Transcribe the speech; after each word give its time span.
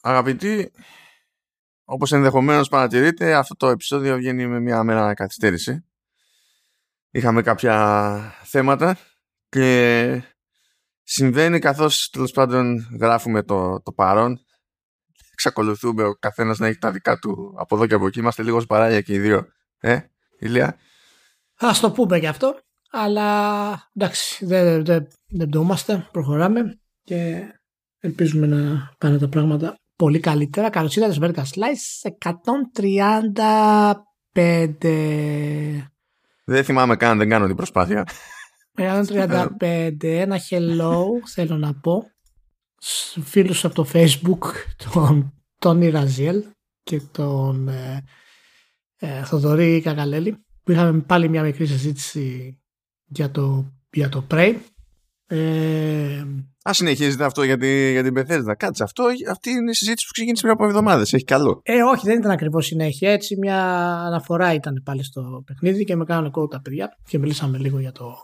αγαπητοί, 0.00 0.72
όπως 1.84 2.12
ενδεχομένως 2.12 2.68
παρατηρείτε, 2.68 3.34
αυτό 3.34 3.56
το 3.56 3.68
επεισόδιο 3.68 4.16
βγαίνει 4.16 4.46
με 4.46 4.60
μια 4.60 4.82
μέρα 4.82 5.14
καθυστέρηση. 5.14 5.84
Είχαμε 7.10 7.42
κάποια 7.42 8.34
θέματα 8.44 8.98
και 9.48 10.22
συμβαίνει 11.02 11.58
καθώς 11.58 12.10
τέλος 12.10 12.30
πάντων 12.30 12.88
γράφουμε 13.00 13.42
το, 13.42 13.80
το 13.82 13.92
παρόν. 13.92 14.40
Εξακολουθούμε 15.32 16.04
ο 16.04 16.12
καθένας 16.14 16.58
να 16.58 16.66
έχει 16.66 16.78
τα 16.78 16.90
δικά 16.90 17.18
του 17.18 17.54
από 17.58 17.76
εδώ 17.76 17.86
και 17.86 17.94
από 17.94 18.06
εκεί. 18.06 18.18
Είμαστε 18.18 18.42
λίγο 18.42 18.60
σπαράγια 18.60 19.00
και 19.00 19.12
οι 19.12 19.18
δύο. 19.18 19.46
Ε, 19.78 20.00
Ηλία. 20.38 20.76
Ας 21.58 21.80
το 21.80 21.92
πούμε 21.92 22.20
και 22.20 22.28
αυτό. 22.28 22.60
Αλλά 22.90 23.90
εντάξει, 23.94 24.44
δεν, 24.44 24.84
δεν, 24.84 25.08
δεν 25.28 26.08
προχωράμε 26.12 26.80
και 27.02 27.42
ελπίζουμε 28.00 28.46
να 28.46 28.92
πάνε 28.98 29.18
τα 29.18 29.28
πράγματα 29.28 29.78
πολύ 30.00 30.20
καλύτερα. 30.20 30.70
Καλώς 30.70 30.96
ήρθατε 30.96 31.14
στο 31.14 31.26
Vertical 31.26 31.44
Slice 31.54 32.10
135. 34.32 35.82
Δεν 36.44 36.64
θυμάμαι 36.64 36.96
καν, 36.96 37.18
δεν 37.18 37.28
κάνω 37.28 37.46
την 37.46 37.56
προσπάθεια. 37.56 38.06
135, 38.74 39.48
ένα 40.00 40.38
hello 40.50 41.04
θέλω 41.26 41.56
να 41.56 41.74
πω 41.74 42.10
φίλους 43.22 43.64
από 43.64 43.74
το 43.74 43.86
facebook 43.92 44.38
τον 44.84 45.32
Τόνι 45.58 45.88
Ραζιέλ 45.88 46.44
και 46.82 47.00
τον 47.12 47.68
ε, 47.68 48.04
ε, 48.96 49.24
Θοδωρή 49.24 49.80
Κακαλέλη 49.80 50.44
που 50.62 50.72
είχαμε 50.72 51.00
πάλι 51.00 51.28
μια 51.28 51.42
μικρή 51.42 51.66
συζήτηση 51.66 52.58
για 53.06 53.30
το, 53.30 53.72
για 53.90 54.08
το 54.08 54.26
Prey. 54.30 54.54
Ε, 55.26 56.24
Α 56.68 56.72
συνεχίζετε 56.72 57.24
αυτό 57.24 57.42
για, 57.42 57.56
τη, 57.56 57.90
για 57.90 58.02
την 58.02 58.14
Bethesda. 58.16 58.54
Κάτσε 58.56 58.82
αυτό. 58.82 59.04
Αυτή 59.30 59.50
είναι 59.50 59.70
η 59.70 59.74
συζήτηση 59.74 60.06
που 60.06 60.12
ξεκίνησε 60.12 60.42
πριν 60.42 60.54
από 60.54 60.64
εβδομάδες. 60.64 61.12
Έχει 61.12 61.24
καλό. 61.24 61.60
Ε, 61.64 61.82
όχι, 61.82 62.06
δεν 62.06 62.18
ήταν 62.18 62.30
ακριβώς 62.30 62.66
συνέχεια. 62.66 63.10
Έτσι, 63.10 63.36
μια 63.36 63.58
αναφορά 63.92 64.54
ήταν 64.54 64.82
πάλι 64.84 65.04
στο 65.04 65.42
παιχνίδι 65.46 65.84
και 65.84 65.96
με 65.96 66.04
κάνανε 66.04 66.30
κόμμα 66.30 66.46
τα 66.46 66.60
παιδιά 66.60 66.98
και 67.08 67.18
μιλήσαμε 67.18 67.58
λίγο 67.58 67.78
για 67.78 67.92
το, 67.92 68.14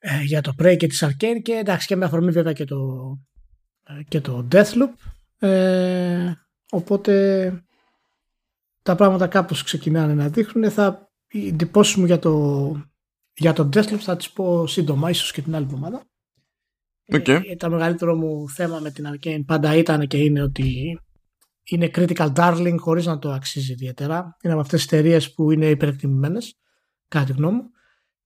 ε, 0.00 0.22
για 0.22 0.40
το 0.40 0.54
Prey 0.62 0.76
και 0.76 0.86
τη 0.86 0.98
Arcane 1.00 1.40
και 1.42 1.52
εντάξει 1.52 1.86
και 1.86 1.96
με 1.96 2.04
αφορμή 2.04 2.30
βέβαια 2.30 2.52
και 2.52 2.64
το, 2.64 2.78
ε, 3.86 4.02
και 4.08 4.20
το 4.20 4.48
Deathloop. 4.52 4.92
Ε, 5.38 6.32
οπότε 6.70 7.52
τα 8.82 8.94
πράγματα 8.94 9.26
κάπως 9.26 9.62
ξεκινάνε 9.62 10.14
να 10.14 10.28
δείχνουν. 10.28 10.70
Θα, 10.70 11.10
οι 11.28 11.46
εντυπώσει 11.46 12.00
μου 12.00 12.06
για 12.06 12.18
το, 12.18 12.84
για 13.34 13.52
το 13.52 13.68
Deathloop 13.72 13.98
θα 13.98 14.16
τις 14.16 14.30
πω 14.30 14.66
σύντομα, 14.66 15.10
ίσως 15.10 15.32
και 15.32 15.42
την 15.42 15.54
άλλη 15.54 15.64
εβδομάδα. 15.64 16.04
Okay. 17.12 17.40
Ε, 17.50 17.56
το 17.56 17.70
μεγαλύτερο 17.70 18.14
μου 18.14 18.48
θέμα 18.48 18.78
με 18.78 18.90
την 18.90 19.04
Arcane 19.12 19.42
πάντα 19.46 19.76
ήταν 19.76 20.06
και 20.06 20.16
είναι 20.16 20.42
ότι 20.42 20.98
είναι 21.64 21.90
critical 21.94 22.32
darling 22.34 22.76
χωρίς 22.78 23.06
να 23.06 23.18
το 23.18 23.30
αξίζει 23.30 23.72
ιδιαίτερα. 23.72 24.36
Είναι 24.42 24.52
από 24.52 24.62
αυτές 24.62 24.86
τις 24.86 24.92
εταιρείες 24.92 25.32
που 25.34 25.50
είναι 25.50 25.66
υπερεκτιμημένες, 25.66 26.58
κατά 27.08 27.24
τη 27.24 27.32
γνώμη 27.32 27.56
μου, 27.56 27.70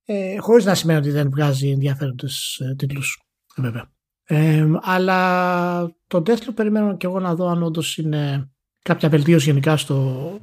ε, 0.04 0.36
χωρίς 0.38 0.64
να 0.64 0.74
σημαίνει 0.74 0.98
ότι 0.98 1.10
δεν 1.10 1.30
βγάζει 1.30 1.70
ενδιαφέροντες 1.70 2.58
ε, 2.58 2.74
τίτλους, 2.74 3.22
βέβαια. 3.56 3.92
Ε, 4.24 4.66
αλλά 4.80 5.96
το 6.06 6.22
Deathloop 6.26 6.54
περιμένω 6.54 6.96
και 6.96 7.06
εγώ 7.06 7.20
να 7.20 7.34
δω 7.34 7.48
αν 7.48 7.62
όντως 7.62 7.96
είναι 7.96 8.50
κάποια 8.82 9.08
βελτίωση 9.08 9.44
γενικά 9.44 9.76
στο 9.76 10.38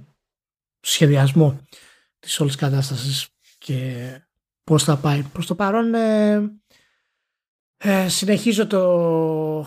σχεδιασμό 0.80 1.60
της 2.20 2.40
όλης 2.40 2.56
κατάστασης 2.56 3.28
και 3.58 4.10
πώς 4.64 4.84
θα 4.84 4.98
πάει. 4.98 5.24
Προς 5.24 5.46
το 5.46 5.56
παρόν 5.56 5.94
ε, 5.94 6.61
ε, 7.84 8.08
συνεχίζω 8.08 8.68
το 8.68 9.62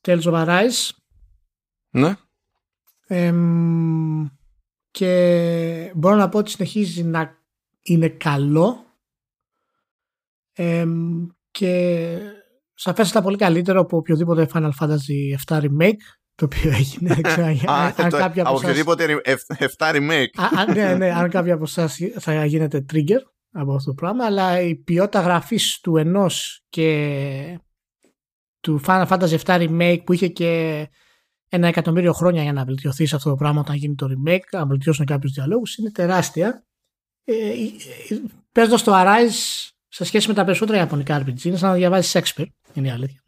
Tales 0.00 0.22
of 0.22 0.46
Arise. 0.46 0.88
Ναι. 1.90 2.16
και 4.90 5.92
μπορώ 5.94 6.14
να 6.14 6.28
πω 6.28 6.38
ότι 6.38 6.50
συνεχίζει 6.50 7.02
να 7.02 7.38
είναι 7.82 8.08
καλό 8.08 8.84
και 11.50 12.16
σαφέστατα 12.74 13.22
πολύ 13.24 13.36
καλύτερο 13.36 13.80
από 13.80 13.96
οποιοδήποτε 13.96 14.48
Final 14.52 14.70
Fantasy 14.80 15.36
7 15.46 15.60
Remake 15.60 16.02
το 16.34 16.44
οποίο 16.44 16.70
έγινε. 16.70 17.20
αν 17.66 18.10
κάποια 18.10 18.42
από 18.42 18.56
οποιοδήποτε 18.56 19.22
7 19.76 19.94
remake. 19.94 20.72
ναι, 20.74 20.94
ναι, 20.94 21.12
αν 21.12 21.30
κάποια 21.30 21.54
από 21.54 21.62
εσάς 21.62 21.98
θα 22.18 22.44
γίνεται 22.44 22.84
trigger 22.92 23.20
από 23.52 23.74
αυτό 23.74 23.90
το 23.90 23.94
πράγμα, 23.94 24.24
αλλά 24.24 24.60
η 24.60 24.74
ποιότητα 24.74 25.20
γραφής 25.20 25.80
του 25.80 25.96
ενός 25.96 26.64
και 26.68 27.60
του 28.60 28.80
Final 28.86 29.06
Fantasy 29.06 29.38
7 29.38 29.68
remake 29.68 30.02
που 30.04 30.12
είχε 30.12 30.28
και 30.28 30.88
ένα 31.48 31.66
εκατομμύριο 31.68 32.12
χρόνια 32.12 32.42
για 32.42 32.52
να 32.52 32.64
βελτιωθεί 32.64 33.06
σε 33.06 33.16
αυτό 33.16 33.30
το 33.30 33.36
πράγμα 33.36 33.60
όταν 33.60 33.76
γίνει 33.76 33.94
το 33.94 34.06
remake, 34.06 34.48
να 34.52 34.66
βελτιώσουν 34.66 35.06
κάποιους 35.06 35.32
διαλόγους, 35.32 35.76
είναι 35.76 35.90
τεράστια. 35.90 36.64
Ε, 37.24 37.34
ε, 37.34 37.50
ε 38.08 38.20
Παίζοντας 38.52 38.82
το 38.82 38.92
Arise 38.94 39.70
σε 39.88 40.04
σχέση 40.04 40.28
με 40.28 40.34
τα 40.34 40.44
περισσότερα 40.44 40.78
Ιαπωνικά 40.78 41.22
RPG, 41.22 41.44
είναι 41.44 41.56
σαν 41.56 41.68
να 41.68 41.74
διαβάζεις 41.74 42.16
Shakespeare, 42.16 42.46
είναι 42.72 42.88
η 42.88 42.90
αλήθεια 42.90 43.22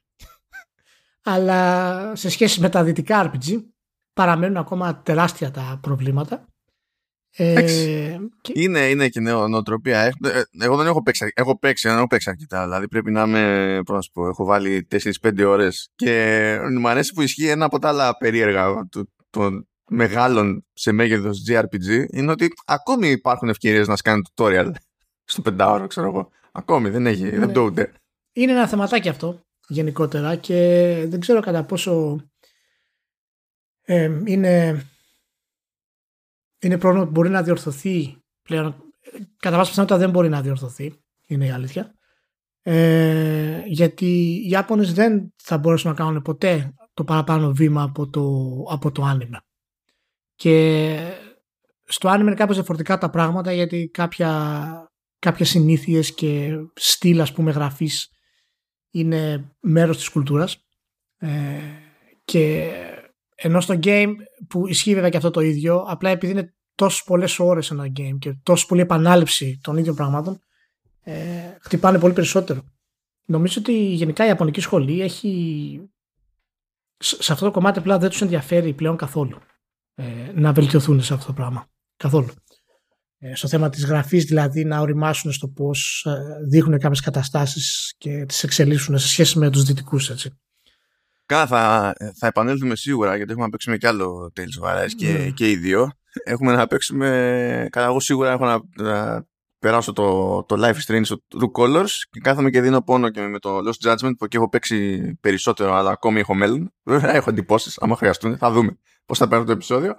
αλλά 1.32 2.16
σε 2.16 2.28
σχέση 2.28 2.60
με 2.60 2.68
τα 2.68 2.84
δυτικά 2.84 3.30
RPG 3.32 3.62
παραμένουν 4.12 4.56
ακόμα 4.56 5.02
τεράστια 5.02 5.50
τα 5.50 5.78
προβλήματα. 5.82 6.51
Ε, 7.36 7.62
και... 8.40 8.52
είναι, 8.54 8.80
είναι 8.80 9.08
και 9.08 9.20
νέο 9.20 9.48
νοοτροπία. 9.48 10.00
Ε, 10.00 10.12
ε, 10.22 10.42
εγώ 10.60 10.76
δεν 10.76 10.86
έχω 10.86 11.02
παίξει, 11.02 11.32
έχω 11.34 11.58
παίξει, 11.58 11.88
δεν 11.88 11.96
έχω 11.96 12.06
παίξει 12.06 12.30
αρκετά. 12.30 12.62
Δηλαδή 12.62 12.88
πρέπει 12.88 13.10
να 13.10 13.22
είμαι, 13.22 13.80
πώς 13.84 13.96
να 13.96 14.02
σου 14.02 14.10
πω, 14.12 14.28
έχω 14.28 14.44
βάλει 14.44 14.88
4-5 15.20 15.44
ώρες 15.46 15.90
και 15.94 16.58
μου 16.78 16.88
αρέσει 16.88 17.12
που 17.12 17.22
ισχύει 17.22 17.48
ένα 17.48 17.64
από 17.64 17.78
τα 17.78 17.88
άλλα 17.88 18.16
περίεργα 18.16 18.88
των 19.30 19.66
μεγάλων 19.88 20.64
σε 20.72 20.92
μέγεθος 20.92 21.44
JRPG 21.50 22.06
είναι 22.10 22.30
ότι 22.30 22.48
ακόμη 22.66 23.08
υπάρχουν 23.08 23.48
ευκαιρίες 23.48 23.88
να 23.88 23.96
σκάνει 23.96 24.22
tutorial 24.34 24.70
στο 25.24 25.42
πεντάωρο, 25.42 25.86
ξέρω 25.86 26.06
εγώ. 26.06 26.30
Ακόμη 26.52 26.88
δεν 26.88 27.06
έχει, 27.06 27.30
δεν 27.30 27.46
ναι. 27.46 27.52
το 27.52 27.60
ούτε. 27.60 27.92
Είναι 28.32 28.52
ένα 28.52 28.68
θεματάκι 28.68 29.08
αυτό 29.08 29.40
γενικότερα 29.68 30.36
και 30.36 30.56
δεν 31.08 31.20
ξέρω 31.20 31.40
κατά 31.40 31.64
πόσο 31.64 32.20
ε, 33.82 34.10
είναι, 34.24 34.84
είναι 36.62 36.78
πρόβλημα 36.78 37.04
που 37.04 37.10
μπορεί 37.10 37.28
να 37.28 37.42
διορθωθεί 37.42 38.16
πλέον. 38.42 38.76
Κατά 39.36 39.56
βάση 39.56 39.70
πιθανότητα 39.70 39.98
δεν 39.98 40.10
μπορεί 40.10 40.28
να 40.28 40.40
διορθωθεί, 40.40 41.02
είναι 41.26 41.46
η 41.46 41.50
αλήθεια. 41.50 41.94
Ε, 42.62 43.62
γιατί 43.66 44.06
οι 44.44 44.48
Ιάπωνες 44.48 44.92
δεν 44.92 45.32
θα 45.36 45.58
μπορέσουν 45.58 45.90
να 45.90 45.96
κάνουν 45.96 46.22
ποτέ 46.22 46.74
το 46.94 47.04
παραπάνω 47.04 47.52
βήμα 47.52 47.82
από 47.82 48.08
το, 48.08 48.22
από 48.68 48.90
το 48.90 49.02
άνιμε. 49.02 49.40
Και 50.34 50.96
στο 51.84 52.08
άνιμε 52.08 52.28
είναι 52.28 52.38
κάπως 52.38 52.54
διαφορετικά 52.54 52.98
τα 52.98 53.10
πράγματα 53.10 53.52
γιατί 53.52 53.90
κάποια, 53.92 54.92
κάποια 55.18 55.44
συνήθειες 55.44 56.14
και 56.14 56.50
στυλ 56.74 57.20
ας 57.20 57.32
πούμε 57.32 57.50
γραφής 57.50 58.10
είναι 58.90 59.52
μέρος 59.60 59.96
της 59.96 60.08
κουλτούρας 60.08 60.66
ε, 61.18 61.28
και 62.24 62.70
ενώ 63.42 63.60
στο 63.60 63.78
game 63.82 64.12
που 64.48 64.68
ισχύει 64.68 64.94
βέβαια 64.94 65.08
και 65.08 65.16
αυτό 65.16 65.30
το 65.30 65.40
ίδιο 65.40 65.84
απλά 65.86 66.10
επειδή 66.10 66.32
είναι 66.32 66.54
τόσες 66.74 67.02
πολλές 67.02 67.38
ώρες 67.38 67.70
ένα 67.70 67.92
game 67.96 68.16
και 68.18 68.36
τόσο 68.42 68.66
πολλή 68.66 68.80
επανάληψη 68.80 69.58
των 69.62 69.76
ίδιων 69.76 69.94
πραγμάτων 69.94 70.40
ε, 71.02 71.12
χτυπάνε 71.60 71.98
πολύ 71.98 72.12
περισσότερο. 72.12 72.62
Νομίζω 73.24 73.56
ότι 73.58 73.72
γενικά 73.72 74.24
η 74.24 74.28
Ιαπωνική 74.28 74.60
σχολή 74.60 75.00
έχει 75.00 75.80
σε 76.98 77.32
αυτό 77.32 77.44
το 77.44 77.50
κομμάτι 77.50 77.78
απλά 77.78 77.98
δεν 77.98 78.10
τους 78.10 78.22
ενδιαφέρει 78.22 78.72
πλέον 78.72 78.96
καθόλου 78.96 79.38
ε, 79.94 80.04
να 80.34 80.52
βελτιωθούν 80.52 81.02
σε 81.02 81.14
αυτό 81.14 81.26
το 81.26 81.32
πράγμα. 81.32 81.66
Καθόλου. 81.96 82.28
Ε, 83.18 83.34
στο 83.34 83.48
θέμα 83.48 83.68
της 83.68 83.84
γραφής 83.84 84.24
δηλαδή 84.24 84.64
να 84.64 84.80
οριμάσουν 84.80 85.32
στο 85.32 85.48
πώς 85.48 86.06
ε, 86.06 86.46
δείχνουν 86.48 86.78
κάποιες 86.78 87.00
καταστάσεις 87.00 87.94
και 87.98 88.24
τις 88.24 88.42
εξελίσσουν 88.42 88.98
σε 88.98 89.08
σχέση 89.08 89.38
με 89.38 89.50
τους 89.50 89.62
δυτικούς 89.62 90.10
έτσι. 90.10 90.30
Κάνα 91.26 91.46
θα, 91.46 91.92
θα 92.18 92.26
επανέλθουμε 92.26 92.76
σίγουρα 92.76 93.16
γιατί 93.16 93.30
έχουμε 93.30 93.44
να 93.44 93.50
παίξουμε 93.50 93.76
κι 93.76 93.86
άλλο 93.86 94.32
Tales 94.36 94.64
of 94.64 94.84
Arise 94.84 94.90
και, 94.96 95.12
ναι. 95.12 95.30
και 95.30 95.50
οι 95.50 95.56
δύο. 95.56 95.90
Έχουμε 96.24 96.52
να 96.52 96.66
παίξουμε, 96.66 97.68
καλά 97.70 97.86
εγώ 97.86 98.00
σίγουρα 98.00 98.32
έχω 98.32 98.44
να, 98.44 98.60
να 98.76 99.26
περάσω 99.58 99.92
το, 99.92 100.42
το 100.42 100.56
live 100.58 100.74
stream 100.86 101.00
στο 101.02 101.22
True 101.28 101.60
Colors 101.60 101.90
και 102.10 102.20
κάθομαι 102.20 102.50
και 102.50 102.60
δίνω 102.60 102.82
πόνο 102.82 103.10
και 103.10 103.20
με 103.20 103.38
το 103.38 103.58
Lost 103.58 103.88
Judgment 103.88 104.12
που 104.18 104.24
εκεί 104.24 104.36
έχω 104.36 104.48
παίξει 104.48 105.12
περισσότερο 105.20 105.74
αλλά 105.74 105.90
ακόμη 105.90 106.20
έχω 106.20 106.34
μέλλον. 106.34 106.72
Βέβαια 106.82 107.14
έχω 107.14 107.30
εντυπώσεις, 107.30 107.78
άμα 107.78 107.96
χρειαστούν, 107.96 108.36
θα 108.38 108.50
δούμε 108.50 108.78
πώς 109.06 109.18
θα 109.18 109.28
παίρνω 109.28 109.44
το 109.44 109.52
επεισόδιο. 109.52 109.94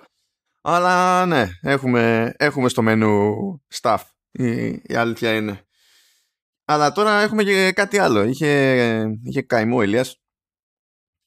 Αλλά 0.62 1.26
ναι, 1.26 1.50
έχουμε, 1.62 2.34
έχουμε 2.38 2.70
στο 2.70 2.82
μενού 2.82 3.34
staff. 3.82 3.98
Η, 4.32 4.68
η 4.68 4.96
αλήθεια 4.96 5.36
είναι. 5.36 5.62
Αλλά 6.66 6.92
τώρα 6.92 7.22
έχουμε 7.22 7.44
και 7.44 7.72
κάτι 7.72 7.98
άλλο. 7.98 8.24
Είχε, 8.24 9.20
είχε 9.24 9.42
καημό 9.42 9.78
ο 9.78 9.82
Ηλίας 9.82 10.23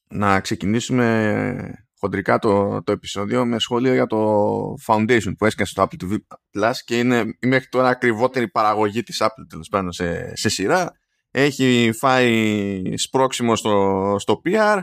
να 0.09 0.39
ξεκινήσουμε 0.39 1.87
χοντρικά 1.99 2.39
το, 2.39 2.83
το 2.83 2.91
επεισόδιο 2.91 3.45
με 3.45 3.59
σχόλιο 3.59 3.93
για 3.93 4.05
το 4.05 4.73
Foundation 4.85 5.31
που 5.37 5.45
έσκασε 5.45 5.71
στο 5.71 5.83
Apple 5.83 6.03
TV 6.03 6.17
Plus 6.53 6.73
και 6.85 6.99
είναι 6.99 7.37
η 7.39 7.47
μέχρι 7.47 7.67
τώρα 7.67 7.89
ακριβότερη 7.89 8.47
παραγωγή 8.47 9.03
της 9.03 9.21
Apple 9.21 9.45
τέλος 9.49 9.69
πάντων 9.69 9.91
σε, 9.91 10.35
σε 10.35 10.49
σειρά. 10.49 10.91
Έχει 11.31 11.91
φάει 11.99 12.81
σπρόξιμο 12.95 13.55
στο, 13.55 14.15
στο 14.19 14.41
PR 14.45 14.81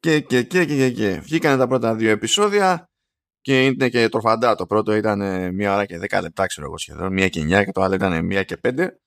Και, 0.00 0.20
και, 0.20 0.42
και, 0.42 0.64
και, 0.64 0.76
και, 0.76 0.90
και. 0.90 1.20
Βγήκανε 1.22 1.56
τα 1.56 1.66
πρώτα 1.66 1.94
δύο 1.94 2.10
επεισόδια 2.10 2.90
και 3.40 3.64
είναι 3.64 3.88
και 3.88 4.08
τροφαντά. 4.08 4.54
Το 4.54 4.66
πρώτο 4.66 4.94
ήταν 4.94 5.20
μία 5.54 5.74
ώρα 5.74 5.84
και 5.84 5.98
δέκα 5.98 6.20
λεπτά, 6.20 6.46
ξέρω 6.46 6.66
εγώ 6.66 6.78
σχεδόν. 6.78 7.12
Μία 7.12 7.28
και 7.28 7.40
εννιά 7.40 7.64
και 7.64 7.72
το 7.72 7.82
άλλο 7.82 7.94
ήταν 7.94 8.24
μία 8.24 8.42
και 8.42 8.56
πέντε. 8.56 8.98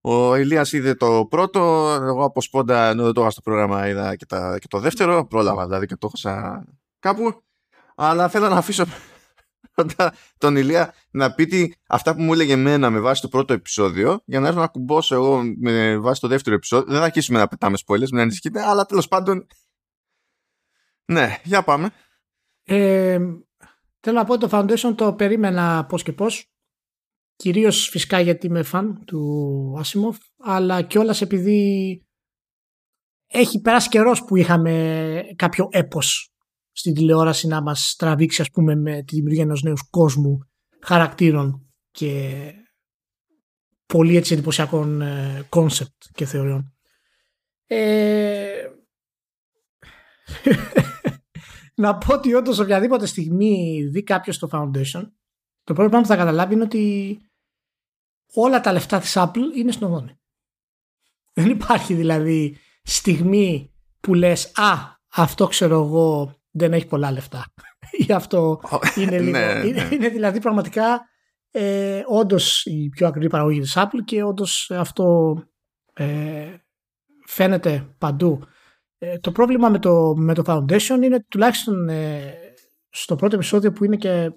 Ο 0.00 0.36
Ηλίας 0.36 0.72
είδε 0.72 0.94
το 0.94 1.26
πρώτο, 1.30 1.60
εγώ 2.00 2.24
από 2.24 2.40
σπόντα 2.40 2.88
ενώ 2.88 3.04
δεν 3.04 3.12
το 3.12 3.20
είχα 3.20 3.30
στο 3.30 3.40
πρόγραμμα 3.40 3.88
είδα 3.88 4.16
και, 4.16 4.26
τα, 4.26 4.58
και 4.58 4.66
το 4.68 4.78
δεύτερο, 4.78 5.26
πρόλαβα 5.26 5.66
δηλαδή 5.66 5.86
και 5.86 5.96
το 5.96 6.10
είχα 6.14 6.64
κάπου. 6.98 7.42
Αλλά 7.94 8.28
θέλω 8.28 8.48
να 8.48 8.56
αφήσω 8.56 8.84
τον 10.38 10.56
Ηλία 10.56 10.94
να 11.10 11.34
πει 11.34 11.46
τι, 11.46 11.68
αυτά 11.88 12.14
που 12.14 12.22
μου 12.22 12.32
έλεγε 12.32 12.52
εμένα 12.52 12.90
με 12.90 13.00
βάση 13.00 13.20
το 13.20 13.28
πρώτο 13.28 13.52
επεισόδιο 13.52 14.22
για 14.24 14.40
να 14.40 14.48
έρθω 14.48 14.60
να 14.60 14.66
κουμπώσω 14.66 15.14
εγώ 15.14 15.42
με 15.60 15.98
βάση 15.98 16.20
το 16.20 16.28
δεύτερο 16.28 16.56
επεισόδιο. 16.56 16.86
Δεν 16.86 16.98
θα 16.98 17.04
αρχίσουμε 17.04 17.38
να 17.38 17.48
πετάμε 17.48 17.76
spoilers, 17.86 18.08
μην 18.10 18.20
ανησυχείτε, 18.20 18.62
αλλά 18.62 18.84
τέλος 18.86 19.08
πάντων 19.08 19.46
ναι, 21.10 21.36
για 21.44 21.62
πάμε. 21.62 21.90
Ε, 22.64 23.18
θέλω 24.00 24.16
να 24.18 24.24
πω 24.24 24.32
ότι 24.32 24.48
το 24.48 24.58
Foundation 24.58 24.94
το 24.96 25.12
περίμενα 25.12 25.86
πώς 25.88 26.02
και 26.02 26.12
πώς. 26.12 26.49
Κυρίως 27.40 27.88
φυσικά 27.88 28.20
γιατί 28.20 28.46
είμαι 28.46 28.62
φαν 28.62 29.04
του 29.04 29.82
Asimov, 29.82 30.16
αλλά 30.38 30.82
κιόλας 30.82 31.20
επειδή 31.20 32.02
έχει 33.26 33.60
περάσει 33.60 33.88
καιρός 33.88 34.24
που 34.24 34.36
είχαμε 34.36 35.22
κάποιο 35.36 35.68
έπος 35.70 36.32
στην 36.72 36.94
τηλεόραση 36.94 37.46
να 37.46 37.62
μας 37.62 37.94
τραβήξει 37.98 38.42
ας 38.42 38.50
πούμε 38.50 38.74
με 38.76 39.02
τη 39.02 39.14
δημιουργία 39.14 39.42
ενός 39.42 39.62
νέου 39.62 39.74
κόσμου 39.90 40.38
χαρακτήρων 40.80 41.72
και 41.90 42.34
πολύ 43.86 44.16
έτσι 44.16 44.32
εντυπωσιακών 44.32 45.02
concept 45.48 46.02
και 46.12 46.24
θεωριών. 46.24 46.74
Ε... 47.66 48.66
να 51.82 51.98
πω 51.98 52.14
ότι 52.14 52.34
όντως 52.34 52.58
οποιαδήποτε 52.58 53.06
στιγμή 53.06 53.82
δει 53.90 54.02
κάποιος 54.02 54.38
το 54.38 54.48
Foundation, 54.52 55.02
το 55.64 55.74
πρώτο 55.74 55.88
πράγμα 55.88 56.00
που 56.00 56.06
θα 56.06 56.16
καταλάβει 56.16 56.54
είναι 56.54 56.62
ότι 56.62 57.24
όλα 58.34 58.60
τα 58.60 58.72
λεφτά 58.72 58.98
της 58.98 59.14
Apple 59.16 59.56
είναι 59.56 59.72
στην 59.72 59.86
οθόνη. 59.86 60.20
Δεν 61.32 61.50
υπάρχει 61.50 61.94
δηλαδή 61.94 62.56
στιγμή 62.82 63.74
που 64.00 64.14
λες 64.14 64.52
«Α, 64.54 64.98
αυτό 65.08 65.46
ξέρω 65.46 65.82
εγώ 65.82 66.34
δεν 66.50 66.72
έχει 66.72 66.86
πολλά 66.86 67.10
λεφτά». 67.10 67.52
Ή 67.90 68.12
αυτό 68.12 68.60
είναι 68.96 69.18
λίγο... 69.18 69.38
Ναι, 69.38 69.62
είναι, 69.66 69.82
ναι. 69.82 69.94
είναι, 69.94 70.08
δηλαδή 70.08 70.40
πραγματικά 70.40 71.08
ε, 71.50 72.02
όντως 72.06 72.64
η 72.64 72.88
πιο 72.88 73.06
ακριβή 73.06 73.28
παραγωγή 73.28 73.60
της 73.60 73.74
Apple 73.76 74.04
και 74.04 74.22
όντως 74.22 74.70
αυτό 74.70 75.36
ε, 75.92 76.54
φαίνεται 77.26 77.94
παντού. 77.98 78.42
Ε, 78.98 79.18
το 79.18 79.32
πρόβλημα 79.32 79.68
με 79.68 79.78
το, 79.78 80.14
με 80.16 80.34
το 80.34 80.42
Foundation 80.46 81.02
είναι 81.02 81.24
τουλάχιστον 81.28 81.88
ε, 81.88 82.34
στο 82.90 83.16
πρώτο 83.16 83.34
επεισόδιο 83.34 83.72
που 83.72 83.84
είναι 83.84 83.96
και 83.96 84.32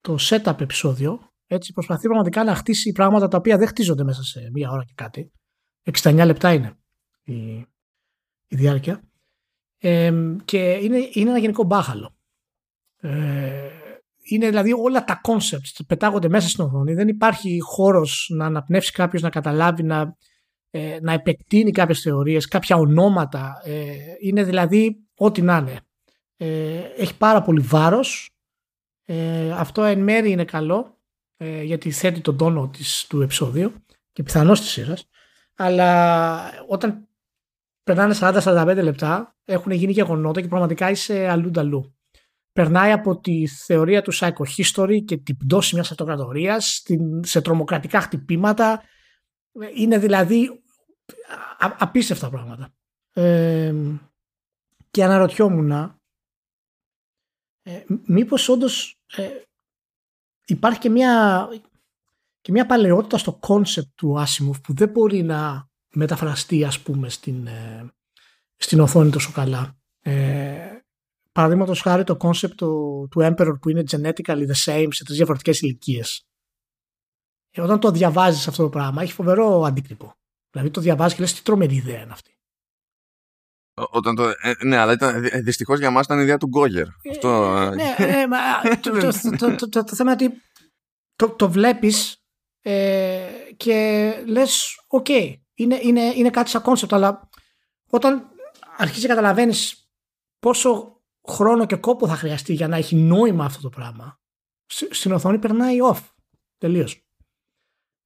το 0.00 0.16
setup 0.20 0.60
επεισόδιο 0.60 1.30
έτσι 1.46 1.72
προσπαθεί 1.72 2.06
πραγματικά 2.06 2.44
να 2.44 2.54
χτίσει 2.54 2.92
πράγματα 2.92 3.28
τα 3.28 3.36
οποία 3.36 3.58
δεν 3.58 3.68
χτίζονται 3.68 4.04
μέσα 4.04 4.22
σε 4.22 4.50
μία 4.52 4.70
ώρα 4.70 4.84
και 4.84 4.92
κάτι. 4.94 5.32
69 5.92 6.22
λεπτά 6.26 6.52
είναι 6.52 6.78
η, 7.22 7.56
η 8.46 8.56
διάρκεια. 8.56 9.02
Ε, 9.78 10.12
και 10.44 10.72
είναι, 10.72 10.98
είναι 11.12 11.30
ένα 11.30 11.38
γενικό 11.38 11.64
μπάχαλο. 11.64 12.16
Ε, 12.96 13.70
είναι 14.28 14.48
δηλαδή 14.48 14.72
όλα 14.72 15.04
τα 15.04 15.20
concepts 15.24 15.84
πετάγονται 15.86 16.28
μέσα 16.28 16.48
στην 16.48 16.64
οθόνη. 16.64 16.94
Δεν 16.94 17.08
υπάρχει 17.08 17.60
χώρος 17.60 18.30
να 18.34 18.46
αναπνεύσει 18.46 18.92
κάποιος 18.92 19.22
να 19.22 19.30
καταλάβει, 19.30 19.82
να, 19.82 20.16
ε, 20.70 20.98
να 21.00 21.12
επεκτείνει 21.12 21.70
κάποιες 21.70 22.00
θεωρίες, 22.00 22.46
κάποια 22.46 22.76
ονόματα. 22.76 23.60
Ε, 23.64 23.94
είναι 24.20 24.44
δηλαδή 24.44 25.06
ό,τι 25.16 25.42
να 25.42 25.56
είναι. 25.56 25.80
Ε, 26.36 26.78
έχει 26.96 27.16
πάρα 27.16 27.42
πολύ 27.42 27.60
βάρος. 27.60 28.30
Ε, 29.04 29.50
αυτό 29.52 29.82
εν 29.82 30.02
μέρει 30.02 30.30
είναι 30.30 30.44
καλό 30.44 30.95
ε, 31.36 31.62
γιατί 31.62 31.90
θέτει 31.90 32.20
τον 32.20 32.36
τόνο 32.36 32.68
της, 32.68 33.06
του 33.08 33.22
επεισόδιου 33.22 33.72
και 34.12 34.22
πιθανώς 34.22 34.60
της 34.60 34.70
σειράς 34.70 35.08
αλλά 35.56 36.50
όταν 36.68 37.08
περνάνε 37.82 38.14
40-45 38.20 38.78
λεπτά 38.82 39.36
έχουν 39.44 39.72
γίνει 39.72 39.92
γεγονότα 39.92 40.40
και 40.40 40.48
πραγματικά 40.48 40.90
είσαι 40.90 41.28
αλλού 41.28 41.50
νταλού. 41.50 41.96
Περνάει 42.52 42.92
από 42.92 43.20
τη 43.20 43.46
θεωρία 43.46 44.02
του 44.02 44.14
psycho 44.14 44.44
history 44.56 45.04
και 45.04 45.16
την 45.16 45.36
πτώση 45.36 45.74
μιας 45.74 45.90
αυτοκρατορίας 45.90 46.82
σε 47.20 47.40
τρομοκρατικά 47.40 48.00
χτυπήματα. 48.00 48.82
Είναι 49.74 49.98
δηλαδή 49.98 50.62
απίστευτα 51.58 52.30
πράγματα. 52.30 52.74
Ε, 53.12 53.74
και 54.90 55.04
αναρωτιόμουν 55.04 55.70
ε, 57.62 57.84
μήπως 58.06 58.48
όντως 58.48 58.98
ε, 59.16 59.28
υπάρχει 60.46 60.78
και 60.78 60.88
μια, 60.88 61.48
και 62.40 62.52
μια 62.52 62.66
παλαιότητα 62.66 63.18
στο 63.18 63.32
concept 63.32 63.88
του 63.94 64.14
Asimov 64.18 64.62
που 64.62 64.74
δεν 64.74 64.88
μπορεί 64.88 65.22
να 65.22 65.68
μεταφραστεί 65.94 66.64
ας 66.64 66.80
πούμε 66.80 67.08
στην, 67.08 67.46
ε, 67.46 67.92
στην 68.56 68.80
οθόνη 68.80 69.10
τόσο 69.10 69.32
καλά. 69.32 69.78
Ε, 70.00 70.70
Παραδείγματος 71.32 71.80
χάρη 71.80 72.04
το 72.04 72.16
concept 72.16 72.54
του, 72.54 73.06
του 73.10 73.20
Emperor 73.22 73.54
που 73.60 73.68
είναι 73.70 73.82
genetically 73.90 74.46
the 74.46 74.64
same 74.64 74.88
σε 74.90 75.04
τρεις 75.04 75.16
διαφορετικές 75.16 75.60
ηλικίες. 75.60 76.26
Ε, 77.50 77.60
όταν 77.60 77.80
το 77.80 77.90
διαβάζεις 77.90 78.48
αυτό 78.48 78.62
το 78.62 78.68
πράγμα 78.68 79.02
έχει 79.02 79.12
φοβερό 79.12 79.62
αντίκτυπο. 79.62 80.14
Δηλαδή 80.50 80.70
το 80.70 80.80
διαβάζεις 80.80 81.14
και 81.14 81.20
λες 81.20 81.34
τι 81.34 81.42
τρομερή 81.42 81.74
ιδέα 81.74 82.02
είναι 82.02 82.12
αυτή. 82.12 82.35
Όταν 83.78 84.14
το, 84.14 84.28
ε, 84.40 84.52
ναι, 84.64 84.76
αλλά 84.76 84.92
ήταν, 84.92 85.24
ε, 85.24 85.40
δυστυχώς 85.40 85.78
για 85.78 85.90
μας 85.90 86.04
ήταν 86.04 86.18
η 86.18 86.22
ιδέα 86.22 86.36
του 86.36 86.46
Γκόγερ. 86.46 86.86
Αυτό... 87.10 87.58
ναι, 87.74 87.94
ναι, 87.98 88.26
μα, 88.26 88.38
το, 88.80 89.56
το, 89.56 89.68
το, 89.68 89.84
το, 89.84 89.94
θέμα 89.94 90.12
είναι 90.12 90.24
ότι 90.24 90.42
το, 91.16 91.30
το 91.30 91.50
βλέπεις 91.50 92.24
ε, 92.62 93.28
και 93.56 94.12
λες, 94.26 94.84
OK, 94.86 95.06
okay, 95.08 95.34
είναι, 95.54 95.78
είναι, 95.82 96.00
είναι 96.00 96.30
κάτι 96.30 96.50
σαν 96.50 96.62
concept, 96.62 96.92
αλλά 96.92 97.28
όταν 97.90 98.30
αρχίζεις 98.76 99.02
να 99.02 99.08
καταλαβαίνεις 99.08 99.90
πόσο 100.38 101.00
χρόνο 101.28 101.66
και 101.66 101.76
κόπο 101.76 102.08
θα 102.08 102.16
χρειαστεί 102.16 102.52
για 102.52 102.68
να 102.68 102.76
έχει 102.76 102.96
νόημα 102.96 103.44
αυτό 103.44 103.62
το 103.62 103.68
πράγμα, 103.68 104.20
στην 104.90 105.12
οθόνη 105.12 105.38
περνάει 105.38 105.78
off. 105.92 106.00
Τελείως. 106.58 107.06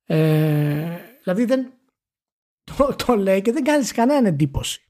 Ε, 0.05 0.99
δηλαδή 1.22 1.44
δεν 1.44 1.72
το, 2.76 2.94
το 3.06 3.17
λέει 3.17 3.43
και 3.43 3.52
δεν 3.52 3.64
κάνεις 3.64 3.93
κανένα 3.93 4.28
εντύπωση. 4.28 4.90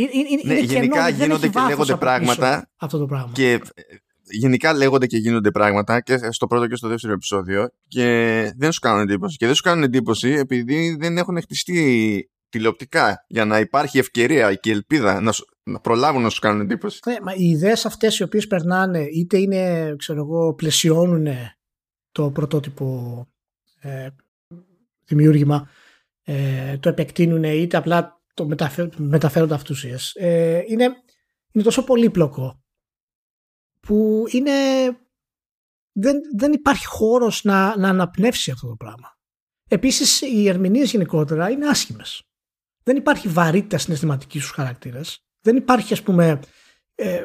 Είναι, 0.00 0.10
είναι, 0.14 0.54
ναι, 0.54 0.60
γενικά 0.60 1.08
γίνονται 1.08 1.48
και 1.48 1.60
λέγονται 1.68 1.96
πράγματα. 1.96 2.70
Αυτό 2.76 2.98
το 2.98 3.06
πράγμα. 3.06 3.30
Και 3.32 3.52
ε, 3.52 3.60
γενικά 4.30 4.72
λέγονται 4.74 5.06
και 5.06 5.16
γίνονται 5.16 5.50
πράγματα 5.50 6.00
και 6.00 6.18
στο 6.30 6.46
πρώτο 6.46 6.66
και 6.66 6.76
στο 6.76 6.88
δεύτερο 6.88 7.12
επεισόδιο 7.12 7.68
και 7.88 8.04
δεν 8.56 8.72
σου 8.72 8.80
κάνουν 8.80 9.00
εντύπωση. 9.00 9.36
Και 9.36 9.46
δεν 9.46 9.54
σου 9.54 9.62
κάνουν 9.62 9.82
εντύπωση 9.82 10.28
επειδή 10.28 10.96
δεν 11.00 11.18
έχουν 11.18 11.40
χτιστεί 11.40 12.30
τηλεοπτικά 12.48 13.24
για 13.28 13.44
να 13.44 13.58
υπάρχει 13.58 13.98
ευκαιρία 13.98 14.54
και 14.54 14.70
ελπίδα 14.70 15.20
να, 15.20 15.32
να 15.62 15.80
προλάβουν 15.80 16.22
να 16.22 16.28
σου 16.28 16.40
κάνουν 16.40 16.60
εντύπωση. 16.60 17.00
Ναι, 17.06 17.16
μα 17.22 17.34
οι 17.34 17.44
ιδέες 17.44 17.86
αυτές 17.86 18.18
οι 18.18 18.22
οποίες 18.22 18.46
περνάνε 18.46 19.00
είτε 19.00 19.38
είναι, 19.38 19.94
ξέρω 19.98 20.18
εγώ, 20.20 20.54
πλαισιώνουν 20.54 21.26
το 22.12 22.30
πρωτότυπο 22.30 23.26
ε, 23.80 24.08
δημιούργημα, 25.04 25.68
ε, 26.22 26.78
το 26.78 26.88
επεκτείνουν 26.88 27.42
είτε 27.42 27.76
απλά 27.76 28.17
το 28.46 28.72
μεταφέρονται 28.96 29.54
αυτούσιες. 29.54 30.12
Ε, 30.14 30.62
είναι, 30.66 30.84
είναι 31.52 31.64
τόσο 31.64 31.84
πολύπλοκο 31.84 32.62
που 33.80 34.24
είναι, 34.30 34.52
δεν, 35.92 36.16
δεν 36.36 36.52
υπάρχει 36.52 36.86
χώρος 36.86 37.44
να, 37.44 37.78
να 37.78 37.88
αναπνεύσει 37.88 38.50
αυτό 38.50 38.68
το 38.68 38.74
πράγμα. 38.74 39.16
Επίσης 39.68 40.20
οι 40.20 40.48
ερμηνείες 40.48 40.90
γενικότερα 40.90 41.50
είναι 41.50 41.68
άσχημες. 41.68 42.22
Δεν 42.82 42.96
υπάρχει 42.96 43.28
βαρύτητα 43.28 43.78
συναισθηματικής 43.78 44.42
στους 44.42 44.54
χαρακτήρες. 44.54 45.24
Δεν 45.40 45.56
υπάρχει 45.56 45.92
ας 45.92 46.02
πούμε 46.02 46.40
ε, 46.94 47.24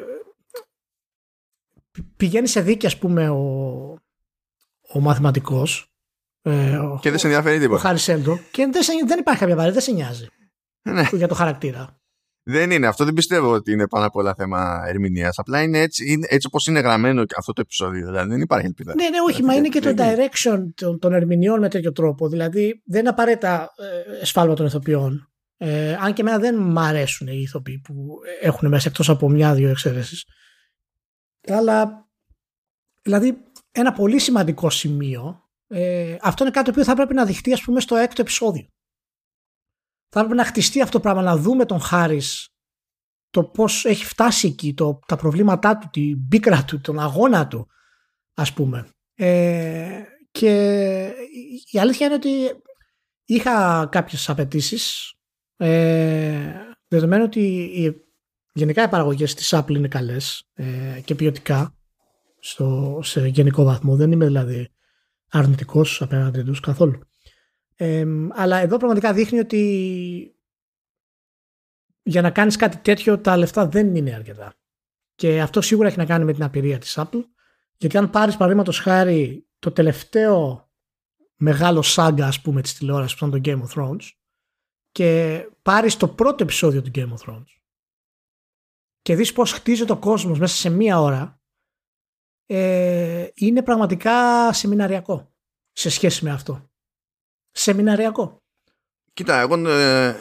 πηγαίνει 2.16 2.46
σε 2.46 2.60
δίκη 2.60 2.86
ας 2.86 2.98
πούμε 2.98 3.28
ο, 3.28 3.42
ο 4.92 5.00
μαθηματικός 5.00 5.94
ε, 6.42 6.78
και 7.00 7.10
δεν 7.10 7.18
σε 7.18 7.26
ενδιαφέρει 7.26 7.58
τίποτα. 7.58 7.78
Ο 7.78 7.82
Χάρης 7.82 8.02
Σέλντο 8.02 8.38
και 8.50 8.66
δεν, 8.72 9.06
δεν 9.06 9.18
υπάρχει 9.18 9.40
κάποια 9.40 9.56
βαρύτητα, 9.56 9.84
δεν 9.84 9.94
σε 9.94 10.02
νοιάζει 10.02 10.22
ναι. 10.22 10.28
Για 11.12 11.28
το 11.28 11.34
χαρακτήρα. 11.34 11.98
Δεν 12.46 12.70
είναι. 12.70 12.86
Αυτό 12.86 13.04
δεν 13.04 13.14
πιστεύω 13.14 13.52
ότι 13.52 13.72
είναι 13.72 13.88
πάνω 13.88 14.06
απ' 14.06 14.16
όλα 14.16 14.34
θέμα 14.34 14.82
ερμηνείας. 14.86 15.38
Απλά 15.38 15.62
είναι 15.62 15.78
έτσι, 15.78 16.12
είναι, 16.12 16.26
έτσι 16.30 16.46
όπως 16.46 16.66
είναι 16.66 16.80
γραμμένο 16.80 17.24
αυτό 17.36 17.52
το 17.52 17.60
επεισόδιο. 17.60 18.06
Δηλαδή 18.06 18.28
δεν 18.28 18.40
υπάρχει 18.40 18.66
ελπίδα. 18.66 18.94
Ναι, 18.94 19.08
ναι, 19.08 19.20
όχι, 19.28 19.42
μα 19.42 19.54
είναι 19.54 19.68
και 19.68 19.80
το 19.80 19.94
direction 19.96 20.58
των, 20.74 20.98
των 20.98 21.12
ερμηνεών 21.12 21.60
με 21.60 21.68
τέτοιο 21.68 21.92
τρόπο. 21.92 22.28
Δηλαδή 22.28 22.82
δεν 22.84 23.00
είναι 23.00 23.08
απαραίτητα 23.08 23.70
ε, 24.20 24.24
σφάλμα 24.24 24.54
των 24.54 24.66
ηθοποιών. 24.66 25.28
Ε, 25.56 25.94
αν 25.94 26.12
και 26.12 26.20
εμένα 26.20 26.38
δεν 26.38 26.56
μ' 26.56 26.78
αρέσουν 26.78 27.26
οι 27.26 27.40
ηθοποιοί 27.40 27.78
που 27.78 28.18
έχουν 28.40 28.68
μέσα 28.68 28.88
εκτός 28.88 29.08
από 29.08 29.28
μια-δύο 29.28 29.68
εξαιρέσεις. 29.68 30.24
Αλλά 31.48 32.08
δηλαδή 33.02 33.36
ένα 33.72 33.92
πολύ 33.92 34.18
σημαντικό 34.18 34.70
σημείο. 34.70 35.42
Ε, 35.66 36.16
αυτό 36.20 36.44
είναι 36.44 36.52
κάτι 36.52 36.72
που 36.72 36.84
θα 36.84 36.94
πρέπει 36.94 37.14
να 37.14 37.24
δειχτεί, 37.24 37.52
ας 37.52 37.60
πούμε, 37.62 37.80
στο 37.80 37.96
έκτο 37.96 38.20
επεισόδιο 38.20 38.73
θα 40.14 40.20
έπρεπε 40.20 40.40
να 40.42 40.44
χτιστεί 40.48 40.80
αυτό 40.80 40.92
το 40.92 41.00
πράγμα, 41.00 41.22
να 41.22 41.36
δούμε 41.36 41.64
τον 41.64 41.80
Χάρη 41.80 42.20
το 43.30 43.44
πώς 43.44 43.84
έχει 43.84 44.04
φτάσει 44.04 44.46
εκεί, 44.46 44.74
το, 44.74 44.98
τα 45.06 45.16
προβλήματά 45.16 45.78
του, 45.78 45.88
την 45.90 46.28
πίκρα 46.28 46.64
του, 46.64 46.80
τον 46.80 46.98
αγώνα 46.98 47.46
του, 47.46 47.66
ας 48.34 48.52
πούμε. 48.52 48.88
Ε, 49.14 50.02
και 50.30 50.52
η 51.70 51.78
αλήθεια 51.78 52.06
είναι 52.06 52.14
ότι 52.14 52.30
είχα 53.24 53.86
κάποιες 53.90 54.28
απαιτήσεις. 54.28 55.14
Ε, 55.56 56.52
δεδομένου 56.88 57.24
ότι 57.24 57.40
οι, 57.74 57.94
γενικά 58.52 58.82
οι 58.82 58.88
παραγωγές 58.88 59.34
της 59.34 59.54
Apple 59.54 59.74
είναι 59.74 59.88
καλές 59.88 60.48
ε, 60.54 61.00
και 61.04 61.14
ποιοτικά 61.14 61.74
στο, 62.38 63.00
σε 63.02 63.26
γενικό 63.26 63.64
βαθμό. 63.64 63.96
Δεν 63.96 64.12
είμαι 64.12 64.24
δηλαδή 64.24 64.68
αρνητικός 65.30 66.02
απέναντι 66.02 66.42
τους 66.42 66.60
καθόλου. 66.60 66.98
Ε, 67.76 68.04
αλλά 68.30 68.56
εδώ 68.56 68.76
πραγματικά 68.76 69.12
δείχνει 69.12 69.38
ότι 69.38 70.38
για 72.02 72.22
να 72.22 72.30
κάνεις 72.30 72.56
κάτι 72.56 72.76
τέτοιο 72.76 73.18
τα 73.18 73.36
λεφτά 73.36 73.66
δεν 73.66 73.94
είναι 73.94 74.14
αρκετά. 74.14 74.54
Και 75.14 75.40
αυτό 75.40 75.60
σίγουρα 75.60 75.88
έχει 75.88 75.98
να 75.98 76.06
κάνει 76.06 76.24
με 76.24 76.32
την 76.32 76.42
απειρία 76.42 76.78
της 76.78 76.98
Apple. 76.98 77.22
Γιατί 77.76 77.96
αν 77.96 78.10
πάρεις 78.10 78.36
παραδείγματος 78.36 78.78
χάρη 78.78 79.48
το 79.58 79.72
τελευταίο 79.72 80.68
μεγάλο 81.36 81.82
σάγκα 81.82 82.26
ας 82.26 82.40
πούμε 82.40 82.62
της 82.62 82.74
τηλεόρασης 82.74 83.18
που 83.18 83.26
ήταν 83.26 83.42
το 83.42 83.50
Game 83.50 83.68
of 83.68 83.82
Thrones 83.82 84.10
και 84.90 85.40
πάρεις 85.62 85.96
το 85.96 86.08
πρώτο 86.08 86.42
επεισόδιο 86.42 86.82
του 86.82 86.90
Game 86.94 87.12
of 87.12 87.26
Thrones 87.26 87.54
και 89.02 89.16
δεις 89.16 89.32
πώς 89.32 89.52
χτίζει 89.52 89.84
το 89.84 89.98
κόσμος 89.98 90.38
μέσα 90.38 90.56
σε 90.56 90.70
μία 90.70 91.00
ώρα 91.00 91.42
ε, 92.46 93.28
είναι 93.34 93.62
πραγματικά 93.62 94.52
σεμιναριακό 94.52 95.34
σε 95.72 95.90
σχέση 95.90 96.24
με 96.24 96.30
αυτό. 96.30 96.70
Σεμιναριακό. 97.56 98.42
Κοίτα, 99.12 99.40
εγώ, 99.40 99.68
ε, 99.68 100.20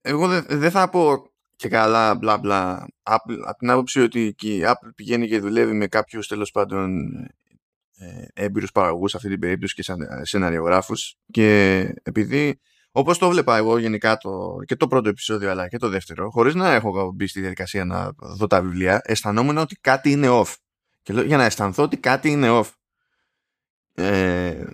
εγώ 0.00 0.42
δεν 0.42 0.70
θα 0.70 0.88
πω 0.88 1.30
και 1.56 1.68
καλά 1.68 2.14
μπλα 2.14 2.38
μπλα. 2.38 2.86
Από 3.02 3.58
την 3.58 3.70
άποψη 3.70 4.00
ότι 4.00 4.34
η 4.40 4.62
Apple 4.64 4.90
πηγαίνει 4.94 5.28
και 5.28 5.40
δουλεύει 5.40 5.72
με 5.72 5.86
κάποιους 5.86 6.28
τέλος 6.28 6.50
πάντων 6.50 7.12
ε, 7.96 8.24
έμπειρους 8.34 8.72
παραγωγούς 8.72 9.14
αυτή 9.14 9.28
την 9.28 9.38
περίπτωση 9.38 9.74
και 9.74 9.82
σαν, 9.82 10.00
ε, 10.00 10.24
σεναριογράφους. 10.24 11.16
Και 11.30 11.78
επειδή 12.02 12.60
όπως 12.90 13.18
το 13.18 13.28
βλέπα 13.28 13.56
εγώ 13.56 13.78
γενικά 13.78 14.16
το, 14.16 14.56
και 14.64 14.76
το 14.76 14.88
πρώτο 14.88 15.08
επεισόδιο 15.08 15.50
αλλά 15.50 15.68
και 15.68 15.78
το 15.78 15.88
δεύτερο 15.88 16.30
χωρίς 16.30 16.54
να 16.54 16.72
έχω 16.72 17.12
μπει 17.14 17.26
στη 17.26 17.40
διαδικασία 17.40 17.84
να 17.84 18.12
δω 18.16 18.46
τα 18.46 18.62
βιβλία 18.62 19.00
αισθανόμουν 19.04 19.58
ότι 19.58 19.74
κάτι 19.74 20.10
είναι 20.10 20.28
off. 20.30 20.54
Και 21.02 21.12
λέω, 21.12 21.24
για 21.24 21.36
να 21.36 21.44
αισθανθώ 21.44 21.82
ότι 21.82 21.96
κάτι 21.96 22.30
είναι 22.30 22.48
off. 22.50 22.70
Ε, 23.94 24.64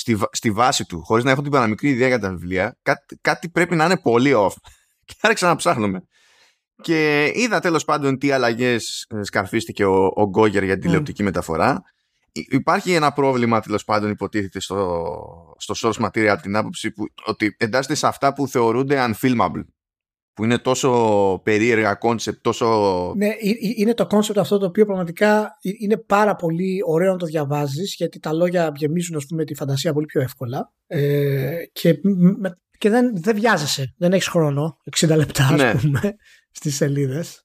στη, 0.00 0.18
στη 0.32 0.50
βάση 0.50 0.84
του 0.84 1.02
χωρίς 1.04 1.24
να 1.24 1.30
έχω 1.30 1.42
την 1.42 1.50
παραμικρή 1.50 1.88
ιδέα 1.88 2.08
για 2.08 2.18
τα 2.18 2.30
βιβλία 2.30 2.78
κάτι, 2.82 3.18
κάτι 3.20 3.48
πρέπει 3.48 3.76
να 3.76 3.84
είναι 3.84 3.98
πολύ 3.98 4.32
off. 4.34 4.54
Και 5.04 5.14
άρχισα 5.20 5.46
να 5.46 5.56
ψάχνουμε 5.56 6.02
και 6.80 7.30
είδα 7.34 7.60
τέλος 7.60 7.84
πάντων 7.84 8.18
τι 8.18 8.30
αλλαγές 8.30 9.06
ε, 9.08 9.22
σκαρφίστηκε 9.22 9.84
ο, 9.84 10.12
ο 10.14 10.28
Γκόγερ 10.28 10.64
για 10.64 10.72
την 10.74 10.82
τηλεοπτική 10.82 11.22
μεταφορά. 11.22 11.82
Υπάρχει 12.32 12.92
ένα 12.92 13.12
πρόβλημα 13.12 13.60
τέλος 13.60 13.84
πάντων 13.84 14.10
υποτίθεται 14.10 14.60
στο, 14.60 15.54
στο 15.58 15.74
source 15.76 16.04
material 16.04 16.26
από 16.26 16.42
την 16.42 16.56
άποψη 16.56 16.90
που, 16.90 17.04
ότι 17.24 17.56
εντάσσεται 17.58 17.94
σε 17.94 18.06
αυτά 18.06 18.32
που 18.32 18.48
θεωρούνται 18.48 19.10
unfilmable 19.10 19.62
που 20.34 20.44
είναι 20.44 20.58
τόσο 20.58 21.40
περίεργα 21.44 21.94
concept, 21.94 22.42
τόσο... 22.42 22.66
Ναι, 23.16 23.28
είναι 23.76 23.94
το 23.94 24.06
concept 24.06 24.38
αυτό 24.38 24.58
το 24.58 24.66
οποίο 24.66 24.86
πραγματικά 24.86 25.50
είναι 25.80 25.96
πάρα 25.96 26.34
πολύ 26.34 26.78
ωραίο 26.86 27.12
να 27.12 27.18
το 27.18 27.26
διαβάζεις 27.26 27.94
γιατί 27.96 28.18
τα 28.18 28.32
λόγια 28.32 28.72
γεμίζουν 28.76 29.16
ας 29.16 29.26
πούμε 29.26 29.44
τη 29.44 29.54
φαντασία 29.54 29.92
πολύ 29.92 30.06
πιο 30.06 30.20
εύκολα 30.20 30.72
ε, 30.86 31.56
και, 31.72 31.94
και 32.78 32.90
δεν, 32.90 33.22
δεν 33.22 33.34
βιάζεσαι, 33.34 33.94
δεν 33.98 34.12
έχεις 34.12 34.28
χρόνο 34.28 34.76
60 34.96 35.16
λεπτά 35.16 35.50
ναι. 35.52 35.64
ας 35.64 35.80
πούμε 35.80 36.00
στις 36.58 36.76
σελίδες 36.76 37.44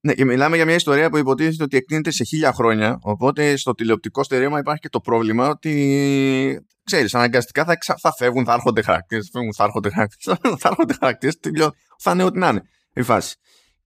ναι, 0.00 0.14
και 0.14 0.24
μιλάμε 0.24 0.56
για 0.56 0.64
μια 0.64 0.74
ιστορία 0.74 1.10
που 1.10 1.16
υποτίθεται 1.16 1.62
ότι 1.62 1.76
εκτείνεται 1.76 2.10
σε 2.10 2.24
χίλια 2.24 2.52
χρόνια. 2.52 2.98
Οπότε 3.02 3.56
στο 3.56 3.74
τηλεοπτικό 3.74 4.24
στερέωμα 4.24 4.58
υπάρχει 4.58 4.80
και 4.80 4.88
το 4.88 5.00
πρόβλημα 5.00 5.48
ότι 5.48 6.66
ξέρεις, 6.84 7.14
αναγκαστικά 7.14 7.64
θα, 7.64 7.96
θα 8.00 8.12
φεύγουν, 8.12 8.44
θα 8.44 8.52
έρχονται 8.52 8.82
χαρακτήρες, 8.82 9.24
θα 9.24 9.30
φεύγουν, 9.32 9.54
θα 9.54 9.64
έρχονται 9.64 9.90
χαρακτήρες, 9.90 10.38
θα 10.58 10.68
έρχονται 10.68 10.94
χαρακτήρες, 11.00 11.38
θα 11.98 12.10
είναι 12.10 12.24
ό,τι 12.24 12.38
να 12.38 12.48
είναι 12.48 12.62
η 12.92 13.02
φάση. 13.02 13.36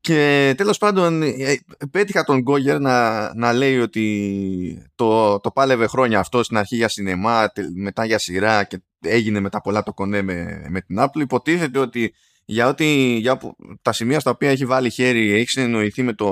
Και 0.01 0.55
τέλος 0.57 0.79
πάντων 0.79 1.23
ε, 1.23 1.59
πέτυχα 1.91 2.25
τον 2.25 2.41
Γκόγερ 2.41 2.81
να, 2.81 3.35
να 3.35 3.53
λέει 3.53 3.79
ότι 3.79 4.91
το, 4.95 5.41
το 5.41 5.51
πάλευε 5.51 5.87
χρόνια 5.87 6.19
αυτό 6.19 6.43
στην 6.43 6.57
αρχή 6.57 6.77
για 6.77 6.89
σινεμά, 6.89 7.53
μετά 7.75 8.05
για 8.05 8.19
σειρά 8.19 8.65
και 8.65 8.83
έγινε 9.01 9.41
μετά 9.41 9.61
πολλά 9.61 9.83
το 9.83 9.93
κονέ 9.93 10.23
με, 10.23 10.67
με 10.69 10.81
την 10.81 10.97
Apple. 11.01 11.21
Υποτίθεται 11.21 11.79
ότι 11.79 12.15
για, 12.45 12.69
ότι, 12.69 13.17
για 13.21 13.39
τα 13.83 13.93
σημεία 13.93 14.21
στα 14.21 14.31
οποία 14.31 14.51
έχει 14.51 14.67
βάλει 14.67 14.91
χέρι 14.91 15.33
έχεις 15.33 15.51
συνεννοηθεί 15.51 16.03
με 16.03 16.13
το, 16.13 16.29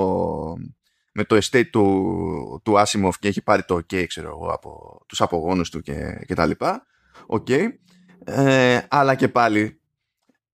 με 1.12 1.24
το 1.24 1.36
estate 1.36 1.66
του, 1.70 2.60
του 2.64 2.74
Asimov 2.76 3.12
και 3.18 3.28
έχει 3.28 3.42
πάρει 3.42 3.62
το 3.62 3.74
ok 3.74 4.06
ξέρω 4.06 4.28
εγώ 4.28 4.48
από 4.52 5.00
τους 5.06 5.20
απογόνους 5.20 5.70
του 5.70 5.80
και, 5.80 6.24
και 6.26 6.34
τα 6.34 6.46
λοιπά 6.46 6.86
ok 7.28 7.50
ε, 8.24 8.78
αλλά 8.88 9.14
και 9.14 9.28
πάλι 9.28 9.77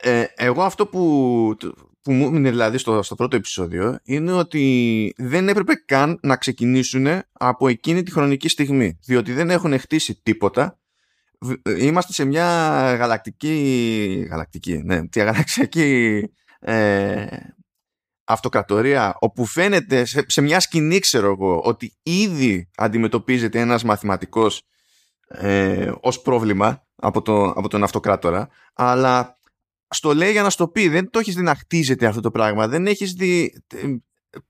ε, 0.07 0.25
εγώ 0.35 0.63
αυτό 0.63 0.87
που, 0.87 1.57
που 2.03 2.13
μου 2.13 2.27
έμεινε 2.27 2.51
δηλαδή 2.51 2.79
στο, 2.79 3.03
στο 3.03 3.15
πρώτο 3.15 3.37
επεισόδιο 3.37 3.99
είναι 4.05 4.33
ότι 4.33 5.15
δεν 5.17 5.49
έπρεπε 5.49 5.75
καν 5.75 6.19
να 6.23 6.37
ξεκινήσουν 6.37 7.07
από 7.33 7.69
εκείνη 7.69 8.03
τη 8.03 8.11
χρονική 8.11 8.49
στιγμή 8.49 8.99
διότι 9.05 9.33
δεν 9.33 9.51
έχουν 9.51 9.79
χτίσει 9.79 10.21
τίποτα. 10.23 10.79
Είμαστε 11.79 12.13
σε 12.13 12.25
μια 12.25 12.47
γαλακτική 12.99 14.27
γαλακτική, 14.31 14.83
ναι, 14.85 15.01
γαλαξιακή 15.17 16.23
ε, 16.61 17.27
αυτοκρατορία 18.25 19.17
όπου 19.19 19.45
φαίνεται 19.45 20.05
σε, 20.05 20.25
σε, 20.27 20.41
μια 20.41 20.61
σκηνή 20.61 20.99
ξέρω 20.99 21.31
εγώ 21.31 21.61
ότι 21.61 21.97
ήδη 22.03 22.71
αντιμετωπίζεται 22.77 23.61
ένας 23.61 23.85
μαθηματικός 23.85 24.63
ε, 25.29 25.93
ως 26.01 26.23
πρόβλημα 26.23 26.87
από, 26.97 27.23
το, 27.23 27.45
από 27.45 27.69
τον 27.69 27.83
αυτοκράτορα 27.83 28.49
αλλά 28.75 29.39
στο 29.95 30.15
λέει 30.15 30.31
για 30.31 30.43
να 30.43 30.51
στο 30.51 30.69
πει 30.69 30.89
δεν 30.89 31.11
το 31.11 31.19
έχεις 31.19 31.35
δει 31.35 31.43
να 31.43 31.55
χτίζεται 31.55 32.07
αυτό 32.07 32.21
το 32.21 32.31
πράγμα 32.31 32.69
δεν 32.69 32.87
έχεις 32.87 33.13
δει 33.13 33.63
ε, 33.75 33.79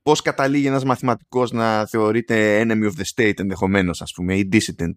πώς 0.03 0.21
καταλήγει 0.21 0.67
ένας 0.67 0.83
μαθηματικός 0.83 1.51
να 1.51 1.85
θεωρείται 1.85 2.61
enemy 2.61 2.91
of 2.91 3.01
the 3.01 3.03
state 3.15 3.39
ενδεχομένως 3.39 4.01
ας 4.01 4.11
πούμε 4.11 4.35
ή 4.35 4.49
dissident 4.51 4.93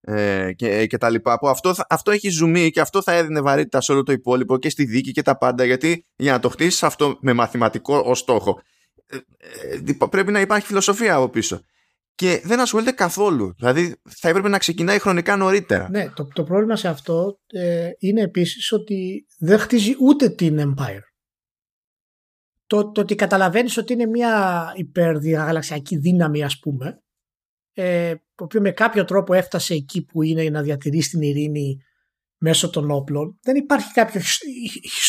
ε, 0.00 0.52
και, 0.52 0.86
και 0.86 0.98
τα 0.98 1.10
λοιπά. 1.10 1.38
Που 1.38 1.48
αυτό, 1.48 1.74
αυτό 1.88 2.10
έχει 2.10 2.28
ζουμί 2.28 2.70
και 2.70 2.80
αυτό 2.80 3.02
θα 3.02 3.12
έδινε 3.12 3.40
βαρύτητα 3.40 3.80
σε 3.80 3.92
όλο 3.92 4.02
το 4.02 4.12
υπόλοιπο 4.12 4.58
και 4.58 4.70
στη 4.70 4.84
δίκη 4.84 5.10
και 5.10 5.22
τα 5.22 5.38
πάντα. 5.38 5.64
Γιατί 5.64 6.06
για 6.16 6.32
να 6.32 6.40
το 6.40 6.48
χτίσεις 6.48 6.82
αυτό 6.82 7.18
με 7.20 7.32
μαθηματικό 7.32 7.98
ως 7.98 8.18
στόχο, 8.18 8.60
ε, 9.06 9.16
ε, 9.90 10.06
πρέπει 10.10 10.32
να 10.32 10.40
υπάρχει 10.40 10.66
φιλοσοφία 10.66 11.14
από 11.14 11.28
πίσω. 11.28 11.60
Και 12.18 12.40
δεν 12.44 12.60
ασχολείται 12.60 12.92
καθόλου. 12.92 13.54
Δηλαδή 13.56 14.00
θα 14.08 14.28
έπρεπε 14.28 14.48
να 14.48 14.58
ξεκινάει 14.58 14.98
χρονικά 14.98 15.36
νωρίτερα. 15.36 15.90
Ναι, 15.90 16.10
το, 16.10 16.28
το 16.34 16.44
πρόβλημα 16.44 16.76
σε 16.76 16.88
αυτό 16.88 17.40
ε, 17.46 17.90
είναι 17.98 18.20
επίσης 18.20 18.72
ότι 18.72 19.26
δεν 19.38 19.58
χτίζει 19.58 19.94
ούτε 20.00 20.28
την 20.28 20.58
Empire. 20.60 21.00
Το, 22.66 22.90
το 22.90 23.00
ότι 23.00 23.14
καταλαβαίνεις 23.14 23.76
ότι 23.76 23.92
είναι 23.92 24.06
μια 24.06 24.72
υπερδιαγαλαξιακή 24.76 25.96
δύναμη, 25.96 26.44
ας 26.44 26.58
πούμε, 26.58 27.02
ε, 27.72 28.14
το 28.34 28.44
οποίο 28.44 28.60
με 28.60 28.70
κάποιο 28.70 29.04
τρόπο 29.04 29.34
έφτασε 29.34 29.74
εκεί 29.74 30.04
που 30.04 30.22
είναι 30.22 30.50
να 30.50 30.62
διατηρήσει 30.62 31.10
την 31.10 31.22
ειρήνη 31.22 31.76
μέσω 32.38 32.70
των 32.70 32.90
όπλων, 32.90 33.38
δεν 33.42 33.56
υπάρχει 33.56 33.92
κάποιο 33.92 34.20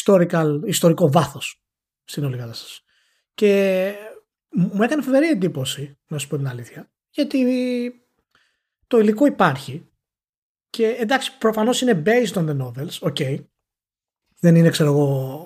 historical, 0.04 0.60
ιστορικό 0.66 1.12
βάθος 1.12 1.63
στην 2.04 2.24
όλη 2.24 2.38
κατάσταση. 2.38 2.82
Και 3.34 3.94
μου 4.50 4.84
έκανε 4.84 5.01
φοβερή 5.01 5.28
εντύπωση, 5.28 6.00
να 6.08 6.18
σου 6.18 6.28
πω 6.28 6.38
την 6.38 6.48
αλήθεια, 6.48 6.92
γιατί 7.21 7.93
το 8.88 8.99
υλικό 8.99 9.25
υπάρχει 9.25 9.89
και 10.69 10.88
εντάξει 10.88 11.38
προφανώς 11.38 11.81
είναι 11.81 12.03
based 12.05 12.33
on 12.33 12.49
the 12.49 12.57
novels, 12.61 13.11
ok, 13.11 13.38
δεν 14.39 14.55
είναι 14.55 14.69
ξέρω 14.69 14.89
εγώ 14.89 15.45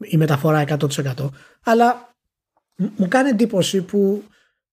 η 0.00 0.16
μεταφορά 0.16 0.64
100% 0.68 1.28
αλλά 1.62 2.16
μου 2.76 3.08
κάνει 3.08 3.28
εντύπωση 3.28 3.82
που 3.82 4.24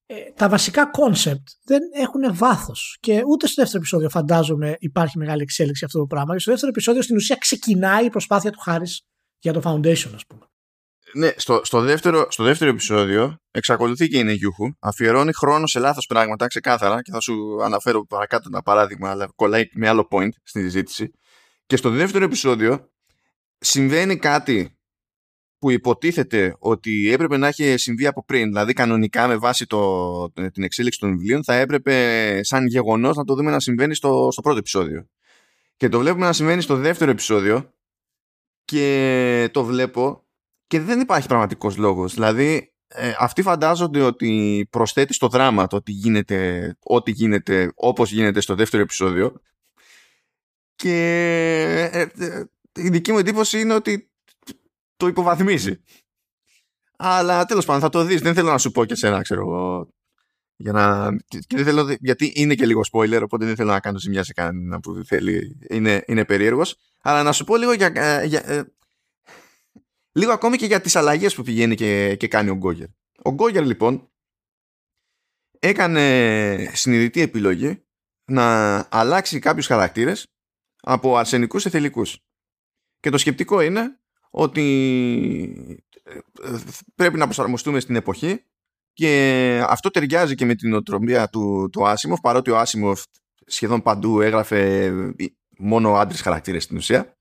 ε, 0.05 0.15
τα 0.35 0.49
βασικά 0.49 0.85
concept 0.85 1.47
δεν 1.63 1.81
έχουν 1.93 2.35
βάθος. 2.35 2.97
Και 2.99 3.23
ούτε 3.27 3.47
στο 3.47 3.61
δεύτερο 3.61 3.79
επεισόδιο 3.79 4.09
φαντάζομαι 4.09 4.75
υπάρχει 4.79 5.17
μεγάλη 5.17 5.41
εξέλιξη 5.41 5.85
αυτό 5.85 5.99
το 5.99 6.05
πράγμα. 6.05 6.33
Και 6.33 6.39
στο 6.39 6.51
δεύτερο 6.51 6.71
επεισόδιο 6.71 7.01
στην 7.01 7.15
ουσία 7.15 7.35
ξεκινάει 7.35 8.05
η 8.05 8.09
προσπάθεια 8.09 8.51
του 8.51 8.59
Χάρι 8.59 8.85
για 9.39 9.53
το 9.53 9.61
Foundation, 9.63 10.11
ας 10.15 10.25
πούμε. 10.27 10.45
Ναι, 11.15 11.31
στο, 11.35 11.61
στο, 11.63 11.81
δεύτερο, 11.81 12.27
στο 12.29 12.43
δεύτερο 12.43 12.69
επεισόδιο 12.69 13.37
εξακολουθεί 13.51 14.07
και 14.07 14.17
είναι 14.17 14.31
γιούχου. 14.31 14.69
Αφιερώνει 14.79 15.33
χρόνο 15.33 15.67
σε 15.67 15.79
λάθος 15.79 16.05
πράγματα 16.05 16.47
ξεκάθαρα 16.47 17.01
και 17.01 17.11
θα 17.11 17.19
σου 17.19 17.63
αναφέρω 17.63 18.05
παρακάτω 18.05 18.49
ένα 18.51 18.61
παράδειγμα, 18.61 19.09
αλλά 19.09 19.31
κολλάει 19.35 19.67
με 19.73 19.87
άλλο 19.87 20.07
point 20.11 20.29
στη 20.43 20.61
συζήτηση. 20.61 21.11
Και 21.65 21.75
στο 21.77 21.89
δεύτερο 21.89 22.25
επεισόδιο 22.25 22.91
συμβαίνει 23.57 24.17
κάτι 24.17 24.77
που 25.57 25.69
υποτίθεται 25.69 26.55
ότι 26.59 27.11
έπρεπε 27.11 27.37
να 27.37 27.47
έχει 27.47 27.77
συμβεί 27.77 28.07
από 28.07 28.25
πριν, 28.25 28.47
δηλαδή 28.47 28.73
κανονικά 28.73 29.27
με 29.27 29.37
βάση 29.37 29.65
το, 29.65 30.31
την 30.31 30.63
εξέλιξη 30.63 30.99
των 30.99 31.09
βιβλίων, 31.09 31.43
θα 31.43 31.53
έπρεπε 31.53 32.39
σαν 32.43 32.65
γεγονός 32.67 33.15
να 33.15 33.23
το 33.23 33.35
δούμε 33.35 33.51
να 33.51 33.59
συμβαίνει 33.59 33.95
στο, 33.95 34.29
στο 34.31 34.41
πρώτο 34.41 34.57
επεισόδιο. 34.57 35.07
Και 35.77 35.89
το 35.89 35.99
βλέπουμε 35.99 36.25
να 36.25 36.33
συμβαίνει 36.33 36.61
στο 36.61 36.75
δεύτερο 36.75 37.11
επεισόδιο 37.11 37.73
και 38.65 39.49
το 39.51 39.63
βλέπω 39.63 40.23
και 40.67 40.79
δεν 40.79 40.99
υπάρχει 40.99 41.27
πραγματικός 41.27 41.77
λόγος. 41.77 42.13
Δηλαδή, 42.13 42.73
ε, 42.87 43.13
αυτοί 43.19 43.41
φαντάζονται 43.41 44.01
ότι 44.01 44.67
προσθέτει 44.69 45.13
στο 45.13 45.27
δράμα 45.27 45.67
το 45.67 45.75
ότι 45.75 45.91
γίνεται, 45.91 46.75
ό,τι 46.83 47.11
γίνεται 47.11 47.71
όπως 47.75 48.11
γίνεται 48.11 48.41
στο 48.41 48.55
δεύτερο 48.55 48.83
επεισόδιο 48.83 49.41
και 50.75 51.89
ε, 51.91 52.07
ε, 52.17 52.43
η 52.75 52.89
δική 52.89 53.11
μου 53.11 53.17
εντύπωση 53.17 53.59
είναι 53.59 53.73
ότι 53.73 54.09
το 54.97 55.07
υποβαθμίζει. 55.07 55.81
Αλλά 56.97 57.45
τέλος 57.45 57.65
πάντων 57.65 57.81
θα 57.81 57.89
το 57.89 58.03
δεις. 58.03 58.21
Δεν 58.21 58.33
θέλω 58.33 58.49
να 58.49 58.57
σου 58.57 58.71
πω 58.71 58.85
και 58.85 58.95
σένα, 58.95 59.21
ξέρω 59.21 59.41
εγώ. 59.41 59.93
Για 60.55 60.71
να... 60.71 61.15
και 61.27 61.55
δεν 61.55 61.65
θέλω... 61.65 61.95
Γιατί 61.99 62.31
είναι 62.35 62.53
και 62.53 62.65
λίγο 62.65 62.81
spoiler, 62.91 63.21
οπότε 63.23 63.45
δεν 63.45 63.55
θέλω 63.55 63.71
να 63.71 63.79
κάνω 63.79 63.97
ζημιά 63.97 64.23
σε 64.23 64.33
κανένα 64.33 64.79
που 64.79 65.01
θέλει. 65.05 65.57
Είναι, 65.69 66.03
είναι 66.07 66.25
περίεργος. 66.25 66.77
Αλλά 67.01 67.23
να 67.23 67.31
σου 67.31 67.43
πω 67.43 67.55
λίγο 67.55 67.73
για, 67.73 68.23
για, 68.23 68.67
λίγο 70.13 70.31
ακόμη 70.31 70.57
και 70.57 70.65
για 70.65 70.81
τις 70.81 70.95
αλλαγές 70.95 71.35
που 71.35 71.43
πηγαίνει 71.43 71.75
και, 71.75 72.15
και 72.15 72.27
κάνει 72.27 72.49
ο 72.49 72.55
Γκόγερ. 72.55 72.87
Ο 73.23 73.31
Γκόγερ 73.31 73.65
λοιπόν 73.65 74.11
έκανε 75.59 76.71
συνειδητή 76.73 77.21
επιλογή 77.21 77.83
να 78.25 78.77
αλλάξει 78.91 79.39
κάποιους 79.39 79.67
χαρακτήρες 79.67 80.27
από 80.81 81.17
αρσενικούς 81.17 81.61
σε 81.61 81.69
θελικούς. 81.69 82.19
Και 82.99 83.09
το 83.09 83.17
σκεπτικό 83.17 83.61
είναι 83.61 83.99
ότι 84.29 85.77
ε, 86.03 86.19
πρέπει 86.95 87.17
να 87.17 87.25
προσαρμοστούμε 87.25 87.79
στην 87.79 87.95
εποχή 87.95 88.43
και 88.93 89.63
αυτό 89.67 89.89
ταιριάζει 89.89 90.35
και 90.35 90.45
με 90.45 90.55
την 90.55 90.73
οτροπία 90.73 91.29
του, 91.29 91.69
του 91.71 91.87
Άσιμοφ 91.87 92.19
παρότι 92.19 92.51
ο 92.51 92.57
Άσιμοφ 92.57 93.03
σχεδόν 93.45 93.81
παντού 93.81 94.21
έγραφε 94.21 94.91
μόνο 95.57 95.93
άντρες 95.93 96.21
χαρακτήρες 96.21 96.63
στην 96.63 96.77
ουσία 96.77 97.17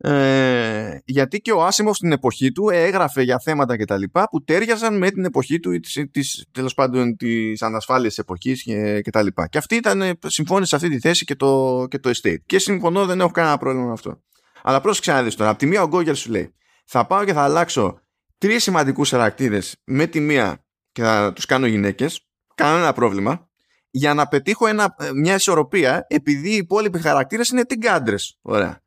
ε, 0.00 0.98
γιατί 1.04 1.40
και 1.40 1.52
ο 1.52 1.64
Άσιμοφ 1.64 1.96
στην 1.96 2.12
εποχή 2.12 2.52
του 2.52 2.68
έγραφε 2.68 3.22
για 3.22 3.38
θέματα 3.38 3.76
και 3.76 3.84
τα 3.84 3.96
λοιπά 3.96 4.28
που 4.30 4.44
τέριαζαν 4.44 4.98
με 4.98 5.10
την 5.10 5.24
εποχή 5.24 5.60
του 5.60 5.80
της, 5.80 6.04
της, 6.10 6.44
τέλος 6.50 6.74
πάντων 6.74 7.16
της 7.16 7.62
ανασφάλειας 7.62 8.18
εποχής 8.18 8.62
και, 8.62 9.00
και 9.00 9.10
τα 9.10 9.22
λοιπά. 9.22 9.46
Και 9.46 9.58
αυτή 9.58 9.74
ήταν, 9.74 10.18
συμφώνησε 10.26 10.68
σε 10.68 10.76
αυτή 10.76 10.88
τη 10.88 11.00
θέση 11.00 11.24
και 11.24 11.34
το, 11.34 11.86
και 11.90 11.98
το 11.98 12.10
estate. 12.10 12.40
Και 12.46 12.58
συμφωνώ 12.58 13.06
δεν 13.06 13.20
έχω 13.20 13.30
κανένα 13.30 13.58
πρόβλημα 13.58 13.86
με 13.86 13.92
αυτό. 13.92 14.22
Αλλά 14.62 14.80
πρόσεξε 14.80 15.12
να 15.12 15.22
δεις 15.22 15.34
τώρα. 15.34 15.50
Από 15.50 15.58
τη 15.58 15.66
μία 15.66 15.82
ο 15.82 15.86
Γκόγερ 15.86 16.16
σου 16.16 16.30
λέει 16.30 16.54
θα 16.84 17.06
πάω 17.06 17.24
και 17.24 17.32
θα 17.32 17.42
αλλάξω 17.42 18.00
τρεις 18.38 18.62
σημαντικούς 18.62 19.10
χαρακτήρες 19.10 19.76
με 19.84 20.06
τη 20.06 20.20
μία 20.20 20.64
και 20.92 21.02
θα 21.02 21.32
τους 21.32 21.46
κάνω 21.46 21.66
γυναίκες. 21.66 22.20
Κανένα 22.54 22.92
πρόβλημα. 22.92 23.48
Για 23.90 24.14
να 24.14 24.28
πετύχω 24.28 24.66
ένα, 24.66 24.94
μια 25.14 25.34
ισορροπία 25.34 26.06
επειδή 26.08 26.50
οι 26.50 26.56
υπόλοιποι 26.56 26.98
χαρακτήρες 26.98 27.48
είναι 27.48 27.64
τυγκάντρες. 27.64 28.38
Ωραία. 28.42 28.82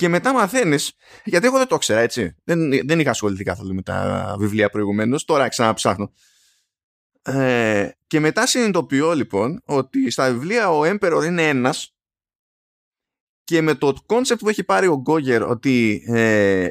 Και 0.00 0.08
μετά 0.08 0.32
μαθαίνεις, 0.32 0.92
γιατί 1.24 1.46
εγώ 1.46 1.58
δεν 1.58 1.66
το 1.66 1.74
ήξερα 1.74 2.00
έτσι. 2.00 2.36
Δεν, 2.44 2.86
δεν 2.86 3.00
είχα 3.00 3.10
ασχοληθεί 3.10 3.44
καθόλου 3.44 3.74
με 3.74 3.82
τα 3.82 4.34
βιβλία 4.38 4.70
προηγουμένως. 4.70 5.24
Τώρα 5.24 5.48
ξαναψάχνω. 5.48 6.12
Ε, 7.22 7.90
και 8.06 8.20
μετά 8.20 8.46
συνειδητοποιώ 8.46 9.12
λοιπόν 9.12 9.62
ότι 9.64 10.10
στα 10.10 10.32
βιβλία 10.32 10.70
ο 10.70 10.80
Emperor 10.84 11.22
είναι 11.26 11.48
ένας 11.48 11.94
και 13.44 13.60
με 13.60 13.74
το 13.74 13.94
concept 14.06 14.40
που 14.40 14.48
έχει 14.48 14.64
πάρει 14.64 14.86
ο 14.86 14.96
Γκόγερ 15.00 15.42
ότι 15.42 16.04
ε, 16.06 16.68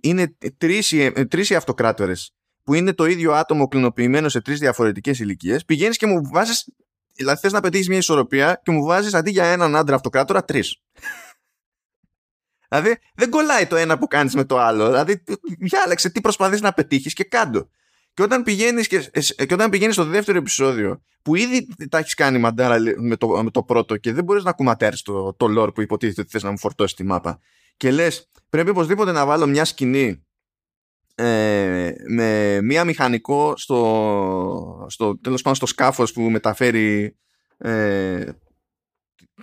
είναι 0.00 0.36
τρεις, 0.56 0.92
ε, 0.92 1.10
τρεις 1.10 1.50
οι 1.50 1.54
αυτοκράτορες 1.54 2.34
που 2.62 2.74
είναι 2.74 2.92
το 2.92 3.04
ίδιο 3.04 3.32
άτομο 3.32 3.68
κλωνοποιημένο 3.68 4.28
σε 4.28 4.40
τρεις 4.40 4.58
διαφορετικές 4.58 5.18
ηλικίες, 5.18 5.64
πηγαίνεις 5.64 5.96
και 5.96 6.06
μου 6.06 6.20
βάζεις 6.32 6.74
δηλαδή 7.14 7.40
θες 7.40 7.52
να 7.52 7.60
πετύχεις 7.60 7.88
μια 7.88 7.98
ισορροπία 7.98 8.60
και 8.64 8.70
μου 8.70 8.84
βάζεις 8.84 9.14
αντί 9.14 9.30
για 9.30 9.44
έναν 9.44 9.76
άντρα 9.76 9.94
αυτοκράτορα 9.94 10.44
τρεις 10.44 10.76
Δηλαδή 12.72 12.98
δεν 13.14 13.30
κολλάει 13.30 13.66
το 13.66 13.76
ένα 13.76 13.98
που 13.98 14.06
κάνεις 14.06 14.34
με 14.34 14.44
το 14.44 14.58
άλλο. 14.58 14.86
Δηλαδή 14.86 15.22
διάλεξε 15.58 16.10
τι 16.10 16.20
προσπαθείς 16.20 16.60
να 16.60 16.72
πετύχεις 16.72 17.12
και 17.12 17.24
κάντο. 17.24 17.68
Και 18.14 18.22
όταν 18.22 18.42
πηγαίνεις 18.42 18.86
και, 18.86 18.98
και 19.46 19.54
όταν 19.54 19.70
πηγαίνεις 19.70 19.94
στο 19.94 20.04
δεύτερο 20.04 20.38
επεισόδιο, 20.38 21.02
που 21.22 21.34
ήδη 21.34 21.68
τα 21.88 21.98
έχεις 21.98 22.14
κάνει 22.14 22.38
μαντάρα 22.38 22.78
με 22.96 23.16
το, 23.16 23.42
με 23.42 23.50
το 23.50 23.62
πρώτο 23.62 23.96
και 23.96 24.12
δεν 24.12 24.24
μπορείς 24.24 24.44
να 24.44 24.52
κουμαντάρεις 24.52 25.02
το, 25.02 25.34
το 25.34 25.46
lore 25.58 25.74
που 25.74 25.80
υποτίθεται 25.80 26.20
ότι 26.20 26.30
θες 26.30 26.42
να 26.42 26.50
μου 26.50 26.58
φορτώσεις 26.58 26.94
στη 26.94 27.04
μάπα, 27.04 27.40
και 27.76 27.90
λες, 27.90 28.30
πρέπει 28.48 28.70
οπωσδήποτε 28.70 29.12
να 29.12 29.26
βάλω 29.26 29.46
μια 29.46 29.64
σκηνή 29.64 30.26
ε, 31.14 31.92
με 32.08 32.60
μία 32.62 32.84
μηχανικό 32.84 33.56
στο, 33.56 34.86
στο 34.88 35.18
τέλος 35.18 35.42
πάντων 35.42 35.56
στο 35.56 35.66
σκάφος 35.66 36.12
που 36.12 36.22
μεταφέρει 36.22 37.16
ε, 37.58 38.24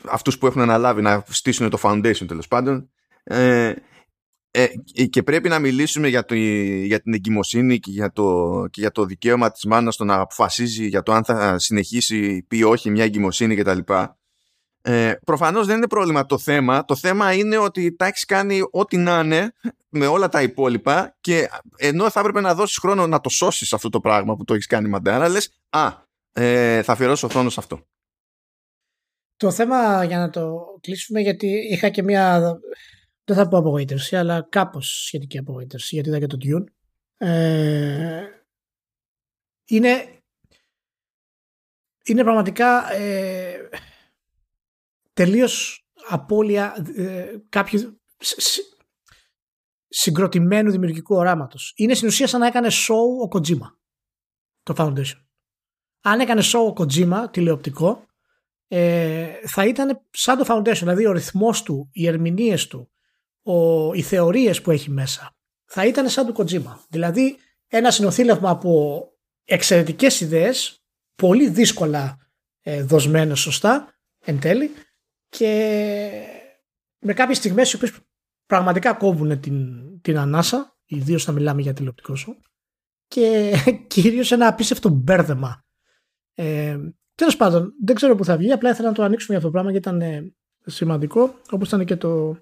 αυτούς 0.05 0.37
που 0.37 0.47
έχουν 0.47 0.61
αναλάβει 0.61 1.01
να 1.01 1.23
στήσουν 1.27 1.69
το 1.69 1.79
foundation 1.81 2.27
τέλος 2.27 2.47
πάντων 2.47 2.89
ε, 3.29 3.73
ε, 4.51 4.67
και 5.09 5.23
πρέπει 5.23 5.49
να 5.49 5.59
μιλήσουμε 5.59 6.07
για, 6.07 6.25
το, 6.25 6.35
για 6.35 7.01
την 7.01 7.13
εγκυμοσύνη 7.13 7.79
και 7.79 7.91
για, 7.91 8.11
το, 8.11 8.65
και 8.71 8.81
για 8.81 8.91
το 8.91 9.05
δικαίωμα 9.05 9.51
της 9.51 9.65
μάνας 9.65 9.95
το 9.95 10.03
να 10.03 10.15
αποφασίζει 10.15 10.87
για 10.87 11.03
το 11.03 11.11
αν 11.11 11.23
θα 11.23 11.59
συνεχίσει 11.59 12.45
πει 12.47 12.63
όχι 12.63 12.89
μια 12.89 13.03
εγκυμοσύνη 13.03 13.55
κτλ. 13.55 13.79
Ε, 14.81 15.13
προφανώς 15.25 15.67
δεν 15.67 15.77
είναι 15.77 15.87
πρόβλημα 15.87 16.25
το 16.25 16.37
θέμα. 16.37 16.85
Το 16.85 16.95
θέμα 16.95 17.33
είναι 17.33 17.57
ότι 17.57 17.95
τα 17.95 18.05
έχεις 18.05 18.25
κάνει 18.25 18.61
ό,τι 18.71 18.97
να 18.97 19.19
είναι 19.19 19.53
με 19.89 20.07
όλα 20.07 20.29
τα 20.29 20.41
υπόλοιπα 20.41 21.17
και 21.21 21.49
ενώ 21.77 22.09
θα 22.09 22.19
έπρεπε 22.19 22.41
να 22.41 22.55
δώσεις 22.55 22.77
χρόνο 22.77 23.07
να 23.07 23.21
το 23.21 23.29
σώσεις 23.29 23.73
αυτό 23.73 23.89
το 23.89 23.99
πράγμα 23.99 24.35
που 24.35 24.43
το 24.43 24.53
έχεις 24.53 24.67
κάνει 24.67 24.89
μαντάρα, 24.89 25.29
λες 25.29 25.61
«Α, 25.69 25.91
ε, 26.31 26.81
θα 26.81 26.91
αφιερώσω 26.91 27.27
χρόνο 27.27 27.49
σε 27.49 27.59
αυτό». 27.59 27.83
Το 29.37 29.51
θέμα 29.51 30.03
για 30.03 30.17
να 30.17 30.29
το 30.29 30.59
κλείσουμε 30.81 31.19
γιατί 31.19 31.47
είχα 31.47 31.89
και 31.89 32.03
μια 32.03 32.59
δεν 33.33 33.43
θα 33.43 33.49
πω 33.49 33.57
απογοήτευση, 33.57 34.15
αλλά 34.15 34.47
κάπως 34.49 35.03
σχετική 35.05 35.37
απογοήτευση, 35.37 35.95
γιατί 35.95 36.09
είδα 36.09 36.19
και 36.19 36.27
το 36.27 36.37
Dune. 36.41 36.63
Ε, 37.17 38.25
είναι, 39.65 40.21
είναι 42.05 42.23
πραγματικά 42.23 42.93
ε, 42.93 43.69
τελείως 45.13 45.85
απώλεια 46.07 46.85
ε, 46.95 47.35
κάποιου 47.49 48.01
συγκροτημένου 49.87 50.71
δημιουργικού 50.71 51.15
οράματος. 51.15 51.73
Είναι 51.75 51.93
στην 51.93 52.07
ουσία 52.07 52.27
σαν 52.27 52.39
να 52.39 52.47
έκανε 52.47 52.67
show 52.67 53.25
ο 53.25 53.27
Kojima, 53.31 53.75
το 54.63 54.73
Foundation. 54.77 55.25
Αν 56.01 56.19
έκανε 56.19 56.41
show 56.43 56.73
ο 56.73 56.73
Kojima, 56.75 57.25
τηλεοπτικό, 57.31 58.05
ε, 58.67 59.47
θα 59.47 59.65
ήταν 59.65 60.07
σαν 60.09 60.37
το 60.37 60.45
Foundation, 60.47 60.79
δηλαδή 60.79 61.05
ο 61.05 61.11
ρυθμός 61.11 61.63
του, 61.63 61.89
οι 61.91 62.07
ερμηνείες 62.07 62.67
του, 62.67 62.91
ο, 63.53 63.93
οι 63.93 64.01
θεωρίες 64.01 64.61
που 64.61 64.71
έχει 64.71 64.89
μέσα 64.89 65.35
θα 65.65 65.85
ήταν 65.85 66.09
σαν 66.09 66.25
του 66.25 66.33
Kojima. 66.37 66.77
Δηλαδή 66.89 67.37
ένα 67.67 67.91
συνοθήλευμα 67.91 68.49
από 68.49 69.03
εξαιρετικές 69.45 70.21
ιδέες, 70.21 70.83
πολύ 71.15 71.49
δύσκολα 71.49 72.17
ε, 72.61 72.83
δοσμένες 72.83 73.39
σωστά 73.39 73.93
εν 74.19 74.39
τέλει 74.39 74.71
και 75.29 75.71
με 76.99 77.13
κάποιες 77.13 77.37
στιγμές 77.37 77.71
οι 77.71 77.75
οποίες 77.75 77.91
πραγματικά 78.45 78.93
κόβουν 78.93 79.39
την, 79.39 79.57
την 80.01 80.17
ανάσα, 80.17 80.77
ιδίως 80.85 81.23
θα 81.23 81.31
μιλάμε 81.31 81.61
για 81.61 81.73
τηλεοπτικό 81.73 82.15
σου 82.15 82.41
και 83.07 83.53
κυρίως 83.87 84.31
ένα 84.31 84.47
απίστευτο 84.47 84.89
μπέρδεμα. 84.89 85.63
Ε, 86.33 86.77
Τέλος 87.19 87.37
πάντων, 87.37 87.73
δεν 87.83 87.95
ξέρω 87.95 88.15
πού 88.15 88.25
θα 88.25 88.37
βγει. 88.37 88.51
Απλά 88.51 88.69
ήθελα 88.69 88.87
να 88.87 88.93
το 88.93 89.03
ανοίξουμε 89.03 89.37
για 89.37 89.47
αυτό 89.47 89.47
το 89.47 89.51
πράγμα 89.51 89.71
γιατί 89.71 89.89
ήταν 89.89 90.01
ε, 90.01 90.33
σημαντικό. 90.65 91.35
Όπως 91.49 91.67
ήταν 91.67 91.85
και 91.85 91.95
το, 91.95 92.37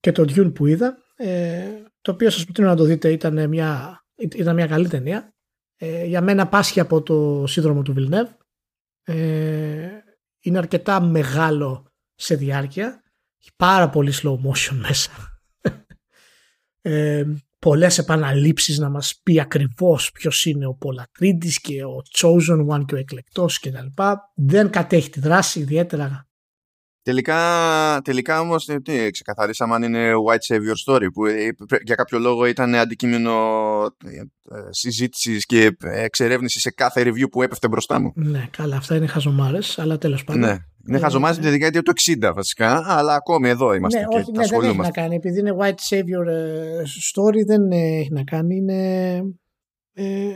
και 0.00 0.12
το 0.12 0.22
Dune 0.22 0.54
που 0.54 0.66
είδα, 0.66 0.98
ε, 1.16 1.82
το 2.00 2.12
οποίο 2.12 2.30
σας 2.30 2.44
προτείνω 2.44 2.68
να 2.68 2.76
το 2.76 2.84
δείτε, 2.84 3.12
ήταν 3.12 3.48
μια, 3.48 4.00
ήταν 4.14 4.54
μια 4.54 4.66
καλή 4.66 4.88
ταινία. 4.88 5.32
Ε, 5.76 6.04
για 6.04 6.20
μένα 6.20 6.48
πάσχει 6.48 6.80
από 6.80 7.02
το 7.02 7.44
σύνδρομο 7.46 7.82
του 7.82 7.94
Villeneuve. 7.96 8.36
Ε, 9.02 9.88
είναι 10.40 10.58
αρκετά 10.58 11.00
μεγάλο 11.00 11.92
σε 12.14 12.34
διάρκεια. 12.34 13.02
Έχει 13.40 13.50
πάρα 13.56 13.90
πολύ 13.90 14.12
slow 14.22 14.34
motion 14.34 14.76
μέσα. 14.88 15.10
ε, 16.82 17.24
πολλές 17.58 17.98
επαναλήψεις 17.98 18.78
να 18.78 18.88
μας 18.88 19.20
πει 19.22 19.40
ακριβώς 19.40 20.12
ποιος 20.12 20.44
είναι 20.44 20.66
ο 20.66 20.74
Πολατρίτης 20.74 21.60
και 21.60 21.84
ο 21.84 22.02
Chosen 22.18 22.66
One 22.66 22.84
και 22.86 22.94
ο 22.94 22.98
εκλεκτός 22.98 23.58
κτλ. 23.58 24.02
Δεν 24.34 24.70
κατέχει 24.70 25.10
τη 25.10 25.20
δράση 25.20 25.60
ιδιαίτερα 25.60 26.27
Τελικά, 27.08 28.00
τελικά 28.04 28.40
όμως 28.40 28.68
ε, 28.68 29.10
ξεκαθαρίσαμε 29.10 29.74
αν 29.74 29.82
είναι 29.82 30.10
white 30.28 30.54
savior 30.54 30.92
story 30.92 31.06
που 31.12 31.26
ε, 31.26 31.48
για 31.84 31.94
κάποιο 31.94 32.18
λόγο 32.18 32.46
ήταν 32.46 32.74
αντικείμενο 32.74 33.32
ε, 34.04 34.20
συζήτησης 34.70 35.46
και 35.46 35.76
εξερεύνησης 35.80 36.62
σε 36.62 36.70
κάθε 36.70 37.02
review 37.02 37.30
που 37.30 37.42
έπεφτε 37.42 37.68
μπροστά 37.68 38.00
μου. 38.00 38.12
Ναι, 38.14 38.48
καλά, 38.50 38.76
αυτά 38.76 38.96
είναι 38.96 39.06
χαζομάρες, 39.06 39.78
αλλά 39.78 39.98
τέλος 39.98 40.24
πάντων. 40.24 40.42
Ναι. 40.42 40.56
Είναι 40.88 40.98
χαζομάρες 40.98 41.38
ε, 41.38 41.40
τη 41.40 41.48
δεκαετία 41.48 41.82
του 41.82 41.92
60 42.22 42.32
βασικά, 42.34 42.82
αλλά 42.86 43.14
ακόμη 43.14 43.48
εδώ 43.48 43.74
είμαστε. 43.74 43.98
Ναι, 43.98 44.04
και 44.04 44.16
όχι, 44.16 44.30
ναι, 44.30 44.46
δεν 44.46 44.68
έχει 44.68 44.76
να 44.76 44.90
κάνει. 44.90 45.14
Επειδή 45.14 45.38
είναι 45.38 45.56
white 45.60 45.94
savior 45.94 46.26
story, 47.14 47.44
δεν 47.46 47.70
έχει 47.72 48.12
να 48.12 48.24
κάνει. 48.24 48.56
Είναι. 48.56 49.16
Ε, 49.92 50.30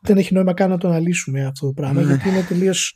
δεν 0.00 0.16
έχει 0.16 0.34
νόημα 0.34 0.54
καν 0.54 0.70
να 0.70 0.78
το 0.78 0.88
αναλύσουμε 0.88 1.46
αυτό 1.46 1.66
το 1.66 1.72
πράγμα, 1.72 2.00
ναι. 2.00 2.06
γιατί 2.06 2.28
είναι 2.28 2.42
τελείως 2.42 2.94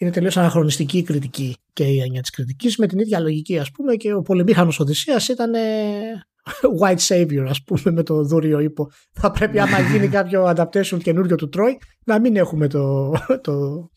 είναι 0.00 0.10
τελείως 0.10 0.36
αναχρονιστική 0.36 0.98
η 0.98 1.02
κριτική 1.02 1.56
και 1.72 1.84
η 1.84 2.00
έννοια 2.00 2.20
της 2.20 2.30
κριτικής 2.30 2.76
με 2.76 2.86
την 2.86 2.98
ίδια 2.98 3.20
λογική 3.20 3.58
ας 3.58 3.70
πούμε 3.70 3.94
και 3.94 4.14
ο 4.14 4.22
πολεμήχανος 4.22 4.80
Οδυσσέας 4.80 5.28
ήταν 5.28 5.52
white 6.80 7.06
savior 7.06 7.46
ας 7.48 7.62
πούμε 7.62 7.90
με 7.90 8.02
το 8.02 8.22
δούριο 8.24 8.58
ύπο. 8.58 8.90
Θα 9.12 9.30
πρέπει 9.30 9.58
άμα 9.58 9.80
γίνει 9.80 10.08
κάποιο 10.08 10.54
adaptation 10.56 10.98
καινούριο 11.02 11.36
του 11.36 11.48
Troy 11.52 11.74
να 12.04 12.20
μην 12.20 12.36
έχουμε 12.36 12.68
το, 12.68 13.12
το, 13.46 13.88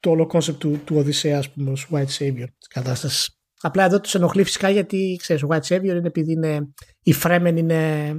το 0.00 0.10
όλο 0.10 0.30
concept 0.32 0.58
του, 0.58 0.80
του 0.84 0.96
Οδυσσέα 0.96 1.38
ας 1.38 1.50
πούμε 1.50 1.70
ως 1.70 1.88
white 1.90 2.18
savior 2.18 2.46
της 2.58 2.68
κατάστασης. 2.68 3.38
Απλά 3.60 3.84
εδώ 3.84 4.00
τους 4.00 4.14
ενοχλεί 4.14 4.44
φυσικά 4.44 4.70
γιατί 4.70 5.16
ξέρεις 5.20 5.42
ο 5.42 5.46
white 5.50 5.74
savior 5.74 5.82
είναι 5.82 6.06
επειδή 6.06 6.32
είναι, 6.32 6.72
η 7.02 7.14
Fremen 7.22 7.54
είναι 7.56 8.12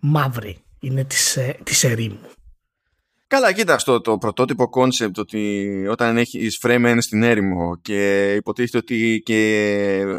μαύρη, 0.00 0.56
είναι 0.80 1.04
της, 1.04 1.36
ε, 1.36 1.56
της 1.62 1.84
ερήμου. 1.84 2.20
Καλά, 3.30 3.52
κοίτα 3.52 3.74
αυτό 3.74 4.00
το 4.00 4.18
πρωτότυπο 4.18 4.68
κόνσεπτ 4.68 5.18
ότι 5.18 5.66
όταν 5.90 6.16
έχει 6.16 6.48
Fremen 6.62 6.96
στην 6.98 7.22
έρημο 7.22 7.76
και 7.82 8.32
υποτίθεται 8.34 8.78
ότι 8.78 9.22
και 9.24 9.34
ε, 10.06 10.18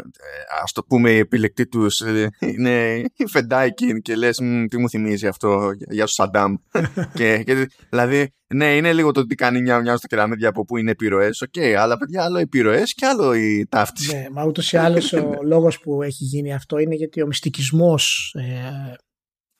ας 0.62 0.72
το 0.72 0.82
πούμε 0.82 1.10
η 1.10 1.18
επιλεκτή 1.18 1.66
τους 1.66 2.00
ε, 2.00 2.28
είναι 2.40 2.96
η 3.16 3.26
Φεντάικιν 3.26 4.02
και 4.02 4.16
λες 4.16 4.36
τι 4.68 4.78
μου 4.78 4.88
θυμίζει 4.88 5.26
αυτό 5.26 5.70
για 5.90 6.06
σου 6.06 6.14
Σαντάμ 6.14 6.54
και, 7.14 7.42
και, 7.42 7.68
δηλαδή 7.88 8.32
ναι 8.54 8.76
είναι 8.76 8.92
λίγο 8.92 9.10
το 9.10 9.26
τι 9.26 9.34
κάνει 9.34 9.60
μια 9.60 9.80
μια 9.80 9.96
στο 9.96 10.06
κεραμίδια 10.06 10.48
από 10.48 10.64
που 10.64 10.76
είναι 10.76 10.90
επιρροές 10.90 11.40
οκ 11.40 11.52
okay, 11.56 11.72
αλλά 11.72 11.98
παιδιά 11.98 12.24
άλλο 12.24 12.38
επιρροές 12.38 12.94
και 12.94 13.06
άλλο 13.06 13.34
η 13.34 13.66
ταύτιση 13.68 14.16
ναι 14.16 14.26
μα 14.32 14.44
ούτως 14.44 14.72
ή 14.72 14.76
άλλως 14.76 15.12
ο 15.12 15.38
λόγος 15.52 15.80
που 15.80 16.02
έχει 16.02 16.24
γίνει 16.24 16.54
αυτό 16.54 16.78
είναι 16.78 16.94
γιατί 16.94 17.22
ο 17.22 17.26
μυστικισμός 17.26 18.34
ε, 18.38 18.94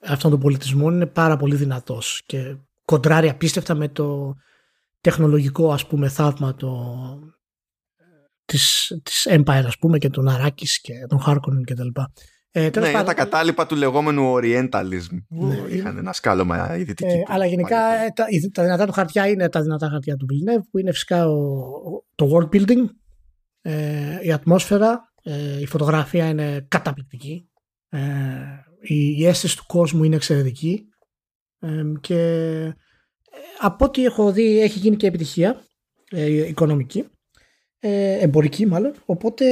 αυτών 0.07 0.31
των 0.31 0.41
πολιτισμών 0.41 0.95
είναι 0.95 1.07
πάρα 1.07 1.37
πολύ 1.37 1.57
δυνατός 1.57 2.23
και 2.27 2.57
κοντράρει 2.85 3.29
απίστευτα 3.29 3.75
με 3.75 3.89
το 3.89 4.35
τεχνολογικό 5.01 5.73
ας 5.73 5.87
πούμε 5.87 6.09
θαύμα 6.09 6.55
το, 6.55 6.85
της, 8.45 8.93
της 9.03 9.27
Empire 9.31 9.65
ας 9.67 9.79
πούμε 9.79 9.99
και 9.99 10.09
των 10.09 10.29
Αράκης 10.29 10.81
και 10.81 10.93
των 11.09 11.23
Harkonnen 11.27 11.65
και 11.65 11.75
τα 11.75 11.85
λοιπά. 11.85 12.13
Ε, 12.55 12.71
ναι, 12.79 12.89
είναι 12.89 13.03
τα 13.03 13.15
κατάλοιπα 13.15 13.67
του 13.67 13.77
λεγόμενου 13.77 14.35
Orientalism 14.35 15.17
που 15.29 15.47
ναι, 15.47 15.63
είχαν 15.69 15.97
ένα 15.97 16.13
σκάλωμα 16.13 16.77
η 16.77 16.83
δυτική. 16.83 17.13
Ε, 17.13 17.23
αλλά 17.27 17.47
γενικά 17.47 17.95
ε, 18.05 18.09
τα, 18.15 18.25
τα, 18.53 18.63
δυνατά 18.63 18.87
του 18.87 18.93
χαρτιά 18.93 19.29
είναι 19.29 19.49
τα 19.49 19.63
δυνατά 19.63 19.89
χαρτιά 19.89 20.17
του 20.17 20.27
Villeneuve 20.31 20.63
που 20.71 20.79
είναι 20.79 20.93
φυσικά 20.93 21.29
ο, 21.29 21.35
το 22.15 22.31
world 22.33 22.57
building, 22.57 22.85
ε, 23.63 24.19
η 24.23 24.33
ατμόσφαιρα, 24.33 25.13
ε, 25.23 25.61
η 25.61 25.67
φωτογραφία 25.67 26.29
είναι 26.29 26.67
καταπληκτική, 26.69 27.49
ε, 27.89 28.01
η, 28.81 29.17
η 29.19 29.27
αίσθηση 29.27 29.57
του 29.57 29.65
κόσμου 29.67 30.05
είναι 30.05 30.17
εξαιρετική 30.17 30.87
και 32.01 32.19
ε, 32.19 32.73
από 33.59 33.85
ό,τι 33.85 34.05
έχω 34.05 34.33
δει 34.33 34.61
έχει 34.61 34.79
γίνει 34.79 34.97
και 34.97 35.07
επιτυχία 35.07 35.65
ε, 36.11 36.47
οικονομική, 36.47 37.09
ε, 37.79 38.19
εμπορική 38.19 38.67
μάλλον, 38.67 38.95
οπότε 39.05 39.45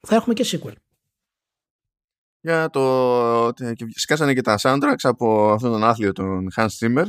θα 0.00 0.14
έχουμε 0.14 0.34
και 0.34 0.44
sequel. 0.46 0.72
Για 2.42 2.70
το... 2.70 3.52
Σκάσανε 3.94 4.34
και 4.34 4.42
τα 4.42 4.58
soundtracks 4.62 5.02
από 5.02 5.50
αυτόν 5.50 5.70
τον 5.70 5.84
άθλιο 5.84 6.12
τον 6.12 6.48
Hans 6.56 6.68
Zimmer 6.80 7.04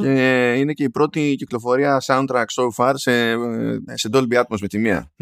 και 0.00 0.54
είναι 0.56 0.72
και 0.72 0.84
η 0.84 0.90
πρώτη 0.90 1.34
κυκλοφορία 1.38 2.02
soundtrack 2.06 2.44
so 2.44 2.68
far 2.76 2.92
σε, 2.94 3.32
σε 3.94 4.08
Dolby 4.12 4.32
Atmos 4.32 4.58
με 4.60 4.68
τη 4.68 4.78
μία. 4.78 5.12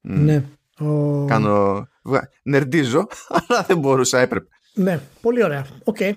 Ναι. 0.00 0.44
Κάνω... 1.26 1.86
Νερντίζω, 2.42 3.06
αλλά 3.48 3.62
δεν 3.62 3.78
μπορούσα, 3.78 4.18
έπρεπε. 4.18 4.48
Ναι, 4.74 5.00
πολύ 5.20 5.44
ωραία. 5.44 5.66
OK. 5.84 5.96
Okay. 6.00 6.12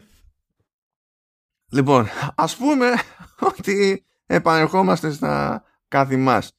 Λοιπόν, 1.73 2.07
ας 2.36 2.55
πούμε 2.55 2.93
ότι 3.57 4.05
επανερχόμαστε 4.25 5.12
στα 5.12 5.63
καθ' 5.88 6.17
ημάς. 6.17 6.52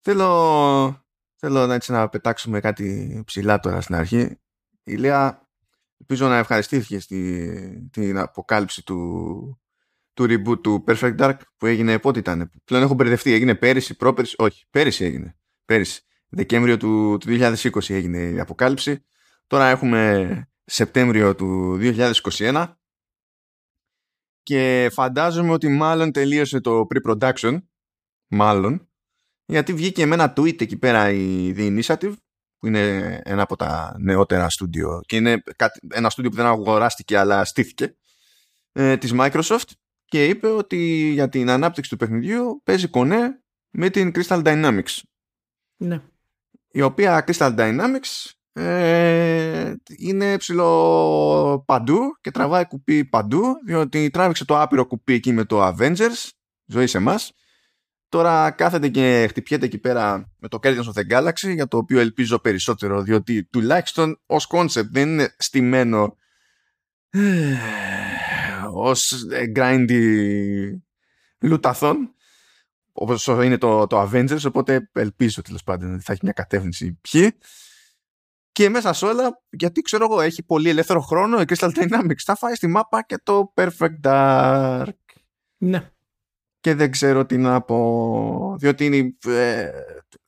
Θέλω, 0.00 1.04
θέλω 1.36 1.66
να, 1.66 1.74
έτσι, 1.74 1.92
να 1.92 2.08
πετάξουμε 2.08 2.60
κάτι 2.60 3.22
ψηλά 3.26 3.60
τώρα 3.60 3.80
στην 3.80 3.94
αρχή. 3.94 4.40
Η 4.82 4.94
Λέα 4.94 5.48
ελπίζω 5.98 6.28
να 6.28 6.36
ευχαριστήθηκε 6.36 6.98
στη, 6.98 7.88
την 7.92 8.18
αποκάλυψη 8.18 8.84
του, 8.84 9.60
του 10.12 10.24
reboot 10.24 10.62
του 10.62 10.84
Perfect 10.86 11.16
Dark 11.16 11.36
που 11.56 11.66
έγινε 11.66 11.98
πότε 11.98 12.18
ήταν. 12.18 12.50
Πλέον 12.64 12.82
έχω 12.82 12.94
μπερδευτεί. 12.94 13.32
Έγινε 13.32 13.54
πέρυσι, 13.54 13.96
πρόπερυσι. 13.96 14.34
Όχι, 14.38 14.66
πέρυσι 14.70 15.04
έγινε. 15.04 15.36
Πέρυσι. 15.64 16.02
Δεκέμβριο 16.28 16.76
του, 16.76 17.16
του 17.20 17.26
2020 17.28 17.90
έγινε 17.90 18.18
η 18.18 18.40
αποκάλυψη. 18.40 19.04
Τώρα 19.46 19.68
έχουμε 19.68 20.46
Σεπτέμβριο 20.64 21.34
του 21.34 21.78
2021 21.80 22.66
και 24.42 24.90
φαντάζομαι 24.92 25.52
ότι 25.52 25.68
μάλλον 25.68 26.12
τελείωσε 26.12 26.60
το 26.60 26.86
pre-production. 26.94 27.58
Μάλλον. 28.28 28.86
Γιατί 29.44 29.72
βγήκε 29.74 30.06
με 30.06 30.14
ένα 30.14 30.32
tweet 30.36 30.60
εκεί 30.60 30.76
πέρα 30.76 31.10
η 31.10 31.54
The 31.56 31.80
Initiative 31.80 32.14
που 32.58 32.66
είναι 32.66 33.20
ένα 33.24 33.42
από 33.42 33.56
τα 33.56 33.96
νεότερα 33.98 34.48
στούντιο 34.48 35.00
και 35.06 35.16
είναι 35.16 35.42
ένα 35.88 36.10
στούντιο 36.10 36.30
που 36.30 36.36
δεν 36.36 36.46
αγοράστηκε 36.46 37.18
αλλά 37.18 37.44
στήθηκε 37.44 37.96
ε, 38.72 38.96
της 38.96 39.12
Microsoft 39.14 39.70
και 40.04 40.26
είπε 40.26 40.46
ότι 40.46 41.10
για 41.12 41.28
την 41.28 41.50
ανάπτυξη 41.50 41.90
του 41.90 41.96
παιχνιδιού 41.96 42.60
παίζει 42.64 42.88
κονέ 42.88 43.42
με 43.70 43.90
την 43.90 44.12
Crystal 44.14 44.44
Dynamics. 44.44 45.00
Ναι. 45.76 46.02
η 46.70 46.82
οποία 46.82 47.24
Crystal 47.26 47.56
Dynamics 47.56 48.30
ε, 48.52 49.74
είναι 49.98 50.36
ψηλό 50.36 51.62
παντού 51.66 51.98
και 52.20 52.30
τραβάει 52.30 52.66
κουπί 52.66 53.04
παντού 53.04 53.42
διότι 53.66 54.10
τράβηξε 54.10 54.44
το 54.44 54.60
άπειρο 54.60 54.86
κουπί 54.86 55.12
εκεί 55.12 55.32
με 55.32 55.44
το 55.44 55.66
Avengers 55.66 56.28
ζωή 56.66 56.86
σε 56.86 56.98
εμάς. 56.98 57.32
Τώρα 58.08 58.50
κάθεται 58.50 58.88
και 58.88 59.26
χτυπιέται 59.28 59.64
εκεί 59.64 59.78
πέρα 59.78 60.32
με 60.38 60.48
το 60.48 60.58
Guardians 60.62 60.84
of 60.84 60.92
the 60.92 61.10
Galaxy 61.10 61.54
για 61.54 61.68
το 61.68 61.76
οποίο 61.76 62.00
ελπίζω 62.00 62.38
περισσότερο 62.38 63.02
διότι 63.02 63.44
τουλάχιστον 63.44 64.20
ως 64.26 64.48
concept 64.50 64.88
δεν 64.90 65.08
είναι 65.08 65.34
στημένο 65.38 66.16
ε, 67.10 67.56
ως 68.72 69.26
grindy 69.56 70.02
λουταθόν 71.40 72.14
όπως 72.92 73.26
είναι 73.26 73.58
το, 73.58 73.86
το 73.86 74.02
Avengers 74.02 74.44
οπότε 74.46 74.90
ελπίζω 74.92 75.42
τέλος 75.42 75.62
πάντων 75.62 75.94
ότι 75.94 76.02
θα 76.02 76.12
έχει 76.12 76.20
μια 76.24 76.32
κατεύθυνση 76.32 76.98
ποιοι 77.00 77.38
και 78.52 78.68
μέσα 78.68 78.92
σε 78.92 79.06
όλα, 79.06 79.42
γιατί 79.50 79.80
ξέρω 79.80 80.06
εγώ, 80.10 80.20
έχει 80.20 80.42
πολύ 80.42 80.68
ελεύθερο 80.68 81.00
χρόνο 81.00 81.40
η 81.40 81.44
Crystal 81.48 81.70
Dynamics. 81.74 82.22
Θα 82.24 82.36
φάει 82.36 82.54
στη 82.54 82.66
μάπα 82.66 83.02
και 83.02 83.18
το 83.22 83.52
Perfect 83.56 84.00
Dark. 84.02 84.86
Ναι. 85.56 85.90
Και 86.60 86.74
δεν 86.74 86.90
ξέρω 86.90 87.26
τι 87.26 87.36
να 87.36 87.60
πω. 87.60 88.56
Διότι 88.58 88.84
είναι. 88.86 89.16
Ε, 89.26 89.70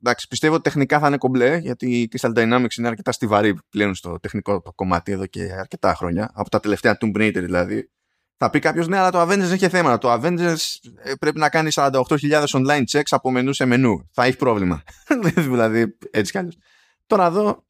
εντάξει, 0.01 0.29
πιστεύω 0.29 0.55
ότι 0.55 0.63
τεχνικά 0.63 0.99
θα 0.99 1.07
είναι 1.07 1.17
κομπλέ, 1.17 1.57
γιατί 1.57 2.01
η 2.01 2.09
Crystal 2.13 2.33
Dynamics 2.35 2.77
είναι 2.79 2.89
αρκετά 2.89 3.13
στιβαρή 3.13 3.59
πλέον 3.69 3.95
στο 3.95 4.21
τεχνικό 4.21 4.61
το 4.61 4.73
κομμάτι 4.73 5.13
εδώ 5.13 5.27
και 5.27 5.53
αρκετά 5.59 5.95
χρόνια. 5.95 6.31
Από 6.35 6.51
τα 6.51 6.61
τελευταία 6.61 6.99
Tomb 7.01 7.17
Raider 7.17 7.41
δηλαδή. 7.41 7.91
Θα 8.37 8.51
πει 8.51 8.59
κάποιος, 8.59 8.89
ναι, 8.89 8.99
αλλά 8.99 9.11
το 9.11 9.21
Avengers 9.21 9.53
έχει 9.53 9.69
θέμα. 9.69 9.99
Το 9.99 10.13
Avengers 10.13 10.57
ε, 11.03 11.15
πρέπει 11.15 11.39
να 11.39 11.49
κάνει 11.49 11.71
48.000 11.75 12.45
online 12.45 12.85
checks 12.91 13.11
από 13.11 13.31
μενού 13.31 13.53
σε 13.53 13.65
μενού. 13.65 14.09
Θα 14.13 14.25
έχει 14.25 14.37
πρόβλημα. 14.37 14.83
δηλαδή, 15.37 15.97
έτσι 16.11 16.33
κι 16.33 16.39
αλλιώς. 16.39 16.59
Τώρα 17.07 17.27
εδώ 17.27 17.65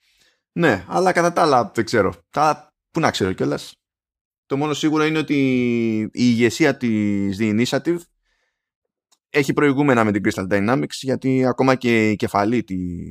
ναι, 0.58 0.84
αλλά 0.88 1.12
κατά 1.12 1.32
τα 1.32 1.42
άλλα 1.42 1.70
δεν 1.74 1.84
ξέρω. 1.84 2.14
Τα, 2.30 2.74
πού 2.90 3.00
να 3.00 3.10
ξέρω 3.10 3.32
κιόλας. 3.32 3.74
Το 4.46 4.56
μόνο 4.56 4.74
σίγουρο 4.74 5.04
είναι 5.04 5.18
ότι 5.18 5.36
η 6.00 6.10
ηγεσία 6.12 6.76
της 6.76 7.36
The 7.40 7.64
Initiative 7.64 7.98
έχει 9.30 9.52
προηγούμενα 9.52 10.04
με 10.04 10.12
την 10.12 10.22
Crystal 10.24 10.48
Dynamics 10.48 10.96
γιατί 11.00 11.46
ακόμα 11.46 11.74
και 11.74 12.10
η 12.10 12.16
κεφαλή 12.16 12.64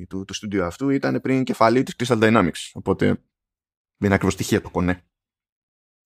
του, 0.07 0.25
του 0.25 0.33
στούντιο 0.33 0.65
αυτού 0.65 0.89
ήταν 0.89 1.21
πριν 1.21 1.43
κεφαλή 1.43 1.83
της 1.83 1.95
Crystal 1.97 2.23
Dynamics. 2.23 2.69
Οπότε 2.73 3.05
δεν 3.05 3.15
είναι 4.05 4.13
ακριβώς 4.13 4.33
στοιχεία 4.33 4.61
το 4.61 4.69
κονέ. 4.69 5.03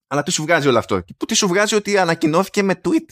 Αλλά 0.07 0.23
τι 0.23 0.31
σου 0.31 0.43
βγάζει 0.43 0.67
όλο 0.67 0.77
αυτό; 0.77 1.03
Τι 1.27 1.35
σου 1.35 1.47
βγάζει 1.47 1.75
ότι 1.75 1.97
ανακοινώθηκε 1.97 2.63
με 2.63 2.81
tweet; 2.83 3.05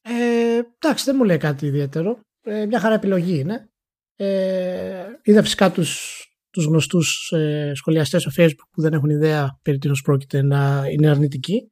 Ε, 0.00 0.60
εντάξει, 0.78 1.04
δεν 1.04 1.16
μου 1.16 1.24
λέει 1.24 1.38
κάτι 1.38 1.66
ιδιαίτερο. 1.66 2.20
Ε, 2.40 2.66
μια 2.66 2.80
χαρά 2.80 2.94
επιλογή 2.94 3.38
είναι. 3.38 3.70
Ε, 4.16 5.06
είδα 5.22 5.42
φυσικά 5.42 5.70
τους 5.70 6.19
τους 6.50 6.64
γνωστούς 6.64 7.30
ε, 7.32 7.72
σχολιαστές 7.74 8.22
στο 8.22 8.30
facebook 8.36 8.68
που 8.70 8.80
δεν 8.80 8.92
έχουν 8.92 9.10
ιδέα 9.10 9.58
περί 9.62 9.78
τίνος 9.78 10.00
πρόκειται 10.02 10.42
να 10.42 10.84
είναι 10.92 11.10
αρνητικοί. 11.10 11.70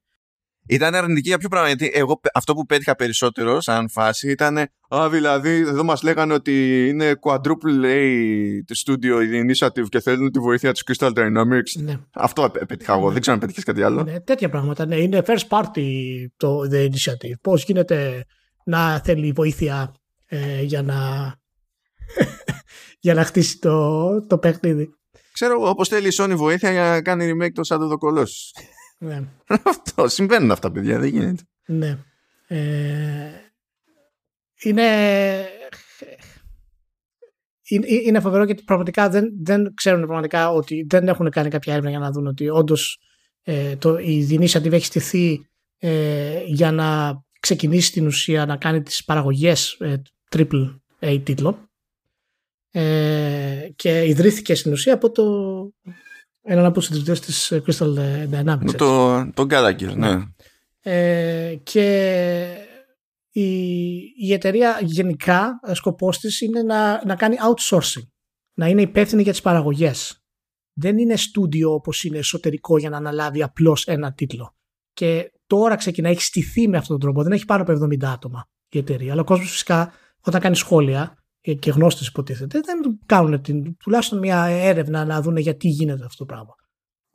Ήταν 0.70 0.94
αρνητική 0.94 1.28
για 1.28 1.38
ποιο 1.38 1.48
πράγμα, 1.48 1.68
γιατί 1.68 1.90
εγώ 1.94 2.20
αυτό 2.34 2.54
που 2.54 2.66
πέτυχα 2.66 2.96
περισσότερο 2.96 3.60
σαν 3.60 3.88
φάση 3.88 4.30
ήταν 4.30 4.58
«Α, 4.88 5.08
δηλαδή 5.10 5.50
εδώ 5.50 5.84
μας 5.84 6.02
λέγανε 6.02 6.34
ότι 6.34 6.88
είναι 6.88 7.12
quadruple 7.20 7.84
A 7.84 8.02
το 8.64 8.74
studio, 8.86 9.24
η 9.32 9.46
initiative 9.46 9.88
και 9.88 10.00
θέλουν 10.00 10.30
τη 10.30 10.38
βοήθεια 10.38 10.72
της 10.72 10.82
Crystal 10.86 11.12
Dynamics». 11.12 11.82
Ναι. 11.82 11.96
Αυτό 12.12 12.50
πέτυχα 12.66 12.94
εγώ, 12.94 13.10
δεν 13.10 13.20
ξέρω 13.20 13.34
αν 13.36 13.40
πέτυχες 13.40 13.64
κάτι 13.64 13.82
άλλο. 13.82 14.02
Ναι, 14.02 14.20
τέτοια 14.20 14.48
πράγματα, 14.48 14.86
ναι. 14.86 14.96
Είναι 14.96 15.22
first 15.26 15.48
party 15.48 15.86
το 16.36 16.60
the 16.72 16.84
initiative. 16.84 17.34
Πώς 17.40 17.64
γίνεται 17.64 18.24
να 18.64 19.00
θέλει 19.00 19.32
βοήθεια 19.32 19.94
ε, 20.26 20.62
για 20.62 20.82
να 20.82 20.96
για 22.98 23.14
να 23.14 23.24
χτίσει 23.24 23.58
το, 23.58 24.26
το 24.26 24.38
παιχνίδι. 24.38 24.90
Ξέρω 25.32 25.52
εγώ, 25.52 25.68
όπως 25.68 25.88
θέλει 25.88 26.08
η 26.08 26.12
Sony 26.18 26.34
βοήθεια 26.36 26.70
για 26.70 26.82
να 26.82 27.02
κάνει 27.02 27.32
remake 27.32 27.52
το 27.52 27.62
Shadow 27.68 27.80
of 27.80 27.90
the 27.90 27.98
Colossus. 27.98 28.62
Ναι. 28.98 29.22
Αυτό, 29.62 30.08
συμβαίνουν 30.08 30.50
αυτά, 30.50 30.72
παιδιά, 30.72 30.98
δεν 30.98 31.08
γίνεται. 31.08 31.42
Ναι. 31.66 31.98
Ε, 32.46 33.30
είναι... 34.62 34.82
είναι 38.04 38.20
φοβερό 38.20 38.44
γιατί 38.44 38.62
πραγματικά 38.62 39.08
δεν, 39.08 39.28
δεν 39.42 39.74
ξέρουν 39.74 40.00
πραγματικά 40.00 40.50
ότι 40.50 40.86
δεν 40.88 41.08
έχουν 41.08 41.30
κάνει 41.30 41.48
κάποια 41.48 41.72
έρευνα 41.72 41.90
για 41.90 41.98
να 41.98 42.10
δουν 42.10 42.26
ότι 42.26 42.48
όντως 42.48 42.98
ε, 43.42 43.76
η 44.04 44.26
Initiative 44.30 44.72
έχει 44.72 44.84
στηθεί 44.84 45.46
ε, 45.78 46.42
για 46.46 46.72
να 46.72 47.18
ξεκινήσει 47.40 47.92
την 47.92 48.06
ουσία 48.06 48.46
να 48.46 48.56
κάνει 48.56 48.82
τις 48.82 49.04
παραγωγές 49.04 49.76
ε, 49.80 50.02
triple 50.30 50.78
A 51.00 51.20
τίτλων 51.24 51.67
ε, 52.70 53.68
και 53.76 54.06
ιδρύθηκε 54.06 54.54
στην 54.54 54.72
ουσία 54.72 54.94
από 54.94 55.10
το 55.10 55.24
έναν 56.42 56.64
από 56.64 56.78
τους 56.78 56.88
ιδρυτές 56.88 57.20
της 57.20 57.52
Crystal 57.66 57.94
Dynamics. 58.30 58.74
Το, 58.76 59.30
το 59.34 59.46
Gallagher, 59.50 59.94
ναι. 59.96 60.14
ναι. 60.14 60.22
Ε, 60.80 61.54
και 61.62 61.86
η, 63.30 63.96
η 64.16 64.32
εταιρεία 64.32 64.80
γενικά 64.82 65.60
σκοπός 65.72 66.18
της 66.18 66.40
είναι 66.40 66.62
να, 66.62 67.04
να 67.06 67.14
κάνει 67.14 67.36
outsourcing, 67.40 68.06
να 68.54 68.68
είναι 68.68 68.82
υπεύθυνη 68.82 69.22
για 69.22 69.32
τις 69.32 69.40
παραγωγές. 69.40 70.22
Δεν 70.72 70.98
είναι 70.98 71.16
στούντιο 71.16 71.72
όπως 71.72 72.04
είναι 72.04 72.18
εσωτερικό 72.18 72.78
για 72.78 72.90
να 72.90 72.96
αναλάβει 72.96 73.42
απλώς 73.42 73.86
ένα 73.86 74.12
τίτλο. 74.12 74.54
Και 74.92 75.32
τώρα 75.46 75.76
ξεκινάει, 75.76 76.12
έχει 76.12 76.22
στηθεί 76.22 76.68
με 76.68 76.76
αυτόν 76.76 76.98
τον 76.98 77.00
τρόπο. 77.00 77.22
Δεν 77.22 77.32
έχει 77.32 77.44
πάνω 77.44 77.62
από 77.62 77.72
70 77.72 78.04
άτομα 78.04 78.48
η 78.68 78.78
εταιρεία. 78.78 79.12
Αλλά 79.12 79.20
ο 79.20 79.24
κόσμος 79.24 79.50
φυσικά 79.50 79.92
όταν 80.20 80.40
κάνει 80.40 80.56
σχόλια 80.56 81.17
και 81.54 81.70
γνώστες 81.70 82.06
υποτίθεται, 82.06 82.60
δεν 82.60 82.98
κάνουν 83.06 83.42
την, 83.42 83.76
τουλάχιστον 83.76 84.18
μια 84.18 84.44
έρευνα 84.44 85.04
να 85.04 85.22
δουν 85.22 85.36
γιατί 85.36 85.68
γίνεται 85.68 86.04
αυτό 86.04 86.24
το 86.24 86.34
πράγμα. 86.34 86.54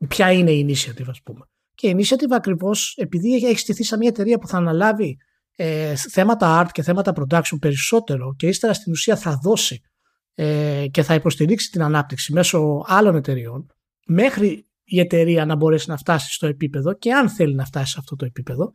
Ποια 0.08 0.32
είναι 0.32 0.52
η 0.52 0.66
initiative, 0.70 1.06
ας 1.08 1.22
πούμε. 1.22 1.46
Και 1.76 1.88
η 1.88 1.96
initiative 1.98 2.32
ακριβώς, 2.32 2.96
επειδή 2.98 3.36
έχει 3.36 3.58
στηθεί 3.58 3.84
σε 3.84 3.98
μια 3.98 4.08
εταιρεία 4.08 4.38
που 4.38 4.48
θα 4.48 4.58
αναλάβει 4.58 5.18
ε, 5.56 5.96
θέματα 5.96 6.64
art 6.64 6.72
και 6.72 6.82
θέματα 6.82 7.14
production 7.16 7.58
περισσότερο 7.60 8.36
και 8.36 8.48
ύστερα 8.48 8.74
στην 8.74 8.92
ουσία 8.92 9.16
θα 9.16 9.40
δώσει 9.44 9.82
ε, 10.34 10.86
και 10.92 11.04
θα 11.04 11.14
υποστηρίξει 11.14 11.72
την 11.72 11.84
ανάπτυξη 11.84 12.34
μέσω 12.34 12.84
άλλων 12.88 13.16
εταιρεών, 13.16 13.68
μέχρι 14.06 14.68
η 14.84 15.00
εταιρεία 15.00 15.46
να 15.46 15.56
μπορέσει 15.56 15.90
να 15.90 15.98
φτάσει 15.98 16.34
στο 16.34 16.48
επίπεδο 16.48 16.94
και 16.94 17.14
αν 17.14 17.30
θέλει 17.30 17.56
να 17.56 17.66
φτάσει 17.66 17.92
σε 17.92 17.98
αυτό 18.00 18.16
το 18.16 18.26
επίπεδο 18.26 18.72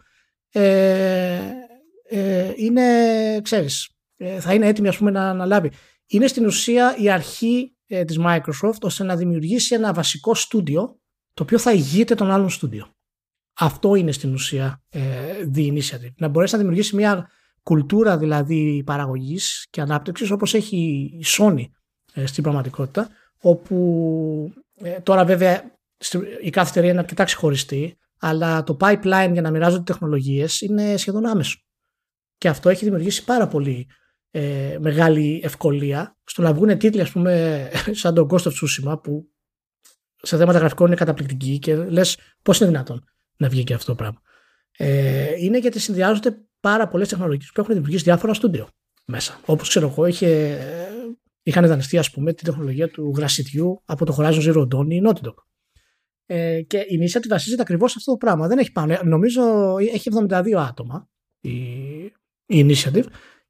ε, 0.51 1.41
ε, 2.09 2.53
είναι, 2.57 2.83
ξέρεις, 3.43 3.85
ε, 3.85 3.98
θα 4.41 4.55
είναι 4.55 4.67
έτοιμη 4.67 4.89
ας 4.89 4.97
πούμε 4.99 5.11
να 5.11 5.29
αναλάβει. 5.29 5.73
Είναι 6.07 6.27
στην 6.27 6.47
ουσία 6.47 6.97
η 6.99 7.11
αρχή 7.11 7.77
ε, 7.87 8.05
της 8.05 8.19
Microsoft 8.21 8.81
ώστε 8.81 9.05
να 9.05 9.17
δημιουργήσει 9.17 9.75
ένα 9.75 9.93
βασικό 9.93 10.35
στούντιο 10.35 11.01
το 11.35 11.43
οποίο 11.43 11.59
θα 11.59 11.73
ηγείται 11.73 12.15
των 12.15 12.31
άλλων 12.31 12.51
στούντιο. 12.51 12.93
Αυτό 13.59 13.95
είναι 13.95 14.13
στην 14.13 14.33
ουσία 14.33 14.83
ε, 14.89 15.01
the 15.55 15.73
initiative. 15.73 16.13
Να 16.17 16.29
μπορέσει 16.29 16.53
να 16.53 16.59
δημιουργήσει 16.59 16.97
μια 16.97 17.31
κουλτούρα 17.63 18.19
δηλαδή 18.19 18.83
παραγωγής 18.87 19.67
και 19.71 19.81
ανάπτυξης 19.81 20.31
όπως 20.31 20.55
έχει 20.55 20.77
η 21.21 21.25
Sony 21.27 21.65
ε, 22.13 22.27
στην 22.27 22.43
πραγματικότητα 22.43 23.09
όπου 23.41 24.53
ε, 24.75 25.01
τώρα 25.01 25.25
βέβαια 25.25 25.79
η 26.43 26.51
κάθε 26.51 26.71
εταιρεία 26.71 26.91
είναι 26.91 26.99
αρκετά 26.99 27.25
ξεχωριστή, 27.25 27.99
αλλά 28.19 28.63
το 28.63 28.77
pipeline 28.81 29.31
για 29.33 29.43
να 29.43 29.51
μοιράζονται 29.51 29.83
τεχνολογίες 29.83 30.61
είναι 30.61 30.97
σχεδόν 30.97 31.27
άμεσο. 31.27 31.59
Και 32.39 32.49
αυτό 32.49 32.69
έχει 32.69 32.85
δημιουργήσει 32.85 33.25
πάρα 33.25 33.47
πολύ 33.49 33.87
ε, 34.31 34.77
μεγάλη 34.81 35.41
ευκολία 35.45 36.17
στο 36.25 36.43
να 36.43 36.53
βγουν 36.53 36.79
τίτλοι, 36.79 37.01
ας 37.01 37.11
πούμε, 37.11 37.69
σαν 38.01 38.15
τον 38.15 38.29
Ghost 38.31 38.43
of 38.43 38.53
Tsushima, 38.53 39.03
που 39.03 39.31
σε 40.23 40.37
θέματα 40.37 40.59
γραφικών 40.59 40.87
είναι 40.87 40.97
καταπληκτικοί 40.97 41.59
και 41.59 41.77
λες 41.77 42.19
πώς 42.43 42.61
είναι 42.61 42.69
δυνατόν 42.69 43.05
να 43.37 43.49
βγει 43.49 43.65
και 43.65 43.75
αυτό 43.75 43.87
το 43.87 43.95
πράγμα. 43.95 44.21
Ε, 44.77 45.35
είναι 45.39 45.59
γιατί 45.59 45.79
συνδυάζονται 45.79 46.39
πάρα 46.61 46.89
πολλές 46.89 47.09
τεχνολογίες 47.09 47.51
που 47.55 47.61
έχουν 47.61 47.75
δημιουργήσει 47.75 48.05
διάφορα 48.05 48.35
στούντιο 48.35 48.69
μέσα. 49.07 49.41
Όπως 49.47 49.69
ξέρω 49.69 49.89
εγώ, 49.89 50.07
είχε, 50.07 50.59
είχαν 51.43 51.67
δανειστεί, 51.67 51.99
ας 51.99 52.11
πούμε, 52.11 52.33
τη 52.33 52.45
τεχνολογία 52.45 52.89
του 52.89 53.13
γρασιδιού 53.17 53.83
από 53.85 54.05
το 54.05 54.17
Horizon 54.19 54.53
Zero 54.53 54.63
Dawn 54.63 54.91
η 54.91 55.03
Naughty 55.07 55.27
Dog. 55.27 55.35
Ε, 56.27 56.63
και 56.63 56.79
η 56.79 56.99
Initiative 57.01 57.29
βασίζεται 57.29 57.63
ακριβώς 57.63 57.91
σε 57.91 57.97
αυτό 57.99 58.11
το 58.11 58.17
πράγμα. 58.17 58.47
Δεν 58.47 58.59
έχει 58.59 58.73
πάνω. 58.73 58.99
Νομίζω 59.05 59.43
έχει 59.79 60.11
72 60.29 60.53
άτομα 60.53 61.09
η, 61.41 61.51
η 62.47 62.67
Initiative 62.67 63.05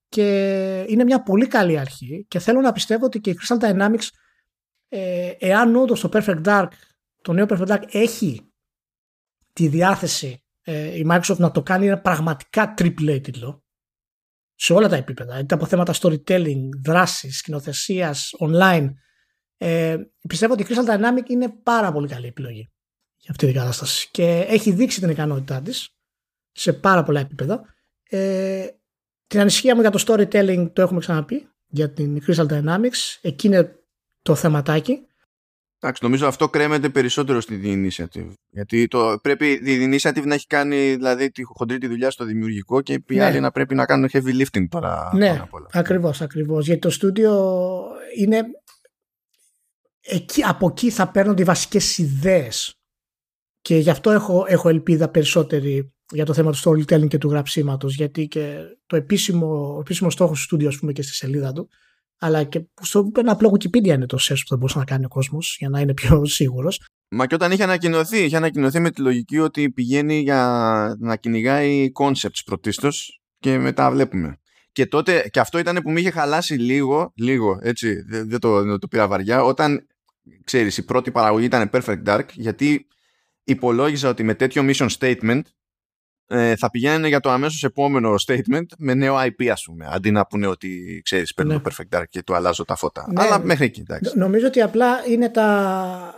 και 0.09 0.85
είναι 0.89 1.05
μια 1.05 1.23
πολύ 1.23 1.47
καλή 1.47 1.79
αρχή 1.79 2.25
και 2.29 2.39
θέλω 2.39 2.61
να 2.61 2.73
πιστεύω 2.73 3.05
ότι 3.05 3.21
και 3.21 3.31
η 3.31 3.39
Crystal 3.41 3.59
Dynamics 3.59 4.09
ε, 4.89 5.33
εάν 5.39 5.77
όντως 5.77 6.01
το 6.01 6.09
Perfect 6.13 6.43
Dark 6.45 6.69
το 7.23 7.33
νέο 7.33 7.47
Perfect 7.49 7.67
Dark 7.67 7.83
έχει 7.91 8.53
τη 9.53 9.69
διάθεση 9.69 10.45
ε, 10.63 10.99
η 10.99 11.07
Microsoft 11.11 11.37
να 11.37 11.51
το 11.51 11.63
κάνει 11.63 11.87
ένα 11.87 12.01
πραγματικά 12.01 12.75
triple 12.79 13.21
τίτλο 13.23 13.63
σε 14.55 14.73
όλα 14.73 14.89
τα 14.89 14.97
επίπεδα, 14.97 15.39
είτε 15.39 15.55
από 15.55 15.67
θέματα 15.67 15.95
storytelling, 16.01 16.69
δράσης, 16.83 17.39
σκηνοθεσίας, 17.39 18.31
online, 18.41 18.89
ε, 19.57 19.97
πιστεύω 20.29 20.53
ότι 20.53 20.63
η 20.63 20.67
Crystal 20.69 20.89
Dynamic 20.89 21.29
είναι 21.29 21.49
πάρα 21.49 21.93
πολύ 21.93 22.09
καλή 22.09 22.27
επιλογή 22.27 22.69
για 23.17 23.31
αυτή 23.31 23.47
την 23.47 23.55
κατάσταση 23.55 24.09
και 24.11 24.45
έχει 24.49 24.73
δείξει 24.73 25.01
την 25.01 25.09
ικανότητά 25.09 25.63
της 25.63 25.97
σε 26.53 26.73
πάρα 26.73 27.03
πολλά 27.03 27.21
επίπεδα. 27.21 27.75
Ε, 28.03 28.67
την 29.29 29.41
ανησυχία 29.41 29.75
μου 29.75 29.81
για 29.81 29.91
το 29.91 30.05
storytelling 30.07 30.71
το 30.73 30.83
έχουμε 30.83 31.01
ξαναπεί 31.01 31.49
για 31.67 31.91
την 31.91 32.23
Crystal 32.27 32.47
Dynamics. 32.47 33.19
Εκεί 33.21 33.47
είναι 33.47 33.79
το 34.23 34.35
θεματάκι. 34.35 35.03
Εντάξει, 35.81 36.05
νομίζω 36.05 36.27
αυτό 36.27 36.49
κρέμεται 36.49 36.89
περισσότερο 36.89 37.41
στη 37.41 37.61
The 37.65 37.67
Initiative. 37.67 38.33
Γιατί 38.51 38.87
το, 38.89 39.19
πρέπει 39.23 39.51
η 39.51 39.61
The 39.65 39.95
Initiative 39.95 40.25
να 40.25 40.35
έχει 40.35 40.47
κάνει 40.47 40.95
δηλαδή, 40.95 41.31
τη 41.31 41.43
χοντρή 41.43 41.79
τη 41.79 41.87
δουλειά 41.87 42.11
στο 42.11 42.25
δημιουργικό 42.25 42.81
και 42.81 42.93
οι 42.93 43.05
ναι. 43.15 43.25
άλλοι 43.25 43.41
να 43.41 43.51
πρέπει 43.51 43.75
να 43.75 43.85
κάνουν 43.85 44.09
heavy 44.13 44.43
lifting 44.43 44.67
τώρα. 44.69 45.11
Ναι, 45.15 45.43
ακριβώς, 45.73 46.21
ακριβώς. 46.21 46.67
Γιατί 46.67 46.81
το 46.81 46.91
στούντιο 46.91 47.63
είναι 48.17 48.43
εκεί, 50.01 50.43
από 50.43 50.67
εκεί 50.67 50.91
θα 50.91 51.09
παίρνουν 51.09 51.37
οι 51.37 51.45
βασικές 51.45 51.99
ιδέες 51.99 52.79
και 53.61 53.77
γι' 53.77 53.91
αυτό 53.91 54.11
έχω, 54.11 54.45
έχω 54.49 54.69
ελπίδα 54.69 55.09
περισσότερη 55.09 55.93
για 56.13 56.25
το 56.25 56.35
θέμα 56.35 56.53
του 56.53 56.59
storytelling 56.59 57.09
και 57.09 57.19
του 57.19 57.31
γραψίματος 57.31 57.95
γιατί 57.95 58.29
και 58.29 58.57
το 58.87 58.97
επίσημο, 58.97 59.75
ο 59.77 59.81
επίσημος 59.81 60.13
στόχος 60.13 60.39
του 60.39 60.45
στούντιο 60.45 60.69
ας 60.69 60.79
πούμε 60.79 60.93
και 60.93 61.03
στη 61.03 61.15
σελίδα 61.15 61.53
του 61.53 61.69
αλλά 62.19 62.45
και 62.45 62.63
στο 62.81 63.13
ένα 63.17 63.33
απλό 63.33 63.51
Wikipedia 63.51 63.87
είναι 63.87 64.07
το 64.07 64.19
σέσο 64.19 64.43
που 64.43 64.49
θα 64.49 64.57
μπορούσε 64.57 64.79
να 64.79 64.85
κάνει 64.85 65.05
ο 65.05 65.09
κόσμος 65.09 65.57
για 65.59 65.69
να 65.69 65.81
είναι 65.81 65.95
πιο 65.95 66.25
σίγουρος. 66.39 66.87
Μα 67.09 67.27
και 67.27 67.35
όταν 67.35 67.53
είχε 67.53 67.63
ανακοινωθεί, 67.63 68.19
είχε 68.19 68.37
ανακοινωθεί 68.37 68.81
με 68.81 68.91
τη 68.91 69.01
λογική 69.01 69.39
ότι 69.39 69.71
πηγαίνει 69.71 70.21
για 70.21 70.97
να 70.99 71.17
κυνηγάει 71.17 71.91
concepts 71.95 72.41
πρωτίστως 72.45 73.21
και 73.39 73.59
μετά 73.59 73.91
βλέπουμε. 73.91 74.39
Και 74.73 74.87
τότε, 74.87 75.29
και 75.31 75.41
αυτό 75.41 75.59
ήταν 75.59 75.83
που 75.83 75.91
με 75.91 76.01
είχε 76.01 76.11
χαλάσει 76.11 76.55
λίγο, 76.55 77.13
λίγο 77.17 77.59
έτσι, 77.63 78.03
δεν 78.03 78.39
το, 78.39 78.63
δεν 78.63 78.79
το 78.79 78.89
πήρα 78.89 79.09
βαριά, 79.09 79.45
όταν 79.45 79.87
ξέρεις, 80.45 80.77
η 80.77 80.85
πρώτη 80.85 81.11
παραγωγή 81.11 81.45
ήταν 81.45 81.71
Perfect 81.73 82.03
Dark, 82.05 82.27
γιατί 82.33 82.87
υπολόγιζα 83.45 84.09
ότι 84.09 84.23
με 84.23 84.35
τέτοιο 84.35 84.63
mission 84.67 84.89
statement 84.99 85.41
ε, 86.31 86.57
θα 86.57 86.71
πηγαίνουν 86.71 87.09
για 87.09 87.21
το 87.21 87.31
αμέσως 87.31 87.65
επόμενο 87.65 88.15
statement 88.27 88.67
με 88.79 88.95
νέο 88.95 89.17
IP 89.19 89.47
ας 89.47 89.63
πούμε 89.63 89.87
αντί 89.91 90.11
να 90.11 90.27
πούνε 90.27 90.47
ότι 90.47 91.01
ξέρεις 91.05 91.35
παίρνω 91.35 91.53
ναι. 91.53 91.61
το 91.61 91.71
Perfect 91.71 91.99
Dark 91.99 92.05
και 92.11 92.23
του 92.23 92.35
αλλάζω 92.35 92.65
τα 92.65 92.77
φώτα 92.77 93.07
ναι. 93.13 93.23
αλλά 93.23 93.45
μέχρι 93.45 93.65
εκεί 93.65 93.81
εντάξει. 93.81 94.19
νομίζω 94.19 94.47
ότι 94.47 94.61
απλά 94.61 95.07
είναι 95.07 95.29
τα, 95.29 96.15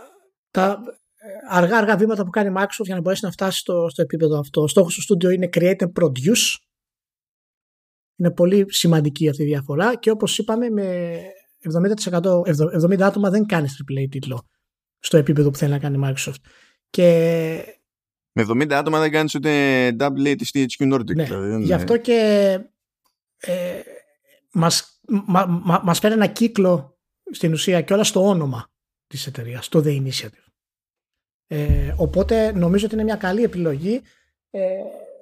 τα 0.51 0.79
αργά 1.49 1.77
αργά 1.77 1.97
βήματα 1.97 2.23
που 2.23 2.29
κάνει 2.29 2.49
η 2.49 2.53
Microsoft 2.57 2.85
για 2.85 2.95
να 2.95 3.01
μπορέσει 3.01 3.25
να 3.25 3.31
φτάσει 3.31 3.59
στο, 3.59 3.87
στο 3.89 4.01
επίπεδο 4.01 4.39
αυτό 4.39 4.61
ο 4.61 4.67
στόχος 4.67 4.95
του 4.95 5.01
στούντιο 5.01 5.29
είναι 5.29 5.49
create 5.53 5.77
and 5.79 5.91
produce 6.01 6.55
είναι 8.15 8.31
πολύ 8.31 8.65
σημαντική 8.73 9.29
αυτή 9.29 9.43
η 9.43 9.45
διαφορά 9.45 9.95
και 9.95 10.09
όπως 10.11 10.37
είπαμε 10.37 10.69
με 10.69 11.19
70%, 12.11 12.21
70 12.81 13.01
άτομα 13.01 13.29
δεν 13.29 13.45
κάνει 13.45 13.67
AAA 13.69 14.09
τίτλο 14.09 14.47
στο 14.99 15.17
επίπεδο 15.17 15.49
που 15.49 15.57
θέλει 15.57 15.71
να 15.71 15.79
κάνει 15.79 15.97
η 15.97 16.01
Microsoft. 16.03 16.41
Και... 16.89 17.80
Με 18.33 18.45
70 18.49 18.71
άτομα 18.71 18.99
δεν 18.99 19.11
κάνεις 19.11 19.35
ούτε 19.35 19.49
double 19.99 20.27
A 20.27 20.35
της 20.37 20.51
THQ 20.53 20.93
Nordic. 20.93 21.15
Ναι. 21.15 21.23
Δηλαδή, 21.23 21.63
Γι' 21.63 21.73
αυτό 21.73 21.97
και 21.97 22.59
ε, 23.37 23.79
μας, 24.51 25.01
μα, 25.07 25.45
μα, 25.45 25.81
μας 25.83 25.99
φέρει 25.99 26.13
ένα 26.13 26.27
κύκλο 26.27 26.99
στην 27.31 27.53
ουσία 27.53 27.81
και 27.81 27.93
όλα 27.93 28.03
στο 28.03 28.27
όνομα 28.27 28.67
της 29.07 29.27
εταιρείας, 29.27 29.69
το 29.69 29.83
The 29.85 30.01
Initiative. 30.01 30.51
Ε, 31.47 31.93
οπότε 31.97 32.51
νομίζω 32.51 32.85
ότι 32.85 32.93
είναι 32.93 33.03
μια 33.03 33.15
καλή 33.15 33.43
επιλογή. 33.43 34.01
Ε, 34.49 34.67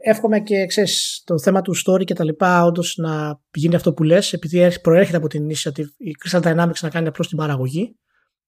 εύχομαι 0.01 0.39
και 0.39 0.65
ξέρεις, 0.65 1.21
το 1.25 1.39
θέμα 1.39 1.61
του 1.61 1.75
story 1.85 2.03
και 2.03 2.13
τα 2.13 2.23
λοιπά 2.23 2.63
όντως 2.63 2.97
να 2.97 3.41
γίνει 3.53 3.75
αυτό 3.75 3.93
που 3.93 4.03
λες 4.03 4.33
επειδή 4.33 4.79
προέρχεται 4.81 5.17
από 5.17 5.27
την 5.27 5.49
initiative 5.49 5.87
η 5.97 6.15
Crystal 6.23 6.41
Dynamics 6.41 6.79
να 6.81 6.89
κάνει 6.89 7.07
απλώς 7.07 7.27
την 7.27 7.37
παραγωγή 7.37 7.95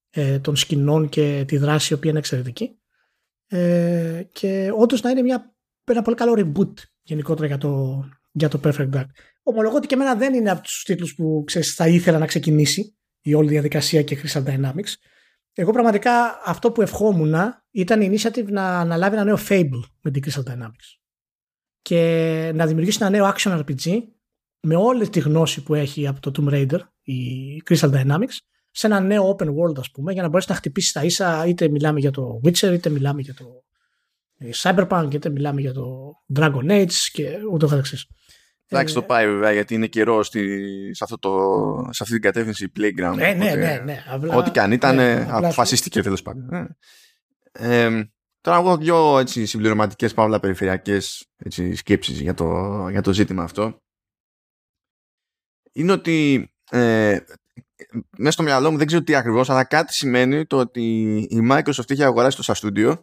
ε, 0.10 0.40
των 0.40 0.56
σκηνών 0.56 1.10
και 1.10 1.44
τη 1.48 1.58
δράση 1.58 1.94
η 1.94 1.96
οποία 1.96 2.10
είναι 2.10 2.20
εξαιρετική 2.20 2.81
ε, 3.52 4.24
και 4.32 4.72
όντως 4.78 5.02
να 5.02 5.10
είναι 5.10 5.22
μια, 5.22 5.56
ένα 5.84 6.02
πολύ 6.02 6.16
καλό 6.16 6.34
reboot 6.38 6.74
γενικότερα 7.02 7.48
για 7.48 7.58
το, 7.58 8.04
για 8.32 8.48
το 8.48 8.60
Perfect 8.64 8.90
Dark. 8.94 9.06
Ομολογώ 9.44 9.76
ότι 9.76 9.88
και 9.88 9.96
εμένα 9.96 10.16
δεν 10.16 10.34
είναι 10.34 10.52
από 10.52 10.62
τους 10.62 10.84
τίτλους 10.84 11.16
που 11.16 11.44
ξέρεις, 11.46 11.74
θα 11.74 11.88
ήθελα 11.88 12.18
να 12.18 12.26
ξεκινήσει 12.26 12.98
η 13.22 13.34
όλη 13.34 13.50
διαδικασία 13.50 14.04
και 14.04 14.22
Crystal 14.24 14.44
Dynamics. 14.44 14.94
Εγώ 15.54 15.72
πραγματικά 15.72 16.42
αυτό 16.46 16.72
που 16.72 16.82
ευχόμουν 16.82 17.36
ήταν 17.72 18.02
η 18.02 18.18
initiative 18.18 18.48
να 18.48 18.80
αναλάβει 18.80 19.16
ένα 19.16 19.24
νέο 19.24 19.38
Fable 19.50 19.82
με 20.02 20.12
την 20.12 20.24
Crystal 20.26 20.52
Dynamics 20.52 21.00
και 21.82 22.52
να 22.56 22.66
δημιουργήσει 22.66 22.98
ένα 23.02 23.10
νέο 23.10 23.34
action 23.36 23.64
RPG 23.64 24.02
με 24.60 24.76
όλη 24.76 25.10
τη 25.10 25.20
γνώση 25.20 25.64
που 25.64 25.76
έχει 25.76 26.08
από 26.08 26.20
το 26.20 26.32
Tomb 26.38 26.54
Raider 26.54 26.80
η 27.02 27.18
Crystal 27.70 27.92
Dynamics 27.92 28.38
σε 28.72 28.88
ένα 28.88 29.00
νέο 29.00 29.36
open 29.38 29.48
world 29.48 29.80
ας 29.80 29.92
πούμε 29.92 30.14
για 30.14 30.22
να 30.22 30.28
μπορέσεις 30.28 30.50
να 30.50 30.56
χτυπήσεις 30.56 30.92
τα 30.92 31.04
ίσα 31.04 31.46
είτε 31.46 31.70
μιλάμε 31.70 32.00
για 32.00 32.12
το 32.12 32.42
Witcher 32.46 32.72
είτε 32.74 32.90
μιλάμε 32.90 33.22
για 33.22 33.34
το 33.34 33.64
ε, 34.38 34.50
Cyberpunk 34.56 35.08
είτε 35.14 35.30
μιλάμε 35.30 35.62
για 35.62 35.74
το 35.74 36.14
Dragon 36.36 36.70
Age 36.70 36.94
και 37.12 37.30
ούτω 37.52 37.68
καθεξής. 37.68 38.08
Εντάξει, 38.68 38.94
το 38.94 39.04
πάει 39.04 39.28
βέβαια 39.28 39.52
γιατί 39.52 39.74
είναι 39.74 39.88
καιρό 39.88 40.24
στη, 40.24 40.60
σε, 40.94 41.04
αυτό 41.04 41.20
το, 41.20 41.32
σε 41.90 42.04
αυτή 42.04 42.14
την 42.14 42.22
κατεύθυνση 42.22 42.72
playground. 42.80 43.16
Ναι, 43.16 43.34
ναι, 43.34 43.56
ναι, 43.56 43.82
ναι. 43.84 44.04
Απλά, 44.08 44.36
ό,τι 44.36 44.52
και 44.52 44.60
αν 44.60 44.72
ήταν, 44.72 44.96
ναι, 44.96 45.28
αποφασίστηκε 45.30 46.02
τέλος 46.02 46.22
πάντων. 46.22 46.46
Ναι. 46.46 46.66
Ε, 47.52 48.10
τώρα 48.42 48.58
έχω 48.58 48.78
δύο 48.78 49.20
έτσι, 49.20 49.46
συμπληρωματικές 49.46 50.14
παύλα 50.14 50.40
περιφερειακές 50.40 51.28
έτσι, 51.38 51.76
σκέψεις 51.76 52.22
για 52.22 52.34
το, 52.34 52.88
για 52.90 53.02
το 53.02 53.14
ζήτημα 53.14 53.44
αυτό. 53.44 53.82
Είναι 55.72 55.92
ότι 55.92 56.50
ε, 56.72 57.18
μέσα 58.18 58.32
στο 58.32 58.44
μυαλό 58.44 58.72
μου 58.72 58.78
δεν 58.78 58.88
ξέρω 58.88 59.04
τι 59.04 59.16
ακριβώς 59.16 59.50
αλλά 59.50 59.64
κάτι 59.64 59.94
σημαίνει 59.94 60.46
το 60.46 60.58
ότι 60.58 61.16
η 61.30 61.40
Microsoft 61.52 61.92
είχε 61.92 62.04
αγοράσει 62.04 62.38
το 62.38 62.44
SA 62.48 62.54
Studio 62.54 62.94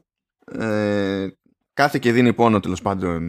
ε, 0.61 1.27
κάθε 1.73 1.99
και 1.99 2.13
δίνει 2.13 2.35
πόνο 2.35 2.61
τέλος 2.61 2.83
πάντων 2.83 3.23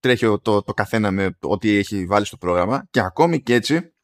τρέχει 0.00 0.26
το, 0.42 0.62
το 0.62 0.72
καθένα 0.74 1.10
με 1.10 1.36
ό,τι 1.40 1.76
έχει 1.76 2.06
βάλει 2.06 2.26
στο 2.26 2.36
πρόγραμμα 2.36 2.86
και 2.90 3.00
ακόμη 3.00 3.42
και 3.42 3.54
έτσι 3.54 3.96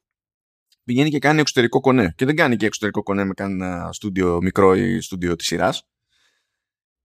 πηγαίνει 0.85 1.11
και 1.11 1.19
κάνει 1.19 1.41
εξωτερικό 1.41 1.81
κονέ. 1.81 2.13
Και 2.17 2.25
δεν 2.25 2.37
κάνει 2.37 2.57
και 2.57 2.67
εξωτερικό 2.67 3.03
κονέ 3.03 3.25
με 3.25 3.35
κανένα 3.35 3.93
στούντιο 3.93 4.39
μικρό 4.43 4.75
ή 4.75 5.01
στούντιο 5.01 5.37
της 5.37 5.47
σειράς. 5.47 5.87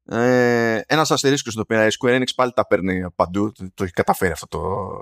Ε, 0.04 0.82
Ένας 0.86 1.12
αστερίσκος 1.12 1.56
εδώ 1.56 1.66
πέρα, 1.66 1.86
η 1.86 1.90
Square 2.00 2.20
Enix 2.20 2.28
πάλι 2.36 2.52
τα 2.52 2.68
παίρνει 2.68 3.12
παντού. 3.16 3.52
Το, 3.74 3.84
έχει 3.84 3.94
καταφέρει 3.94 4.32
αυτό 4.32 4.48
το, 4.48 4.60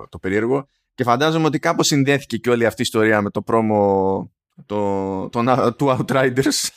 το 0.09 0.19
περίεργο. 0.19 0.67
Και 0.93 1.03
φαντάζομαι 1.03 1.45
ότι 1.45 1.59
κάπως 1.59 1.87
συνδέθηκε 1.87 2.37
και 2.37 2.49
όλη 2.49 2.65
αυτή 2.65 2.81
η 2.81 2.83
ιστορία 2.85 3.21
με 3.21 3.29
το 3.29 3.41
πρόμο 3.41 4.31
το, 4.65 5.29
το, 5.29 5.73
του 5.73 5.97
Outriders 5.99 6.69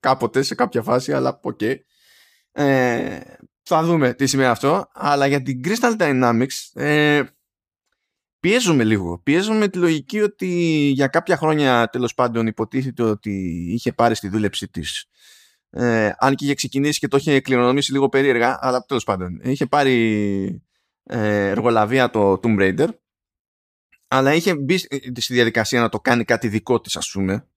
κάποτε 0.00 0.42
σε 0.42 0.54
κάποια 0.54 0.82
φάση, 0.82 1.12
αλλά 1.12 1.40
OK. 1.42 1.58
Okay. 1.60 1.74
Ε, 2.52 3.20
θα 3.62 3.82
δούμε 3.82 4.14
τι 4.14 4.26
σημαίνει 4.26 4.48
αυτό. 4.48 4.88
Αλλά 4.92 5.26
για 5.26 5.42
την 5.42 5.60
Crystal 5.64 5.96
Dynamics 5.98 6.82
ε, 6.82 7.22
πιέζουμε 8.40 8.84
λίγο. 8.84 9.18
Πιέζουμε 9.22 9.58
με 9.58 9.68
τη 9.68 9.78
λογική 9.78 10.20
ότι 10.20 10.46
για 10.94 11.06
κάποια 11.06 11.36
χρόνια 11.36 11.88
τέλος 11.88 12.14
πάντων 12.14 12.46
υποτίθεται 12.46 13.02
ότι 13.02 13.66
είχε 13.70 13.92
πάρει 13.92 14.14
στη 14.14 14.28
δούλεψή 14.28 14.68
της. 14.68 15.06
Ε, 15.70 16.12
αν 16.18 16.34
και 16.34 16.44
είχε 16.44 16.54
ξεκινήσει 16.54 16.98
και 16.98 17.08
το 17.08 17.16
είχε 17.16 17.40
κληρονομήσει 17.40 17.92
λίγο 17.92 18.08
περίεργα, 18.08 18.58
αλλά 18.60 18.84
τέλος 18.84 19.04
πάντων 19.04 19.40
είχε 19.42 19.66
πάρει 19.66 20.62
ε, 21.02 21.48
εργολαβία 21.48 22.10
το 22.10 22.40
Tomb 22.42 22.58
Raider, 22.58 22.88
αλλά 24.14 24.34
είχε 24.34 24.54
μπει 24.54 24.78
στη 25.20 25.34
διαδικασία 25.34 25.80
να 25.80 25.88
το 25.88 26.00
κάνει 26.00 26.24
κάτι 26.24 26.48
δικό 26.48 26.80
της 26.80 26.96
ας 26.96 27.10
πούμε 27.10 27.48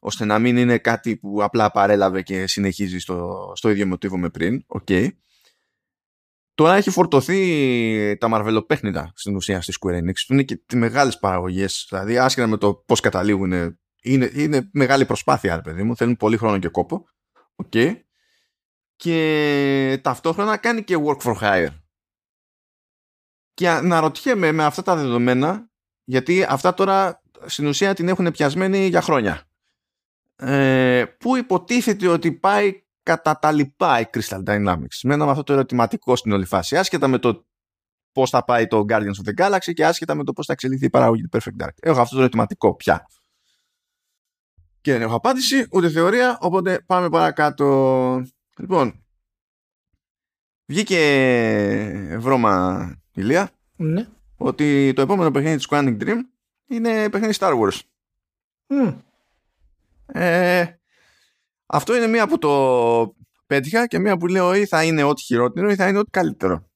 ώστε 0.00 0.24
να 0.24 0.38
μην 0.38 0.56
είναι 0.56 0.78
κάτι 0.78 1.16
που 1.16 1.42
απλά 1.42 1.70
παρέλαβε 1.70 2.22
και 2.22 2.46
συνεχίζει 2.46 2.98
στο, 2.98 3.52
στο 3.54 3.70
ίδιο 3.70 3.86
μοτίβο 3.86 4.18
με 4.18 4.30
πριν. 4.30 4.64
Okay. 4.68 5.08
Τώρα 6.54 6.74
έχει 6.74 6.90
φορτωθεί 6.90 8.16
τα 8.16 8.28
μαρβελοπέχνητα 8.28 9.12
στην 9.14 9.36
ουσία 9.36 9.60
στη 9.60 9.72
Square 9.80 9.98
Enix 9.98 10.14
που 10.26 10.32
είναι 10.32 10.42
και 10.42 10.56
τις 10.56 10.78
μεγάλες 10.78 11.18
παραγωγές 11.18 11.86
δηλαδή 11.88 12.18
άσχετα 12.18 12.46
με 12.46 12.56
το 12.56 12.74
πώς 12.74 13.00
καταλήγουν 13.00 13.52
είναι, 14.02 14.30
είναι 14.34 14.70
μεγάλη 14.72 15.06
προσπάθεια 15.06 15.60
παιδί 15.60 15.82
μου 15.82 15.96
θέλουν 15.96 16.16
πολύ 16.16 16.36
χρόνο 16.36 16.58
και 16.58 16.68
κόπο 16.68 17.06
okay. 17.64 18.00
και 18.96 20.00
ταυτόχρονα 20.02 20.56
κάνει 20.56 20.84
και 20.84 20.96
work 21.06 21.18
for 21.18 21.36
hire 21.40 21.74
και 23.54 23.68
αναρωτιέμαι 23.68 24.52
με 24.52 24.64
αυτά 24.64 24.82
τα 24.82 24.96
δεδομένα 24.96 25.70
γιατί 26.08 26.46
αυτά 26.48 26.74
τώρα 26.74 27.22
στην 27.46 27.66
ουσία 27.66 27.94
την 27.94 28.08
έχουν 28.08 28.30
πιασμένη 28.30 28.86
για 28.86 29.00
χρόνια 29.00 29.42
ε, 30.36 31.04
που 31.18 31.36
υποτίθεται 31.36 32.08
ότι 32.08 32.32
πάει 32.32 32.84
κατά 33.02 33.38
τα 33.38 33.52
λοιπά 33.52 34.00
η 34.00 34.04
Crystal 34.12 34.42
Dynamics; 34.46 35.00
Μένω 35.02 35.24
με 35.24 35.30
αυτό 35.30 35.42
το 35.42 35.52
ερωτηματικό 35.52 36.16
στην 36.16 36.32
όλη 36.32 36.44
φάση. 36.44 36.76
Άσχετα 36.76 37.08
με 37.08 37.18
το 37.18 37.46
πώς 38.12 38.30
θα 38.30 38.44
πάει 38.44 38.66
το 38.66 38.84
Guardians 38.88 39.24
of 39.24 39.28
the 39.28 39.44
Galaxy 39.44 39.72
και 39.74 39.86
άσχετα 39.86 40.14
με 40.14 40.24
το 40.24 40.32
πώς 40.32 40.46
θα 40.46 40.52
εξελιχθεί 40.52 40.84
η 40.86 40.90
παραγωγή 40.90 41.22
του 41.22 41.38
Perfect 41.38 41.64
Dark. 41.64 41.74
Έχω 41.80 42.00
αυτό 42.00 42.14
το 42.14 42.20
ερωτηματικό 42.20 42.76
πια. 42.76 43.06
Και 44.80 44.92
δεν 44.92 45.02
έχω 45.02 45.14
απάντηση, 45.14 45.66
ούτε 45.70 45.90
θεωρία, 45.90 46.38
οπότε 46.40 46.80
πάμε 46.86 47.08
παρακάτω. 47.08 48.26
Λοιπόν, 48.58 49.04
βγήκε 50.66 52.16
βρώμα 52.18 52.94
ηλία 53.12 53.50
ναι. 53.76 54.08
Ότι 54.36 54.92
το 54.92 55.02
επόμενο 55.02 55.30
παιχνίδι 55.30 55.56
της 55.56 55.66
Quantic 55.70 55.96
Dream 56.00 56.18
είναι 56.66 57.10
παιχνίδι 57.10 57.34
Star 57.38 57.52
Wars. 57.60 57.80
Mm. 58.68 58.96
Ε, 60.06 60.64
αυτό 61.66 61.96
είναι 61.96 62.06
μία 62.06 62.28
που 62.28 62.38
το 62.38 63.14
πέτυχα 63.46 63.86
και 63.86 63.98
μία 63.98 64.16
που 64.16 64.26
λέω 64.26 64.54
ή 64.54 64.66
θα 64.66 64.84
είναι 64.84 65.02
ό,τι 65.02 65.22
χειρότερο 65.22 65.70
ή 65.70 65.74
θα 65.74 65.88
είναι 65.88 65.98
ό,τι 65.98 66.10
καλύτερο. 66.10 66.70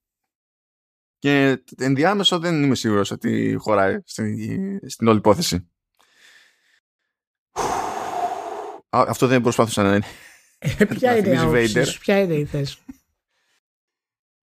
Και 1.18 1.62
ενδιάμεσο 1.78 2.38
δεν 2.38 2.62
είμαι 2.62 2.74
σίγουρος 2.74 3.10
ότι 3.10 3.56
χωράει 3.58 3.98
στην, 4.04 4.90
στην 4.90 5.08
όλη 5.08 5.18
υπόθεση. 5.18 5.68
Αυτό 8.88 9.26
δεν 9.26 9.42
προσπάθησα 9.42 9.82
να 9.82 9.94
είναι. 9.94 10.06
Ε, 10.58 10.84
ποια, 10.84 11.16
είναι 11.16 11.84
ποια 12.00 12.20
είναι 12.20 12.34
η 12.34 12.44
θέση 12.44 12.78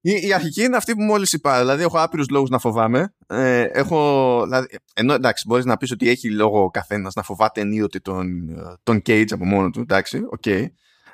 η, 0.02 0.28
η 0.28 0.34
αρχική 0.34 0.64
είναι 0.64 0.78
αυτή 0.78 0.96
που 0.96 1.02
μόλις 1.02 1.34
είπα. 1.34 1.60
Δηλαδή, 1.60 1.84
έχω 1.84 2.00
άπειρους 2.00 2.30
λόγους 2.30 2.50
να 2.50 2.60
φοβάμαι. 2.60 3.16
Ε, 3.28 3.62
έχω, 3.62 4.42
δηλαδή, 4.44 4.68
ενώ 4.94 5.14
εντάξει, 5.14 5.44
μπορείς 5.48 5.66
να 5.66 5.78
πεις 5.78 5.92
ότι 5.92 6.10
έχει 6.10 6.32
λόγο 6.32 6.64
ο 6.64 6.70
καθένας 6.70 7.14
να 7.14 7.24
φοβάται 7.24 7.62
ενίοτε 7.62 8.00
τον, 8.00 8.50
τον 8.84 9.02
Cage 9.06 9.32
από 9.32 9.46
μόνο 9.46 9.70
του. 9.70 9.80
Εντάξει, 9.80 10.22
OK. 10.30 10.42
Okay. 10.46 10.66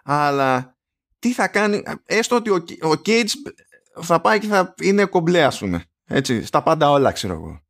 Αλλά 0.04 0.78
τι 1.20 1.34
θα 1.34 1.48
κάνει. 1.48 1.84
Έστω 2.06 2.36
ότι 2.36 2.50
ο, 2.50 2.56
ο 2.82 2.92
Cage 3.06 3.30
θα 4.02 4.22
πάει 4.22 4.40
και 4.40 4.48
θα 4.48 4.74
είναι 4.82 5.06
κομπλέ, 5.06 5.44
ας 5.44 5.60
πούμε. 5.60 5.86
Έτσι, 6.06 6.46
στα 6.46 6.64
πάντα 6.64 6.90
όλα, 6.90 7.12
ξέρω 7.12 7.34
εγώ. 7.34 7.62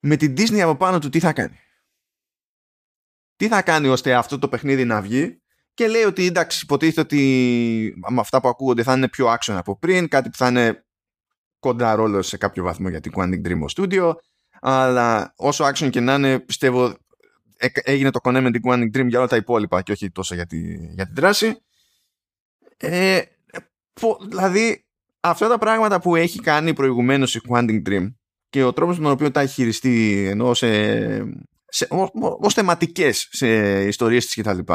Με 0.00 0.16
την 0.16 0.34
Disney 0.36 0.58
από 0.58 0.76
πάνω 0.76 0.98
του, 0.98 1.08
τι 1.08 1.20
θα 1.20 1.32
κάνει; 1.32 1.58
Τι 3.36 3.48
θα 3.48 3.62
κάνει 3.62 3.88
ώστε 3.88 4.14
αυτό 4.14 4.38
το 4.38 4.48
παιχνίδι 4.48 4.84
να 4.84 5.00
βγει; 5.00 5.39
Και 5.74 5.88
λέει 5.88 6.02
ότι 6.02 6.26
εντάξει 6.26 6.60
υποτίθεται 6.62 7.00
ότι 7.00 7.94
με 8.10 8.20
αυτά 8.20 8.40
που 8.40 8.48
ακούγονται 8.48 8.82
θα 8.82 8.92
είναι 8.92 9.08
πιο 9.08 9.26
action 9.26 9.54
από 9.56 9.78
πριν, 9.78 10.08
κάτι 10.08 10.30
που 10.30 10.36
θα 10.36 10.48
είναι 10.48 10.84
κοντά 11.58 11.94
ρόλος 11.94 12.26
σε 12.26 12.36
κάποιο 12.36 12.62
βαθμό 12.62 12.88
για 12.88 13.00
την 13.00 13.12
Quantic 13.14 13.46
Dream 13.46 13.64
Studio 13.76 14.12
αλλά 14.60 15.32
όσο 15.36 15.64
action 15.64 15.90
και 15.90 16.00
να 16.00 16.14
είναι 16.14 16.38
πιστεύω 16.38 16.96
έγινε 17.72 18.10
το 18.10 18.20
κονέ 18.20 18.40
με 18.40 18.50
την 18.50 18.60
Quantic 18.64 18.96
Dream 18.96 19.06
για 19.06 19.18
όλα 19.18 19.28
τα 19.28 19.36
υπόλοιπα 19.36 19.82
και 19.82 19.92
όχι 19.92 20.10
τόσο 20.10 20.34
για, 20.34 20.46
τη, 20.46 20.58
για 20.94 21.04
την 21.04 21.14
δράση. 21.14 21.56
Ε, 22.76 23.20
δηλαδή 24.28 24.84
αυτά 25.20 25.48
τα 25.48 25.58
πράγματα 25.58 26.00
που 26.00 26.16
έχει 26.16 26.40
κάνει 26.40 26.74
προηγουμένως 26.74 27.34
η 27.34 27.40
Quantic 27.48 27.82
Dream 27.88 28.12
και 28.50 28.62
ο 28.62 28.72
τρόπος 28.72 28.96
με 28.96 29.02
τον 29.02 29.12
οποίο 29.12 29.30
τα 29.30 29.40
έχει 29.40 29.52
χειριστεί 29.52 30.26
ενώ 30.26 30.54
σε, 30.54 30.68
σε, 31.66 31.88
ως 32.40 32.54
θεματικές 32.54 33.28
σε 33.30 33.82
ιστορίες 33.84 34.26
της 34.26 34.34
κτλ 34.34 34.72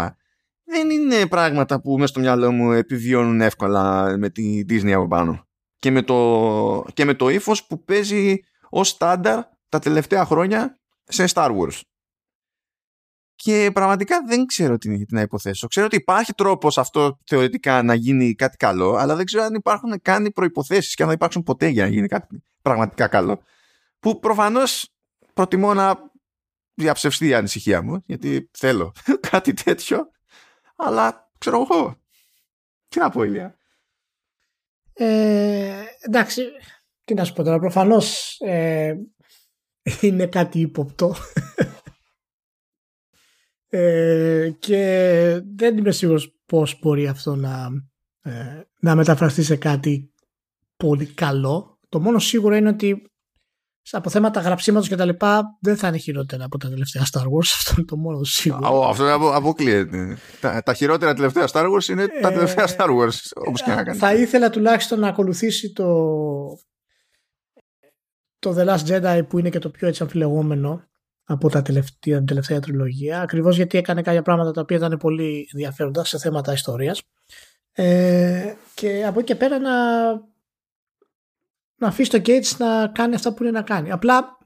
δεν 0.65 0.89
είναι 0.89 1.27
πράγματα 1.27 1.81
που 1.81 1.93
μέσα 1.93 2.07
στο 2.07 2.19
μυαλό 2.19 2.51
μου 2.51 2.71
επιβιώνουν 2.71 3.41
εύκολα 3.41 4.17
με 4.17 4.29
τη 4.29 4.65
Disney 4.69 4.91
από 4.91 5.07
πάνω. 5.07 5.47
Και 5.79 5.91
με 5.91 6.01
το, 6.01 6.85
και 6.93 7.05
με 7.05 7.13
το 7.13 7.29
ύφος 7.29 7.65
που 7.65 7.83
παίζει 7.83 8.39
ως 8.69 8.87
στάνταρ 8.87 9.43
τα 9.69 9.79
τελευταία 9.79 10.25
χρόνια 10.25 10.79
σε 11.03 11.25
Star 11.33 11.49
Wars. 11.57 11.79
Και 13.35 13.69
πραγματικά 13.73 14.23
δεν 14.27 14.45
ξέρω 14.45 14.77
τι, 14.77 15.05
τι 15.05 15.13
να 15.13 15.21
υποθέσω. 15.21 15.67
Ξέρω 15.67 15.85
ότι 15.85 15.95
υπάρχει 15.95 16.33
τρόπος 16.33 16.77
αυτό 16.77 17.19
θεωρητικά 17.25 17.83
να 17.83 17.93
γίνει 17.93 18.33
κάτι 18.33 18.57
καλό, 18.57 18.95
αλλά 18.95 19.15
δεν 19.15 19.25
ξέρω 19.25 19.43
αν 19.43 19.53
υπάρχουν 19.53 20.01
καν 20.01 20.31
προποθέσει 20.33 20.95
και 20.95 21.01
αν 21.01 21.07
θα 21.07 21.13
υπάρξουν 21.13 21.43
ποτέ 21.43 21.67
για 21.67 21.83
να 21.83 21.89
γίνει 21.89 22.07
κάτι 22.07 22.43
πραγματικά 22.61 23.07
καλό. 23.07 23.41
Που 23.99 24.19
προφανώς 24.19 24.89
προτιμώ 25.33 25.73
να 25.73 26.11
διαψευστεί 26.73 27.27
η 27.27 27.33
ανησυχία 27.33 27.81
μου, 27.81 28.03
γιατί 28.05 28.49
θέλω 28.51 28.91
κάτι 29.31 29.53
τέτοιο 29.53 30.09
αλλά 30.75 31.31
ξέρω 31.37 31.61
εγώ. 31.61 32.01
Τι 32.87 32.99
να 32.99 33.09
πω, 33.09 33.23
Ηλία. 33.23 33.57
Ε, 34.93 35.83
εντάξει, 35.99 36.43
τι 37.03 37.13
να 37.13 37.23
σου 37.23 37.33
πω 37.33 37.43
τώρα. 37.43 37.59
Προφανώς 37.59 38.37
ε, 38.39 38.95
είναι 40.01 40.27
κάτι 40.27 40.59
ύποπτο. 40.59 41.15
ε, 43.67 44.51
και 44.59 45.41
δεν 45.55 45.77
είμαι 45.77 45.91
σίγουρος 45.91 46.39
πώς 46.45 46.79
μπορεί 46.79 47.07
αυτό 47.07 47.35
να, 47.35 47.69
ε, 48.21 48.61
να 48.79 48.95
μεταφραστεί 48.95 49.43
σε 49.43 49.55
κάτι 49.55 50.13
πολύ 50.77 51.13
καλό. 51.13 51.79
Το 51.89 51.99
μόνο 51.99 52.19
σίγουρο 52.19 52.55
είναι 52.55 52.69
ότι 52.69 53.11
από 53.91 54.09
θέματα 54.09 54.39
γραψίματος 54.39 54.87
και 54.87 54.95
τα 54.95 55.05
λοιπά 55.05 55.57
δεν 55.61 55.77
θα 55.77 55.87
είναι 55.87 55.97
χειρότερα 55.97 56.45
από 56.45 56.57
τα 56.57 56.69
τελευταία 56.69 57.03
Star 57.11 57.21
Wars. 57.21 57.49
Αυτό 57.55 57.73
είναι 57.77 57.85
το 57.85 57.97
μόνο 57.97 58.23
σίγουρο. 58.23 58.87
Αυτό 58.87 59.13
απο, 59.13 59.29
αποκλείεται. 59.29 60.17
Τα, 60.39 60.61
τα 60.63 60.73
χειρότερα 60.73 61.13
τελευταία 61.13 61.47
Star 61.51 61.65
Wars 61.65 61.89
είναι 61.89 62.07
τα 62.21 62.31
τελευταία 62.31 62.67
Star 62.77 62.87
Wars. 62.87 63.17
Όπως 63.47 63.63
και 63.63 63.69
να 63.69 63.83
κάνεις. 63.83 63.99
Θα 63.99 64.13
ήθελα 64.13 64.49
τουλάχιστον 64.49 64.99
να 64.99 65.07
ακολουθήσει 65.07 65.73
το, 65.73 65.85
το 68.39 68.55
The 68.57 68.67
Last 68.67 68.85
Jedi 68.87 69.21
που 69.27 69.39
είναι 69.39 69.49
και 69.49 69.59
το 69.59 69.69
πιο 69.69 69.87
έτσι 69.87 70.03
αμφιλεγόμενο 70.03 70.83
από 71.23 71.49
τα 71.49 71.61
τελευταία, 71.61 72.17
την 72.17 72.25
τελευταία 72.25 72.59
τριλογία 72.59 73.21
ακριβώς 73.21 73.55
γιατί 73.55 73.77
έκανε 73.77 74.01
κάποια 74.01 74.21
πράγματα 74.21 74.51
τα 74.51 74.61
οποία 74.61 74.77
ήταν 74.77 74.97
πολύ 74.97 75.49
ενδιαφέροντα 75.53 76.05
σε 76.05 76.17
θέματα 76.17 76.53
ιστορίας 76.53 77.01
ε, 77.71 78.53
και 78.73 79.05
από 79.05 79.19
εκεί 79.19 79.27
και 79.27 79.35
πέρα 79.35 79.59
να 79.59 79.71
να 81.75 81.87
αφήσει 81.87 82.09
το 82.09 82.21
Cage 82.25 82.57
να 82.57 82.87
κάνει 82.87 83.15
αυτά 83.15 83.33
που 83.33 83.43
είναι 83.43 83.51
να 83.51 83.61
κάνει. 83.61 83.91
Απλά 83.91 84.37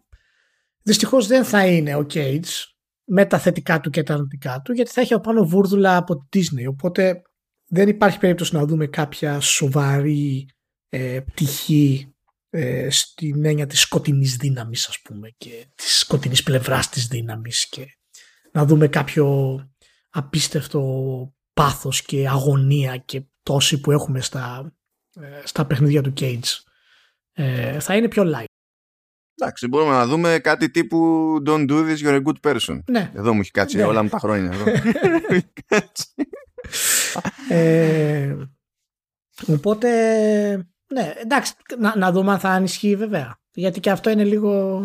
δυστυχώς 0.82 1.27
δεν 1.27 1.43
θα 1.43 1.65
είναι 1.65 1.95
ο 1.95 2.05
Cage 2.13 2.69
με 3.11 3.25
τα 3.25 3.39
θετικά 3.39 3.80
του 3.80 3.89
και 3.89 4.03
τα 4.03 4.13
αρνητικά 4.13 4.61
του 4.61 4.73
γιατί 4.73 4.91
θα 4.91 5.01
έχει 5.01 5.13
από 5.13 5.23
πάνω 5.23 5.45
βούρδουλα 5.45 5.97
από 5.97 6.27
τη 6.30 6.39
Disney 6.39 6.69
οπότε 6.69 7.21
δεν 7.67 7.88
υπάρχει 7.88 8.19
περίπτωση 8.19 8.55
να 8.55 8.65
δούμε 8.65 8.88
κάποια 8.88 9.39
σοβαρή 9.39 10.49
ε, 10.89 11.19
πτυχή 11.19 12.13
ε, 12.49 12.89
στην 12.89 13.45
έννοια 13.45 13.67
της 13.67 13.80
σκοτεινής 13.80 14.36
δύναμης 14.36 14.88
ας 14.88 15.01
πούμε 15.01 15.34
και 15.38 15.67
της 15.75 15.99
σκοτεινής 15.99 16.43
πλευράς 16.43 16.89
της 16.89 17.07
δύναμης 17.07 17.69
και 17.69 17.86
να 18.51 18.65
δούμε 18.65 18.88
κάποιο 18.88 19.57
απίστευτο 20.09 20.84
πάθος 21.53 22.01
και 22.01 22.27
αγωνία 22.27 22.97
και 22.97 23.23
τόση 23.43 23.80
που 23.80 23.91
έχουμε 23.91 24.21
στα, 24.21 24.73
ε, 25.19 25.41
στα 25.43 25.65
παιχνίδια 25.65 26.01
του 26.01 26.13
Cage 26.19 26.68
ε, 27.39 27.79
θα 27.79 27.95
είναι 27.95 28.07
πιο 28.07 28.23
light. 28.35 28.45
Εντάξει, 29.41 29.67
μπορούμε 29.67 29.91
να 29.91 30.05
δούμε 30.07 30.39
κάτι 30.43 30.69
τύπου 30.69 30.97
Don't 31.45 31.69
do 31.69 31.87
this, 31.87 31.97
you're 31.97 32.21
a 32.21 32.23
good 32.23 32.51
person. 32.51 32.79
Ναι. 32.85 33.11
Εδώ 33.15 33.33
μου 33.33 33.39
έχει 33.39 33.51
κάτσει 33.51 33.77
Ναι. 33.77 33.83
όλα 33.83 34.03
μου 34.03 34.09
τα 34.09 34.19
χρόνια. 34.19 34.51
Εδώ. 34.51 34.65
Ε, 37.49 38.35
οπότε, 39.47 39.89
ναι, 40.93 41.13
εντάξει, 41.17 41.53
να, 41.77 41.97
να 41.97 42.11
δούμε 42.11 42.31
αν 42.31 42.39
θα 42.39 42.49
ανισχύει 42.49 42.95
βέβαια. 42.95 43.39
Γιατί 43.53 43.79
και 43.79 43.91
αυτό 43.91 44.09
είναι 44.09 44.23
λίγο... 44.23 44.81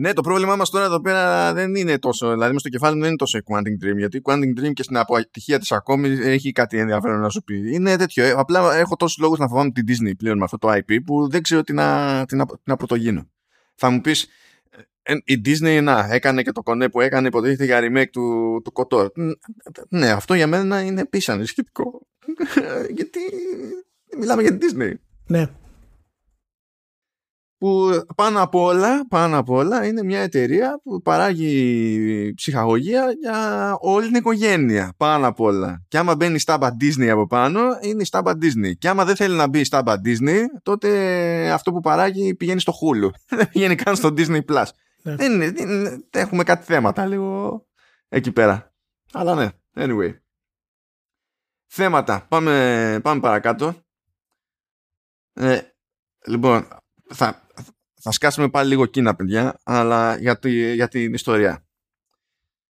ναι, 0.00 0.12
το 0.12 0.22
πρόβλημά 0.22 0.56
μας 0.56 0.70
τώρα 0.70 0.84
εδώ 0.84 1.00
πέρα 1.00 1.52
δεν 1.54 1.74
είναι 1.74 1.98
τόσο. 1.98 2.30
Δηλαδή, 2.32 2.52
μες 2.52 2.60
στο 2.60 2.68
κεφάλι 2.70 2.94
μου 2.94 3.00
δεν 3.00 3.08
είναι 3.08 3.16
τόσο 3.18 3.38
η 3.38 3.42
Quantum 3.44 3.84
Dream. 3.84 3.96
Γιατί 3.96 4.16
η 4.16 4.20
Quantum 4.24 4.60
Dream 4.60 4.72
και 4.72 4.82
στην 4.82 4.96
αποτυχία 4.96 5.58
της 5.58 5.72
ακόμη 5.72 6.08
έχει 6.08 6.52
κάτι 6.52 6.78
ενδιαφέρον 6.78 7.20
να 7.20 7.28
σου 7.28 7.42
πει. 7.42 7.72
Είναι 7.74 7.96
τέτοιο. 7.96 8.24
ε, 8.24 8.30
Απλά 8.36 8.74
έχω 8.76 8.96
τόσους 8.96 9.18
λόγους 9.18 9.38
να 9.38 9.48
φοβάμαι 9.48 9.70
την 9.70 9.84
Disney 9.88 10.12
πλέον 10.18 10.38
με 10.38 10.44
αυτό 10.44 10.58
το 10.58 10.68
IP 10.72 10.96
που 11.04 11.28
δεν 11.30 11.42
ξέρω 11.42 11.62
τι 11.62 11.72
να, 11.72 12.24
τι 12.28 12.36
να, 12.36 12.46
τι 12.46 12.52
να 12.64 12.76
πρωτογίνω. 12.76 13.28
Θα 13.74 13.90
μου 13.90 14.00
πεις, 14.00 14.26
η 15.24 15.40
Disney 15.44 15.80
να, 15.82 16.08
έκανε 16.10 16.42
και 16.42 16.52
το 16.52 16.62
κονέ 16.62 16.88
που 16.88 17.00
έκανε, 17.00 17.26
υποτίθεται 17.26 17.64
για 17.64 17.80
remake 17.82 18.10
του, 18.12 18.60
του 18.64 18.72
Kotor. 18.74 19.06
Ν- 19.14 19.38
Ναι, 19.88 20.10
αυτό 20.10 20.34
για 20.34 20.46
μένα 20.46 20.80
είναι 20.80 21.00
επίση 21.00 21.30
ανησυχητικό. 21.32 22.06
Γιατί 22.96 23.18
μιλάμε 24.18 24.42
για 24.42 24.56
την 24.58 24.60
Disney. 24.70 24.92
Ναι, 25.26 25.46
που 27.60 27.90
πάνω 28.16 28.42
απ' 28.42 28.54
όλα, 28.54 29.06
πάνω 29.08 29.38
απ' 29.38 29.50
όλα 29.50 29.86
είναι 29.86 30.02
μια 30.02 30.20
εταιρεία 30.20 30.80
που 30.82 31.02
παράγει 31.02 32.32
ψυχαγωγία 32.36 33.12
για 33.20 33.76
όλη 33.80 34.06
την 34.06 34.14
οικογένεια. 34.14 34.94
Πάνω 34.96 35.26
απ' 35.26 35.40
όλα. 35.40 35.84
Και 35.88 35.98
άμα 35.98 36.16
μπαίνει 36.16 36.34
η 36.34 36.38
στάμπα 36.38 36.68
Disney 36.80 37.06
από 37.06 37.26
πάνω, 37.26 37.60
είναι 37.80 38.02
η 38.02 38.04
στάμπα 38.04 38.32
Disney. 38.32 38.72
Και 38.78 38.88
άμα 38.88 39.04
δεν 39.04 39.16
θέλει 39.16 39.36
να 39.36 39.48
μπει 39.48 39.60
η 39.60 39.64
στάμπα 39.64 39.94
Disney, 40.04 40.38
τότε 40.62 41.50
αυτό 41.50 41.72
που 41.72 41.80
παράγει 41.80 42.34
πηγαίνει 42.34 42.60
στο 42.60 42.72
Hulu. 42.72 43.10
Δεν 43.36 43.48
πηγαίνει 43.48 43.74
καν 43.74 43.96
στο 43.96 44.08
Disney 44.08 44.40
Plus. 44.44 44.64
Ναι. 45.02 45.14
Δεν 45.16 45.32
είναι, 45.32 45.50
δεν 45.50 45.68
είναι- 45.68 46.04
έχουμε 46.10 46.42
κάτι 46.44 46.64
θέματα 46.64 47.06
λίγο 47.06 47.60
εκεί 48.08 48.32
πέρα. 48.32 48.74
Αλλά 49.12 49.34
ναι, 49.34 49.48
anyway. 49.74 50.14
Θέματα. 51.66 52.26
Πάμε, 52.28 53.00
πάμε 53.02 53.20
παρακάτω. 53.20 53.74
Ε, 55.32 55.60
λοιπόν, 56.26 56.68
θα, 57.14 57.46
θα 58.00 58.12
σκάσουμε 58.12 58.48
πάλι 58.48 58.68
λίγο 58.68 58.86
Κίνα, 58.86 59.14
παιδιά, 59.14 59.60
αλλά 59.62 60.16
για, 60.16 60.38
τη, 60.38 60.74
για 60.74 60.88
την 60.88 61.14
ιστορία. 61.14 61.64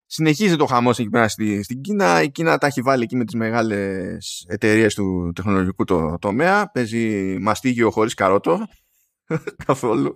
Συνεχίζει 0.07 0.57
το 0.57 0.66
χαμός 0.66 0.99
εκεί 0.99 1.09
πέρα 1.09 1.29
στη, 1.29 1.62
στην 1.62 1.81
Κίνα. 1.81 2.22
Η 2.22 2.31
Κίνα 2.31 2.59
τα 2.59 2.66
έχει 2.66 2.83
βάλει 2.83 3.03
εκεί 3.03 3.16
με 3.16 3.24
τις 3.24 3.35
μεγάλες 3.35 4.45
εταιρείες 4.49 4.95
του 4.95 5.33
τεχνολογικού 5.35 5.85
το, 5.85 6.18
τομέα. 6.20 6.70
Παίζει 6.70 7.37
μαστίγιο 7.41 7.91
χωρίς 7.91 8.14
καρότο. 8.14 8.66
Καθόλου. 9.66 10.14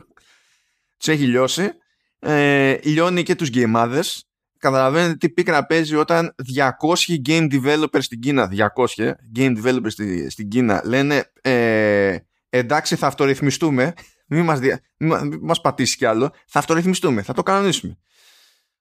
Τους 0.99 1.09
έχει 1.09 1.25
λιώσει. 1.25 1.71
Ε, 2.19 2.79
λιώνει 2.83 3.23
και 3.23 3.35
τους 3.35 3.49
γκέιμάδες. 3.49 4.27
Καταλαβαίνετε 4.59 5.15
τι 5.15 5.31
πίκρα 5.31 5.67
παίζει 5.67 5.97
όταν 5.97 6.35
200 6.57 7.29
game 7.29 7.53
developers 7.53 8.03
στην 8.03 8.21
Κίνα, 8.21 8.51
200 8.97 9.11
game 9.37 9.63
developers 9.63 9.91
στη, 9.91 10.31
στην 10.31 10.49
Κίνα 10.49 10.83
λένε 10.85 11.33
ε, 11.41 12.17
εντάξει 12.49 12.97
θα 12.97 13.07
αυτορυθμιστούμε 13.07 13.93
μην 14.35 14.45
μας, 14.45 14.59
δια... 14.59 14.81
μη 14.97 15.09
μα- 15.09 15.25
μη 15.25 15.39
μας 15.39 15.61
πατήσεις 15.61 15.97
κι 15.97 16.05
άλλο. 16.05 16.31
Θα 16.47 16.59
αυτορυθμιστούμε, 16.59 17.23
θα 17.23 17.33
το 17.33 17.43
κανονίσουμε. 17.43 17.99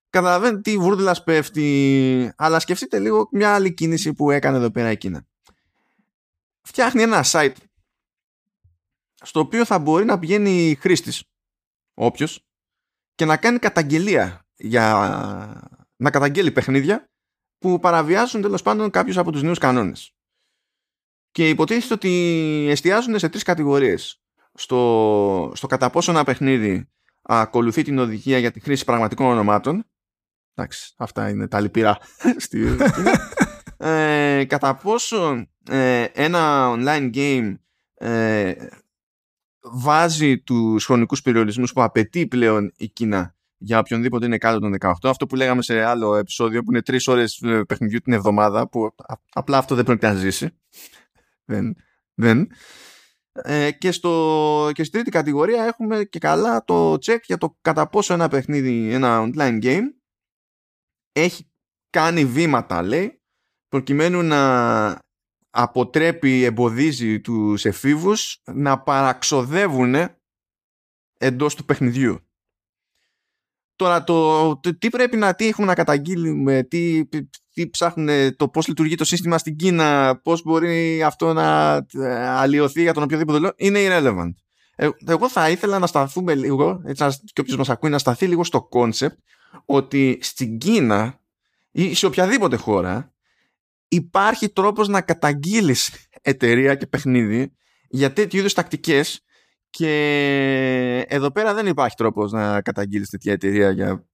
Καταλαβαίνετε 0.10 0.62
τι 0.62 0.78
βούρδουλας 0.78 1.24
πέφτει. 1.24 2.34
Αλλά 2.36 2.60
σκεφτείτε 2.60 3.00
λίγο 3.00 3.28
μια 3.32 3.54
άλλη 3.54 3.74
κίνηση 3.74 4.14
που 4.14 4.32
έκανε 4.32 4.58
εδώ 4.58 4.72
πέρα 4.72 4.92
η 4.92 4.98
Κίνα 4.98 5.26
φτιάχνει 6.62 7.02
ένα 7.02 7.24
site 7.26 7.56
στο 9.24 9.40
οποίο 9.40 9.66
θα 9.66 9.80
μπορεί 9.80 10.06
να 10.06 10.20
πηγαίνει 10.20 10.78
χρήστης 10.80 11.24
όποιος 11.94 12.46
και 13.16 13.26
να 13.26 13.38
κάνει 13.38 13.60
καταγγελία 13.60 14.46
για 14.56 14.86
να 15.96 16.10
καταγγέλει 16.10 16.52
παιχνίδια 16.52 17.10
που 17.58 17.80
παραβιάζουν 17.80 18.42
τέλος 18.42 18.62
πάντων 18.62 18.90
κάποιους 18.90 19.18
από 19.18 19.32
τους 19.32 19.42
νέους 19.44 19.58
κανόνες. 19.58 20.16
Και 21.32 21.50
υποτίθεται 21.50 21.94
ότι 21.94 22.10
εστιάζουν 22.70 23.20
σε 23.20 23.30
τρεις 23.30 23.44
κατηγορίες. 23.44 24.22
Στο, 24.54 25.52
στο 25.56 25.68
κατά 25.68 25.90
πόσο 25.90 26.12
ένα 26.12 26.24
παιχνίδι 26.24 26.90
ακολουθεί 27.22 27.82
την 27.82 28.00
οδηγία 28.00 28.38
για 28.38 28.52
τη 28.52 28.60
χρήση 28.60 28.86
πραγματικών 28.86 29.28
ονομάτων. 29.28 29.86
Εντάξει, 30.54 30.94
αυτά 30.98 31.30
είναι 31.30 31.48
τα 31.48 31.60
λυπηρά 31.60 31.98
στη 32.38 32.78
ε, 33.78 34.46
κατά 34.48 34.76
πόσο 34.76 35.48
ε, 35.70 36.04
ένα 36.14 36.72
online 36.76 37.16
game 37.16 37.56
ε, 37.94 38.54
βάζει 39.62 40.40
τους 40.40 40.86
χρονικούς 40.86 41.22
περιορισμούς 41.22 41.74
που 41.74 41.84
απαιτεί 41.84 42.28
πλέον 42.28 42.74
η 42.76 42.88
Κίνα 42.88 43.36
για 43.58 43.80
οποιονδήποτε 43.80 44.26
είναι 44.26 44.38
κάτω 44.38 44.60
των 44.60 44.76
18. 44.80 44.92
Αυτό 45.04 45.26
που 45.26 45.36
λέγαμε 45.36 45.62
σε 45.62 45.82
άλλο 45.84 46.16
επεισόδιο 46.16 46.64
που 46.64 46.72
είναι 46.72 46.82
τρεις 46.82 47.08
ώρες 47.08 47.42
ε, 47.42 47.64
παιχνιδιού 47.64 48.00
την 48.00 48.14
εβδομάδα 48.14 48.70
που 48.70 48.86
α- 48.86 49.14
απλά 49.34 49.58
αυτό 49.58 49.76
δεν 49.76 49.86
πρέπει 49.86 50.06
να 50.06 50.14
ζήσει 50.14 50.50
δεν, 51.46 51.76
δεν. 52.14 52.48
Ε, 53.34 53.72
και, 53.72 53.92
στο, 53.92 54.72
και 54.74 54.84
στη 54.84 54.94
τρίτη 54.94 55.12
κατηγορία 55.12 55.64
έχουμε 55.64 56.04
και 56.04 56.20
καλά 56.20 56.64
το 56.64 56.94
check 56.94 57.20
για 57.24 57.38
το 57.38 57.58
κατά 57.62 57.90
πόσο 57.90 58.14
ένα 58.14 58.28
παιχνίδι, 58.28 58.94
ένα 58.94 59.22
online 59.22 59.64
game 59.64 59.84
έχει 61.12 61.52
κάνει 61.90 62.26
βήματα 62.26 62.82
λέει 62.82 63.22
προκειμένου 63.68 64.22
να 64.22 65.00
αποτρέπει, 65.50 66.44
εμποδίζει 66.44 67.22
τους 67.22 67.66
εφήβους 67.66 68.42
να 68.52 68.82
παραξοδεύουν 68.82 69.96
εντός 71.18 71.56
του 71.56 71.66
παιχνιδιού. 71.66 72.20
Τώρα 73.82 74.04
το, 74.04 74.58
το 74.58 74.78
τι 74.78 74.90
πρέπει 74.90 75.18
να, 75.18 75.36
τι 75.36 75.48
έχουμε 75.48 75.68
να 75.68 75.74
καταγγείλουμε, 75.74 76.64
τι, 76.64 77.06
τι 77.54 77.70
ψάχνουν, 77.70 78.36
το 78.36 78.48
πώς 78.48 78.68
λειτουργεί 78.68 78.96
το 78.96 79.06
σύστημα 79.06 79.38
στην 79.38 79.56
Κίνα, 79.56 80.20
πώς 80.24 80.44
μπορεί 80.44 81.04
αυτό 81.04 81.34
να 81.34 81.76
ε, 81.94 82.28
αλλοιωθεί 82.28 82.82
για 82.82 82.94
τον 82.94 83.04
οποιοδήποτε 83.04 83.40
λόγο, 83.40 83.54
είναι 83.58 83.80
irrelevant. 83.82 84.32
Ε, 84.76 84.90
εγώ 85.06 85.30
θα 85.30 85.50
ήθελα 85.50 85.80
να 85.80 85.88
σταθούμε 85.88 86.36
λίγο, 86.36 86.82
έτσι, 86.86 87.04
να- 87.04 87.10
και 87.34 87.42
όποιος 87.42 87.58
μας 87.58 87.70
ακούει, 87.70 87.90
να 87.90 87.98
σταθεί 87.98 88.28
λίγο 88.28 88.44
στο 88.44 88.70
concept 88.72 89.18
ότι 89.66 90.18
στην 90.22 90.58
Κίνα 90.58 91.20
ή 91.72 91.94
σε 91.94 92.06
οποιαδήποτε 92.06 92.56
χώρα 92.56 93.14
υπάρχει 93.88 94.50
τρόπος 94.50 94.88
να 94.88 95.02
καταγγείλεις 95.02 95.92
εταιρεία 96.22 96.76
και 96.76 96.88
παιχνίδι 96.88 97.52
για 97.90 98.14
τέτοιου 98.14 98.40
είδους 98.40 98.54
τακτικές 98.54 99.24
και 99.72 101.06
εδώ 101.08 101.32
πέρα 101.32 101.54
δεν 101.54 101.68
υπάρχει 101.68 101.96
τρόπος 101.96 102.32
να 102.32 102.62
καταγγείλεις 102.62 103.10
τέτοια 103.10 103.34
εταιρεία 103.34 103.72
για 103.72 104.06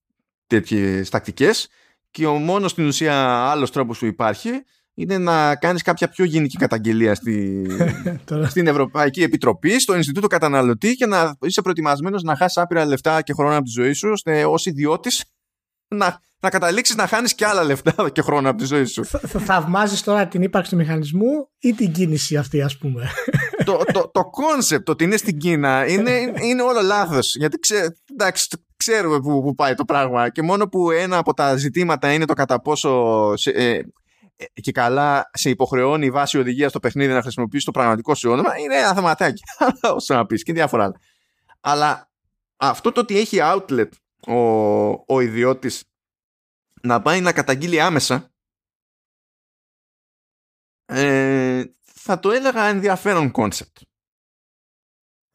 τέτοιες 0.48 1.10
τακτικές 1.10 1.68
και 2.12 2.26
ο 2.26 2.34
μόνος 2.34 2.72
στην 2.72 2.86
ουσία 2.86 3.16
άλλος 3.50 3.72
τρόπος 3.72 4.00
που 4.00 4.06
υπάρχει 4.06 4.50
είναι 4.94 5.18
να 5.18 5.56
κάνεις 5.56 5.82
κάποια 5.82 6.08
πιο 6.08 6.26
γενική 6.26 6.58
καταγγελία 6.58 7.16
στη, 7.16 7.66
Τώρα, 8.26 8.48
στην 8.48 8.68
Ευρωπαϊκή 8.68 9.24
Επιτροπή, 9.24 9.80
στο 9.80 9.96
Ινστιτούτο 9.96 10.28
Καταναλωτή 10.28 10.96
και 10.96 11.06
να 11.06 11.38
είσαι 11.42 11.62
προετοιμασμένος 11.62 12.24
να 12.24 12.36
χάσεις 12.36 12.58
άπειρα 12.58 12.86
λεφτά 12.86 13.22
και 13.22 13.34
χρόνο 13.34 13.56
από 13.56 13.64
τη 13.64 13.72
ζωή 13.72 13.94
σου 13.94 14.10
ώστε 14.12 14.46
ως 14.46 14.66
ιδιώτης 14.66 15.26
να, 15.88 16.22
να 16.40 16.50
καταλήξεις 16.50 16.96
να 16.96 17.08
χάνεις 17.08 17.36
και 17.36 17.46
άλλα 17.46 17.64
λεφτά 17.64 18.10
και 18.10 18.22
χρόνο 18.22 18.50
από 18.50 18.58
τη 18.58 18.66
ζωή 18.66 18.86
σου. 18.86 19.06
θα, 19.06 19.20
θα 19.20 19.40
θαυμάζεις 19.40 20.04
τώρα 20.04 20.28
την 20.28 20.42
ύπαρξη 20.42 20.72
του 20.72 20.78
μηχανισμού 20.78 21.50
ή 21.60 21.74
την 21.74 21.92
κίνηση 21.92 22.38
αυτή 22.38 22.62
ας 22.62 22.78
πούμε. 22.78 23.10
Το, 23.68 23.84
το, 23.94 24.12
το 24.14 24.30
concept 24.38 24.86
ότι 24.86 25.04
είναι 25.04 25.18
στην 25.18 25.38
Κίνα 25.38 25.88
είναι, 25.88 26.34
είναι 26.42 26.62
όλο 26.62 26.82
λάθος. 26.82 27.36
Γιατί 27.36 27.60
ξέ, 27.60 27.98
εντάξει, 28.12 28.58
ξέρουμε 28.78 29.20
που, 29.20 29.42
που 29.42 29.56
πάει 29.56 29.74
το 29.74 29.86
πράγμα 29.86 30.30
και 30.30 30.42
μόνο 30.42 30.68
που 30.68 30.92
ένα 30.92 31.18
από 31.18 31.34
τα 31.34 31.56
ζητήματα 31.56 32.14
είναι 32.14 32.26
το 32.26 32.34
κατά 32.34 32.62
πόσο 32.62 33.34
σε, 33.36 33.50
ε, 33.50 33.76
ε, 34.36 34.46
και 34.62 34.72
καλά 34.72 35.30
σε 35.34 35.50
υποχρεώνει 35.50 36.06
η 36.06 36.12
βάση 36.12 36.38
οδηγίας 36.38 36.70
στο 36.70 36.80
παιχνίδι 36.80 37.14
να 37.14 37.22
χρησιμοποιήσει 37.22 37.66
το 37.66 37.72
πραγματικό 37.72 38.16
σου 38.16 38.32
όνομα 38.32 38.58
είναι 38.58 38.76
ένα 38.76 38.94
θεματάκι. 38.94 39.42
Όσο 39.96 40.14
να 40.14 40.26
πεις 40.26 40.44
και 40.44 40.54
διάφορα 40.54 40.84
άλλα. 40.84 41.00
Αλλά 41.62 42.10
αυτό 42.58 42.92
το 42.92 43.02
ότι 43.02 43.18
έχει 43.20 43.38
outlet 43.42 43.90
ο, 44.28 44.36
ο 45.16 45.20
ιδιώτης 45.20 45.84
να 46.82 47.02
πάει 47.02 47.22
να 47.22 47.34
καταγγείλει 47.34 47.82
άμεσα 47.82 48.32
ε, 50.86 51.64
θα 52.08 52.20
το 52.20 52.32
έλεγα 52.32 52.66
ενδιαφέρον 52.66 53.32
κόνσεπτ. 53.32 53.78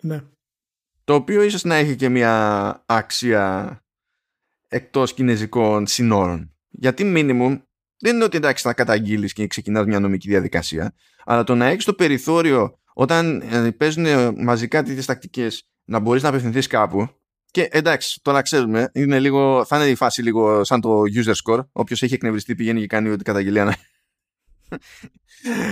Ναι. 0.02 0.22
Το 1.04 1.14
οποίο 1.14 1.42
ίσως 1.42 1.64
να 1.64 1.74
έχει 1.74 1.96
και 1.96 2.08
μια 2.08 2.84
αξία 2.86 3.76
εκτός 4.68 5.14
κινέζικων 5.14 5.86
συνόρων. 5.86 6.54
Γιατί 6.68 7.12
minimum 7.16 7.62
δεν 7.98 8.14
είναι 8.14 8.24
ότι 8.24 8.36
εντάξει 8.36 8.62
θα 8.62 8.74
καταγγείλεις 8.74 9.32
και 9.32 9.46
ξεκινάς 9.46 9.86
μια 9.86 10.00
νομική 10.00 10.28
διαδικασία, 10.28 10.94
αλλά 11.24 11.44
το 11.44 11.54
να 11.54 11.66
έχεις 11.66 11.84
το 11.84 11.94
περιθώριο 11.94 12.78
όταν 12.92 13.40
ε, 13.40 13.70
παίζουν 13.70 14.34
μαζικά 14.44 14.82
τέτοιες 14.82 15.06
τακτικές 15.06 15.68
να 15.84 15.98
μπορείς 15.98 16.22
να 16.22 16.28
απευθυνθείς 16.28 16.66
κάπου 16.66 17.08
και 17.52 17.68
εντάξει, 17.70 18.20
τώρα 18.22 18.42
ξέρουμε, 18.42 18.90
είναι 18.92 19.20
λίγο, 19.20 19.64
θα 19.64 19.76
είναι 19.76 19.90
η 19.90 19.94
φάση 19.94 20.22
λίγο 20.22 20.64
σαν 20.64 20.80
το 20.80 21.02
user 21.14 21.34
score. 21.44 21.66
Όποιος 21.72 22.02
έχει 22.02 22.14
εκνευριστεί 22.14 22.54
πηγαίνει 22.54 22.80
και 22.80 22.86
κάνει 22.86 23.08
ό,τι 23.08 23.22
καταγγελία 23.22 23.76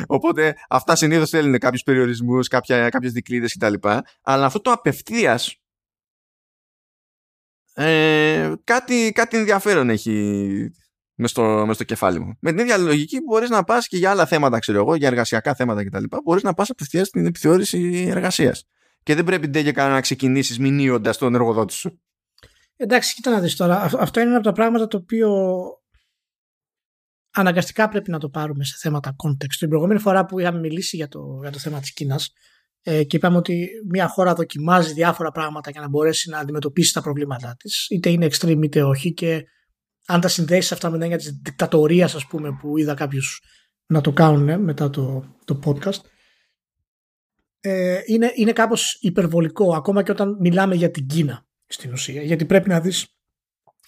Οπότε 0.06 0.54
αυτά 0.68 0.96
συνήθως 0.96 1.30
θέλουν 1.30 1.58
κάποιους 1.58 1.82
περιορισμούς, 1.82 2.48
κάποιες 2.48 3.12
δικλείδες 3.12 3.56
κτλ. 3.58 3.74
Αλλά 4.22 4.46
αυτό 4.46 4.60
το 4.60 4.70
απευθείας 4.70 5.60
ε, 7.74 8.52
κάτι, 8.64 9.12
κάτι 9.14 9.36
ενδιαφέρον 9.36 9.90
έχει 9.90 10.72
μες 11.14 11.30
στο, 11.30 11.64
μες 11.66 11.74
στο 11.74 11.84
κεφάλι 11.84 12.20
μου. 12.20 12.36
Με 12.40 12.50
την 12.50 12.58
ίδια 12.60 12.76
λογική 12.76 13.20
μπορείς 13.20 13.50
να 13.50 13.64
πας 13.64 13.86
και 13.86 13.96
για 13.96 14.10
άλλα 14.10 14.26
θέματα, 14.26 14.58
ξέρω 14.58 14.78
εγώ, 14.78 14.94
για 14.94 15.08
εργασιακά 15.08 15.54
θέματα 15.54 15.84
κτλ. 15.84 16.04
Μπορείς 16.24 16.42
να 16.42 16.54
πας 16.54 16.70
απευθείας 16.70 17.06
στην 17.06 17.26
επιθεώρηση 17.26 18.06
εργασίας. 18.10 18.64
Και 19.02 19.14
δεν 19.14 19.24
πρέπει 19.24 19.48
ντε 19.48 19.62
και 19.62 19.72
να 19.72 20.00
ξεκινήσεις 20.00 20.58
μηνύοντας 20.58 21.18
τον 21.18 21.34
εργοδότη 21.34 21.72
σου. 21.72 22.00
Εντάξει, 22.76 23.14
κοίτα 23.14 23.30
να 23.30 23.40
δεις 23.40 23.56
τώρα. 23.56 23.90
Αυτό 23.98 24.20
είναι 24.20 24.28
ένα 24.28 24.38
από 24.38 24.46
τα 24.46 24.52
πράγματα 24.52 24.86
το 24.86 24.96
οποίο 24.96 25.28
αναγκαστικά 27.30 27.88
πρέπει 27.88 28.10
να 28.10 28.18
το 28.18 28.28
πάρουμε 28.28 28.64
σε 28.64 28.74
θέματα 28.78 29.16
context. 29.24 29.54
Την 29.58 29.68
προηγούμενη 29.68 30.00
φορά 30.00 30.24
που 30.24 30.38
είχαμε 30.38 30.58
μιλήσει 30.58 30.96
για 30.96 31.08
το, 31.08 31.38
για 31.42 31.50
το 31.50 31.58
θέμα 31.58 31.80
της 31.80 31.92
Κίνας 31.92 32.32
ε, 32.82 33.04
και 33.04 33.16
είπαμε 33.16 33.36
ότι 33.36 33.68
μια 33.88 34.08
χώρα 34.08 34.34
δοκιμάζει 34.34 34.92
διάφορα 34.92 35.30
πράγματα 35.30 35.70
για 35.70 35.80
να 35.80 35.88
μπορέσει 35.88 36.30
να 36.30 36.38
αντιμετωπίσει 36.38 36.92
τα 36.92 37.02
προβλήματά 37.02 37.56
της, 37.58 37.86
είτε 37.90 38.10
είναι 38.10 38.28
extreme 38.30 38.62
είτε 38.62 38.82
όχι, 38.82 39.12
και 39.12 39.44
αν 40.06 40.20
τα 40.20 40.28
συνδέσεις 40.28 40.72
αυτά 40.72 40.88
με 40.88 40.92
την 40.92 41.02
έννοια 41.02 41.18
της 41.18 41.40
δικτατορίας, 41.42 42.14
ας 42.14 42.26
πούμε, 42.26 42.56
που 42.60 42.78
είδα 42.78 42.94
κάποιους 42.94 43.42
να 43.86 44.00
το 44.00 44.12
κάνουν 44.12 44.48
ε, 44.48 44.58
μετά 44.58 44.90
το, 44.90 45.24
το 45.44 45.60
podcast, 45.64 46.00
ε, 47.60 48.00
είναι, 48.06 48.32
είναι 48.34 48.52
κάπως 48.52 48.98
υπερβολικό 49.00 49.74
ακόμα 49.74 50.02
και 50.02 50.10
όταν 50.10 50.36
μιλάμε 50.40 50.74
για 50.74 50.90
την 50.90 51.06
Κίνα 51.06 51.46
στην 51.66 51.92
ουσία. 51.92 52.22
Γιατί 52.22 52.44
πρέπει 52.44 52.68
να 52.68 52.80
δεις 52.80 53.06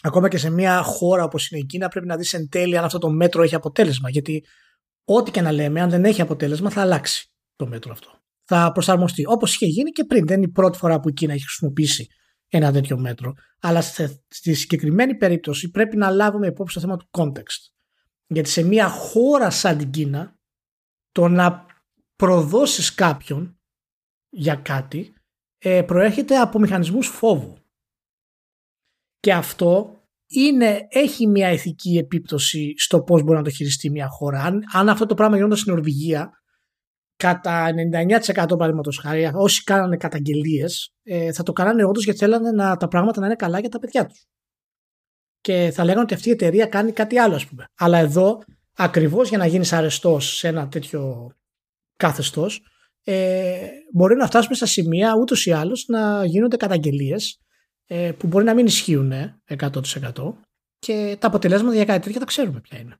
ακόμα 0.02 0.28
και 0.28 0.38
σε 0.38 0.50
μια 0.50 0.82
χώρα 0.82 1.24
όπως 1.24 1.50
είναι 1.50 1.60
η 1.60 1.64
Κίνα 1.64 1.88
πρέπει 1.88 2.06
να 2.06 2.16
δεις 2.16 2.32
εν 2.32 2.48
τέλει 2.48 2.78
αν 2.78 2.84
αυτό 2.84 2.98
το 2.98 3.10
μέτρο 3.10 3.42
έχει 3.42 3.54
αποτέλεσμα. 3.54 4.10
Γιατί 4.10 4.44
ό,τι 5.04 5.30
και 5.30 5.40
να 5.40 5.52
λέμε 5.52 5.80
αν 5.80 5.90
δεν 5.90 6.04
έχει 6.04 6.20
αποτέλεσμα 6.20 6.70
θα 6.70 6.80
αλλάξει 6.80 7.32
το 7.56 7.66
μέτρο 7.66 7.92
αυτό. 7.92 8.20
Θα 8.44 8.72
προσαρμοστεί 8.72 9.24
όπως 9.26 9.54
είχε 9.54 9.66
γίνει 9.66 9.90
και 9.90 10.04
πριν. 10.04 10.26
Δεν 10.26 10.36
είναι 10.36 10.46
η 10.46 10.52
πρώτη 10.52 10.78
φορά 10.78 11.00
που 11.00 11.08
η 11.08 11.12
Κίνα 11.12 11.32
έχει 11.32 11.42
χρησιμοποιήσει 11.42 12.06
ένα 12.48 12.72
τέτοιο 12.72 12.98
μέτρο. 12.98 13.32
Αλλά 13.60 13.80
στη 14.28 14.54
συγκεκριμένη 14.54 15.16
περίπτωση 15.16 15.70
πρέπει 15.70 15.96
να 15.96 16.10
λάβουμε 16.10 16.46
υπόψη 16.46 16.74
το 16.74 16.80
θέμα 16.80 16.96
του 16.96 17.08
context. 17.10 17.72
Γιατί 18.26 18.48
σε 18.48 18.62
μια 18.62 18.88
χώρα 18.88 19.50
σαν 19.50 19.78
την 19.78 19.90
Κίνα 19.90 20.38
το 21.12 21.28
να 21.28 21.66
προδώσεις 22.16 22.94
κάποιον 22.94 23.60
για 24.28 24.54
κάτι 24.54 25.14
ε, 25.58 25.82
προέρχεται 25.82 26.38
από 26.38 26.58
μηχανισμούς 26.58 27.06
φόβου. 27.06 27.61
Και 29.22 29.32
αυτό 29.32 29.96
είναι, 30.26 30.86
έχει 30.88 31.26
μια 31.26 31.52
ηθική 31.52 31.96
επίπτωση 31.96 32.74
στο 32.76 33.02
πώς 33.02 33.22
μπορεί 33.22 33.38
να 33.38 33.44
το 33.44 33.50
χειριστεί 33.50 33.90
μια 33.90 34.08
χώρα. 34.08 34.42
Αν, 34.42 34.62
αν 34.72 34.88
αυτό 34.88 35.06
το 35.06 35.14
πράγμα 35.14 35.36
γινόταν 35.36 35.56
στην 35.56 35.72
Νορβηγία, 35.72 36.30
κατά 37.16 37.68
99% 38.28 38.34
παραδείγματος 38.34 38.98
χάρη, 38.98 39.30
όσοι 39.34 39.62
κάνανε 39.62 39.96
καταγγελίες, 39.96 40.94
ε, 41.02 41.32
θα 41.32 41.42
το 41.42 41.52
κάνανε 41.52 41.84
όντως 41.84 42.04
γιατί 42.04 42.18
θέλανε 42.18 42.50
να, 42.50 42.76
τα 42.76 42.88
πράγματα 42.88 43.20
να 43.20 43.26
είναι 43.26 43.34
καλά 43.34 43.60
για 43.60 43.68
τα 43.68 43.78
παιδιά 43.78 44.06
τους. 44.06 44.26
Και 45.40 45.70
θα 45.74 45.84
λέγανε 45.84 46.02
ότι 46.02 46.14
αυτή 46.14 46.28
η 46.28 46.32
εταιρεία 46.32 46.66
κάνει 46.66 46.92
κάτι 46.92 47.18
άλλο, 47.18 47.34
ας 47.34 47.46
πούμε. 47.46 47.64
Αλλά 47.78 47.98
εδώ, 47.98 48.38
ακριβώς 48.76 49.28
για 49.28 49.38
να 49.38 49.46
γίνεις 49.46 49.72
αρεστός 49.72 50.36
σε 50.36 50.48
ένα 50.48 50.68
τέτοιο 50.68 51.30
καθεστώ, 51.96 52.46
ε, 53.04 53.68
μπορεί 53.92 54.16
να 54.16 54.26
φτάσουμε 54.26 54.54
στα 54.54 54.66
σημεία 54.66 55.14
ούτως 55.20 55.46
ή 55.46 55.52
άλλως 55.52 55.84
να 55.88 56.24
γίνονται 56.24 56.56
καταγγελίες 56.56 57.36
ε, 57.36 57.41
που 58.18 58.26
μπορεί 58.26 58.44
να 58.44 58.54
μην 58.54 58.66
ισχύουν 58.66 59.12
100% 59.58 60.34
και 60.78 61.16
τα 61.18 61.26
αποτελέσματα 61.26 61.74
για 61.74 61.84
κάτι 61.84 62.00
τέτοιο 62.00 62.20
τα 62.20 62.26
ξέρουμε 62.26 62.60
ποια 62.60 62.78
είναι. 62.78 62.96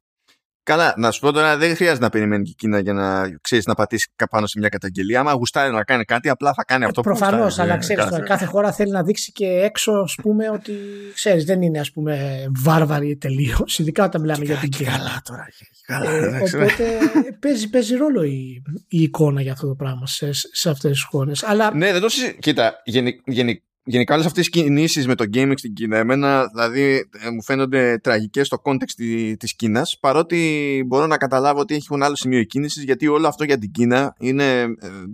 Καλά, 0.64 0.94
να 0.96 1.10
σου 1.10 1.20
πω 1.20 1.32
τώρα, 1.32 1.56
δεν 1.56 1.76
χρειάζεται 1.76 2.04
να 2.04 2.10
περιμένει 2.10 2.44
και 2.44 2.50
η 2.50 2.54
Κίνα 2.54 2.78
για 2.78 2.92
να 2.92 3.38
ξέρεις 3.40 3.66
να 3.66 3.74
πατήσει 3.74 4.12
πάνω 4.30 4.46
σε 4.46 4.58
μια 4.58 4.68
καταγγελία. 4.68 5.20
Άμα 5.20 5.32
γουστάρει 5.32 5.72
να 5.72 5.84
κάνει 5.84 6.04
κάτι, 6.04 6.28
απλά 6.28 6.54
θα 6.54 6.64
κάνει 6.64 6.84
ε, 6.84 6.86
αυτό 6.86 7.00
που 7.00 7.08
Προφανώς, 7.08 7.58
αλλά 7.58 7.76
ξέρεις, 7.76 8.04
κάθε... 8.04 8.22
κάθε 8.26 8.44
χώρα 8.44 8.72
θέλει 8.72 8.90
να 8.90 9.02
δείξει 9.02 9.32
και 9.32 9.46
έξω, 9.46 9.92
ας 9.92 10.14
πούμε, 10.22 10.50
ότι 10.50 10.72
ξέρεις, 11.14 11.44
δεν 11.44 11.62
είναι 11.62 11.80
ας 11.80 11.92
πούμε 11.92 12.44
βάρβαρη 12.62 13.16
τελείως. 13.16 13.78
Ειδικά 13.78 14.04
όταν 14.04 14.20
μιλάμε 14.20 14.44
για 14.44 14.56
την 14.56 14.68
Κίνα. 14.70 14.90
Καλά 14.90 15.22
τώρα. 15.24 15.46
Καλά, 15.86 16.10
ε, 16.10 16.26
οπότε 16.26 16.98
παίζει, 17.40 17.70
παίζει 17.70 17.96
ρόλο 17.96 18.22
η, 18.22 18.62
η 18.88 19.02
εικόνα 19.02 19.42
για 19.42 19.52
αυτό 19.52 19.66
το 19.66 19.74
πράγμα 19.74 20.06
σε, 20.06 20.32
σε 20.32 20.70
αυτές 20.70 20.90
τις 20.90 21.02
χώρες. 21.02 21.42
Αλλά... 21.42 21.74
Ναι, 21.74 21.92
δεν 21.92 22.00
το 22.00 22.08
Κοίτα, 22.38 22.82
γενικά 23.24 23.62
γενικά 23.84 24.14
όλες 24.14 24.26
αυτές 24.26 24.46
οι 24.46 24.50
κινήσεις 24.50 25.06
με 25.06 25.14
το 25.14 25.24
gaming 25.34 25.52
στην 25.56 25.72
Κίνα, 25.72 25.96
εμένα 25.96 26.46
δηλαδή 26.46 27.08
ε, 27.24 27.30
μου 27.30 27.42
φαίνονται 27.42 27.98
τραγικές 27.98 28.46
στο 28.46 28.62
context 28.64 29.34
τη 29.38 29.54
Κίνας, 29.56 29.98
παρότι 30.00 30.84
μπορώ 30.86 31.06
να 31.06 31.16
καταλάβω 31.16 31.60
ότι 31.60 31.74
έχουν 31.74 32.02
άλλο 32.02 32.16
σημείο 32.16 32.42
κίνηση, 32.42 32.84
γιατί 32.84 33.06
όλο 33.06 33.28
αυτό 33.28 33.44
για 33.44 33.58
την 33.58 33.70
Κίνα 33.70 34.14
είναι 34.18 34.60
ε, 34.60 34.68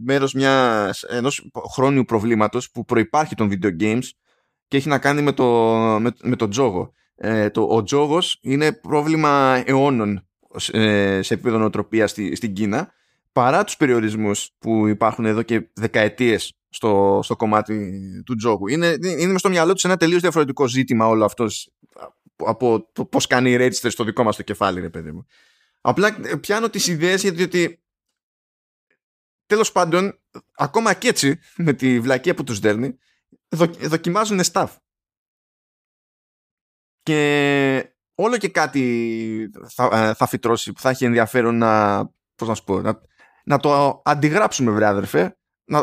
μέρος 0.04 0.34
ενός 1.08 1.50
χρόνιου 1.72 2.04
προβλήματος 2.04 2.70
που 2.70 2.84
προπάρχει 2.84 3.34
των 3.34 3.50
video 3.52 3.82
games 3.82 4.08
και 4.68 4.76
έχει 4.76 4.88
να 4.88 4.98
κάνει 4.98 5.22
με 5.22 5.32
το, 5.32 5.44
με, 6.00 6.12
με 6.22 6.36
το 6.36 6.48
τζόγο. 6.48 6.92
Ε, 7.16 7.50
το, 7.50 7.62
ο 7.62 7.82
τζόγος 7.82 8.38
είναι 8.42 8.72
πρόβλημα 8.72 9.62
αιώνων 9.66 10.28
ε, 10.72 11.22
σε 11.22 11.34
επίπεδο 11.34 11.58
νοοτροπίας 11.58 12.10
στη, 12.10 12.36
στην 12.36 12.52
Κίνα 12.52 12.92
παρά 13.38 13.64
τους 13.64 13.76
περιορισμούς 13.76 14.50
που 14.58 14.86
υπάρχουν 14.86 15.24
εδώ 15.24 15.42
και 15.42 15.68
δεκαετίες 15.72 16.52
στο, 16.68 17.20
στο 17.22 17.36
κομμάτι 17.36 18.22
του 18.26 18.34
τζόγου. 18.34 18.68
Είναι, 18.68 18.96
είναι 19.02 19.38
στο 19.38 19.48
μυαλό 19.48 19.72
τους 19.72 19.84
ένα 19.84 19.96
τελείως 19.96 20.20
διαφορετικό 20.20 20.68
ζήτημα 20.68 21.06
όλο 21.06 21.24
αυτό 21.24 21.46
από 22.36 22.88
το 22.92 23.04
πώς 23.04 23.26
κάνει 23.26 23.50
η 23.50 23.56
register 23.60 23.90
στο 23.90 24.04
δικό 24.04 24.22
μας 24.22 24.36
το 24.36 24.42
κεφάλι, 24.42 24.80
ρε 24.80 24.88
παιδί 24.88 25.12
μου. 25.12 25.26
Απλά 25.80 26.18
ε, 26.22 26.36
πιάνω 26.36 26.68
τις 26.68 26.86
ιδέες 26.86 27.22
γιατί 27.22 27.42
ότι 27.42 27.82
τέλος 29.46 29.72
πάντων, 29.72 30.18
ακόμα 30.54 30.94
και 30.94 31.08
έτσι, 31.08 31.38
με 31.56 31.72
τη 31.72 32.00
βλακία 32.00 32.34
που 32.34 32.44
τους 32.44 32.58
δέρνει, 32.58 32.98
δοκιμάζουν 33.80 34.40
staff. 34.52 34.68
Και 37.02 37.92
όλο 38.14 38.36
και 38.36 38.48
κάτι 38.48 39.50
θα, 39.68 40.08
ε, 40.08 40.14
θα 40.14 40.26
φυτρώσει 40.26 40.72
που 40.72 40.80
θα 40.80 40.90
έχει 40.90 41.04
ενδιαφέρον 41.04 41.58
να, 41.58 42.04
πώς 42.34 42.48
να, 42.48 42.54
σου 42.54 42.64
πω, 42.64 42.80
να, 42.80 43.00
να 43.48 43.58
το 43.58 44.02
αντιγράψουμε, 44.04 44.70
βρε 44.70 44.86
αδερφέ, 44.86 45.36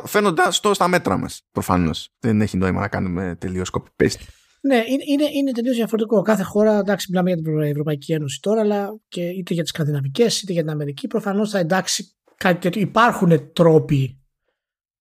φαίνοντας 0.06 0.60
το 0.60 0.74
στα 0.74 0.88
μέτρα 0.88 1.18
μας. 1.18 1.42
Προφανώς. 1.52 2.10
Δεν 2.20 2.42
έχει 2.42 2.58
νόημα 2.58 2.80
να 2.80 2.88
κάνουμε 2.88 3.36
τελείως 3.40 3.70
copy-paste. 3.72 4.22
Ναι, 4.62 4.76
είναι, 4.76 5.04
είναι, 5.08 5.30
είναι 5.34 5.52
τελείως 5.52 5.76
διαφορετικό. 5.76 6.22
Κάθε 6.22 6.44
χώρα, 6.44 6.78
εντάξει, 6.78 7.08
μιλάμε 7.10 7.32
για 7.32 7.42
την 7.42 7.62
Ευρωπαϊκή 7.62 8.14
Ένωση 8.14 8.40
τώρα, 8.42 8.62
αλλά 8.62 9.00
και 9.08 9.22
είτε 9.22 9.54
για 9.54 9.64
τις 9.64 9.72
Σκανδιναβικές 9.72 10.42
είτε 10.42 10.54
για 10.54 10.62
την 10.62 10.72
Αμερική, 10.72 11.08
προφανώς 11.08 11.50
θα 11.50 11.60
εντάξει 11.60 12.16
κάτι 12.38 12.60
τέτοιο. 12.60 12.82
Υπάρχουν 12.82 13.54
τρόποι 13.54 14.20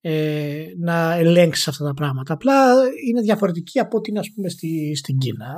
ε, 0.00 0.66
να 0.78 1.12
ελέγξεις 1.12 1.68
αυτά 1.68 1.84
τα 1.84 1.94
πράγματα. 1.94 2.32
Απλά 2.32 2.74
είναι 3.08 3.20
διαφορετική 3.20 3.78
από 3.78 3.96
ό,τι 3.96 4.10
είναι, 4.10 4.18
ας 4.18 4.32
πούμε, 4.34 4.48
στη, 4.48 4.94
στην 4.96 5.18
Κίνα. 5.18 5.54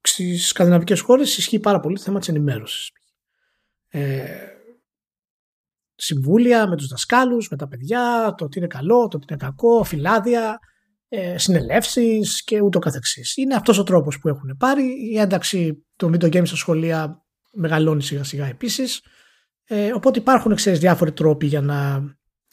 Στις 0.00 0.48
σκανδιναβικές 0.48 1.00
χώρες 1.00 1.36
ισχύει 1.36 1.58
πάρα 1.58 1.80
πολύ 1.80 1.96
το 1.96 2.02
θέμα 2.02 2.18
της 2.18 2.28
ενημέρωσης. 2.28 2.90
Ε, 3.88 4.24
συμβούλια 6.00 6.68
με 6.68 6.76
τους 6.76 6.86
δασκάλους, 6.86 7.48
με 7.48 7.56
τα 7.56 7.68
παιδιά, 7.68 8.34
το 8.36 8.48
τι 8.48 8.58
είναι 8.58 8.66
καλό, 8.66 9.08
το 9.08 9.18
τι 9.18 9.26
είναι 9.28 9.38
κακό, 9.38 9.84
φυλάδια, 9.84 10.58
ε, 11.08 11.38
συνελεύσεις 11.38 12.44
και 12.44 12.60
ούτω 12.60 12.78
καθεξής. 12.78 13.36
Είναι 13.36 13.54
αυτός 13.54 13.78
ο 13.78 13.82
τρόπος 13.82 14.18
που 14.18 14.28
έχουν 14.28 14.56
πάρει. 14.58 15.10
Η 15.12 15.18
ένταξη 15.18 15.86
των 15.96 16.14
video 16.14 16.36
games 16.36 16.46
στα 16.46 16.56
σχολεία 16.56 17.24
μεγαλώνει 17.52 18.02
σιγά 18.02 18.24
σιγά 18.24 18.46
επίσης. 18.46 19.02
Ε, 19.64 19.92
οπότε 19.92 20.18
υπάρχουν 20.18 20.54
ξέρεις, 20.54 20.78
διάφοροι 20.78 21.12
τρόποι 21.12 21.46
για 21.46 21.60
να 21.60 21.94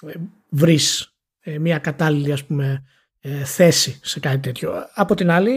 ε, 0.05 0.13
βρεις 0.49 1.15
ε, 1.39 1.59
μια 1.59 1.77
κατάλληλη 1.77 2.31
ας 2.31 2.45
πούμε, 2.45 2.83
ε, 3.19 3.43
θέση 3.43 3.99
σε 4.03 4.19
κάτι 4.19 4.39
τέτοιο. 4.39 4.73
Από 4.93 5.15
την 5.15 5.29
άλλη, 5.29 5.51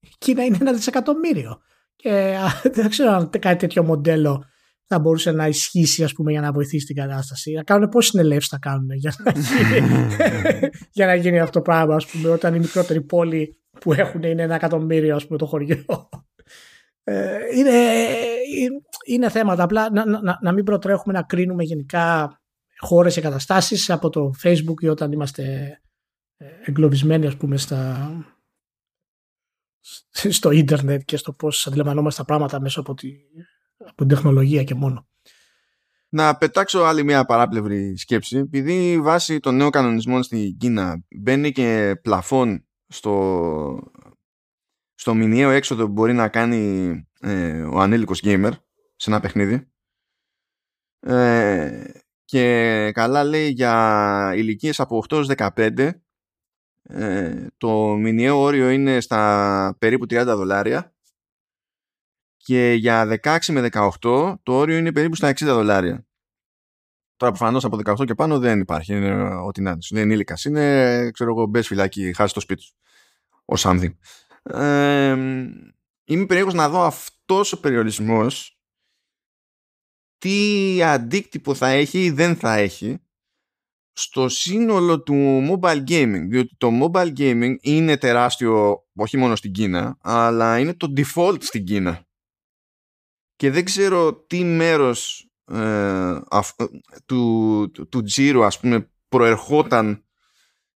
η 0.00 0.14
Κίνα 0.18 0.44
είναι 0.44 0.58
ένα 0.60 0.72
δισεκατομμύριο. 0.72 1.60
Και 1.96 2.38
δεν 2.74 2.88
ξέρω 2.88 3.10
αν 3.10 3.30
κάτι 3.30 3.56
τέτοιο 3.56 3.82
μοντέλο 3.82 4.44
θα 4.86 4.98
μπορούσε 4.98 5.30
να 5.30 5.46
ισχύσει 5.46 6.04
ας 6.04 6.12
πούμε, 6.12 6.30
για 6.30 6.40
να 6.40 6.52
βοηθήσει 6.52 6.86
την 6.86 6.96
κατάσταση. 6.96 7.52
Να 7.52 7.62
κάνουν 7.62 7.88
πόσες 7.88 8.10
συνελεύσεις 8.10 8.50
θα 8.50 8.58
κάνουν 8.58 8.90
για 8.90 9.14
να 9.24 9.30
γίνει, 9.30 10.06
για 10.92 11.06
να 11.06 11.14
γίνει 11.14 11.40
αυτό 11.40 11.52
το 11.52 11.60
πράγμα, 11.60 11.94
ας 11.94 12.06
πούμε, 12.06 12.28
όταν 12.28 12.54
η 12.54 12.58
μικρότερη 12.58 13.02
πόλη 13.02 13.60
που 13.80 13.92
έχουν 13.92 14.22
είναι 14.22 14.42
ένα 14.42 14.54
εκατομμύριο 14.54 15.16
ας 15.16 15.26
πούμε 15.26 15.38
το 15.38 15.46
χωριό. 15.46 15.84
Ε, 17.08 17.38
είναι, 17.56 18.06
είναι 19.06 19.30
θέματα 19.30 19.62
απλά 19.62 19.90
να, 19.90 20.04
να, 20.06 20.38
να 20.42 20.52
μην 20.52 20.64
προτρέχουμε 20.64 21.12
να 21.12 21.22
κρίνουμε 21.22 21.62
γενικά 21.62 22.36
χώρες 22.78 23.14
και 23.14 23.20
καταστάσεις 23.20 23.90
από 23.90 24.10
το 24.10 24.30
facebook 24.42 24.80
ή 24.80 24.88
όταν 24.88 25.12
είμαστε 25.12 25.76
εγκλωβισμένοι 26.64 27.26
ας 27.26 27.36
πούμε 27.36 27.56
στα, 27.56 28.10
στο 30.28 30.50
ίντερνετ 30.50 31.02
και 31.04 31.16
στο 31.16 31.32
πώς 31.32 31.66
αντιλαμβανόμαστε 31.66 32.20
τα 32.20 32.26
πράγματα 32.26 32.60
μέσα 32.60 32.80
από, 32.80 32.94
τη, 32.94 33.08
από 33.78 33.94
την 33.94 34.08
τεχνολογία 34.08 34.64
και 34.64 34.74
μόνο. 34.74 35.08
Να 36.08 36.36
πετάξω 36.36 36.78
άλλη 36.78 37.04
μια 37.04 37.24
παράπλευρη 37.24 37.96
σκέψη. 37.96 38.36
Επειδή 38.36 39.00
βάσει 39.00 39.40
των 39.40 39.56
νέων 39.56 39.70
κανονισμών 39.70 40.22
στην 40.22 40.56
Κίνα 40.56 41.04
μπαίνει 41.16 41.52
και 41.52 41.98
πλαφόν 42.02 42.66
στο, 42.86 43.92
στο 44.94 45.14
μηνιαίο 45.14 45.50
έξοδο 45.50 45.86
που 45.86 45.92
μπορεί 45.92 46.12
να 46.12 46.28
κάνει 46.28 46.90
ε, 47.20 47.62
ο 47.62 47.80
ανήλικος 47.80 48.20
gamer 48.24 48.50
σε 48.96 49.10
ένα 49.10 49.20
παιχνίδι 49.20 49.70
ε, 51.00 51.84
και 52.24 52.90
καλά 52.94 53.24
λέει 53.24 53.48
για 53.48 54.32
ηλικίες 54.36 54.80
από 54.80 55.04
8 55.08 55.36
15 55.36 55.90
ε, 56.82 57.46
το 57.56 57.96
μηνιαίο 57.96 58.40
όριο 58.40 58.70
είναι 58.70 59.00
στα 59.00 59.76
περίπου 59.78 60.04
30 60.04 60.22
δολάρια 60.26 60.95
και 62.46 62.72
για 62.72 63.18
16 63.22 63.38
με 63.48 63.68
18 63.72 63.90
το 64.42 64.52
όριο 64.52 64.76
είναι 64.76 64.92
περίπου 64.92 65.14
στα 65.14 65.30
60 65.30 65.34
δολάρια. 65.38 66.06
Τώρα 67.16 67.32
προφανώς 67.32 67.64
από 67.64 67.78
18 67.84 68.04
και 68.06 68.14
πάνω 68.14 68.38
δεν 68.38 68.60
υπάρχει. 68.60 68.94
Είναι 68.94 69.34
ό,τι 69.34 69.60
να 69.60 69.70
είναι. 69.70 69.78
Δεν 69.90 70.02
είναι 70.02 70.14
ήλικας. 70.14 70.44
Είναι, 70.44 71.10
ξέρω 71.10 71.30
εγώ, 71.30 71.46
μπες 71.46 71.66
φυλάκι, 71.66 72.12
χάσεις 72.14 72.32
το 72.32 72.40
σπίτι 72.40 72.62
σου. 72.62 72.74
Ο 73.44 73.54
something. 73.58 73.94
Ε, 74.42 75.10
είμαι 76.04 76.26
περίεργος 76.26 76.54
να 76.54 76.68
δω 76.68 76.82
αυτός 76.82 77.52
ο 77.52 77.60
περιορισμός 77.60 78.60
τι 80.18 80.82
αντίκτυπο 80.82 81.54
θα 81.54 81.68
έχει 81.68 82.04
ή 82.04 82.10
δεν 82.10 82.36
θα 82.36 82.54
έχει 82.54 82.98
στο 83.92 84.28
σύνολο 84.28 85.02
του 85.02 85.14
mobile 85.50 85.84
gaming 85.88 86.26
διότι 86.28 86.54
το 86.58 86.70
mobile 86.82 87.12
gaming 87.16 87.54
είναι 87.60 87.96
τεράστιο 87.96 88.84
όχι 88.94 89.16
μόνο 89.16 89.36
στην 89.36 89.52
Κίνα 89.52 89.98
αλλά 90.00 90.58
είναι 90.58 90.74
το 90.74 90.92
default 90.96 91.42
στην 91.42 91.64
Κίνα 91.64 92.05
και 93.36 93.50
δεν 93.50 93.64
ξέρω 93.64 94.14
τι 94.14 94.44
μέρος 94.44 95.30
ε, 95.52 96.20
του, 97.06 97.70
του, 97.72 97.88
του 97.88 98.02
τζίρου 98.02 98.44
ας 98.44 98.60
πούμε 98.60 98.90
προερχόταν 99.08 100.04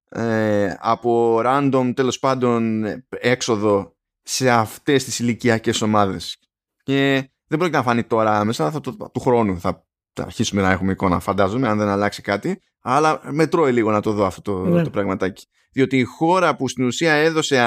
ε, 0.09 0.75
από 0.79 1.41
random 1.45 1.93
τέλος 1.97 2.19
πάντων 2.19 2.85
έξοδο 3.09 3.97
σε 4.23 4.51
αυτές 4.51 5.05
τις 5.05 5.19
ηλικιακές 5.19 5.83
ομάδες 5.83 6.39
και 6.83 7.31
δεν 7.47 7.59
πρόκειται 7.59 7.79
να 7.79 7.85
φανεί 7.85 8.05
τώρα 8.05 8.45
μέσα 8.45 8.71
θα 8.71 8.81
το, 8.81 9.11
του 9.13 9.21
χρόνου 9.21 9.61
θα, 9.61 9.87
θα 10.13 10.23
αρχίσουμε 10.23 10.63
να 10.63 10.71
έχουμε 10.71 10.93
εικόνα 10.93 11.21
φαντάζομαι 11.21 11.69
αν 11.69 11.79
δεν 11.79 11.89
αλλάξει 11.89 12.23
κάτι 12.23 12.61
αλλά 12.81 13.21
μετρώει 13.31 13.73
λίγο 13.73 13.91
να 13.91 14.01
το 14.01 14.13
δω 14.13 14.27
αυτό 14.27 14.41
το, 14.43 14.65
ναι. 14.65 14.83
το 14.83 14.91
πραγματάκι. 14.91 15.47
Διότι 15.73 15.99
η 15.99 16.03
χώρα 16.03 16.57
που 16.57 16.69
στην 16.69 16.85
ουσία 16.85 17.13
έδωσε 17.13 17.59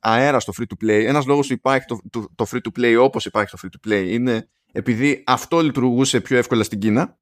αέρα 0.00 0.40
στο 0.40 0.52
free 0.56 0.64
to 0.64 0.84
play, 0.84 1.04
ένας 1.04 1.26
λόγος 1.26 1.46
που 1.46 1.52
υπάρχει 1.52 1.86
το, 1.86 2.00
το, 2.10 2.26
το 2.34 2.46
free 2.50 2.60
to 2.60 2.80
play 2.80 2.96
όπως 3.00 3.26
υπάρχει 3.26 3.50
το 3.50 3.58
free 3.62 3.88
to 3.88 3.90
play 3.90 4.06
είναι 4.08 4.48
επειδή 4.72 5.22
αυτό 5.26 5.60
λειτουργούσε 5.60 6.20
πιο 6.20 6.36
εύκολα 6.36 6.62
στην 6.62 6.78
Κίνα 6.78 7.18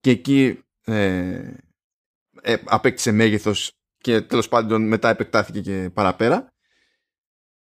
και 0.00 0.10
εκεί 0.10 0.58
ε, 0.84 1.54
ε, 2.42 2.56
απέκτησε 2.64 3.12
μέγεθος 3.12 3.72
και 3.98 4.20
τέλος 4.20 4.48
πάντων 4.48 4.86
μετά 4.86 5.08
επεκτάθηκε 5.08 5.60
και 5.60 5.90
παραπέρα. 5.92 6.52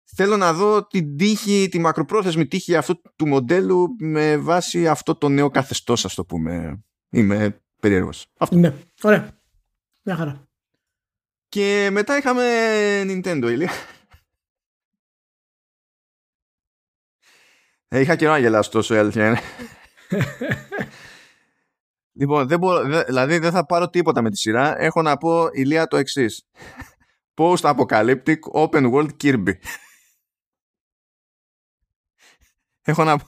Θέλω 0.05 0.37
να 0.37 0.53
δω 0.53 0.87
την 0.87 1.17
τύχη, 1.17 1.69
τη 1.71 1.79
μακροπρόθεσμη 1.79 2.47
τύχη 2.47 2.77
αυτού 2.77 3.01
του 3.17 3.27
μοντέλου 3.27 3.87
με 3.99 4.37
βάση 4.37 4.89
αυτό 4.89 5.15
το 5.15 5.29
νέο 5.29 5.51
καθεστώς, 5.51 6.05
ας 6.05 6.15
το 6.15 6.25
πούμε. 6.25 6.83
Είμαι 7.11 7.63
περίεργος. 7.81 8.27
Αυτό. 8.39 8.57
Ναι, 8.57 8.75
ωραία. 9.03 9.39
Μια 10.03 10.17
χαρά. 10.17 10.48
Και 11.49 11.89
μετά 11.93 12.17
είχαμε 12.17 12.45
Nintendo, 13.03 13.49
Ηλία. 13.51 13.71
Ε, 17.89 18.01
είχα 18.01 18.17
καιρό 18.17 18.31
να 18.31 18.39
γελάσω 18.39 18.71
τόσο, 18.71 18.95
η 18.95 18.99
αλήθεια 18.99 19.29
είναι. 19.29 19.41
λοιπόν, 22.21 22.49
δεν 22.49 22.59
μπορώ, 22.59 23.05
δηλαδή 23.05 23.39
δεν 23.39 23.51
θα 23.51 23.67
πάρω 23.67 23.89
τίποτα 23.89 24.23
με 24.23 24.31
τη 24.31 24.37
σειρά. 24.37 24.81
Έχω 24.81 25.03
να 25.03 25.17
πω, 25.17 25.49
Ηλία, 25.53 25.87
το 25.87 25.97
εξής. 25.97 26.49
Post-apocalyptic 27.35 28.39
open 28.53 28.93
world 28.93 29.11
Kirby. 29.23 29.53
Έχω 32.83 33.05
να 33.05 33.17
πω, 33.17 33.25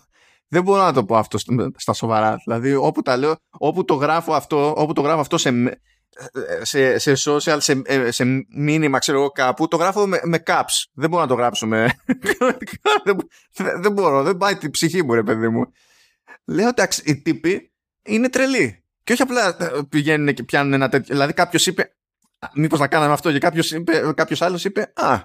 δεν 0.48 0.62
μπορώ 0.62 0.82
να 0.82 0.92
το 0.92 1.04
πω 1.04 1.16
αυτό 1.16 1.38
στα 1.76 1.92
σοβαρά. 1.92 2.36
Δηλαδή, 2.44 2.74
όπου, 2.74 3.02
τα 3.02 3.16
λέω, 3.16 3.36
όπου 3.50 3.84
το 3.84 3.94
γράφω 3.94 4.32
αυτό, 4.32 4.74
όπου 4.76 4.92
το 4.92 5.00
γράφω 5.00 5.20
αυτό 5.20 5.38
σε, 5.38 5.50
σε, 6.62 6.98
σε 6.98 7.12
social, 7.16 7.56
σε, 7.58 7.82
σε 8.10 8.24
μήνυμα, 8.48 8.98
ξέρω 8.98 9.18
εγώ 9.18 9.30
κάπου, 9.30 9.68
το 9.68 9.76
γράφω 9.76 10.06
με, 10.06 10.20
με 10.24 10.42
caps. 10.46 10.84
Δεν 10.92 11.08
μπορώ 11.10 11.22
να 11.22 11.28
το 11.28 11.34
γράψω 11.34 11.66
με. 11.66 11.90
δεν, 13.04 13.16
δεν 13.80 13.92
μπορώ, 13.92 14.22
δεν 14.22 14.36
πάει 14.36 14.56
την 14.56 14.70
ψυχή 14.70 15.04
μου, 15.04 15.14
ρε 15.14 15.22
παιδί 15.22 15.48
μου. 15.48 15.72
Λέω 16.44 16.68
εντάξει, 16.68 17.02
οι 17.04 17.22
τύποι 17.22 17.72
είναι 18.02 18.28
τρελοί. 18.28 18.84
Και 19.04 19.12
όχι 19.12 19.22
απλά 19.22 19.56
πηγαίνουν 19.88 20.34
και 20.34 20.42
πιάνουν 20.42 20.72
ένα 20.72 20.88
τέτοιο. 20.88 21.14
Δηλαδή, 21.14 21.32
κάποιος 21.32 21.66
είπε, 21.66 21.94
Μήπως 22.54 22.78
να 22.78 22.88
κάναμε 22.88 23.12
αυτό, 23.12 23.32
και 23.32 23.38
κάποιος 24.14 24.42
άλλος 24.42 24.64
είπε, 24.64 24.92
Α, 24.94 25.18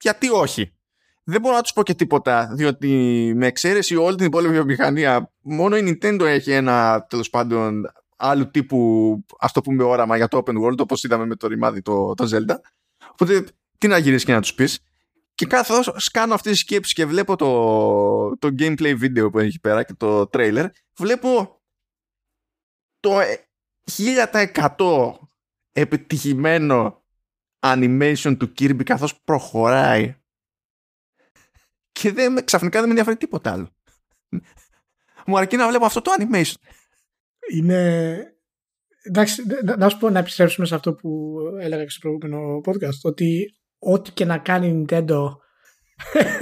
γιατί 0.00 0.30
όχι; 0.30 0.76
Δεν 1.24 1.40
μπορώ 1.40 1.54
να 1.54 1.62
τους 1.62 1.72
πω 1.72 1.82
και 1.82 1.94
τίποτα, 1.94 2.50
διότι 2.54 2.88
με 3.36 3.46
εξαίρεση 3.46 3.96
όλη 3.96 4.16
την 4.16 4.26
υπόλοιπη 4.26 4.52
βιομηχανία, 4.52 5.32
μόνο 5.42 5.76
η 5.76 5.82
Nintendo 6.02 6.20
έχει 6.20 6.50
ένα 6.50 7.06
τέλος 7.08 7.30
πάντων 7.30 7.92
άλλου 8.18 8.50
τύπου, 8.50 9.24
ας 9.38 9.52
το 9.52 9.60
πούμε, 9.60 9.82
όραμα 9.82 10.16
για 10.16 10.28
το 10.28 10.42
open 10.44 10.62
world, 10.62 10.78
όπως 10.78 11.04
είδαμε 11.04 11.26
με 11.26 11.36
το 11.36 11.46
ρημάδι 11.46 11.82
το, 11.82 12.14
το 12.14 12.28
Zelda. 12.32 12.54
Οπότε, 13.10 13.44
τι 13.78 13.86
να 13.86 13.98
γυρίσεις 13.98 14.24
και 14.24 14.32
να 14.32 14.40
τους 14.40 14.54
πεις. 14.54 14.80
Και 15.34 15.46
καθώ 15.46 15.80
κάνω 16.12 16.34
αυτή 16.34 16.50
τη 16.50 16.56
σκέψη 16.56 16.94
και 16.94 17.06
βλέπω 17.06 17.36
το, 17.36 18.38
το 18.38 18.48
gameplay 18.58 18.94
βίντεο 18.96 19.30
που 19.30 19.38
έχει 19.38 19.60
πέρα 19.60 19.82
και 19.82 19.94
το 19.94 20.28
trailer, 20.32 20.66
βλέπω 20.98 21.60
το 23.00 23.18
1000% 24.76 25.12
επιτυχημένο 25.72 27.04
animation 27.66 28.36
του 28.38 28.52
Kirby 28.58 28.82
καθώς 28.84 29.20
προχωράει 29.20 30.16
και 31.92 32.12
δεν, 32.12 32.44
ξαφνικά 32.44 32.78
δεν 32.78 32.82
με 32.82 32.88
ενδιαφέρει 32.88 33.16
τίποτα 33.16 33.52
άλλο. 33.52 33.70
Μου 35.26 35.38
αρκεί 35.38 35.56
να 35.56 35.68
βλέπω 35.68 35.84
αυτό 35.84 36.00
το 36.00 36.10
animation. 36.18 36.54
Είναι. 37.54 38.22
Εντάξει, 39.02 39.42
να 39.78 39.88
σου 39.88 39.98
πω 39.98 40.10
να 40.10 40.18
επιστρέψουμε 40.18 40.66
σε 40.66 40.74
αυτό 40.74 40.94
που 40.94 41.36
έλεγα 41.60 41.82
και 41.82 41.90
στο 41.90 42.00
προηγούμενο 42.00 42.60
podcast. 42.64 43.00
Ότι 43.02 43.54
ό,τι 43.78 44.10
και 44.10 44.24
να 44.24 44.38
κάνει 44.38 44.66
η 44.66 44.84
Nintendo 44.88 45.22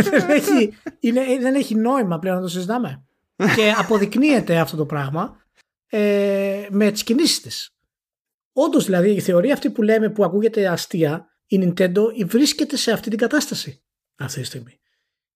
δεν, 0.11 0.30
έχει, 0.30 0.72
είναι, 1.00 1.20
δεν 1.40 1.54
έχει 1.54 1.74
νόημα 1.74 2.18
πλέον 2.18 2.36
να 2.36 2.42
το 2.42 2.48
συζητάμε. 2.48 3.07
και 3.57 3.72
αποδεικνύεται 3.76 4.59
αυτό 4.59 4.76
το 4.76 4.86
πράγμα 4.86 5.36
ε, 5.86 6.66
με 6.70 6.90
τις 6.90 7.02
κινήσεις 7.02 7.40
της. 7.40 7.70
Όντως 8.52 8.84
δηλαδή 8.84 9.11
η 9.11 9.20
θεωρία 9.20 9.52
αυτή 9.52 9.70
που 9.70 9.82
λέμε 9.82 10.11
που 10.11 10.24
ακούγεται 10.24 10.68
αστεία, 10.68 11.26
η 11.46 11.62
Nintendo 11.62 12.24
βρίσκεται 12.26 12.76
σε 12.76 12.92
αυτή 12.92 13.11
την 13.11 13.18
κατάσταση 13.18 13.84
αυτή 14.16 14.40
τη 14.40 14.46
στιγμή. 14.46 14.80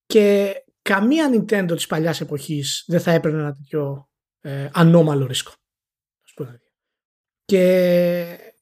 Και 0.07 0.55
καμία 0.83 1.31
Nintendo 1.35 1.73
της 1.75 1.87
παλιάς 1.87 2.21
εποχής 2.21 2.85
δεν 2.87 3.01
θα 3.01 3.11
έπαιρνε 3.11 3.39
ένα 3.39 3.53
τέτοιο 3.53 4.09
ε, 4.41 4.69
ανώμαλο 4.73 5.27
ρίσκο. 5.27 5.53
Και 7.51 8.53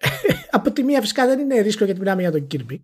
από 0.56 0.72
τη 0.72 0.82
μία 0.82 1.00
φυσικά 1.00 1.26
δεν 1.26 1.38
είναι 1.38 1.60
ρίσκο 1.60 1.84
γιατί 1.84 2.00
μιλάμε 2.00 2.22
για 2.22 2.30
τον 2.30 2.46
Kirby. 2.50 2.76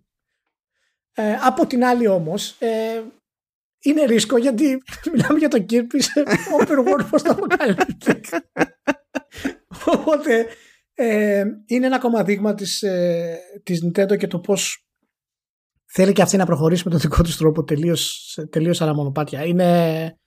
Ε, 1.13 1.33
από 1.33 1.67
την 1.67 1.83
άλλη 1.83 2.07
όμως 2.07 2.55
ε, 2.59 3.03
είναι 3.79 4.05
ρίσκο 4.05 4.37
γιατί 4.37 4.77
μιλάμε 5.13 5.39
για 5.39 5.47
τον 5.47 5.65
Kirby 5.69 5.97
σε 5.97 6.23
open 6.59 6.77
world 6.77 7.07
πώς 7.09 7.21
το 7.21 7.31
αποκαλύπτει. 7.31 8.19
Οπότε 9.85 10.47
ε, 10.93 11.43
είναι 11.65 11.85
ένα 11.85 11.95
ακόμα 11.95 12.23
δείγμα 12.23 12.53
της, 12.53 12.81
ε, 12.81 13.39
της 13.63 13.81
Nintendo 13.85 14.17
και 14.17 14.27
το 14.27 14.39
πώς 14.39 14.85
θέλει 15.85 16.13
και 16.13 16.21
αυτή 16.21 16.37
να 16.37 16.45
προχωρήσει 16.45 16.83
με 16.85 16.91
τον 16.91 16.99
δικό 16.99 17.23
του 17.23 17.37
τρόπο 17.37 17.63
τελείως 17.63 18.33
τελείως 18.49 18.81
άλλα 18.81 18.93
μονοπάτια. 18.93 19.45
Είναι, 19.45 20.19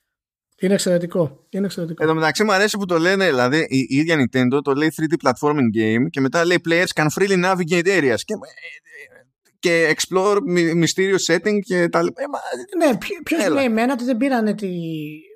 είναι 0.62 0.74
εξαιρετικό. 0.74 1.46
Είναι 1.48 1.66
εξαιρετικό. 1.66 2.02
Εν 2.02 2.08
τω 2.08 2.14
μεταξύ 2.14 2.44
μου 2.44 2.52
αρέσει 2.52 2.78
που 2.78 2.86
το 2.86 2.98
λένε, 2.98 3.26
δηλαδή 3.26 3.66
η, 3.68 3.86
ίδια 3.88 4.16
Nintendo 4.16 4.62
το 4.62 4.72
λέει 4.72 4.92
3D 4.96 5.28
platforming 5.28 5.78
game 5.78 6.10
και 6.10 6.20
μετά 6.20 6.44
λέει 6.44 6.60
players 6.68 7.02
can 7.02 7.06
freely 7.18 7.44
navigate 7.44 7.86
areas 7.86 8.20
και, 8.24 8.34
και 9.58 9.94
explore 9.96 10.36
mysterious 10.82 11.34
setting 11.34 11.58
και 11.60 11.88
τα 11.88 12.02
λοιπά. 12.02 12.22
Ε, 12.22 12.86
ναι, 12.86 12.98
ποιος 13.22 13.48
λέει 13.48 13.64
εμένα 13.64 13.92
ότι 13.92 14.04
δεν 14.04 14.16
πήραν 14.16 14.56
τη, 14.56 14.68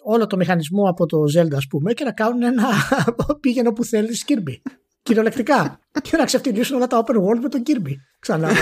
όλο 0.05 0.27
το 0.27 0.37
μηχανισμό 0.37 0.89
από 0.89 1.07
το 1.07 1.19
Zelda 1.37 1.55
ας 1.57 1.67
πούμε 1.67 1.93
και 1.93 2.05
να 2.05 2.13
κάνουν 2.13 2.43
ένα 2.43 2.69
πήγαινο 3.41 3.73
που 3.73 3.85
θέλει 3.85 4.19
Kirby. 4.27 4.71
Κυριολεκτικά. 5.03 5.81
και 6.03 6.17
να 6.17 6.25
ξεφτυλίσουν 6.25 6.77
όλα 6.77 6.87
τα 6.87 7.05
open 7.05 7.15
world 7.15 7.41
με 7.43 7.49
τον 7.49 7.63
Kirby. 7.67 7.93
Ξανά. 8.19 8.49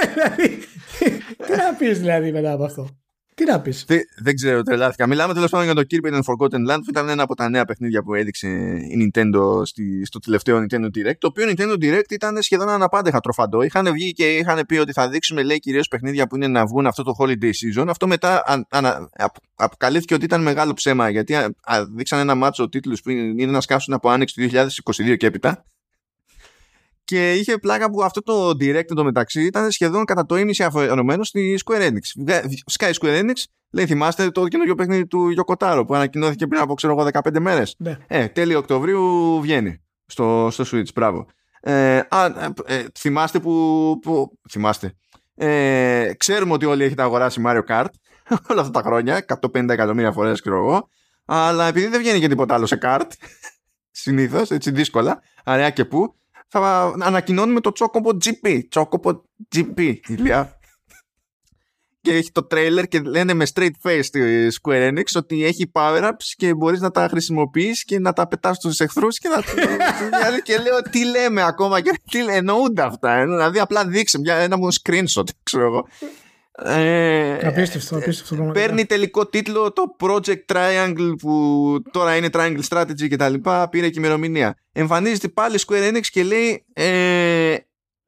δηλαδή, 0.14 0.58
τι 1.46 1.56
να 1.56 1.74
πεις 1.78 1.98
δηλαδή 1.98 2.32
μετά 2.32 2.52
από 2.52 2.64
αυτό. 2.64 2.88
Τι 3.38 3.44
να 3.44 3.60
πεις. 3.60 3.84
Δεν, 4.16 4.34
ξέρω, 4.34 4.62
τρελάθηκα. 4.62 5.06
Μιλάμε 5.06 5.34
τέλος 5.34 5.50
πάντων 5.50 5.66
για 5.66 5.74
το 5.74 5.82
Kirby 5.90 6.12
and 6.12 6.20
Forgotten 6.20 6.70
Land 6.70 6.78
που 6.84 6.90
ήταν 6.90 7.08
ένα 7.08 7.22
από 7.22 7.34
τα 7.34 7.48
νέα 7.48 7.64
παιχνίδια 7.64 8.02
που 8.02 8.14
έδειξε 8.14 8.48
η 8.48 9.10
Nintendo 9.14 9.66
στη, 9.66 10.04
στο 10.04 10.18
τελευταίο 10.18 10.58
Nintendo 10.58 10.84
Direct. 10.84 11.18
Το 11.18 11.26
οποίο 11.26 11.46
Nintendo 11.48 11.72
Direct 11.72 12.10
ήταν 12.10 12.42
σχεδόν 12.42 12.68
αναπάντεχα 12.68 13.20
τροφαντό. 13.20 13.62
Είχαν 13.62 13.92
βγει 13.92 14.12
και 14.12 14.36
είχαν 14.36 14.66
πει 14.66 14.76
ότι 14.76 14.92
θα 14.92 15.08
δείξουμε 15.08 15.42
λέει 15.42 15.58
κυρίως 15.58 15.88
παιχνίδια 15.88 16.26
που 16.26 16.36
είναι 16.36 16.46
να 16.46 16.66
βγουν 16.66 16.86
αυτό 16.86 17.02
το 17.02 17.14
holiday 17.18 17.50
season. 17.50 17.86
Αυτό 17.88 18.06
μετά 18.06 18.42
αν, 18.46 18.66
αν, 18.70 19.10
αποκαλύφθηκε 19.54 20.14
ότι 20.14 20.24
ήταν 20.24 20.42
μεγάλο 20.42 20.72
ψέμα 20.72 21.10
γιατί 21.10 21.34
α, 21.34 21.54
α, 21.60 21.84
δείξαν 21.94 22.18
ένα 22.18 22.34
μάτσο 22.34 22.68
τίτλους 22.68 23.00
που 23.02 23.10
είναι 23.10 23.52
να 23.52 23.60
σκάσουν 23.60 23.94
από 23.94 24.08
άνοιξη 24.08 24.34
του 24.34 24.56
2022 25.12 25.16
και 25.16 25.26
έπειτα. 25.26 25.64
Και 27.08 27.32
είχε 27.32 27.58
πλάκα 27.58 27.90
που 27.90 28.02
αυτό 28.02 28.22
το 28.22 28.48
direct 28.48 28.86
το 28.94 29.04
μεταξύ 29.04 29.42
ήταν 29.42 29.70
σχεδόν 29.70 30.04
κατά 30.04 30.26
το 30.26 30.36
ίμιση 30.36 30.62
αφιερωμένο 30.62 31.24
στη 31.24 31.58
Square 31.64 31.88
Enix. 31.88 32.34
Sky 32.78 32.90
Square 33.00 33.20
Enix, 33.20 33.34
λέει, 33.70 33.86
θυμάστε 33.86 34.30
το 34.30 34.48
καινούργιο 34.48 34.74
παιχνίδι 34.74 35.06
του 35.06 35.34
Yokotaro 35.36 35.84
που 35.86 35.94
ανακοινώθηκε 35.94 36.46
πριν 36.46 36.60
από 36.60 36.74
ξέρω 36.74 36.92
εγώ 36.98 37.08
15 37.12 37.38
μέρες. 37.38 37.74
Ναι. 37.78 37.96
Ε, 38.06 38.28
τέλη 38.28 38.54
Οκτωβρίου 38.54 39.40
βγαίνει 39.40 39.80
στο, 40.06 40.48
στο 40.50 40.64
Switch. 40.72 40.92
Μπράβο. 40.94 41.26
Ε, 41.60 42.00
α, 42.08 42.24
ε, 42.64 42.84
θυμάστε 42.98 43.40
που, 43.40 43.98
που. 44.02 44.38
Θυμάστε. 44.50 44.92
Ε, 45.34 46.12
ξέρουμε 46.16 46.52
ότι 46.52 46.64
όλοι 46.64 46.84
έχετε 46.84 47.02
αγοράσει 47.02 47.42
Mario 47.46 47.62
Kart 47.68 47.90
όλα 48.50 48.60
αυτά 48.60 48.70
τα 48.70 48.82
χρόνια, 48.82 49.24
150 49.54 49.68
εκατομμύρια 49.68 50.12
φορές, 50.12 50.40
ξέρω 50.40 50.56
εγώ. 50.56 50.88
Αλλά 51.24 51.66
επειδή 51.66 51.86
δεν 51.86 52.00
βγαίνει 52.00 52.20
και 52.20 52.28
τίποτα 52.28 52.54
άλλο 52.54 52.66
σε 52.66 52.78
kart, 52.82 53.10
συνήθως, 53.90 54.50
έτσι 54.50 54.70
δύσκολα, 54.70 55.22
αραιά 55.44 55.70
και 55.70 55.84
πού, 55.84 56.14
θα 56.48 56.94
ανακοινώνουμε 57.00 57.60
το 57.60 57.72
Chocobo 57.78 58.10
GP. 58.24 58.60
Chocobo 58.74 59.20
GP, 59.56 59.94
ηλιά. 60.06 60.58
και 62.00 62.12
έχει 62.12 62.32
το 62.32 62.44
τρέιλερ 62.44 62.88
και 62.88 63.00
λένε 63.00 63.34
με 63.34 63.46
straight 63.54 63.70
face 63.82 64.00
στη 64.02 64.48
Square 64.62 64.88
Enix 64.88 65.04
ότι 65.14 65.44
έχει 65.44 65.70
power-ups 65.74 66.24
και 66.36 66.54
μπορείς 66.54 66.80
να 66.80 66.90
τα 66.90 67.08
χρησιμοποιείς 67.08 67.84
και 67.84 67.98
να 67.98 68.12
τα 68.12 68.28
πετάς 68.28 68.56
στους 68.56 68.80
εχθρούς 68.80 69.18
και 69.18 69.28
να 69.28 69.40
και 70.44 70.58
λέω 70.58 70.82
τι 70.82 71.04
λέμε 71.04 71.42
ακόμα 71.42 71.80
και 71.80 72.00
τι 72.10 72.26
εννοούνται 72.26 72.82
αυτά 72.82 73.24
δηλαδή 73.24 73.58
απλά 73.58 73.86
δείξε 73.86 74.18
ένα 74.24 74.56
μου 74.56 74.68
screenshot 74.72 75.28
ξέρω 75.42 75.66
εγώ 75.66 75.86
ε, 76.64 77.46
απίστευτο, 77.46 77.96
απίστευτο 77.96 78.50
Παίρνει 78.52 78.86
τελικό 78.86 79.26
τίτλο 79.26 79.72
το 79.72 79.96
Project 80.00 80.44
Triangle 80.46 81.12
που 81.18 81.82
τώρα 81.90 82.16
είναι 82.16 82.28
Triangle 82.32 82.60
Strategy 82.68 83.08
και 83.08 83.16
τα 83.16 83.28
λοιπά, 83.28 83.68
πήρε 83.68 83.88
και 83.88 83.98
ημερομηνία. 83.98 84.56
Εμφανίζεται 84.72 85.28
πάλι 85.28 85.58
Square 85.66 85.92
Enix 85.92 86.06
και 86.06 86.22
λέει 86.22 86.64
ε, 86.72 87.56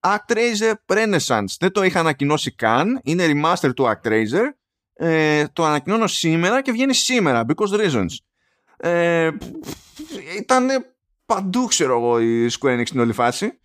ActRaiser 0.01 0.73
Renaissance. 0.87 1.55
Δεν 1.59 1.73
το 1.73 1.83
είχα 1.83 2.01
ανακοινώσει 2.01 2.55
καν, 2.55 3.01
είναι 3.03 3.25
remaster 3.27 3.71
του 3.75 3.93
ActRaiser. 3.93 4.45
Ε, 4.93 5.45
το 5.53 5.65
ανακοινώνω 5.65 6.07
σήμερα 6.07 6.63
και 6.63 6.73
βγαίνει 6.73 6.95
σήμερα, 6.95 7.45
because 7.49 7.81
reasons. 7.81 8.17
Ε, 8.77 9.31
ήταν 10.39 10.69
παντού 11.27 11.67
ξέρω 11.67 11.99
εγώ 11.99 12.21
η 12.21 12.47
Square 12.61 12.79
Enix 12.79 12.87
στην 12.87 13.01
όλη 13.01 13.13
φάση. 13.13 13.59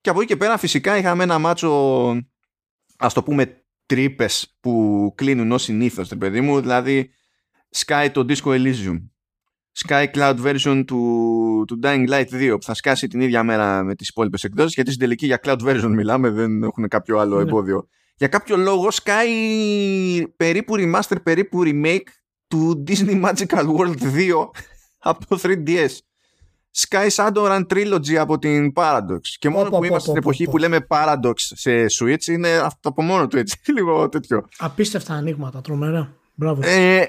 Και 0.00 0.10
από 0.10 0.20
εκεί 0.20 0.28
και 0.28 0.36
πέρα 0.36 0.58
φυσικά 0.58 0.96
είχαμε 0.96 1.22
ένα 1.22 1.38
μάτσο 1.38 1.70
ας 2.98 3.12
το 3.12 3.22
πούμε 3.22 3.63
τρύπες 3.86 4.56
που 4.60 5.12
κλείνουν 5.16 5.52
ως 5.52 5.62
συνήθως, 5.62 6.08
παιδί 6.18 6.40
μου. 6.40 6.60
Δηλαδή, 6.60 7.10
Sky 7.76 8.08
το 8.12 8.24
Disco 8.28 8.50
Elysium. 8.50 8.98
Sky 9.86 10.06
Cloud 10.14 10.36
version 10.44 10.82
του, 10.86 11.64
του 11.66 11.78
Dying 11.82 12.08
Light 12.08 12.28
2 12.30 12.54
που 12.56 12.62
θα 12.62 12.74
σκάσει 12.74 13.08
την 13.08 13.20
ίδια 13.20 13.42
μέρα 13.42 13.82
με 13.82 13.94
τις 13.94 14.08
υπόλοιπες 14.08 14.44
εκδόσεις 14.44 14.74
γιατί 14.74 14.90
στην 14.90 15.02
τελική 15.02 15.26
για 15.26 15.40
Cloud 15.42 15.58
version 15.58 15.90
μιλάμε 15.90 16.30
δεν 16.30 16.62
έχουν 16.62 16.88
κάποιο 16.88 17.18
άλλο 17.18 17.36
ναι. 17.36 17.42
εμπόδιο 17.42 17.88
για 18.16 18.28
κάποιο 18.28 18.56
λόγο 18.56 18.88
Sky 19.02 20.24
περίπου 20.36 20.74
remaster 20.76 21.16
περίπου 21.22 21.62
remake 21.64 22.08
του 22.46 22.84
Disney 22.88 23.24
Magical 23.24 23.76
World 23.76 23.96
2 23.96 24.50
από 24.98 25.26
το 25.26 25.40
3DS 25.42 25.98
Sky 26.76 27.08
Shadowrun 27.08 27.66
Trilogy 27.66 28.14
από 28.14 28.38
την 28.38 28.72
Paradox. 28.74 29.20
Και 29.38 29.48
μόνο 29.48 29.70
που 29.70 29.84
είμαστε 29.84 30.08
στην 30.08 30.16
εποχή 30.16 30.44
που 30.44 30.58
λέμε 30.58 30.86
Paradox 30.88 31.34
σε 31.36 31.86
Switch 32.00 32.26
είναι 32.26 32.48
αυτό 32.48 32.88
από 32.88 33.02
μόνο 33.02 33.26
του 33.26 33.38
έτσι. 33.38 33.58
Λίγο 33.76 34.08
τέτοιο. 34.08 34.48
Απίστευτα 34.58 35.14
ανοίγματα, 35.14 35.60
τρομερά. 35.60 36.12
Μπράβο. 36.34 36.60
Ε, 36.64 37.08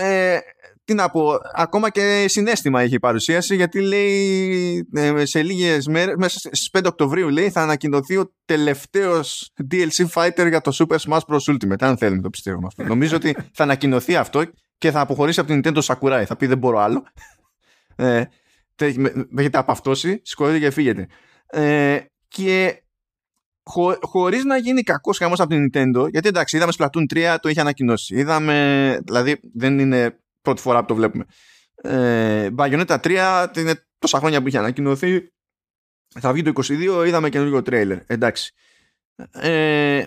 ε, 0.00 0.38
τι 0.84 0.94
να 0.94 1.10
πω, 1.10 1.38
ακόμα 1.54 1.90
και 1.90 2.24
συνέστημα 2.28 2.80
έχει 2.80 2.94
η 2.94 2.98
παρουσίαση 2.98 3.56
γιατί 3.56 3.80
λέει 3.80 4.88
ε, 4.92 5.24
σε 5.24 5.42
λίγες 5.42 5.86
μέρες, 5.86 6.14
μέσα 6.16 6.38
στις 6.38 6.70
5 6.78 6.82
Οκτωβρίου 6.86 7.28
λέει 7.28 7.50
θα 7.50 7.62
ανακοινωθεί 7.62 8.16
ο 8.16 8.32
τελευταίος 8.44 9.52
DLC 9.70 10.06
fighter 10.14 10.48
για 10.48 10.60
το 10.60 10.72
Super 10.74 10.96
Smash 10.96 11.20
Bros. 11.28 11.54
Ultimate 11.54 11.80
αν 11.80 11.96
θέλει 11.96 12.16
να 12.16 12.22
το 12.22 12.30
πιστεύουμε 12.30 12.66
αυτό. 12.66 12.82
Νομίζω 12.82 13.16
ότι 13.16 13.36
θα 13.52 13.62
ανακοινωθεί 13.62 14.16
αυτό 14.16 14.42
και 14.78 14.90
θα 14.90 15.00
αποχωρήσει 15.00 15.40
από 15.40 15.52
την 15.52 15.60
Nintendo 15.64 15.80
Sakurai. 15.82 16.24
Θα 16.26 16.36
πει 16.36 16.46
δεν 16.46 16.58
μπορώ 16.58 16.78
άλλο. 16.78 17.04
Ε, 17.96 18.04
με 18.14 18.28
έχετε 19.36 19.58
απαυτώσει, 19.58 20.20
σηκώνετε 20.24 20.58
και 20.58 20.70
φύγετε. 20.70 21.06
Ε, 21.46 22.00
και 22.28 22.82
χω, 23.62 23.98
χωρίς 24.00 24.44
να 24.44 24.56
γίνει 24.56 24.82
κακός 24.82 25.18
χαμός 25.18 25.40
από 25.40 25.48
την 25.48 25.70
Nintendo, 25.70 26.10
γιατί 26.10 26.28
εντάξει, 26.28 26.56
είδαμε 26.56 26.72
Splatoon 26.78 27.04
3, 27.14 27.36
το 27.40 27.48
είχε 27.48 27.60
ανακοινώσει. 27.60 28.14
Είδαμε, 28.14 28.98
δηλαδή 29.04 29.40
δεν 29.54 29.78
είναι 29.78 30.18
πρώτη 30.40 30.60
φορά 30.60 30.80
που 30.80 30.86
το 30.86 30.94
βλέπουμε. 30.94 31.24
Ε, 31.82 32.48
Bayonetta 32.56 32.98
3, 33.00 33.46
είναι 33.56 33.86
τόσα 33.98 34.18
χρόνια 34.18 34.42
που 34.42 34.48
είχε 34.48 34.58
ανακοινωθεί. 34.58 35.30
Θα 36.20 36.32
βγει 36.32 36.42
το 36.42 36.52
22, 36.64 37.04
είδαμε 37.06 37.28
καινούργιο 37.28 37.62
τρέιλερ. 37.62 37.98
Εντάξει. 38.06 38.52
Ε, 39.30 40.02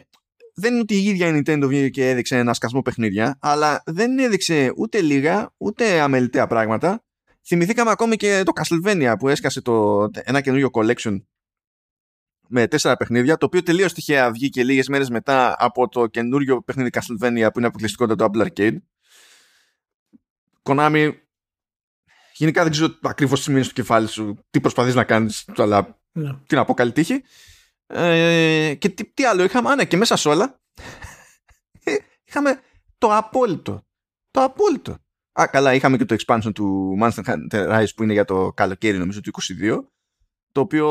δεν 0.53 0.71
είναι 0.71 0.81
ότι 0.81 0.95
η 0.95 1.03
ίδια 1.03 1.27
η 1.27 1.41
Nintendo 1.41 1.63
βγήκε 1.67 1.89
και 1.89 2.09
έδειξε 2.09 2.37
ένα 2.37 2.53
σκασμό 2.53 2.81
παιχνίδια, 2.81 3.37
αλλά 3.41 3.83
δεν 3.85 4.19
έδειξε 4.19 4.73
ούτε 4.75 5.01
λίγα, 5.01 5.53
ούτε 5.57 5.99
αμεληταία 5.99 6.47
πράγματα 6.47 7.03
Θυμηθήκαμε 7.45 7.91
ακόμη 7.91 8.15
και 8.15 8.43
το 8.45 8.51
Castlevania 8.55 9.13
που 9.19 9.27
έσκασε 9.27 9.61
το, 9.61 10.07
ένα 10.13 10.41
καινούριο 10.41 10.69
collection 10.73 11.21
με 12.47 12.67
τέσσερα 12.67 12.97
παιχνίδια, 12.97 13.37
το 13.37 13.45
οποίο 13.45 13.63
τελείως 13.63 13.93
τυχαία 13.93 14.31
βγήκε 14.31 14.63
λίγες 14.63 14.87
μέρες 14.87 15.09
μετά 15.09 15.55
από 15.59 15.87
το 15.87 16.07
καινούριο 16.07 16.61
παιχνίδι 16.61 16.89
Castlevania 16.93 17.47
που 17.53 17.57
είναι 17.57 17.67
αποκλειστικότητα 17.67 18.15
το 18.15 18.31
Apple 18.33 18.47
Arcade. 18.47 18.77
Konami, 20.63 21.13
γενικά 22.33 22.63
δεν 22.63 22.71
ξέρω 22.71 22.97
ακριβώς 23.01 23.43
τι 23.43 23.51
μήνε 23.51 23.63
στο 23.63 23.73
κεφάλι 23.73 24.07
σου, 24.07 24.45
τι 24.49 24.61
προσπαθείς 24.61 24.95
να 24.95 25.03
κάνεις, 25.03 25.45
αλλά 25.55 25.99
ναι. 26.11 26.33
τι 26.47 26.55
να 26.55 26.65
πω, 26.65 26.73
καλή 26.73 26.91
τύχη. 26.91 27.23
Ε, 27.87 28.75
και 28.77 28.89
τι, 28.89 29.05
τι 29.05 29.25
άλλο 29.25 29.43
είχαμε, 29.43 29.69
α, 29.69 29.75
ναι, 29.75 29.85
και 29.85 29.97
μέσα 29.97 30.15
σε 30.15 30.29
όλα 30.29 30.61
είχαμε 32.27 32.61
το 32.97 33.15
απόλυτο. 33.15 33.85
Το 34.31 34.43
απόλυτο. 34.43 34.97
Α, 35.31 35.47
καλά, 35.47 35.73
είχαμε 35.73 35.97
και 35.97 36.05
το 36.05 36.15
expansion 36.19 36.51
του 36.53 36.97
Monster 37.01 37.23
Hunter 37.23 37.69
Rise 37.69 37.87
που 37.95 38.03
είναι 38.03 38.13
για 38.13 38.25
το 38.25 38.51
καλοκαίρι 38.53 38.97
νομίζω 38.97 39.21
του 39.21 39.31
22 39.61 39.79
το 40.51 40.61
οποίο 40.61 40.87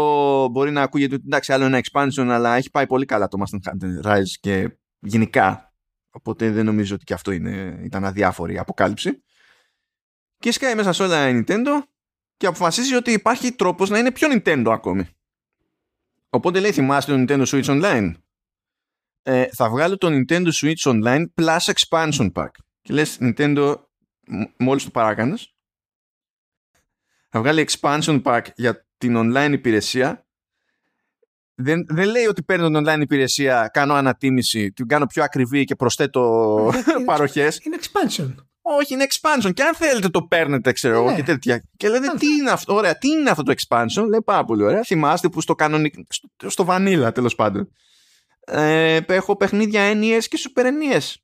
μπορεί 0.51 0.71
να 0.71 0.83
ακούγεται 0.83 1.15
ότι 1.15 1.25
εντάξει 1.27 1.53
άλλο 1.53 1.65
ένα 1.65 1.81
expansion 1.83 2.27
αλλά 2.29 2.57
έχει 2.57 2.71
πάει 2.71 2.87
πολύ 2.87 3.05
καλά 3.05 3.29
το 3.29 3.39
Monster 3.41 3.71
Hunter 3.71 4.07
Rise 4.07 4.33
και 4.41 4.71
γενικά. 4.99 5.73
Οπότε 6.11 6.51
δεν 6.51 6.65
νομίζω 6.65 6.95
ότι 6.95 7.05
και 7.05 7.15
αυτό 7.15 7.31
είναι, 7.31 7.81
ήταν 7.85 8.05
αδιάφορη 8.05 8.59
αποκάλυψη. 8.59 9.23
Και 10.39 10.53
σκάει 10.53 10.75
μέσα 10.75 10.93
σε 10.93 11.03
όλα 11.03 11.29
η 11.29 11.45
Nintendo 11.47 11.81
και 12.37 12.47
αποφασίζει 12.47 12.95
ότι 12.95 13.13
υπάρχει 13.13 13.53
τρόπος 13.53 13.91
να 13.91 13.99
είναι 13.99 14.13
πιο 14.13 14.29
Nintendo 14.33 14.69
ακόμη. 14.73 15.09
Οπότε 16.31 16.61
λέει 16.61 16.73
θυμάστε 16.73 17.13
το 17.13 17.25
Nintendo 17.27 17.47
Switch 17.47 17.65
Online. 17.65 18.13
Ε, 19.23 19.47
θα 19.53 19.71
βγάλω 19.71 19.97
το 19.97 20.09
Nintendo 20.11 20.49
Switch 20.53 20.83
Online 20.83 21.25
Plus 21.35 21.73
Expansion 21.73 22.33
Pack. 22.33 22.51
Και 22.83 22.93
λες 22.93 23.19
Nintendo 23.21 23.75
μόλις 24.57 24.85
το 24.85 24.91
παράκανες 24.91 25.55
θα 27.29 27.41
βγάλει 27.41 27.69
expansion 27.71 28.23
pack 28.23 28.43
για 28.55 28.87
την 28.99 29.15
online 29.17 29.53
υπηρεσία 29.53 30.29
δεν, 31.61 31.87
δεν 31.89 32.09
λέει 32.09 32.27
ότι 32.27 32.43
παίρνω 32.43 32.67
την 32.67 32.87
online 32.87 33.01
υπηρεσία, 33.01 33.71
κάνω 33.73 33.95
ανατίμηση, 33.95 34.73
την 34.73 34.87
κάνω 34.87 35.07
πιο 35.07 35.23
ακριβή 35.23 35.65
και 35.65 35.75
προσθέτω 35.75 36.73
παροχές. 37.07 37.61
Είναι 37.63 37.77
expansion. 37.81 38.35
Όχι, 38.63 38.95
είναι 38.95 39.07
expansion. 39.11 39.55
Και 39.55 39.63
αν 39.63 39.75
θέλετε 39.75 40.09
το 40.09 40.23
παίρνετε, 40.23 40.73
ξέρω 40.73 40.95
εγώ, 40.95 41.11
ναι. 41.11 41.17
και 41.17 41.23
τέτοια. 41.23 41.63
Και 41.77 41.89
λέτε, 41.89 42.07
τι 42.19 42.27
είναι 42.27 42.51
αυτό, 42.51 42.75
ωραία, 42.75 42.99
τι 42.99 43.09
είναι 43.09 43.31
αυτό 43.31 43.43
το 43.43 43.55
expansion; 43.57 44.07
Λέει 44.09 44.23
πάρα 44.25 44.45
πολύ 44.45 44.63
ωραία. 44.63 44.83
Θυμάστε 44.83 45.29
που 45.29 45.41
στο 45.41 45.55
κανονικό, 45.55 46.03
στο, 46.09 46.51
στο 46.51 46.67
vanilla 46.69 47.11
τέλος 47.15 47.35
πάντων. 47.35 47.73
Ε, 48.45 48.99
έχω 49.07 49.37
παιχνίδια 49.37 49.83
έννοιες 49.83 50.29
και 50.29 50.39
super 50.49 50.65
έννοιες. 50.65 51.23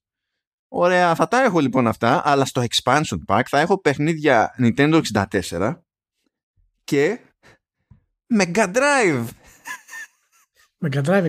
Ωραία, 0.76 1.14
θα 1.14 1.28
τα 1.28 1.42
έχω 1.42 1.60
λοιπόν 1.60 1.86
αυτά, 1.86 2.22
αλλά 2.24 2.44
στο 2.44 2.62
expansion 2.62 3.18
pack 3.26 3.42
θα 3.48 3.60
έχω 3.60 3.80
παιχνίδια 3.80 4.54
Nintendo 4.58 5.02
64 5.50 5.74
και 6.84 7.18
Mega 8.38 8.74
Drive. 8.74 9.24
Mega 10.86 11.04
Drive 11.04 11.24
64. 11.24 11.28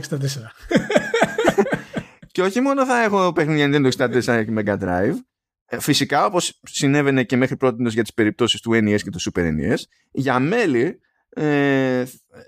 και 2.31 2.41
όχι 2.41 2.61
μόνο 2.61 2.85
θα 2.85 3.03
έχω 3.03 3.33
παιχνίδια 3.33 3.69
Nintendo 3.71 3.89
64 3.97 4.21
και 4.23 4.53
Mega 4.57 4.79
Drive, 4.79 5.13
ε, 5.65 5.79
φυσικά 5.79 6.25
όπως 6.25 6.59
συνέβαινε 6.63 7.23
και 7.23 7.37
μέχρι 7.37 7.57
πρώτη 7.57 7.89
για 7.89 8.01
τις 8.01 8.13
περιπτώσεις 8.13 8.61
του 8.61 8.71
NES 8.73 8.99
και 9.01 9.09
του 9.09 9.21
Super 9.21 9.43
NES, 9.43 9.77
για 10.11 10.39
μέλη 10.39 10.99
ε, 11.29 12.05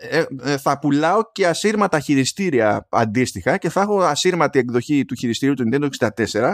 ε, 0.10 0.58
θα 0.58 0.80
πουλάω 0.80 1.32
και 1.32 1.48
ασύρματα 1.48 2.00
χειριστήρια 2.00 2.88
αντίστοιχα 2.90 3.58
και 3.58 3.70
θα 3.70 3.82
έχω 3.82 4.02
ασύρματη 4.02 4.60
εκδοχή 4.60 5.06
του 5.06 5.16
χειριστήριου 5.16 5.56
του 5.56 5.70
Nintendo 5.72 5.90
64 6.00 6.54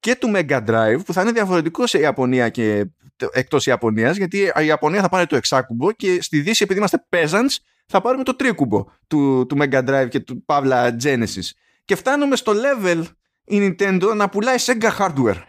και 0.00 0.16
του 0.16 0.32
Mega 0.34 0.66
Drive 0.66 1.00
που 1.04 1.12
θα 1.12 1.22
είναι 1.22 1.32
διαφορετικό 1.32 1.86
σε 1.86 1.98
Ιαπωνία 1.98 2.48
και 2.48 2.86
εκτός 3.32 3.66
Ιαπωνίας 3.66 4.16
γιατί 4.16 4.38
η 4.38 4.66
Ιαπωνία 4.66 5.00
θα 5.00 5.08
πάρει 5.08 5.26
το 5.26 5.36
εξάκουμπο 5.36 5.92
και 5.92 6.22
στη 6.22 6.40
Δύση 6.40 6.62
επειδή 6.62 6.78
είμαστε 6.78 7.06
peasants 7.10 7.56
θα 7.86 8.00
πάρουμε 8.00 8.24
το 8.24 8.36
τρίκουμπο 8.36 8.84
του, 9.06 9.46
του 9.48 9.56
Mega 9.60 9.88
Drive 9.88 10.08
και 10.08 10.20
του 10.20 10.44
Pavla 10.46 10.90
Genesis. 11.02 11.50
Και 11.84 11.94
φτάνουμε 11.94 12.36
στο 12.36 12.52
level 12.52 13.02
η 13.44 13.58
Nintendo 13.78 14.12
να 14.16 14.28
πουλάει 14.28 14.56
Sega 14.58 14.90
hardware. 14.98 15.42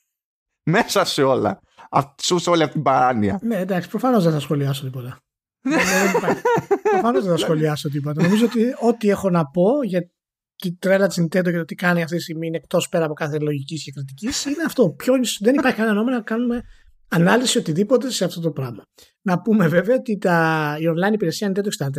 Μέσα 0.72 1.04
σε 1.04 1.22
όλα. 1.22 1.60
Σε 2.16 2.50
όλη 2.50 2.62
αυτή 2.62 2.74
την 2.74 2.82
παράνοια. 2.82 3.38
Ναι 3.42 3.56
εντάξει 3.56 3.88
προφανώς 3.88 4.24
δεν 4.24 4.32
θα 4.32 4.40
σχολιάσω 4.40 4.84
τίποτα. 4.84 5.18
Προφανώς 6.90 7.22
δεν 7.22 7.30
θα 7.30 7.36
σχολιάσω 7.36 7.88
τίποτα. 7.90 8.22
Νομίζω 8.22 8.44
ότι 8.44 8.74
ό,τι 8.80 9.08
έχω 9.08 9.30
να 9.30 9.46
πω 9.46 9.82
για 9.82 10.10
τη 10.62 10.76
τρέλα 10.76 11.06
τη 11.06 11.22
Nintendo 11.22 11.44
και 11.44 11.56
το 11.56 11.64
τι 11.64 11.74
κάνει 11.74 12.02
αυτή 12.02 12.16
τη 12.16 12.22
στιγμή 12.22 12.46
είναι 12.46 12.56
εκτός 12.56 12.88
πέρα 12.88 13.04
από 13.04 13.14
κάθε 13.14 13.38
λογικής 13.38 13.84
και 13.84 13.92
κριτικής 13.92 14.44
είναι 14.44 14.62
αυτό. 14.66 14.90
Ποιος, 14.90 15.38
δεν 15.40 15.54
υπάρχει 15.54 15.76
κανένα 15.76 15.94
νόημα 15.94 16.10
να 16.10 16.20
κάνουμε 16.20 16.62
ανάλυση 17.08 17.58
οτιδήποτε 17.58 18.10
σε 18.10 18.24
αυτό 18.24 18.40
το 18.40 18.50
πράγμα. 18.50 18.82
Να 19.22 19.40
πούμε 19.40 19.68
βέβαια 19.68 19.96
ότι 19.96 20.18
τα, 20.18 20.76
η 20.80 20.84
online 20.88 21.12
υπηρεσία 21.12 21.52
Nintendo 21.54 21.86
64 21.86 21.90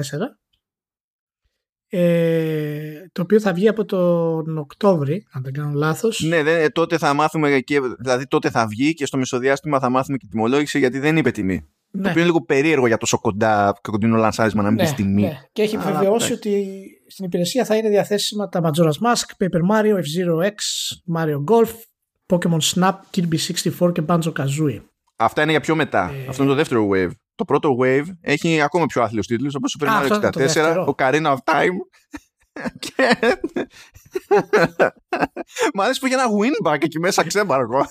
ε, 1.96 3.10
το 3.12 3.22
οποίο 3.22 3.40
θα 3.40 3.54
βγει 3.54 3.68
από 3.68 3.86
τον 3.86 4.58
Οκτώβρη, 4.58 5.26
αν 5.32 5.44
δεν 5.44 5.54
κάνω 5.54 5.72
λάθος. 5.74 6.22
Ναι, 6.22 6.44
δε, 6.44 6.70
τότε 6.70 6.98
θα 6.98 7.14
μάθουμε 7.14 7.60
και, 7.60 7.80
δηλαδή 8.00 8.28
τότε 8.28 8.50
θα 8.50 8.68
βγει 8.68 8.94
και 8.94 9.06
στο 9.06 9.18
μεσοδιάστημα 9.18 9.80
θα 9.80 9.90
μάθουμε 9.90 10.18
και 10.18 10.28
τιμολόγηση 10.30 10.80
γιατί 10.80 11.00
δεν 11.00 11.18
είπε 11.18 11.32
τιμή. 11.32 11.68
Ναι. 11.92 12.02
Το 12.02 12.10
οποίο 12.10 12.22
είναι 12.22 12.30
λίγο 12.30 12.44
περίεργο 12.44 12.88
για 12.88 12.98
τόσο 12.98 13.20
κοντά 13.20 13.74
και 13.82 13.92
κοντινό 13.92 14.18
λανσάρισμα 14.18 14.62
να 14.62 14.72
μην 14.72 14.84
ναι, 14.84 14.90
πει 14.90 14.96
τιμή. 14.96 15.22
Ναι. 15.22 15.40
Και 15.52 15.62
έχει 15.62 15.76
επιβεβαιώσει 15.76 16.34
ότι 16.34 16.66
στην 17.14 17.26
υπηρεσία 17.26 17.66
θα 17.66 17.76
είναι 17.76 17.90
διαθέσιμα 17.90 18.50
τα 18.50 18.62
Majora's 18.64 18.98
Mask, 19.06 19.26
Paper 19.38 19.62
Mario, 19.72 19.96
F-Zero 19.96 20.42
X, 20.42 20.56
Mario 21.16 21.44
Golf, 21.52 21.72
Pokemon 22.26 22.60
Snap, 22.74 22.94
Kirby 23.16 23.38
64 23.80 23.94
και 23.94 24.04
Banjo 24.08 24.34
Kazooie. 24.34 24.82
Αυτά 25.16 25.42
είναι 25.42 25.52
για 25.52 25.60
πιο 25.60 25.76
μετά. 25.76 26.12
Ε... 26.14 26.28
Αυτό 26.30 26.44
είναι 26.44 26.52
το 26.52 26.58
δεύτερο 26.58 26.90
wave. 26.92 27.12
Το 27.36 27.46
πρώτο 27.46 27.78
wave 27.82 28.06
έχει 28.22 28.62
ακόμα 28.62 28.86
πιο 28.86 29.02
άθλιους 29.02 29.28
τίτλους 29.28 29.56
όπως 29.56 29.78
το 29.80 29.86
Super 29.86 29.90
Mario 29.90 30.32
64, 30.32 30.86
ο 30.88 30.94
Karina 30.98 31.34
of 31.34 31.38
Time 31.44 31.78
και... 32.86 33.18
Μ' 35.74 35.82
αρέσει 35.82 36.00
που 36.00 36.06
είχε 36.06 36.16
ένα 36.16 36.28
winback 36.28 36.82
εκεί 36.82 37.00
μέσα 37.00 37.28
ξέμπαργο. 37.28 37.86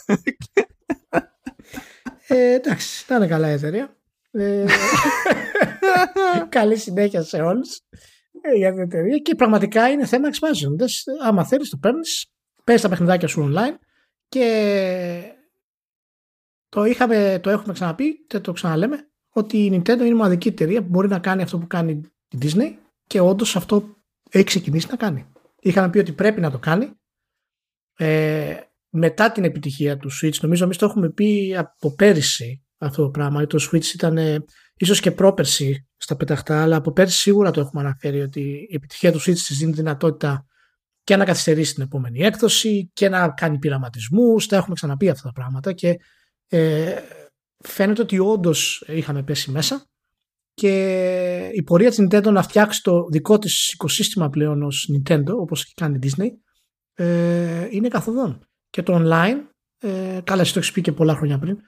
ε, 2.27 2.53
εντάξει, 2.53 3.05
ήταν 3.05 3.29
καλά 3.29 3.51
η 3.51 3.53
εταιρεία. 3.53 3.97
Ε, 4.31 4.65
καλή 6.49 6.77
συνέχεια 6.77 7.23
σε 7.23 7.41
όλους 7.41 7.81
ε, 8.43 8.57
για 8.57 8.73
την 8.73 8.81
εταιρεία 8.81 9.19
και 9.19 9.35
πραγματικά 9.35 9.89
είναι 9.89 10.07
θέμα 10.07 10.29
expansion. 10.29 10.87
άμα 11.23 11.45
θέλεις 11.45 11.71
το 11.71 11.77
παίρνεις, 11.77 12.27
παίρνεις 12.65 12.83
τα 12.83 12.89
παιχνιδάκια 12.89 13.29
σου 13.29 13.53
online 13.53 13.79
και 14.29 15.35
το, 16.69 16.85
είχαμε, 16.85 17.41
το 17.43 17.51
έχουμε 17.51 17.73
ξαναπεί 17.73 18.27
και 18.27 18.41
το 18.41 18.53
ξαναλέμε 18.53 19.11
ότι 19.33 19.57
η 19.57 19.71
Nintendo 19.75 20.01
είναι 20.01 20.15
μοναδική 20.15 20.49
εταιρεία 20.49 20.83
που 20.83 20.89
μπορεί 20.89 21.09
να 21.09 21.19
κάνει 21.19 21.43
αυτό 21.43 21.59
που 21.59 21.67
κάνει 21.67 21.93
η 22.29 22.39
Disney 22.43 22.75
και 23.07 23.21
όντως 23.21 23.57
αυτό 23.57 23.97
έχει 24.31 24.45
ξεκινήσει 24.45 24.87
να 24.91 24.97
κάνει. 24.97 25.27
Είχαμε 25.61 25.91
πει 25.91 25.99
ότι 25.99 26.13
πρέπει 26.13 26.41
να 26.41 26.51
το 26.51 26.59
κάνει. 26.59 26.91
Ε, 27.97 28.61
μετά 28.89 29.33
την 29.33 29.45
επιτυχία 29.45 29.97
του 29.97 30.11
Switch, 30.13 30.41
νομίζω 30.41 30.65
εμείς 30.65 30.77
το 30.77 30.87
έχουμε 30.87 31.11
πει 31.11 31.57
από 31.57 31.95
πέρυσι 31.95 32.65
αυτό 32.79 33.03
το 33.03 33.11
πράγμα. 33.11 33.47
Το 33.47 33.69
Switch 33.71 33.85
ήταν 33.95 34.19
ε, 34.19 34.45
ίσως 34.77 35.01
και 35.01 35.11
πρόπερση 35.11 35.89
στα 35.97 36.17
πεταχτά, 36.17 36.63
αλλά 36.63 36.77
από 36.77 36.93
πέρυσι 36.93 37.19
σίγουρα 37.19 37.51
το 37.51 37.61
έχουμε 37.61 37.83
αναφέρει 37.83 38.21
ότι 38.21 38.41
η 38.41 38.75
επιτυχία 38.75 39.13
του 39.13 39.21
Switch 39.21 39.35
της 39.35 39.57
δίνει 39.59 39.73
δυνατότητα 39.73 40.47
και 41.05 41.17
να 41.17 41.25
καθυστερήσει 41.25 41.75
την 41.75 41.83
επόμενη 41.83 42.21
έκδοση 42.21 42.91
και 42.93 43.09
να 43.09 43.29
κάνει 43.29 43.59
πειραματισμούς. 43.59 44.47
Τα 44.47 44.57
έχουμε 44.57 44.75
ξαναπεί 44.75 45.09
αυτά 45.09 45.23
τα 45.23 45.33
πράγματα 45.33 45.73
και 45.73 45.97
ε, 46.49 46.97
φαίνεται 47.59 48.03
ότι 48.03 48.19
όντως 48.19 48.85
είχαμε 48.87 49.23
πέσει 49.23 49.51
μέσα 49.51 49.87
και 50.55 51.51
η 51.53 51.63
πορεία 51.63 51.89
της 51.89 51.99
Nintendo 52.01 52.33
να 52.33 52.43
φτιάξει 52.43 52.83
το 52.83 53.07
δικό 53.11 53.39
της 53.39 53.73
οικοσύστημα 53.73 54.29
πλέον 54.29 54.63
ως 54.63 54.91
Nintendo 54.93 55.31
όπως 55.39 55.63
έχει 55.63 55.75
κάνει 55.75 55.99
η 56.03 56.11
Disney 56.11 56.27
ε, 56.95 57.67
είναι 57.71 57.89
καθοδόν 57.89 58.47
και 58.71 58.83
το 58.83 59.01
online 59.03 59.37
ε, 59.79 60.21
καλά 60.25 60.41
εσύ 60.41 60.53
το 60.53 60.59
έχεις 60.59 60.73
πει 60.73 60.81
και 60.81 60.93
πολλά 60.93 61.15
χρόνια 61.15 61.39
πριν 61.39 61.59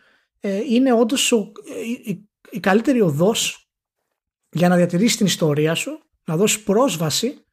ε, 0.40 0.60
είναι 0.68 0.92
όντως 0.92 1.30
η, 1.30 2.10
η, 2.10 2.28
η, 2.54 2.60
καλύτερη 2.60 3.00
οδός 3.00 3.68
για 4.50 4.68
να 4.68 4.76
διατηρήσει 4.76 5.16
την 5.16 5.26
ιστορία 5.26 5.74
σου 5.74 6.02
να 6.24 6.36
δώσεις 6.36 6.62
πρόσβαση 6.62 7.44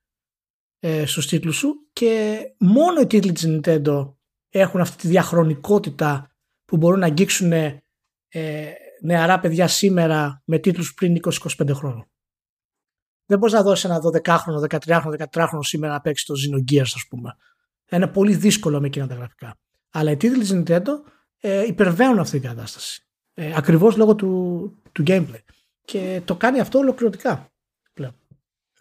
ε, 0.80 1.06
στους 1.06 1.28
τίτλους 1.28 1.58
σου 1.58 1.74
και 1.94 2.42
μόνο 2.60 3.02
οι 3.02 3.08
τίτλοι 3.08 3.32
της 3.32 3.46
Nintendo 3.48 4.14
έχουν 4.50 4.82
αυτή 4.82 4.98
τη 4.98 5.08
διαχρονικότητα 5.08 6.32
που 6.66 6.78
μπορούν 6.78 7.00
να 7.00 7.06
αγγίξουν 7.06 7.52
ε, 7.52 8.74
νεαρά 9.02 9.40
παιδιά 9.40 9.68
σήμερα 9.68 10.42
με 10.46 10.60
τίτλους 10.60 10.94
πριν 10.94 11.20
20-25 11.22 11.70
χρόνων. 11.74 12.06
Δεν 13.26 13.40
μπορείς 13.40 13.54
να 13.54 13.62
δώσεις 13.62 13.84
ένα 13.84 14.00
12χρονο, 14.04 14.80
13χρονο, 14.80 15.28
14χρονο 15.32 15.60
σήμερα 15.60 15.94
να 15.94 16.02
παίξεις 16.02 16.26
το 16.26 16.34
Xenogears, 16.34 16.82
ας 16.82 17.06
πούμε. 17.10 17.36
Είναι 17.92 18.08
πολύ 18.08 18.36
δύσκολο 18.36 18.80
με 18.80 18.88
εκείνα 18.88 19.08
τα 19.08 19.16
γραφικά. 19.16 19.60
Αλλά 19.90 20.12
οι 20.12 20.18
τίτλοι 20.18 20.40
της 20.40 20.54
Nintendo 20.54 20.88
ε, 21.40 21.66
υπερβαίνουν 21.66 22.20
αυτή 22.20 22.40
την 22.40 22.50
κατάσταση. 22.50 23.06
Ε, 23.34 23.54
Ακριβώς 23.56 23.98
λόγω 23.98 24.16
του, 24.16 24.74
του 24.92 25.04
gameplay. 25.08 25.44
Και 25.86 26.22
το 26.26 26.36
κάνει 26.36 26.60
αυτό 26.60 26.80
ολοκληρωτικά 26.80 27.52
πλέον. 27.94 28.16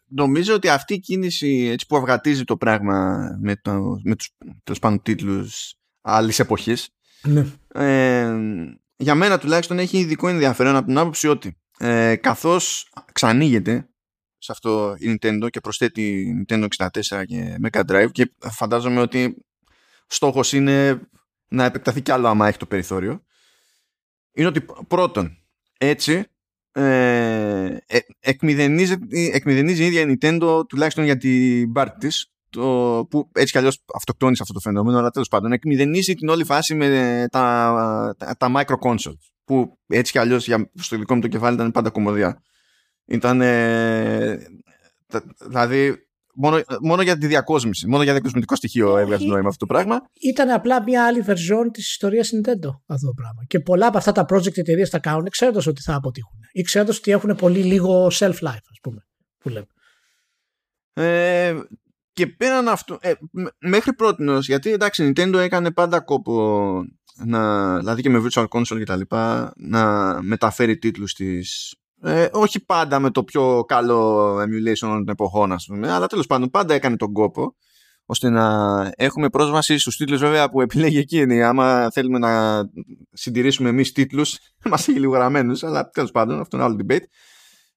Νομίζω 0.06 0.54
ότι 0.54 0.68
αυτή 0.68 0.94
η 0.94 0.98
κίνηση 0.98 1.68
έτσι 1.72 1.86
που 1.86 1.96
αυγατίζει 1.96 2.44
το 2.44 2.56
πράγμα 2.56 3.28
με, 3.40 3.56
το, 3.56 4.00
με 4.02 4.16
τους 4.16 4.30
τέλος 4.64 4.78
πάντων 4.78 5.02
τίτλους 5.02 5.74
άλλης 6.00 6.38
εποχής 6.38 6.88
ναι. 7.22 7.46
ε, 7.68 8.34
για 8.96 9.14
μένα 9.14 9.38
τουλάχιστον 9.38 9.78
έχει 9.78 9.98
ειδικό 9.98 10.28
ενδιαφέρον 10.28 10.76
από 10.76 10.86
την 10.86 10.98
άποψη 10.98 11.28
ότι 11.28 11.58
ε, 11.78 12.16
καθώς 12.16 12.90
ξανοίγεται 13.12 13.88
σε 14.38 14.52
αυτό 14.52 14.96
η 14.98 15.18
Nintendo 15.20 15.46
και 15.50 15.60
προσθέτει 15.60 16.34
Nintendo 16.48 16.66
64 16.76 16.88
και 17.26 17.58
Mega 17.64 17.82
Drive 17.84 18.08
και 18.12 18.32
φαντάζομαι 18.38 19.00
ότι 19.00 19.44
στόχος 20.06 20.52
είναι 20.52 21.00
να 21.48 21.64
επεκταθεί 21.64 22.02
κι 22.02 22.10
άλλο 22.10 22.28
άμα 22.28 22.48
έχει 22.48 22.58
το 22.58 22.66
περιθώριο 22.66 23.22
είναι 24.32 24.46
ότι 24.46 24.64
πρώτον 24.88 25.36
έτσι 25.78 26.24
ε, 26.72 27.76
ε, 27.86 27.98
εκμηδενίζει, 28.20 28.94
εκμηδενίζει 29.10 29.82
η 29.82 29.86
ίδια 29.86 30.00
η 30.00 30.16
Nintendo 30.20 30.68
τουλάχιστον 30.68 31.04
για 31.04 31.16
την 31.16 31.72
πάρτη 31.72 32.06
της 32.06 32.32
το, 32.50 33.06
που 33.10 33.28
έτσι 33.32 33.52
κι 33.52 33.58
αλλιώς 33.58 33.84
αυτοκτόνησε 33.94 34.42
αυτό 34.42 34.54
το 34.54 34.60
φαινόμενο 34.60 34.98
αλλά 34.98 35.10
τέλος 35.10 35.28
πάντων 35.28 35.52
εκμηδενίζει 35.52 36.14
την 36.14 36.28
όλη 36.28 36.44
φάση 36.44 36.74
με 36.74 37.26
τα, 37.30 38.14
τα, 38.18 38.36
τα 38.36 38.52
micro 38.56 38.74
consoles 38.88 39.30
που 39.44 39.78
έτσι 39.86 40.12
κι 40.12 40.18
αλλιώς 40.18 40.46
για, 40.46 40.70
στο 40.74 40.96
δικό 40.96 41.14
μου 41.14 41.20
το 41.20 41.28
κεφάλι 41.28 41.54
ήταν 41.54 41.70
πάντα 41.70 41.90
κομμωδία 41.90 42.42
ήταν 43.06 43.38
δηλαδή 45.48 46.09
μόνο, 46.34 46.60
μόνο 46.80 47.02
για 47.02 47.18
τη 47.18 47.26
διακόσμηση. 47.26 47.86
Μόνο 47.86 48.02
για 48.02 48.12
διακοσμητικό 48.12 48.56
στοιχείο 48.56 48.96
έβγαζε 48.96 49.26
νόημα 49.26 49.48
αυτό 49.48 49.66
το 49.66 49.72
πράγμα. 49.72 50.02
Ήταν 50.20 50.50
απλά 50.50 50.82
μια 50.82 51.06
άλλη 51.06 51.24
version 51.26 51.66
της 51.72 51.90
ιστορίας 51.90 52.30
Nintendo 52.34 52.70
αυτό 52.86 53.06
το 53.06 53.12
πράγμα. 53.16 53.44
Και 53.46 53.60
πολλά 53.60 53.86
από 53.86 53.98
αυτά 53.98 54.12
τα 54.12 54.24
project 54.28 54.56
εταιρείες 54.56 54.90
τα 54.90 54.98
κάνουν 54.98 55.28
ξέροντας 55.30 55.66
ότι 55.66 55.82
θα 55.82 55.94
αποτύχουν. 55.94 56.38
Ή 56.52 56.62
ξέροντας 56.62 56.98
ότι 56.98 57.10
έχουν 57.10 57.36
πολύ 57.36 57.62
λίγο 57.62 58.06
self-life 58.06 58.66
ας 58.70 58.78
πούμε 58.82 59.06
που 59.38 59.48
λέμε. 59.48 59.66
Ε, 60.92 61.58
και 62.12 62.26
πέραν 62.26 62.68
αυτού, 62.68 62.98
ε, 63.00 63.12
μέχρι 63.58 63.92
πρώτης 63.92 64.46
γιατί 64.46 64.70
εντάξει, 64.70 65.04
η 65.04 65.12
Nintendo 65.14 65.34
έκανε 65.34 65.70
πάντα 65.70 66.00
κόπο 66.00 66.84
να, 67.24 67.78
δηλαδή 67.78 68.02
και 68.02 68.10
με 68.10 68.22
Virtual 68.24 68.46
Console 68.48 68.78
και 68.78 68.84
τα 68.84 68.96
λοιπά, 68.96 69.52
να 69.56 70.22
μεταφέρει 70.22 70.78
τίτλους 70.78 71.14
της 71.14 71.74
ε, 72.02 72.28
όχι 72.32 72.64
πάντα 72.64 72.98
με 72.98 73.10
το 73.10 73.24
πιο 73.24 73.64
καλό 73.64 74.34
emulation 74.36 74.78
των 74.78 75.08
εποχών, 75.08 75.52
ας 75.52 75.66
πούμε, 75.66 75.92
αλλά 75.92 76.06
τέλος 76.06 76.26
πάντων 76.26 76.50
πάντα 76.50 76.74
έκανε 76.74 76.96
τον 76.96 77.12
κόπο 77.12 77.54
ώστε 78.10 78.30
να 78.30 78.46
έχουμε 78.96 79.28
πρόσβαση 79.28 79.78
στους 79.78 79.96
τίτλους 79.96 80.20
βέβαια 80.20 80.50
που 80.50 80.60
επιλέγει 80.60 80.98
εκείνη. 80.98 81.42
Άμα 81.42 81.90
θέλουμε 81.92 82.18
να 82.18 82.62
συντηρήσουμε 83.12 83.68
εμείς 83.68 83.92
τίτλους, 83.92 84.38
μας 84.70 84.88
έχει 84.88 84.98
λίγο 84.98 85.12
γραμμένους, 85.12 85.62
αλλά 85.62 85.88
τέλος 85.88 86.10
πάντων 86.10 86.40
αυτό 86.40 86.56
είναι 86.56 86.64
άλλο 86.66 86.76
debate. 86.86 87.04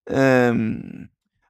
Ε, 0.04 0.54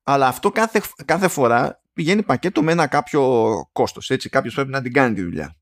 αλλά 0.04 0.28
αυτό 0.28 0.52
κάθε, 0.52 0.82
κάθε 1.06 1.28
φορά 1.28 1.82
πηγαίνει 1.94 2.24
πακέτο 2.24 2.64
με 2.64 2.72
ένα 2.72 2.88
κάποιο 2.88 3.54
κόστος. 3.72 4.10
Έτσι, 4.10 4.30
κάποιος 4.30 4.54
πρέπει 4.54 4.70
να 4.70 4.82
την 4.82 4.94
κάνει 4.94 5.16
τη 5.16 5.22
δουλειά. 5.22 5.56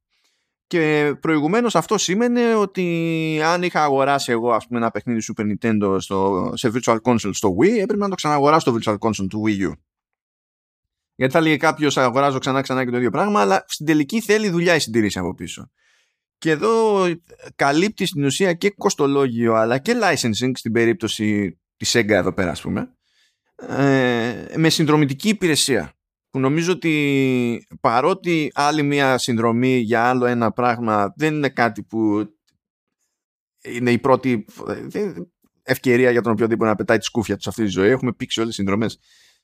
Και 0.71 1.15
προηγουμένως 1.19 1.75
αυτό 1.75 1.97
σήμαινε 1.97 2.55
ότι 2.55 3.39
αν 3.43 3.63
είχα 3.63 3.83
αγοράσει 3.83 4.31
εγώ 4.31 4.51
ας 4.51 4.67
πούμε, 4.67 4.79
ένα 4.79 4.91
παιχνίδι 4.91 5.21
Super 5.27 5.41
Nintendo 5.41 5.97
στο, 5.99 6.51
σε 6.55 6.71
Virtual 6.73 6.97
Console 7.01 7.29
στο 7.33 7.55
Wii, 7.61 7.77
έπρεπε 7.77 7.97
να 7.97 8.09
το 8.09 8.15
ξαναγοράσω 8.15 8.59
στο 8.59 8.77
Virtual 8.79 9.07
Console 9.07 9.27
του 9.29 9.43
Wii 9.45 9.69
U. 9.69 9.71
Γιατί 11.15 11.33
θα 11.33 11.41
λέγε 11.41 11.57
κάποιος 11.57 11.97
αγοράζω 11.97 12.37
ξανά 12.37 12.61
ξανά 12.61 12.85
και 12.85 12.91
το 12.91 12.97
ίδιο 12.97 13.09
πράγμα, 13.09 13.41
αλλά 13.41 13.65
στην 13.67 13.85
τελική 13.85 14.21
θέλει 14.21 14.49
δουλειά 14.49 14.75
η 14.75 14.79
συντηρήση 14.79 15.19
από 15.19 15.33
πίσω. 15.33 15.71
Και 16.37 16.49
εδώ 16.49 17.05
καλύπτει 17.55 18.05
στην 18.05 18.23
ουσία 18.23 18.53
και 18.53 18.69
κοστολόγιο 18.69 19.53
αλλά 19.53 19.77
και 19.77 19.95
licensing 20.03 20.51
στην 20.53 20.71
περίπτωση 20.71 21.59
της 21.77 21.95
Sega 21.95 22.09
εδώ 22.09 22.33
πέρα 22.33 22.51
ας 22.51 22.61
πούμε 22.61 22.95
ε, 23.67 24.45
με 24.55 24.69
συνδρομητική 24.69 25.29
υπηρεσία 25.29 25.93
που 26.31 26.39
νομίζω 26.39 26.71
ότι 26.71 27.67
παρότι 27.81 28.51
άλλη 28.53 28.83
μια 28.83 29.17
συνδρομή 29.17 29.77
για 29.77 30.03
άλλο 30.03 30.25
ένα 30.25 30.51
πράγμα 30.51 31.13
δεν 31.15 31.33
είναι 31.33 31.49
κάτι 31.49 31.83
που 31.83 32.31
είναι 33.61 33.91
η 33.91 33.99
πρώτη 33.99 34.45
ευκαιρία 35.63 36.11
για 36.11 36.21
τον 36.21 36.31
οποιοδήποτε 36.31 36.69
να 36.69 36.75
πετάει 36.75 36.97
τη 36.97 37.03
σκούφια 37.03 37.35
του 37.35 37.41
σε 37.41 37.49
αυτή 37.49 37.63
τη 37.63 37.69
ζωή. 37.69 37.89
Έχουμε 37.89 38.13
πήξει 38.13 38.39
όλες 38.39 38.55
τις 38.55 38.63
συνδρομές. 38.63 38.99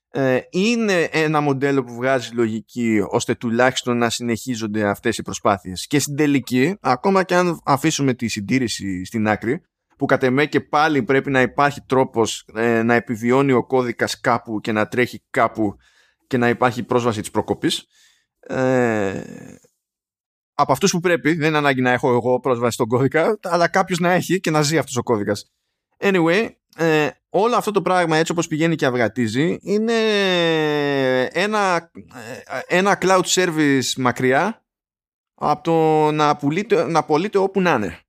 Ε, 0.10 0.40
είναι 0.50 1.02
ένα 1.12 1.40
μοντέλο 1.40 1.84
που 1.84 1.94
βγάζει 1.94 2.34
λογική 2.34 3.02
ώστε 3.10 3.36
τουλάχιστον 3.36 3.98
να 3.98 4.10
συνεχίζονται 4.10 4.90
αυτές 4.90 5.18
οι 5.18 5.22
προσπάθειες. 5.22 5.88
Και 5.88 6.00
στην 6.00 6.16
τελική, 6.16 6.78
ακόμα 6.82 7.24
και 7.24 7.36
αν 7.36 7.60
αφήσουμε 7.66 8.14
τη 8.14 8.28
συντήρηση 8.28 9.06
στην 9.06 9.28
άκρη, 9.28 9.62
που 9.98 10.06
κατ' 10.06 10.24
εμέ 10.24 10.46
και 10.46 10.62
πάλι 10.62 11.04
πρέπει 11.04 11.30
να 11.30 11.42
υπάρχει 11.42 11.82
τρόπος 11.82 12.50
ε, 12.54 12.84
να 12.84 12.94
επιβιώνει 12.94 13.52
ο 13.52 13.66
κώδικας 13.66 14.20
κάπου 14.20 14.60
και 14.60 14.72
να 14.72 14.88
τρέχει 14.88 15.24
κάπου 15.30 15.76
και 16.28 16.38
να 16.38 16.50
υπάρχει 16.50 16.84
πρόσβαση 16.84 17.20
της 17.20 17.32
προκοπής. 17.32 17.86
Ε, 18.40 19.24
από 20.54 20.72
αυτούς 20.72 20.92
που 20.92 21.00
πρέπει 21.00 21.34
δεν 21.34 21.48
είναι 21.48 21.58
ανάγκη 21.58 21.82
να 21.82 21.92
έχω 21.92 22.10
εγώ 22.10 22.40
πρόσβαση 22.40 22.74
στον 22.74 22.88
κώδικα 22.88 23.40
αλλά 23.44 23.68
κάποιος 23.68 24.00
να 24.00 24.12
έχει 24.12 24.40
και 24.40 24.52
να 24.52 24.62
ζει 24.62 24.78
αυτός 24.78 24.96
ο 24.96 25.04
κώδικας. 25.04 25.52
Anyway 26.00 26.50
ε, 26.80 27.10
όλο 27.30 27.56
αυτό 27.56 27.72
το 27.72 27.82
πράγμα 27.82 28.18
έτσι 28.18 28.32
όπως 28.32 28.48
πηγαίνει 28.48 28.76
και 28.76 28.86
αυγατίζει 28.86 29.58
είναι 29.62 29.94
ένα, 31.24 31.92
ε, 32.68 32.78
ένα 32.78 32.98
cloud 33.02 33.24
service 33.24 33.94
μακριά 33.98 34.66
από 35.36 35.64
το 35.64 36.12
να, 36.12 36.36
πουλείτε, 36.36 36.84
να 36.84 37.04
πωλείτε 37.04 37.38
όπου 37.38 37.62
να 37.62 37.74
είναι 37.74 38.00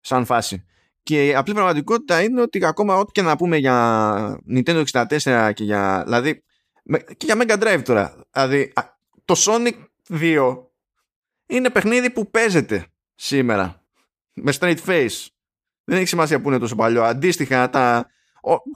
σαν 0.00 0.24
φάση. 0.24 0.64
Και 1.02 1.26
η 1.26 1.34
απλή 1.34 1.54
πραγματικότητα 1.54 2.22
είναι 2.22 2.40
ότι 2.40 2.64
ακόμα 2.64 2.96
ό,τι 2.96 3.12
και 3.12 3.22
να 3.22 3.36
πούμε 3.36 3.56
για 3.56 4.40
Nintendo 4.54 4.84
64 4.92 5.52
και 5.54 5.64
για, 5.64 6.02
δηλαδή, 6.04 6.44
και 7.16 7.26
για 7.26 7.36
Mega 7.38 7.62
Drive 7.62 7.82
τώρα. 7.84 8.26
Δηλαδή, 8.32 8.72
το 9.24 9.34
Sonic 9.36 9.74
2 10.08 10.56
είναι 11.46 11.70
παιχνίδι 11.70 12.10
που 12.10 12.30
παίζεται 12.30 12.86
σήμερα 13.14 13.84
με 14.32 14.52
straight 14.58 14.78
face. 14.86 15.26
Δεν 15.84 15.96
έχει 15.98 16.06
σημασία 16.06 16.40
που 16.40 16.48
είναι 16.48 16.58
τόσο 16.58 16.74
παλιό. 16.74 17.02
Αντίστοιχα, 17.02 17.70
τα, 17.70 18.10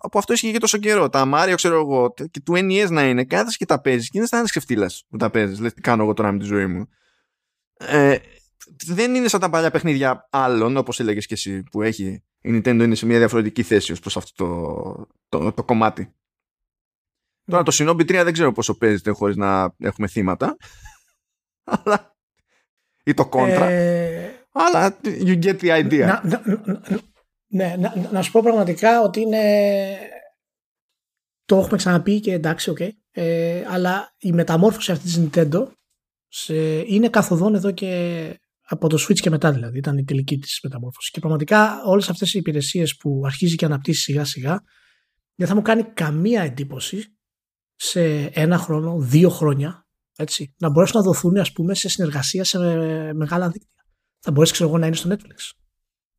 από 0.01 0.19
αυτό 0.19 0.33
ισχύει 0.33 0.53
και 0.53 0.59
τόσο 0.59 0.79
καιρό. 0.79 1.09
Τα 1.09 1.31
Mario, 1.35 1.53
ξέρω 1.55 1.81
εγώ, 1.81 2.15
και 2.31 2.41
του 2.45 2.53
NES 2.53 2.87
να 2.91 3.09
είναι, 3.09 3.25
κάθεσαι 3.25 3.57
και 3.57 3.67
τα 3.67 3.81
παίζεις 3.81 4.11
και 4.11 4.19
είναι 4.19 4.27
σαν 4.27 4.45
ξεφτύλας 4.45 5.05
που 5.09 5.17
τα 5.17 5.31
παίζεις. 5.31 5.59
Λες, 5.61 5.75
τι 5.75 5.81
κάνω 5.81 6.03
εγώ 6.03 6.15
τώρα 6.15 6.33
με 6.33 6.39
τη 6.39 6.45
ζωή 6.45 6.67
μου. 6.67 6.89
Ε, 7.77 8.17
δεν 8.87 9.15
είναι 9.15 9.29
σαν 9.29 9.41
τα 9.41 9.51
παλιά 9.51 9.71
παιχνίδια 9.71 10.29
άλλων, 10.31 10.77
όπως 10.77 11.01
έλεγες 11.01 11.27
και 11.27 11.35
εσύ, 11.35 11.63
που 11.63 11.83
έχει 11.83 12.23
η 12.41 12.51
Nintendo 12.55 12.81
είναι 12.81 12.95
σε 12.95 13.07
μια 13.07 13.19
διαφορετική 13.19 13.63
θέση 13.63 13.93
ως 13.93 14.01
προς 14.01 14.17
αυτό 14.17 14.47
το, 15.29 15.39
το, 15.39 15.53
το 15.53 15.65
κομμάτι. 15.65 16.15
Τώρα 17.45 17.63
το 17.63 17.73
Shinobi 17.75 18.01
3 18.01 18.07
δεν 18.07 18.33
ξέρω 18.33 18.53
πόσο 18.53 18.77
παίζεται 18.77 19.11
χωρίς 19.11 19.37
να 19.37 19.75
έχουμε 19.79 20.07
θύματα. 20.07 20.57
Αλλά... 21.85 22.17
ή 23.05 23.15
το 23.15 23.29
Contra. 23.33 23.67
Ε... 23.69 24.31
Αλλά 24.53 24.99
you 25.03 25.45
get 25.45 25.61
the 25.61 25.85
idea. 25.85 26.07
Να, 26.07 26.23
να, 26.25 26.43
ναι, 27.47 27.77
να, 27.79 28.09
να, 28.13 28.23
σου 28.23 28.31
πω 28.31 28.41
πραγματικά 28.43 29.03
ότι 29.03 29.21
είναι... 29.21 29.99
Το 31.45 31.57
έχουμε 31.57 31.77
ξαναπεί 31.77 32.21
και 32.21 32.33
εντάξει, 32.33 32.73
okay. 32.77 32.89
ε, 33.11 33.65
αλλά 33.69 34.15
η 34.19 34.33
μεταμόρφωση 34.33 34.93
αυτή 34.93 35.05
της 35.05 35.21
Nintendo 35.21 35.67
σε, 36.29 36.55
είναι 36.81 37.09
καθοδόν 37.09 37.55
εδώ 37.55 37.71
και 37.71 38.41
από 38.63 38.89
το 38.89 39.07
Switch 39.09 39.19
και 39.19 39.31
μετά 39.31 39.53
δηλαδή, 39.53 39.79
ήταν 39.79 39.99
η 39.99 40.05
τελική 40.05 40.39
της 40.39 40.61
μεταμόρφωση. 40.63 41.11
Και 41.11 41.21
πραγματικά 41.21 41.83
όλες 41.85 42.09
αυτές 42.09 42.35
οι 42.35 42.39
υπηρεσίες 42.39 42.97
που 42.97 43.23
αρχίζει 43.25 43.55
και 43.55 43.65
αναπτύσσει 43.65 44.03
σιγά 44.03 44.25
σιγά 44.25 44.63
δεν 45.35 45.49
θα 45.49 45.55
μου 45.55 45.63
κάνει 45.63 45.83
καμία 45.83 46.43
εντύπωση 46.43 47.19
σε 47.83 48.25
ένα 48.25 48.59
χρόνο, 48.59 48.99
δύο 48.99 49.29
χρόνια, 49.29 49.87
έτσι, 50.17 50.55
να 50.59 50.69
μπορέσουν 50.69 50.99
να 50.99 51.05
δοθούν 51.05 51.37
ας 51.37 51.53
πούμε 51.53 51.75
σε 51.75 51.89
συνεργασία 51.89 52.45
σε 52.45 52.59
μεγάλα 53.13 53.49
δίκτυα. 53.49 53.85
Θα 54.21 54.31
μπορέσει 54.31 54.53
ξέρω 54.53 54.69
εγώ 54.69 54.79
να 54.79 54.87
είναι 54.87 54.97
στο 54.97 55.11
Netflix 55.13 55.51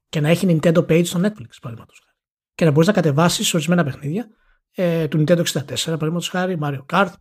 και 0.09 0.20
να 0.20 0.30
έχει 0.30 0.47
Nintendo 0.49 0.78
Page 0.78 1.05
στο 1.05 1.20
Netflix 1.20 1.53
παραδείγματος 1.62 2.01
χάρη. 2.05 2.18
Και 2.53 2.66
να 2.66 2.72
μπορείς 2.72 2.88
να 2.88 2.93
κατεβάσεις 2.93 3.53
ορισμένα 3.53 3.84
παιχνίδια 3.84 4.28
ε, 4.72 5.07
του 5.07 5.18
Nintendo 5.18 5.43
64 5.43 5.64
παραδείγματος 5.76 6.30
χάρη, 6.30 6.57
Mario 6.62 6.86
Kart 6.93 7.14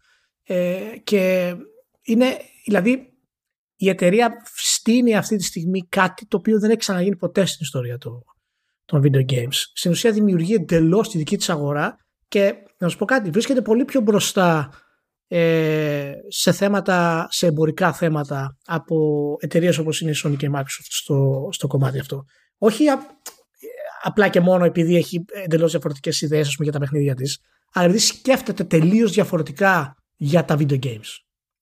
ε, 0.42 0.92
και 1.04 1.54
είναι 2.02 2.36
δηλαδή 2.64 3.12
η 3.76 3.88
εταιρεία 3.88 4.32
στείνει 4.54 5.16
αυτή 5.16 5.36
τη 5.36 5.44
στιγμή 5.44 5.86
κάτι 5.88 6.26
το 6.26 6.36
οποίο 6.36 6.58
δεν 6.58 6.70
έχει 6.70 6.78
ξαναγίνει 6.78 7.16
ποτέ 7.16 7.44
στην 7.44 7.60
ιστορία 7.60 7.98
των, 7.98 8.22
των 8.84 9.02
video 9.04 9.32
games. 9.32 9.56
Στην 9.72 9.90
ουσία 9.90 10.12
δημιουργεί 10.12 10.54
εντελώς 10.54 11.08
τη 11.08 11.18
δική 11.18 11.36
της 11.36 11.50
αγορά 11.50 11.96
και 12.28 12.54
να 12.80 12.88
σου 12.88 12.96
πω 12.96 13.04
κάτι, 13.04 13.30
βρίσκεται 13.30 13.62
πολύ 13.62 13.84
πιο 13.84 14.00
μπροστά 14.00 14.70
ε, 15.26 16.12
σε 16.28 16.52
θέματα, 16.52 17.28
σε 17.30 17.46
εμπορικά 17.46 17.92
θέματα 17.92 18.56
από 18.64 18.96
εταιρείες 19.40 19.78
όπως 19.78 20.00
είναι 20.00 20.10
η 20.10 20.14
Sony 20.24 20.36
και 20.36 20.46
η 20.46 20.50
Microsoft 20.54 20.88
στο, 20.88 21.48
στο 21.52 21.66
κομμάτι 21.66 21.98
αυτό. 21.98 22.24
Όχι 22.58 22.84
απλά 24.02 24.28
και 24.28 24.40
μόνο 24.40 24.64
επειδή 24.64 24.96
έχει 24.96 25.24
εντελώς 25.44 25.70
διαφορετικές 25.70 26.20
ιδέες 26.20 26.56
για 26.58 26.72
τα 26.72 26.78
παιχνίδια 26.78 27.14
της, 27.14 27.38
αλλά 27.72 27.84
επειδή 27.84 28.02
σκέφτεται 28.02 28.64
τελείως 28.64 29.12
διαφορετικά 29.12 29.94
για 30.16 30.44
τα 30.44 30.56
video 30.58 30.78
games 30.78 31.18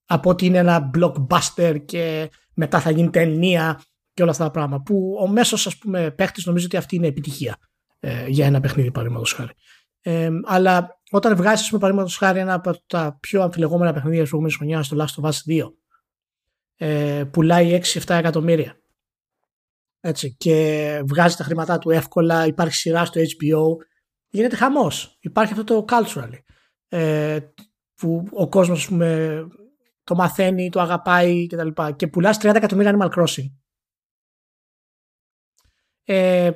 από 0.07 0.31
ότι 0.31 0.47
είναι 0.47 0.59
ένα 0.59 0.91
blockbuster 0.95 1.77
και 1.85 2.31
μετά 2.55 2.81
θα 2.81 2.91
γίνει 2.91 3.11
ταινία 3.11 3.83
και 4.13 4.23
όλα 4.23 4.31
αυτά 4.31 4.45
τα 4.45 4.51
πράγματα. 4.51 4.83
Που 4.83 5.17
ο 5.21 5.29
μέσος 5.29 5.67
ας 5.67 5.79
πούμε 5.79 6.11
παίχτης 6.11 6.47
νομίζω 6.47 6.65
ότι 6.67 6.77
αυτή 6.77 6.97
είναι 6.97 7.07
επιτυχία 7.07 7.57
ε, 8.01 8.27
για 8.27 8.47
ένα 8.47 8.61
παιχνίδι 8.61 8.91
παραδείγματος 8.91 9.33
χάρη. 9.33 9.53
Ε, 10.01 10.31
αλλά 10.45 10.98
όταν 11.11 11.37
βγάζεις, 11.37 11.69
πούμε, 11.69 11.81
παραδείγματος 11.81 12.17
χάρη 12.17 12.39
ένα 12.39 12.55
από 12.55 12.87
τα 12.87 13.19
πιο 13.21 13.43
αμφιλεγόμενα 13.43 13.93
παιχνίδια 13.93 14.21
της 14.21 14.31
προηγούμενης 14.31 14.57
χρονιάς, 14.59 14.89
το 14.89 15.05
Last 15.05 15.23
of 15.23 15.29
Us 15.29 15.37
2, 15.47 15.75
ε, 16.77 17.25
πουλάει 17.25 17.73
6-7 17.73 18.15
εκατομμύρια. 18.15 18.81
Έτσι, 20.01 20.37
και 20.37 21.03
βγάζει 21.07 21.37
τα 21.37 21.45
χρήματά 21.45 21.79
του 21.79 21.91
εύκολα, 21.91 22.47
υπάρχει 22.47 22.75
σειρά 22.75 23.05
στο 23.05 23.21
HBO, 23.21 23.85
γίνεται 24.29 24.57
χαμός. 24.57 25.19
Υπάρχει 25.21 25.53
αυτό 25.53 25.65
το 25.65 25.85
cultural. 25.89 26.31
Ε, 26.89 27.39
που 27.95 28.29
ο 28.33 28.49
κόσμος, 28.49 28.79
ας 28.79 28.87
πούμε, 28.87 29.39
το 30.05 30.15
μαθαίνει, 30.15 30.71
το 30.71 30.81
αγαπάει 30.81 31.47
κτλ. 31.47 31.69
Και, 31.69 31.93
και 31.97 32.07
πουλάς 32.07 32.37
30 32.37 32.55
εκατομμύρια 32.55 32.97
Animal 32.99 33.11
Crossing. 33.11 33.53
Ε, 36.05 36.51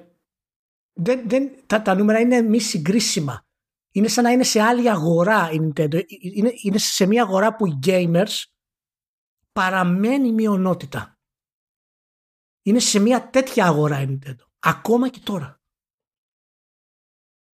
δεν, 0.93 1.29
δεν, 1.29 1.51
τα, 1.67 1.83
τα 1.83 1.95
νούμερα 1.95 2.21
είναι 2.21 2.41
μη 2.41 2.59
συγκρίσιμα. 2.59 3.47
Είναι 3.93 4.09
σαν 4.09 4.25
να 4.25 4.31
είναι 4.31 4.45
σε 4.45 4.61
άλλη 4.61 4.91
αγορά 4.91 5.51
η 5.51 5.59
Nintendo. 5.61 6.03
Είναι, 6.35 6.53
είναι 6.63 6.79
σε 6.79 7.07
μια 7.07 7.23
αγορά 7.23 7.57
που 7.57 7.67
οι 7.67 7.79
gamers 7.87 8.43
παραμένει 9.53 10.33
μειονότητα. 10.33 11.19
Είναι 12.63 12.79
σε 12.79 12.99
μια 12.99 13.31
τέτοια 13.31 13.67
αγορά 13.67 14.01
η 14.01 14.07
Nintendo. 14.09 14.45
Ακόμα 14.59 15.09
και 15.09 15.21
τώρα. 15.25 15.61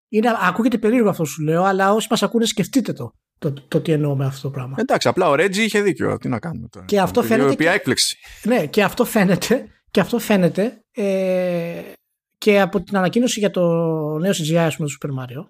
Είναι, 0.09 0.34
ακούγεται 0.41 0.78
περίεργο 0.78 1.09
αυτό 1.09 1.24
σου 1.24 1.43
λέω, 1.43 1.64
αλλά 1.64 1.93
όσοι 1.93 2.07
μας 2.11 2.22
ακούνε 2.22 2.45
σκεφτείτε 2.45 2.93
το 2.93 3.12
το, 3.39 3.53
το 3.53 3.80
τι 3.80 3.93
εννοώ 3.93 4.16
με 4.16 4.26
αυτό 4.26 4.43
το 4.43 4.51
πράγμα. 4.51 4.76
Εντάξει, 4.78 5.09
απλά 5.09 5.28
ο 5.28 5.34
Ρέτζι 5.34 5.62
είχε 5.62 5.82
δίκιο. 5.82 6.16
Τι 6.16 6.28
να 6.28 6.39
κάνουμε 6.39 6.68
τώρα. 6.68 6.86
Και 6.86 7.01
αυτό 7.01 7.22
φαίνεται. 7.22 7.55
Και... 7.55 7.68
έκπληξη. 7.68 8.18
Ναι, 8.43 8.66
και 8.66 8.82
αυτό 8.82 9.05
φαίνεται. 9.05 9.68
Και 9.91 10.01
αυτό 10.01 10.18
φαίνεται 10.18 10.84
ε, 10.91 11.82
και 12.39 12.61
από 12.61 12.82
την 12.82 12.97
ανακοίνωση 12.97 13.39
για 13.39 13.51
το 13.51 13.62
νέο 14.18 14.32
CGI, 14.32 14.55
ας 14.55 14.76
πούμε, 14.76 14.89
του 14.89 14.99
Super 15.01 15.22
Mario. 15.22 15.49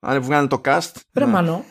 Αν 0.00 0.22
βγάλει 0.22 0.48
το 0.48 0.60
cast. 0.64 0.92
Ρε 1.14 1.24
ναι. 1.24 1.30
μανώ. 1.30 1.64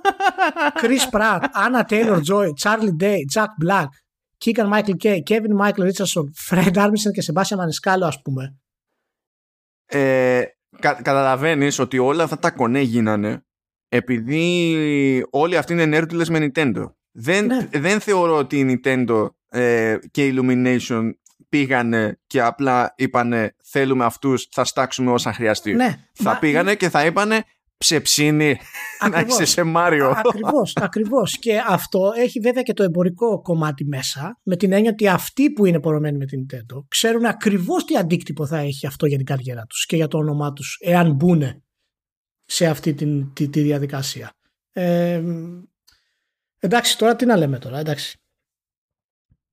Chris 0.82 1.10
Pratt, 1.10 1.40
Anya 1.40 1.82
Taylor-Joy, 1.88 2.48
Charlie 2.62 2.96
Day, 3.02 3.18
Jack 3.34 3.50
Black, 3.64 3.88
Keegan-Michael 4.44 4.96
Key, 5.02 5.18
Kevin 5.30 5.54
Michael 5.60 5.90
Richardson, 5.90 6.24
Fred 6.48 6.74
Armisen 6.74 7.12
και 7.12 7.22
Sebastian 7.26 7.56
Maniscalco, 7.56 8.02
ας 8.02 8.22
πούμε. 8.22 8.56
Ε, 9.86 10.42
κα, 10.78 10.92
Καταλαβαίνεις 11.02 11.78
ότι 11.78 11.98
όλα 11.98 12.22
αυτά 12.22 12.38
τα 12.38 12.50
κονέ 12.50 12.80
γίνανε 12.80 13.44
επειδή 13.88 15.26
όλοι 15.30 15.56
αυτοί 15.56 15.72
είναι 15.72 15.84
νέρντουλες 15.84 16.28
με 16.28 16.38
Nintendo. 16.38 16.90
Δεν, 17.10 17.46
ναι. 17.46 17.68
δεν 17.72 18.00
θεωρώ 18.00 18.36
ότι 18.36 18.58
η 18.58 18.80
Nintendo 18.84 19.28
ε, 19.48 19.96
και 20.10 20.26
η 20.26 20.34
Illumination 20.36 21.10
πήγανε 21.48 22.20
και 22.26 22.40
απλά 22.40 22.94
είπανε 22.96 23.54
θέλουμε 23.62 24.04
αυτούς, 24.04 24.48
θα 24.50 24.64
στάξουμε 24.64 25.10
όσα 25.10 25.32
χρειαστεί. 25.32 25.72
Ναι, 25.72 25.94
θα 26.12 26.38
πήγανε 26.38 26.74
και 26.74 26.88
θα 26.88 27.04
είπανε 27.04 27.44
ψεψίνη 27.78 28.58
να 29.10 29.20
είσαι 29.20 29.44
σε 29.44 29.62
Μάριο. 29.62 30.10
Ακριβώς, 30.10 30.72
ακριβώς. 30.76 31.38
Και 31.38 31.62
αυτό 31.68 32.12
έχει 32.16 32.40
βέβαια 32.40 32.62
και 32.62 32.72
το 32.72 32.82
εμπορικό 32.82 33.42
κομμάτι 33.42 33.84
μέσα, 33.84 34.40
με 34.42 34.56
την 34.56 34.72
έννοια 34.72 34.90
ότι 34.90 35.08
αυτοί 35.08 35.50
που 35.52 35.66
είναι 35.66 35.80
πορωμένοι 35.80 36.16
με 36.18 36.24
την 36.24 36.46
Nintendo 36.46 36.84
ξέρουν 36.88 37.24
ακριβώς 37.24 37.84
τι 37.84 37.96
αντίκτυπο 37.96 38.46
θα 38.46 38.58
έχει 38.58 38.86
αυτό 38.86 39.06
για 39.06 39.16
την 39.16 39.26
καριέρα 39.26 39.62
τους 39.62 39.86
και 39.86 39.96
για 39.96 40.08
το 40.08 40.18
όνομά 40.18 40.52
τους, 40.52 40.78
εάν 40.80 41.12
μπουν 41.12 41.64
σε 42.44 42.66
αυτή 42.66 42.94
την, 42.94 43.32
τη, 43.32 43.48
τη 43.48 43.60
διαδικασία. 43.60 44.32
Ε, 44.72 45.22
εντάξει, 46.58 46.98
τώρα 46.98 47.16
τι 47.16 47.26
να 47.26 47.36
λέμε 47.36 47.58
τώρα, 47.58 47.78
εντάξει. 47.78 48.20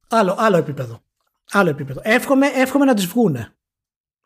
Άλλο, 0.10 0.36
άλλο 0.38 0.58
επίπεδο. 0.58 1.04
Άλλο 1.52 1.70
επίπεδο. 1.70 2.02
Εύχομαι, 2.04 2.48
εύχομαι 2.48 2.86
να 2.86 2.94
τις 2.94 3.06
βγούνε. 3.06 3.56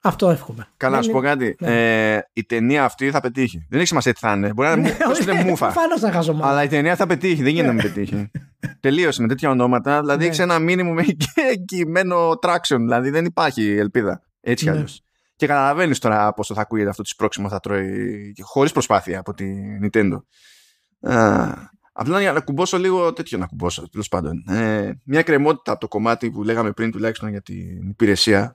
Αυτό 0.07 0.29
εύχομαι. 0.29 0.67
Καλά, 0.77 0.95
να 0.95 1.01
σου 1.01 1.11
πω 1.11 1.19
κάτι. 1.19 1.55
Ναι. 1.59 2.13
Ε, 2.13 2.29
η 2.33 2.43
ταινία 2.45 2.83
αυτή 2.83 3.11
θα 3.11 3.19
πετύχει. 3.19 3.65
Δεν 3.69 3.79
έχει 3.79 3.87
σημασία 3.87 4.13
τι 4.13 4.19
θα 4.19 4.33
είναι. 4.33 4.53
Μπορεί 4.53 4.67
να 4.67 4.73
είναι 4.73 4.95
ναι, 5.33 5.43
μούφα. 5.43 5.73
να 6.01 6.11
χάσω 6.11 6.39
Αλλά 6.41 6.63
η 6.63 6.67
ταινία 6.67 6.95
θα 6.95 7.07
πετύχει. 7.07 7.43
Δεν 7.43 7.51
γίνεται 7.51 7.67
να 7.67 7.73
μην 7.73 7.81
πετύχει. 7.81 8.31
Τελείωσε 8.79 9.21
με 9.21 9.27
τέτοια 9.27 9.49
ονόματα. 9.49 9.99
Δηλαδή 9.99 10.25
έχει 10.25 10.41
ένα 10.41 10.59
μήνυμο 10.59 10.93
με 10.93 11.05
εγγυημένο 11.51 12.29
traction. 12.29 12.77
Δηλαδή 12.77 13.09
δεν 13.09 13.25
υπάρχει 13.25 13.75
ελπίδα. 13.75 14.21
Έτσι 14.41 14.63
κι 14.63 14.69
αλλιώς. 14.69 15.01
Και 15.35 15.47
καταλαβαίνεις 15.47 15.99
τώρα 15.99 16.33
πόσο 16.33 16.53
θα 16.53 16.61
ακούγεται 16.61 16.89
αυτό 16.89 17.01
το 17.01 17.09
σπρώξιμο 17.09 17.49
θα 17.49 17.59
τρώει 17.59 18.33
χωρίς 18.41 18.71
προσπάθεια 18.71 19.19
από 19.19 19.33
τη 19.33 19.45
Nintendo. 19.83 20.17
Απλά 21.99 22.21
για 22.21 22.31
να 22.31 22.39
κουμπώσω 22.39 22.77
λίγο 22.77 23.13
τέτοιο 23.13 23.37
να 23.37 23.45
κουμπώσω, 23.45 23.89
τέλος 23.89 24.07
πάντων. 24.07 24.43
Ε, 24.49 25.01
μια 25.03 25.21
κρεμότητα 25.21 25.71
από 25.71 25.79
το 25.79 25.87
κομμάτι 25.87 26.31
που 26.31 26.43
λέγαμε 26.43 26.71
πριν 26.71 26.91
τουλάχιστον 26.91 27.29
για 27.29 27.41
την 27.41 27.89
υπηρεσία. 27.89 28.53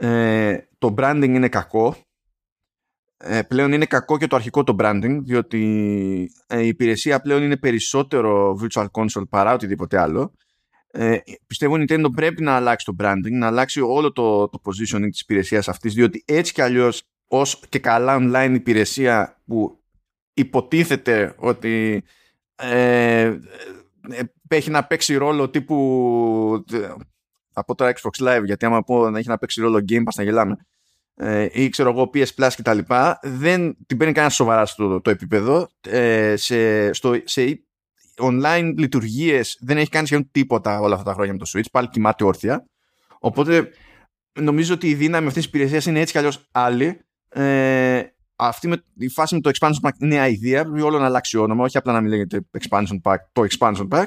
Ε, 0.00 0.58
το 0.78 0.94
branding 0.98 1.28
είναι 1.28 1.48
κακό. 1.48 1.96
Ε, 3.16 3.42
πλέον 3.42 3.72
είναι 3.72 3.84
κακό 3.84 4.18
και 4.18 4.26
το 4.26 4.36
αρχικό 4.36 4.64
το 4.64 4.76
branding, 4.78 5.18
διότι 5.22 6.30
ε, 6.46 6.62
η 6.62 6.66
υπηρεσία 6.66 7.20
πλέον 7.20 7.42
είναι 7.42 7.56
περισσότερο 7.56 8.58
virtual 8.62 8.86
console 8.90 9.28
παρά 9.28 9.52
οτιδήποτε 9.52 9.98
άλλο. 9.98 10.34
Ε, 10.90 11.18
πιστεύω 11.46 11.76
η 11.76 11.84
Nintendo 11.88 12.06
πρέπει 12.14 12.42
να 12.42 12.52
αλλάξει 12.52 12.84
το 12.84 12.96
branding, 12.98 13.30
να 13.30 13.46
αλλάξει 13.46 13.80
όλο 13.80 14.12
το, 14.12 14.48
το 14.48 14.60
positioning 14.64 15.08
της 15.10 15.20
υπηρεσίας 15.20 15.68
αυτής, 15.68 15.94
διότι 15.94 16.22
έτσι 16.26 16.52
κι 16.52 16.60
αλλιώς 16.62 17.02
ως 17.28 17.62
και 17.68 17.78
καλά 17.78 18.16
online 18.20 18.52
υπηρεσία 18.54 19.40
που 19.46 19.82
υποτίθεται 20.34 21.34
ότι 21.38 22.04
ε, 22.54 23.38
ε, 24.10 24.22
έχει 24.48 24.70
να 24.70 24.84
παίξει 24.84 25.16
ρόλο 25.16 25.50
τύπου 25.50 26.64
από 27.58 27.74
το 27.74 27.84
Xbox 27.84 28.28
Live 28.28 28.42
γιατί 28.44 28.66
άμα 28.66 28.82
πω 28.82 29.10
να 29.10 29.18
έχει 29.18 29.28
να 29.28 29.38
παίξει 29.38 29.60
ρόλο 29.60 29.84
Game 29.88 30.02
Pass 30.02 30.14
να 30.16 30.22
γελάμε. 30.22 30.56
Ε, 31.14 31.48
ή 31.52 31.68
ξέρω 31.68 31.90
εγώ 31.90 32.10
PS 32.14 32.26
Plus 32.36 32.50
και 32.56 32.62
τα 32.62 32.74
λοιπά 32.74 33.18
δεν 33.22 33.76
την 33.86 33.96
παίρνει 33.96 34.12
κανένα 34.12 34.32
σοβαρά 34.32 34.66
στο 34.66 35.00
το 35.00 35.10
επίπεδο. 35.10 35.68
Ε, 35.80 36.36
σε, 36.36 36.92
στο, 36.92 37.14
σε 37.24 37.62
online 38.18 38.72
λειτουργίες 38.76 39.58
δεν 39.60 39.76
έχει 39.78 39.88
κάνει 39.88 40.06
σχεδόν 40.06 40.28
τίποτα 40.30 40.80
όλα 40.80 40.94
αυτά 40.94 41.06
τα 41.06 41.12
χρόνια 41.14 41.32
με 41.32 41.38
το 41.38 41.50
Switch 41.54 41.70
πάλι 41.72 41.88
κοιμάται 41.88 42.24
όρθια. 42.24 42.64
Οπότε 43.18 43.70
νομίζω 44.40 44.74
ότι 44.74 44.88
η 44.88 44.94
δύναμη 44.94 45.26
αυτής 45.26 45.42
της 45.42 45.52
υπηρεσίας 45.52 45.86
είναι 45.86 46.00
έτσι 46.00 46.12
κι 46.12 46.18
αλλιώς 46.18 46.48
άλλη. 46.52 47.00
Ε, 47.28 48.02
αυτή 48.36 48.68
με, 48.68 48.82
η 48.96 49.08
φάση 49.08 49.34
με 49.34 49.40
το 49.40 49.50
expansion 49.54 49.88
pack 49.88 49.92
είναι 49.98 50.30
ιδέα, 50.30 50.64
πρέπει 50.64 50.80
όλο 50.80 50.98
να 50.98 51.04
αλλάξει 51.04 51.38
όνομα, 51.38 51.64
όχι 51.64 51.76
απλά 51.76 51.92
να 51.92 52.00
μην 52.00 52.10
λέγεται 52.10 52.40
expansion 52.58 53.00
pack, 53.02 53.16
το 53.32 53.46
expansion 53.50 53.88
pack. 53.88 54.04
ε, 54.04 54.06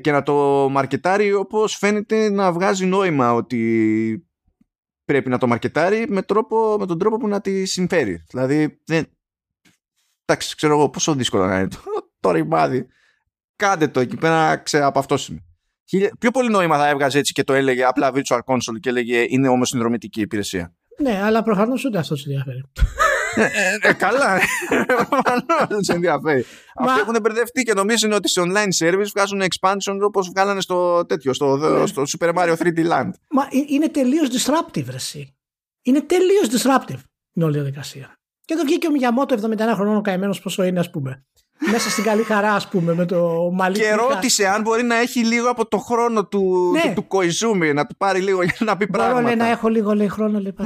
και 0.00 0.10
να 0.10 0.22
το 0.22 0.68
μαρκετάρει 0.70 1.32
όπως 1.32 1.76
φαίνεται 1.76 2.30
να 2.30 2.52
βγάζει 2.52 2.86
νόημα 2.86 3.34
ότι 3.34 4.28
πρέπει 5.04 5.28
να 5.28 5.38
το 5.38 5.46
μαρκετάρει 5.46 6.04
με, 6.08 6.22
τρόπο, 6.22 6.76
με 6.78 6.86
τον 6.86 6.98
τρόπο 6.98 7.16
που 7.16 7.28
να 7.28 7.40
τη 7.40 7.64
συμφέρει. 7.64 8.24
Δηλαδή, 8.28 8.80
δεν... 8.84 9.06
εντάξει, 10.24 10.56
ξέρω 10.56 10.72
εγώ 10.72 10.88
πόσο 10.88 11.14
δύσκολο 11.14 11.46
να 11.46 11.58
είναι 11.58 11.68
το, 11.68 11.78
το 12.20 12.30
ρημάδι. 12.30 12.86
Κάντε 13.56 13.88
το 13.88 14.00
εκεί 14.00 14.16
πέρα 14.16 14.56
ξεαπαυτώσιμο. 14.56 15.38
Πιο 16.18 16.30
πολύ 16.30 16.50
νόημα 16.50 16.76
θα 16.76 16.88
έβγαζε 16.88 17.18
έτσι 17.18 17.32
και 17.32 17.44
το 17.44 17.52
έλεγε 17.52 17.84
απλά 17.84 18.12
virtual 18.14 18.38
console 18.44 18.80
και 18.80 18.88
έλεγε 18.88 19.26
είναι 19.28 19.48
όμως 19.48 19.68
συνδρομητική 19.68 20.20
υπηρεσία. 20.20 20.74
Ναι, 21.02 21.22
αλλά 21.22 21.42
προφανώς 21.42 21.84
ούτε 21.84 21.98
αυτός 21.98 22.20
σε 22.20 22.28
ενδιαφέρει. 22.28 22.62
Ε, 23.36 23.88
ε, 23.88 23.92
καλά. 23.92 24.38
Δεν 25.68 25.82
σε 25.82 25.92
ενδιαφέρει. 25.92 26.44
Αυτοί 26.74 27.00
έχουν 27.00 27.16
μπερδευτεί 27.22 27.62
και 27.62 27.74
νομίζουν 27.74 28.12
ότι 28.12 28.28
σε 28.28 28.40
online 28.44 28.84
service 28.84 29.06
βγάζουν 29.14 29.42
expansion 29.42 29.98
όπως 30.00 30.28
βγάλανε 30.28 30.60
στο 30.60 31.06
τέτοιο, 31.06 31.32
στο, 31.32 31.56
ναι. 31.56 31.86
στο 31.86 32.02
Super 32.18 32.34
Mario 32.34 32.54
3D 32.56 32.78
Land. 32.78 33.10
Μα 33.30 33.42
ε, 33.42 33.64
είναι 33.68 33.88
τελείως 33.88 34.28
disruptive, 34.30 34.94
εσύ. 34.94 35.36
Είναι 35.82 36.00
τελείως 36.00 36.48
disruptive 36.50 37.00
η 37.32 37.42
όλη 37.42 37.54
διαδικασία. 37.54 38.18
Και 38.44 38.54
εδώ 38.54 38.62
βγήκε 38.62 38.86
ο 38.86 38.90
Μιαμότο 38.90 39.36
71 39.42 39.58
χρονών 39.74 39.96
ο 39.96 40.00
καημένος 40.00 40.40
πόσο 40.40 40.62
είναι, 40.62 40.78
ας 40.78 40.90
πούμε. 40.90 41.24
Μέσα 41.70 41.90
στην 41.90 42.04
καλή 42.04 42.22
χαρά, 42.22 42.52
ας 42.52 42.68
πούμε, 42.68 42.94
με 42.94 43.04
το 43.04 43.50
μαλλί. 43.52 43.78
Και 43.78 43.94
ρώτησε 43.94 44.46
αν 44.46 44.62
μπορεί 44.62 44.82
να 44.82 44.96
έχει 44.96 45.24
λίγο 45.24 45.50
από 45.50 45.68
το 45.68 45.78
χρόνο 45.78 46.26
του, 46.26 46.70
ναι. 46.72 46.92
του, 46.94 47.06
του 47.08 47.56
να 47.74 47.86
του 47.86 47.96
πάρει 47.96 48.20
λίγο 48.20 48.42
για 48.42 48.56
να 48.58 48.76
πει 48.76 48.86
πράγματα. 48.86 49.22
Μπορώ 49.22 49.34
να 49.34 49.46
έχω 49.46 49.68
λίγο 49.68 49.94
λέει, 49.94 50.08
χρόνο, 50.08 50.40
λέει 50.40 50.54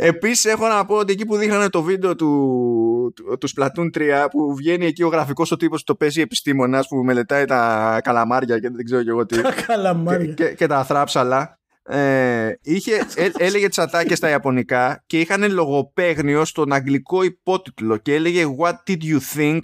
Επίσης, 0.00 0.44
έχω 0.44 0.68
να 0.68 0.84
πω 0.84 0.94
ότι 0.94 1.12
εκεί 1.12 1.26
που 1.26 1.36
δείχνανε 1.36 1.68
το 1.68 1.82
βίντεο 1.82 2.14
του, 2.14 3.12
του, 3.16 3.38
του 3.38 3.48
Splatoon 3.48 3.90
3, 3.94 4.26
που 4.30 4.54
βγαίνει 4.54 4.86
εκεί 4.86 5.02
ο 5.02 5.08
γραφικός 5.08 5.50
ο 5.50 5.56
τύπος 5.56 5.78
που 5.78 5.84
το 5.84 5.94
παίζει 5.94 6.20
επιστήμονας 6.20 6.88
που 6.88 6.96
μελετάει 6.96 7.44
τα 7.44 8.00
καλαμάρια 8.02 8.58
και 8.58 8.70
δεν 8.70 8.84
ξέρω 8.84 9.02
και 9.02 9.10
εγώ 9.10 9.26
τι. 9.26 9.40
Τα 9.42 9.54
καλαμάρια. 9.66 10.34
Και, 10.34 10.54
και, 10.54 10.66
τα 10.66 10.84
θράψαλα. 10.84 11.58
Ε, 11.82 12.52
είχε, 12.62 13.06
ε, 13.14 13.28
έλεγε 13.38 13.68
τι 13.68 13.82
ατάκε 13.82 14.14
στα 14.14 14.28
Ιαπωνικά 14.28 15.02
και 15.06 15.20
είχαν 15.20 15.52
λογοπαίγνιο 15.52 16.44
στον 16.44 16.72
αγγλικό 16.72 17.22
υπότιτλο 17.22 17.96
και 17.96 18.14
έλεγε 18.14 18.44
What 18.58 18.74
did 18.86 19.02
you 19.02 19.18
think; 19.36 19.58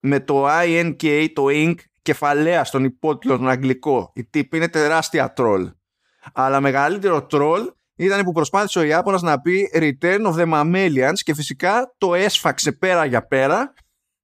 με 0.00 0.20
το 0.20 0.46
INK, 0.48 1.26
το 1.32 1.46
ink, 1.48 1.74
κεφαλαία 2.02 2.64
στον 2.64 2.84
υπότιτλο 2.84 3.34
στον 3.34 3.48
αγγλικό. 3.48 4.12
Η 4.14 4.24
τύπη 4.24 4.56
είναι 4.56 4.68
τεράστια 4.68 5.32
τρόλ. 5.32 5.70
Αλλά 6.32 6.60
μεγαλύτερο 6.60 7.26
τρόλ 7.26 7.62
ήταν 8.04 8.24
που 8.24 8.32
προσπάθησε 8.32 8.78
ο 8.78 8.82
Ιάπωνας 8.82 9.22
να 9.22 9.40
πει 9.40 9.70
Return 9.74 10.26
of 10.26 10.34
the 10.34 10.52
Mammalians 10.52 11.18
και 11.18 11.34
φυσικά 11.34 11.94
το 11.98 12.14
έσφαξε 12.14 12.72
πέρα 12.72 13.04
για 13.04 13.26
πέρα 13.26 13.72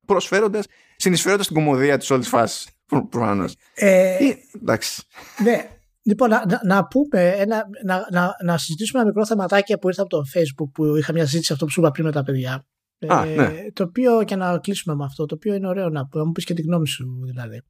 προσφέροντας, 0.06 0.66
συνεισφέροντας 0.96 1.46
την 1.46 1.56
κομμωδία 1.56 1.98
της 1.98 2.10
όλης 2.10 2.28
φάσης 2.28 2.68
προφανώς. 3.10 3.56
Ε, 3.74 4.16
εντάξει. 4.54 5.02
Ναι, 5.42 5.70
Λοιπόν, 6.06 6.28
να, 6.28 6.44
να, 6.64 6.86
πούμε, 6.86 7.28
ένα, 7.28 7.64
να, 7.84 8.06
να, 8.10 8.36
να 8.44 8.58
συζητήσουμε 8.58 9.00
ένα 9.00 9.08
μικρό 9.08 9.26
θεματάκι 9.26 9.78
που 9.78 9.88
ήρθε 9.88 10.00
από 10.00 10.10
το 10.10 10.22
Facebook 10.34 10.70
που 10.72 10.96
είχα 10.96 11.12
μια 11.12 11.24
συζήτηση 11.24 11.52
αυτό 11.52 11.64
που 11.64 11.70
σου 11.70 11.80
είπα 11.80 11.90
πριν 11.90 12.04
με 12.04 12.12
τα 12.12 12.22
παιδιά. 12.22 12.66
Α, 13.06 13.24
ε, 13.24 13.34
ναι. 13.34 13.66
Το 13.72 13.82
οποίο 13.82 14.24
και 14.24 14.36
να 14.36 14.58
κλείσουμε 14.58 14.94
με 14.94 15.04
αυτό, 15.04 15.26
το 15.26 15.34
οποίο 15.34 15.54
είναι 15.54 15.68
ωραίο 15.68 15.88
να, 15.88 16.08
να 16.12 16.24
μου 16.24 16.32
πεις 16.32 16.44
και 16.44 16.54
τη 16.54 16.62
γνώμη 16.62 16.86
σου 16.86 17.20
δηλαδή. 17.24 17.62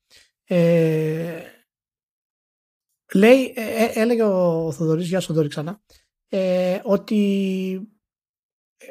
Ε, 0.45 1.41
Λέει, 3.15 3.53
ε, 3.57 3.85
ε, 3.85 4.01
έλεγε 4.01 4.23
ο 4.23 4.73
Θοδωρής, 4.73 5.09
γεια 5.09 5.21
σου 5.21 5.27
Θοδωρή 5.27 5.49
ξανά, 5.49 5.81
ε, 6.29 6.79
ότι 6.83 7.73
ε, 8.77 8.87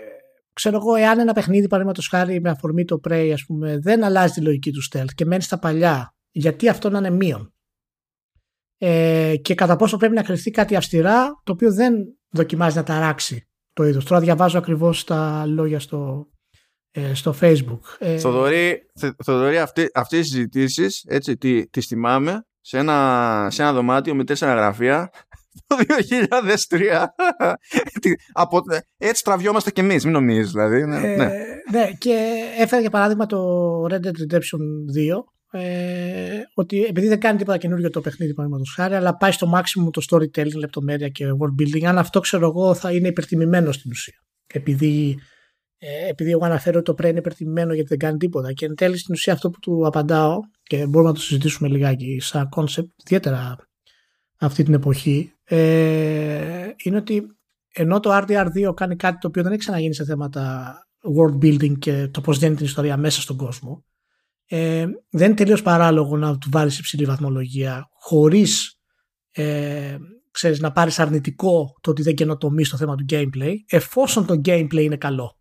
ξέρω 0.53 0.77
εγώ, 0.77 0.95
εάν 0.95 1.19
ένα 1.19 1.33
παιχνίδι 1.33 1.67
παραδείγματος 1.67 2.07
χάρη 2.07 2.41
με 2.41 2.49
αφορμή 2.49 2.85
το 2.85 2.99
Prey, 3.07 3.29
ας 3.33 3.45
πούμε, 3.45 3.79
δεν 3.79 4.03
αλλάζει 4.03 4.33
τη 4.33 4.41
λογική 4.41 4.71
του 4.71 4.81
stealth 4.91 5.13
και 5.15 5.25
μένει 5.25 5.41
στα 5.41 5.59
παλιά, 5.59 6.15
γιατί 6.31 6.69
αυτό 6.69 6.89
να 6.89 6.97
είναι 6.97 7.09
μείον; 7.09 7.53
Ε, 8.77 9.35
και 9.41 9.55
κατά 9.55 9.75
πόσο 9.75 9.97
πρέπει 9.97 10.13
να 10.13 10.23
κρυφτεί 10.23 10.51
κάτι 10.51 10.75
αυστηρά, 10.75 11.41
το 11.43 11.51
οποίο 11.51 11.73
δεν 11.73 11.93
δοκιμάζει 12.29 12.75
να 12.77 12.83
ταράξει 12.83 13.47
το 13.73 13.83
είδος. 13.83 14.05
Τώρα 14.05 14.21
διαβάζω 14.21 14.57
ακριβώς 14.57 15.03
τα 15.03 15.45
λόγια 15.45 15.79
στο, 15.79 16.29
ε, 16.91 17.13
στο 17.13 17.35
facebook. 17.41 17.79
Ε, 17.99 18.17
Θοδωρή, 19.23 19.57
αυτή, 19.61 19.89
αυτές 19.93 20.19
οι 20.19 20.23
συζητήσεις, 20.29 21.03
έτσι, 21.07 21.37
τι, 21.37 21.69
τις 21.69 21.87
θυμάμαι 21.87 22.45
σε 22.67 22.77
ένα, 22.77 23.47
σε 23.51 23.61
ένα 23.61 23.73
δωμάτιο 23.73 24.15
με 24.15 24.23
τέσσερα 24.23 24.53
γραφεία 24.53 25.09
το 25.67 25.75
2003. 26.67 27.05
Από, 28.33 28.61
έτσι 28.97 29.23
τραβιόμαστε 29.23 29.71
κι 29.71 29.79
εμείς, 29.79 30.03
μην 30.03 30.13
νομίζεις 30.13 30.51
δηλαδή. 30.51 30.85
Ναι, 30.85 30.97
ε, 30.97 31.15
ναι. 31.15 31.29
ναι. 31.71 31.91
και 31.97 32.43
έφερε 32.59 32.81
για 32.81 32.89
παράδειγμα 32.89 33.25
το 33.25 33.39
Red 33.83 33.99
Dead 34.05 34.33
Redemption 34.33 34.61
2 35.51 35.61
ε, 35.61 36.41
ότι 36.53 36.83
επειδή 36.83 37.07
δεν 37.07 37.19
κάνει 37.19 37.37
τίποτα 37.37 37.57
καινούργιο 37.57 37.89
το 37.89 38.01
παιχνίδι 38.01 38.33
παραδείγματος 38.33 38.73
χάρη 38.75 38.95
αλλά 38.95 39.17
πάει 39.17 39.31
στο 39.31 39.51
maximum 39.55 39.89
το 39.91 40.01
storytelling, 40.09 40.55
λεπτομέρεια 40.55 41.07
και 41.07 41.25
world 41.25 41.61
building 41.61 41.83
αν 41.83 41.97
αυτό 41.97 42.19
ξέρω 42.19 42.45
εγώ 42.45 42.73
θα 42.73 42.91
είναι 42.91 43.07
υπερτιμημένο 43.07 43.71
στην 43.71 43.91
ουσία 43.91 44.23
επειδή 44.47 45.17
ε, 45.19 45.34
επειδή 46.09 46.31
εγώ 46.31 46.45
αναφέρω 46.45 46.75
ότι 46.75 46.85
το 46.85 46.93
πρέ 46.93 47.07
είναι 47.07 47.19
υπερτιμημένο 47.19 47.73
γιατί 47.73 47.89
δεν 47.89 47.97
κάνει 47.97 48.17
τίποτα. 48.17 48.53
Και 48.53 48.65
εν 48.65 48.75
τέλει 48.75 48.97
στην 48.97 49.13
ουσία 49.13 49.33
αυτό 49.33 49.49
που 49.49 49.59
του 49.59 49.87
απαντάω 49.87 50.39
και 50.63 50.85
μπορούμε 50.85 51.09
να 51.09 51.15
το 51.15 51.21
συζητήσουμε 51.21 51.69
λιγάκι 51.69 52.19
σαν 52.19 52.49
concept, 52.55 52.87
ιδιαίτερα 53.03 53.55
αυτή 54.37 54.63
την 54.63 54.73
εποχή, 54.73 55.33
ε, 55.43 56.69
είναι 56.83 56.97
ότι 56.97 57.37
ενώ 57.73 57.99
το 57.99 58.09
RDR2 58.13 58.73
κάνει 58.75 58.95
κάτι 58.95 59.17
το 59.17 59.27
οποίο 59.27 59.43
δεν 59.43 59.51
έχει 59.51 59.61
ξαναγίνει 59.61 59.93
σε 59.93 60.05
θέματα 60.05 60.73
world 61.17 61.45
building 61.45 61.77
και 61.79 62.07
το 62.07 62.21
πώς 62.21 62.39
δίνει 62.39 62.55
την 62.55 62.65
ιστορία 62.65 62.97
μέσα 62.97 63.21
στον 63.21 63.37
κόσμο, 63.37 63.85
ε, 64.45 64.85
δεν 65.09 65.27
είναι 65.27 65.35
τελείως 65.35 65.61
παράλογο 65.61 66.17
να 66.17 66.37
του 66.37 66.49
βάλεις 66.51 66.79
υψηλή 66.79 67.05
βαθμολογία 67.05 67.89
χωρίς 67.91 68.79
ε, 69.31 69.97
ξέρεις, 70.31 70.59
να 70.59 70.71
πάρεις 70.71 70.99
αρνητικό 70.99 71.77
το 71.81 71.89
ότι 71.89 72.01
δεν 72.01 72.15
καινοτομεί 72.15 72.63
στο 72.63 72.77
θέμα 72.77 72.95
του 72.95 73.05
gameplay, 73.09 73.53
εφόσον 73.67 74.25
το 74.25 74.41
gameplay 74.45 74.81
είναι 74.81 74.97
καλό. 74.97 75.37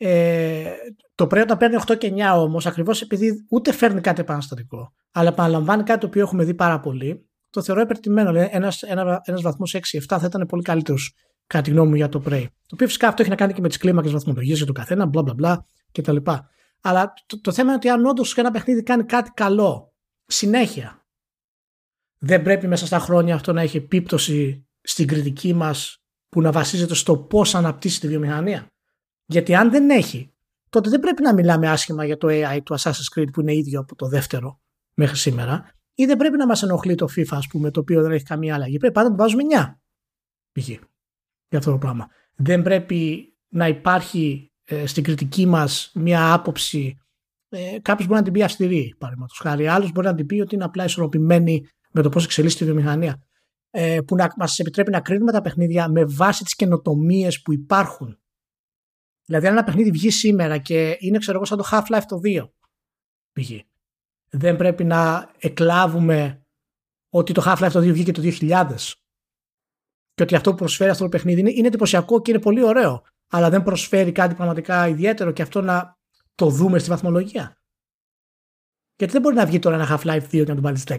Ε, 0.00 0.72
το 1.14 1.26
πρέπει 1.26 1.48
να 1.48 1.56
παίρνει 1.56 1.76
8 1.86 1.98
και 1.98 2.12
9 2.16 2.34
όμως, 2.34 2.66
ακριβώς 2.66 3.02
επειδή 3.02 3.46
ούτε 3.50 3.72
φέρνει 3.72 4.00
κάτι 4.00 4.20
επαναστατικό, 4.20 4.92
αλλά 5.10 5.28
επαναλαμβάνει 5.28 5.82
κάτι 5.82 6.00
το 6.00 6.06
οποίο 6.06 6.22
έχουμε 6.22 6.44
δει 6.44 6.54
πάρα 6.54 6.80
πολύ, 6.80 7.28
το 7.50 7.62
θεωρώ 7.62 7.80
υπερτιμένο. 7.80 8.28
Ένας 8.28 8.48
ένας, 8.52 8.82
ένας, 8.82 9.20
ένας 9.24 9.42
βαθμό 9.42 9.66
6-7 9.72 9.80
θα 10.06 10.20
ήταν 10.24 10.46
πολύ 10.46 10.62
καλύτερος, 10.62 11.14
κατά 11.46 11.64
τη 11.64 11.70
γνώμη 11.70 11.88
μου, 11.88 11.94
για 11.94 12.08
το 12.08 12.22
Prey. 12.26 12.44
Το 12.50 12.74
οποίο 12.74 12.86
φυσικά 12.86 13.08
αυτό 13.08 13.22
έχει 13.22 13.30
να 13.30 13.36
κάνει 13.36 13.52
και 13.52 13.60
με 13.60 13.68
τις 13.68 13.76
κλίμακες 13.76 14.12
βαθμολογίες 14.12 14.56
για 14.56 14.66
το 14.66 14.72
καθένα, 14.72 15.06
μπλα 15.06 15.22
μπλα 15.22 15.34
μπλα 15.34 15.66
κτλ. 15.92 16.16
Αλλά 16.80 17.12
το, 17.26 17.40
το 17.40 17.52
θέμα 17.52 17.68
είναι 17.68 17.76
ότι 17.76 17.88
αν 17.88 18.06
όντως 18.06 18.36
ένα 18.36 18.50
παιχνίδι 18.50 18.82
κάνει 18.82 19.04
κάτι 19.04 19.30
καλό 19.34 19.94
συνέχεια, 20.26 21.06
δεν 22.18 22.42
πρέπει 22.42 22.66
μέσα 22.66 22.86
στα 22.86 22.98
χρόνια 22.98 23.34
αυτό 23.34 23.52
να 23.52 23.60
έχει 23.60 23.76
επίπτωση 23.76 24.66
στην 24.80 25.06
κριτική 25.06 25.54
μας 25.54 26.02
που 26.28 26.40
να 26.40 26.52
βασίζεται 26.52 26.94
στο 26.94 27.16
πώς 27.16 27.54
αναπτύσσει 27.54 28.00
τη 28.00 28.08
βιομηχανία. 28.08 28.66
Γιατί 29.30 29.54
αν 29.54 29.70
δεν 29.70 29.90
έχει, 29.90 30.32
τότε 30.68 30.90
δεν 30.90 31.00
πρέπει 31.00 31.22
να 31.22 31.34
μιλάμε 31.34 31.68
άσχημα 31.68 32.04
για 32.04 32.16
το 32.16 32.28
AI 32.30 32.58
του 32.64 32.74
Assassin's 32.78 33.18
Creed 33.18 33.32
που 33.32 33.40
είναι 33.40 33.54
ίδιο 33.54 33.80
από 33.80 33.94
το 33.94 34.08
δεύτερο 34.08 34.60
μέχρι 34.94 35.16
σήμερα 35.16 35.72
ή 35.94 36.04
δεν 36.04 36.16
πρέπει 36.16 36.36
να 36.36 36.46
μας 36.46 36.62
ενοχλεί 36.62 36.94
το 36.94 37.06
FIFA 37.16 37.26
ας 37.30 37.46
πούμε 37.46 37.70
το 37.70 37.80
οποίο 37.80 38.02
δεν 38.02 38.10
έχει 38.10 38.24
καμία 38.24 38.54
αλλαγή. 38.54 38.76
Πρέπει 38.76 38.94
πάντα 38.94 39.08
να 39.08 39.16
το 39.16 39.22
βάζουμε 39.22 39.42
9 39.56 39.74
π.χ. 40.52 40.68
για 41.48 41.58
αυτό 41.58 41.70
το 41.70 41.78
πράγμα. 41.78 42.08
Δεν 42.34 42.62
πρέπει 42.62 43.32
να 43.48 43.68
υπάρχει 43.68 44.52
ε, 44.64 44.86
στην 44.86 45.02
κριτική 45.02 45.46
μας 45.46 45.90
μια 45.94 46.32
άποψη 46.32 46.98
ε, 47.48 47.78
κάποιος 47.82 48.06
μπορεί 48.06 48.18
να 48.18 48.24
την 48.24 48.32
πει 48.32 48.42
αυστηρή, 48.42 48.94
παραδείγματος 48.98 49.38
χάρη. 49.38 49.68
Άλλος 49.68 49.92
μπορεί 49.92 50.06
να 50.06 50.14
την 50.14 50.26
πει 50.26 50.40
ότι 50.40 50.54
είναι 50.54 50.64
απλά 50.64 50.84
ισορροπημένη 50.84 51.68
με 51.90 52.02
το 52.02 52.08
πώς 52.08 52.24
εξελίσσεται 52.24 52.64
η 52.64 52.66
βιομηχανία. 52.66 53.22
Ε, 53.70 54.00
που 54.06 54.14
να 54.14 54.34
μας 54.36 54.58
επιτρέπει 54.58 54.90
να 54.90 55.00
κρίνουμε 55.00 55.32
τα 55.32 55.40
παιχνίδια 55.40 55.88
με 55.88 56.04
βάση 56.04 56.44
τις 56.44 56.54
καινοτομίες 56.54 57.42
που 57.42 57.52
υπάρχουν. 57.52 58.18
Δηλαδή, 59.28 59.46
αν 59.46 59.52
ένα 59.52 59.64
παιχνίδι 59.64 59.90
βγει 59.90 60.10
σήμερα 60.10 60.58
και 60.58 60.96
είναι, 61.00 61.18
ξέρω 61.18 61.36
εγώ, 61.36 61.46
σαν 61.46 61.58
το 61.58 61.68
Half-Life 61.70 62.02
το 62.08 62.20
2, 62.24 62.50
π.χ., 63.32 63.50
δεν 64.30 64.56
πρέπει 64.56 64.84
να 64.84 65.30
εκλάβουμε 65.38 66.46
ότι 67.08 67.32
το 67.32 67.42
Half-Life 67.46 67.70
το 67.72 67.78
2 67.78 67.92
βγήκε 67.92 68.12
το 68.12 68.22
2000 68.24 68.74
και 70.14 70.22
ότι 70.22 70.34
αυτό 70.34 70.50
που 70.50 70.56
προσφέρει 70.56 70.90
αυτό 70.90 71.02
το 71.02 71.08
παιχνίδι 71.08 71.40
είναι, 71.40 71.50
είναι 71.50 71.66
εντυπωσιακό 71.66 72.22
και 72.22 72.30
είναι 72.30 72.40
πολύ 72.40 72.62
ωραίο, 72.62 73.04
αλλά 73.30 73.50
δεν 73.50 73.62
προσφέρει 73.62 74.12
κάτι 74.12 74.34
πραγματικά 74.34 74.88
ιδιαίτερο 74.88 75.32
και 75.32 75.42
αυτό 75.42 75.60
να 75.60 75.98
το 76.34 76.48
δούμε 76.48 76.78
στη 76.78 76.88
βαθμολογία. 76.88 77.62
Γιατί 78.96 79.12
δεν 79.12 79.22
μπορεί 79.22 79.34
να 79.34 79.46
βγει 79.46 79.58
τώρα 79.58 79.76
ένα 79.76 79.98
Half-Life 79.98 80.22
2 80.22 80.30
και 80.30 80.38
να 80.38 80.54
τον 80.54 80.62
βάλεις 80.62 80.84
10. 80.86 80.98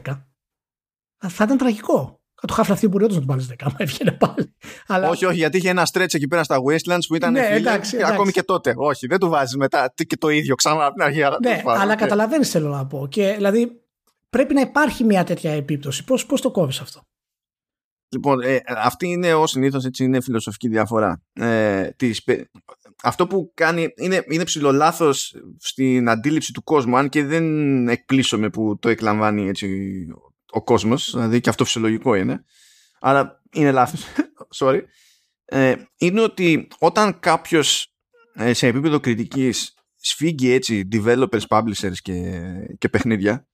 Θα 1.17 1.43
ήταν 1.43 1.57
τραγικό. 1.57 2.18
Το 2.47 2.55
Half-Life 2.57 2.85
2 2.85 2.89
μπορεί 2.89 3.03
όντω 3.03 3.13
να 3.13 3.19
τον 3.19 3.27
βάλει 3.27 3.45
10, 3.49 3.53
αν 3.59 3.75
έβγαινε 3.77 4.11
πάλι. 4.11 4.55
Αλλά... 4.87 5.09
Όχι, 5.09 5.25
όχι, 5.25 5.37
γιατί 5.37 5.57
είχε 5.57 5.69
ένα 5.69 5.87
stretch 5.91 6.13
εκεί 6.13 6.27
πέρα 6.27 6.43
στα 6.43 6.57
Wastelands 6.57 7.05
που 7.07 7.15
ήταν 7.15 7.31
ναι, 7.31 7.43
φίλοι, 7.43 7.55
εντάξει, 7.55 7.95
εντάξει. 7.95 8.13
ακόμη 8.13 8.31
και 8.31 8.43
τότε. 8.43 8.73
Όχι, 8.77 9.07
δεν 9.07 9.19
του 9.19 9.29
βάζεις 9.29 9.55
μετά 9.55 9.93
και 10.07 10.17
το 10.17 10.29
ίδιο 10.29 10.55
ξανά 10.55 10.85
από 10.85 10.93
την 10.93 11.03
αρχή. 11.03 11.19
Ναι, 11.41 11.61
αλλά 11.65 11.95
καταλαβαίνεις 11.95 12.49
θέλω 12.49 12.69
να 12.69 12.85
πω. 12.85 13.07
Και 13.09 13.33
δηλαδή 13.35 13.81
πρέπει 14.29 14.53
να 14.53 14.61
υπάρχει 14.61 15.03
μια 15.03 15.23
τέτοια 15.23 15.51
επίπτωση. 15.51 16.03
Πώ 16.03 16.39
το 16.39 16.51
κόβεις 16.51 16.79
αυτό; 16.79 17.01
Λοιπόν, 18.11 18.41
ε, 18.41 18.61
αυτή 18.65 19.07
είναι 19.07 19.33
ω 19.33 19.47
συνήθως 19.47 19.87
είναι 19.99 20.21
φιλοσοφική 20.21 20.67
διαφορά. 20.67 21.21
Ε, 21.33 21.89
της, 21.95 22.23
αυτό 23.03 23.27
που 23.27 23.51
κάνει 23.53 23.93
είναι, 23.97 24.23
είναι 24.29 24.43
ψηλό 24.43 24.91
στην 25.57 26.09
αντίληψη 26.09 26.53
του 26.53 26.63
κόσμου, 26.63 26.97
αν 26.97 27.09
και 27.09 27.23
δεν 27.23 27.87
εκπλήσωμε 27.87 28.49
που 28.49 28.77
το 28.79 28.89
εκλαμβάνει 28.89 29.47
έτσι 29.47 29.67
ο 30.49 30.63
κόσμος, 30.63 31.11
δηλαδή 31.13 31.41
και 31.41 31.49
αυτό 31.49 31.63
φυσιολογικό 31.63 32.15
είναι, 32.15 32.43
αλλά 32.99 33.41
είναι 33.53 33.71
λάθος, 33.71 34.05
sorry, 34.59 34.81
ε, 35.45 35.75
είναι 35.97 36.21
ότι 36.21 36.67
όταν 36.79 37.19
κάποιος 37.19 37.93
ε, 38.33 38.53
σε 38.53 38.67
επίπεδο 38.67 38.99
κριτικής 38.99 39.73
σφίγγει 39.95 40.51
έτσι 40.51 40.87
developers, 40.91 41.41
publishers 41.47 41.97
και, 42.01 42.41
και 42.77 42.89
παιχνίδια, 42.89 43.47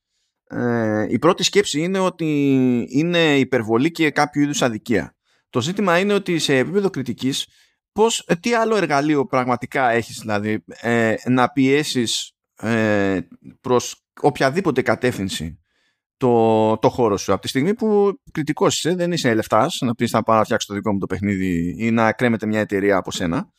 ε, 0.47 1.05
η 1.09 1.19
πρώτη 1.19 1.43
σκέψη 1.43 1.81
είναι 1.81 1.99
ότι 1.99 2.25
είναι 2.89 3.37
υπερβολή 3.37 3.91
και 3.91 4.11
κάποιο 4.11 4.41
είδους 4.41 4.61
αδικία. 4.61 5.15
Το 5.49 5.61
ζήτημα 5.61 5.99
είναι 5.99 6.13
ότι 6.13 6.39
σε 6.39 6.57
επίπεδο 6.57 6.89
κριτικής 6.89 7.47
πώς, 7.91 8.19
ε, 8.27 8.35
τι 8.35 8.53
άλλο 8.53 8.75
εργαλείο 8.75 9.25
πραγματικά 9.25 9.89
έχεις 9.89 10.19
δηλαδή 10.19 10.63
ε, 10.67 11.15
να 11.25 11.49
πιέσεις 11.49 12.31
ε, 12.55 13.19
προς 13.61 14.05
οποιαδήποτε 14.21 14.81
κατεύθυνση 14.81 15.59
το, 16.17 16.77
το 16.77 16.89
χώρο 16.89 17.17
σου. 17.17 17.33
Από 17.33 17.41
τη 17.41 17.47
στιγμή 17.47 17.73
που 17.73 18.19
κριτικός 18.31 18.77
είσαι, 18.77 18.95
δεν 18.95 19.11
είσαι 19.11 19.33
λεφτά 19.33 19.67
να 19.79 19.95
πεις 19.95 20.11
να 20.11 20.23
πάω 20.23 20.37
να 20.37 20.43
φτιάξω 20.43 20.67
το 20.67 20.73
δικό 20.73 20.93
μου 20.93 20.99
το 20.99 21.05
παιχνίδι 21.05 21.75
ή 21.77 21.91
να 21.91 22.11
κρέμεται 22.11 22.45
μια 22.45 22.59
εταιρεία 22.59 22.97
από 22.97 23.11
σένα. 23.11 23.49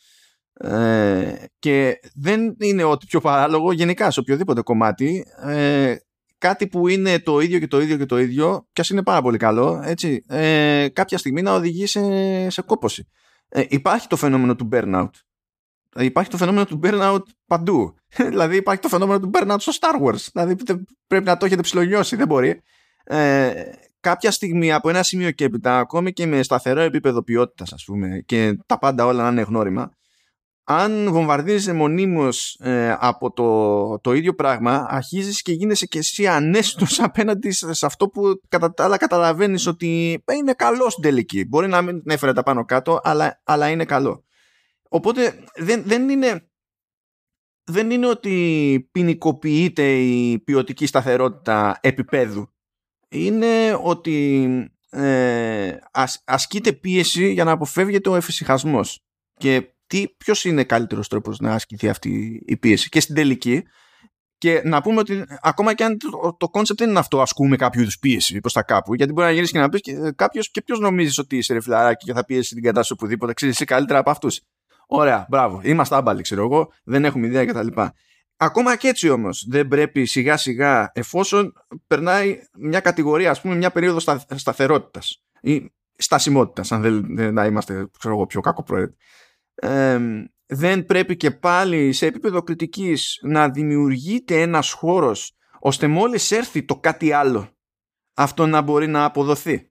Ε, 0.61 1.35
και 1.59 1.99
δεν 2.15 2.57
είναι 2.59 2.85
ότι 2.85 3.07
πιο 3.07 3.21
παράλογο 3.21 3.73
γενικά 3.73 4.11
σε 4.11 4.21
οποιοδήποτε 4.21 4.63
κομμάτι 4.63 5.25
ε, 5.43 5.97
κάτι 6.39 6.69
που 6.69 6.89
είναι 6.89 7.19
το 7.19 7.41
ίδιο 7.41 7.59
και 7.59 7.67
το 7.67 7.81
ίδιο 7.81 7.97
και 7.97 8.07
το 8.07 8.19
ίδιο 8.19 8.69
κι 8.73 8.81
ας 8.81 8.89
είναι 8.89 9.03
πάρα 9.03 9.23
πολύ 9.23 9.37
καλό 9.37 9.81
έτσι, 9.85 10.25
ε, 10.29 10.89
κάποια 10.93 11.19
στιγμή 11.19 11.43
να 11.43 11.55
οδηγεί 11.55 11.87
σε, 11.87 12.01
σε 12.51 12.63
κόπωση 12.63 13.09
ε, 13.49 13.65
υπάρχει 13.69 14.07
το 14.07 14.17
φαινόμενο 14.17 14.55
του 14.55 14.69
burnout 14.73 15.09
ε, 15.13 15.36
υπάρχει 15.99 16.31
το 16.31 16.37
φαινόμενο 16.37 16.65
του 16.65 16.81
burnout 16.83 17.23
παντού. 17.47 17.95
Δηλαδή 18.31 18.57
υπάρχει 18.57 18.83
το 18.83 18.89
φαινόμενο 18.89 19.21
του 19.21 19.31
burnout 19.35 19.57
στο 19.59 19.73
Star 19.81 20.07
Wars. 20.07 20.27
Δηλαδή 20.33 20.57
πρέπει 21.07 21.25
να 21.25 21.37
το 21.37 21.47
έχετε 21.47 21.63
ψηλογιώσει 21.63 22.17
δεν 22.17 22.27
μπορεί. 22.27 22.63
Ε, 23.05 23.53
κάποια 24.01 24.31
στιγμή 24.31 24.73
από 24.73 24.89
ένα 24.89 25.03
σημείο 25.03 25.31
και 25.31 25.45
έπειτα 25.45 25.79
ακόμη 25.79 26.13
και 26.13 26.27
με 26.27 26.43
σταθερό 26.43 26.81
επίπεδο 26.81 27.23
ποιότητας 27.23 27.73
ας 27.73 27.85
πούμε 27.85 28.23
και 28.27 28.57
τα 28.67 28.79
πάντα 28.79 29.07
όλα 29.07 29.23
να 29.23 29.29
είναι 29.29 29.43
γνώριμα 29.43 29.97
αν 30.69 31.13
βομβαρδίζεσαι 31.13 31.73
μονίμως 31.73 32.59
ε, 32.61 32.97
από 33.01 33.33
το, 33.33 34.01
το 34.01 34.13
ίδιο 34.13 34.35
πράγμα 34.35 34.87
αρχίζεις 34.89 35.43
και 35.43 35.53
γίνεσαι 35.53 35.87
και 35.87 35.99
εσύ 35.99 36.27
ανέστος 36.27 37.01
απέναντι 37.09 37.51
σε 37.51 37.87
αυτό 37.87 38.09
που 38.09 38.41
κατά 38.49 38.73
τα 38.73 38.85
άλλα 38.85 38.97
καταλαβαίνεις 38.97 39.67
ότι 39.67 40.23
είναι 40.37 40.53
καλό 40.53 40.91
στην 40.91 41.03
τελική. 41.03 41.45
Μπορεί 41.49 41.69
να 41.69 41.83
μην 41.83 42.03
έφερε 42.07 42.33
τα 42.33 42.43
πάνω 42.43 42.65
κάτω 42.65 43.01
αλλά, 43.03 43.41
αλλά 43.45 43.69
είναι 43.69 43.85
καλό 43.85 44.26
οπότε 44.97 45.45
δεν, 45.57 45.83
δεν 45.87 46.09
είναι 46.09 46.51
δεν 47.71 47.91
είναι 47.91 48.07
ότι 48.07 48.89
ποινικοποιείται 48.93 49.99
η 49.99 50.39
ποιοτική 50.39 50.87
σταθερότητα 50.87 51.79
επιπέδου 51.83 52.49
είναι 53.09 53.79
ότι 53.83 54.49
ε, 54.91 55.77
ασκείται 56.25 56.73
πίεση 56.73 57.33
για 57.33 57.45
να 57.45 57.51
αποφεύγεται 57.51 58.09
ο 58.09 58.17
εφησυχασμός 58.17 59.01
και 59.35 59.71
τι, 59.87 60.09
ποιος 60.09 60.45
είναι 60.45 60.65
καλύτερος 60.65 61.09
τρόπος 61.09 61.39
να 61.39 61.53
ασκηθεί 61.53 61.89
αυτή 61.89 62.43
η 62.47 62.57
πίεση 62.57 62.89
και 62.89 63.01
στην 63.01 63.15
τελική; 63.15 63.63
Και 64.39 64.63
να 64.65 64.83
πούμε 64.83 64.99
ότι 64.99 65.25
ακόμα 65.41 65.75
και 65.75 65.85
αν 65.85 65.97
το 66.39 66.49
κόνσεπτ 66.49 66.79
δεν 66.81 66.89
είναι 66.91 66.99
αυτό, 66.99 67.21
ασκούμε 67.23 67.57
κάποιο 67.57 67.81
είδους 67.81 67.99
πίεση 67.99 68.41
προς 68.41 68.53
τα 68.53 68.63
κάπου. 68.63 68.95
Γιατί 68.95 69.13
μπορεί 69.13 69.27
να 69.27 69.33
γυρίσεις 69.33 69.53
και 69.53 69.59
να 69.59 69.69
πεις 69.69 69.81
ε, 69.85 70.13
κάποιος 70.17 70.51
και 70.51 70.63
ποιος 70.63 70.79
νομίζεις 70.79 71.19
ότι 71.19 71.37
είσαι 71.37 71.53
ρε 71.53 71.61
φιλαράκι 71.61 72.07
και 72.07 72.13
θα 72.13 72.25
πιέσει 72.25 72.55
την 72.55 72.63
κατάσταση 72.63 72.93
οπουδήποτε. 72.93 73.33
Ξέρεις 73.33 73.55
εσύ 73.55 73.65
καλύτερα 73.65 73.99
από 73.99 74.11
αυτούς. 74.11 74.41
Ωραία, 74.87 75.27
μπράβο. 75.29 75.61
Είμαστε 75.65 75.95
άμπαλοι, 75.95 76.23
ξέρω 76.23 76.43
εγώ. 76.45 76.73
Δεν 76.85 77.05
έχουμε 77.05 77.27
ιδέα 77.27 77.45
κτλ. 77.45 77.81
Ακόμα 78.37 78.77
και 78.77 78.89
έτσι 78.89 79.09
όμως 79.09 79.47
δεν 79.49 79.69
πρέπει 79.69 80.05
σιγά 80.05 80.37
σιγά 80.37 80.91
εφόσον 80.95 81.53
περνάει 81.87 82.39
μια 82.59 82.81
κατηγορία, 82.81 83.31
ας 83.31 83.41
πούμε, 83.41 83.55
μια 83.55 83.71
περίοδος 83.71 84.09
σταθερότητας 84.35 85.25
ή 85.41 85.73
στασιμότητας, 85.97 86.73
αν 86.73 86.81
δεν 86.83 87.33
να 87.35 87.45
είμαστε 87.45 87.89
ξέρω 87.99 88.15
εγώ, 88.15 88.27
πιο 88.27 88.41
κακό 88.41 88.65
δεν 90.47 90.85
πρέπει 90.87 91.17
και 91.17 91.31
πάλι 91.31 91.93
σε 91.93 92.07
επίπεδο 92.07 92.43
κριτικής 92.43 93.19
να 93.23 93.49
δημιουργείται 93.49 94.41
ένας 94.41 94.73
χώρος 94.73 95.37
ώστε 95.61 95.87
μόλις 95.87 96.31
έρθει 96.31 96.65
το 96.65 96.77
κάτι 96.77 97.13
άλλο 97.13 97.49
αυτό 98.15 98.47
να 98.47 98.61
μπορεί 98.61 98.87
να 98.87 99.05
αποδοθεί 99.05 99.71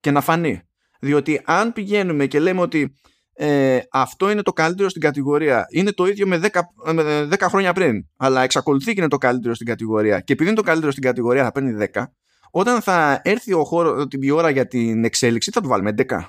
και 0.00 0.10
να 0.10 0.20
φανεί. 0.20 0.62
Διότι 1.00 1.40
αν 1.44 1.72
πηγαίνουμε 1.72 2.26
και 2.26 2.40
λέμε 2.40 2.60
ότι 2.60 2.94
ε, 3.32 3.78
αυτό 3.90 4.30
είναι 4.30 4.42
το 4.42 4.52
καλύτερο 4.52 4.88
στην 4.88 5.00
κατηγορία, 5.00 5.66
είναι 5.70 5.92
το 5.92 6.06
ίδιο 6.06 6.26
με 6.26 6.40
10, 6.42 6.60
με 6.92 7.28
10 7.30 7.36
χρόνια 7.40 7.72
πριν, 7.72 8.06
αλλά 8.16 8.42
εξακολουθεί 8.42 8.92
και 8.92 9.00
είναι 9.00 9.08
το 9.08 9.18
καλύτερο 9.18 9.54
στην 9.54 9.66
κατηγορία. 9.66 10.20
Και 10.20 10.32
επειδή 10.32 10.48
είναι 10.48 10.58
το 10.58 10.64
καλύτερο 10.64 10.90
στην 10.90 11.02
κατηγορία 11.02 11.44
θα 11.44 11.52
παίρνει 11.52 11.88
10, 11.92 12.04
όταν 12.50 12.80
θα 12.80 13.20
έρθει 13.24 13.52
ο 13.52 13.64
χώρο, 13.64 14.06
την 14.06 14.30
ώρα 14.30 14.50
για 14.50 14.66
την 14.66 15.04
εξέλιξη 15.04 15.50
θα 15.50 15.60
του 15.60 15.68
βάλουμε 15.68 15.94
11. 15.96 16.20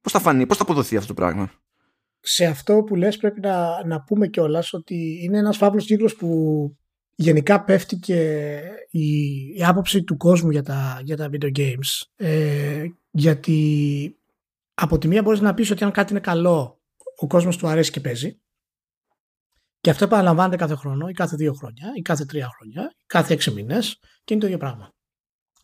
Πώς 0.00 0.12
θα 0.12 0.20
φανεί, 0.20 0.46
πώς 0.46 0.56
θα 0.56 0.62
αποδοθεί 0.62 0.96
αυτό 0.96 1.08
το 1.08 1.14
πράγμα; 1.14 1.52
Σε 2.20 2.44
αυτό 2.44 2.82
που 2.82 2.94
λες 2.94 3.16
πρέπει 3.16 3.40
να, 3.40 3.86
να 3.86 4.02
πούμε 4.02 4.26
κιόλας 4.28 4.72
ότι 4.72 5.20
είναι 5.22 5.38
ένας 5.38 5.56
φαύλος 5.56 5.84
κύκλος 5.84 6.16
που 6.16 6.28
γενικά 7.14 7.64
πέφτει 7.64 7.96
και 7.96 8.60
η, 8.90 9.08
η 9.56 9.64
άποψη 9.64 10.02
του 10.04 10.16
κόσμου 10.16 10.50
για 10.50 10.62
τα, 10.62 11.00
για 11.04 11.16
τα 11.16 11.30
video 11.32 11.58
games. 11.58 12.06
Ε, 12.16 12.84
γιατί 13.10 14.17
από 14.80 14.98
τη 14.98 15.08
μία 15.08 15.22
μπορείς 15.22 15.40
να 15.40 15.54
πεις 15.54 15.70
ότι 15.70 15.84
αν 15.84 15.90
κάτι 15.90 16.12
είναι 16.12 16.20
καλό 16.20 16.80
ο 17.16 17.26
κόσμος 17.26 17.56
του 17.56 17.66
αρέσει 17.68 17.90
και 17.90 18.00
παίζει 18.00 18.40
και 19.80 19.90
αυτό 19.90 20.04
επαναλαμβάνεται 20.04 20.56
κάθε 20.56 20.74
χρόνο 20.74 21.08
ή 21.08 21.12
κάθε 21.12 21.36
δύο 21.36 21.52
χρόνια 21.52 21.92
ή 21.96 22.02
κάθε 22.02 22.24
τρία 22.24 22.48
χρόνια 22.58 22.92
ή 22.96 23.04
κάθε 23.06 23.32
έξι 23.32 23.50
μήνες 23.50 23.98
και 24.24 24.34
είναι 24.34 24.40
το 24.40 24.46
ίδιο 24.46 24.58
πράγμα. 24.58 24.92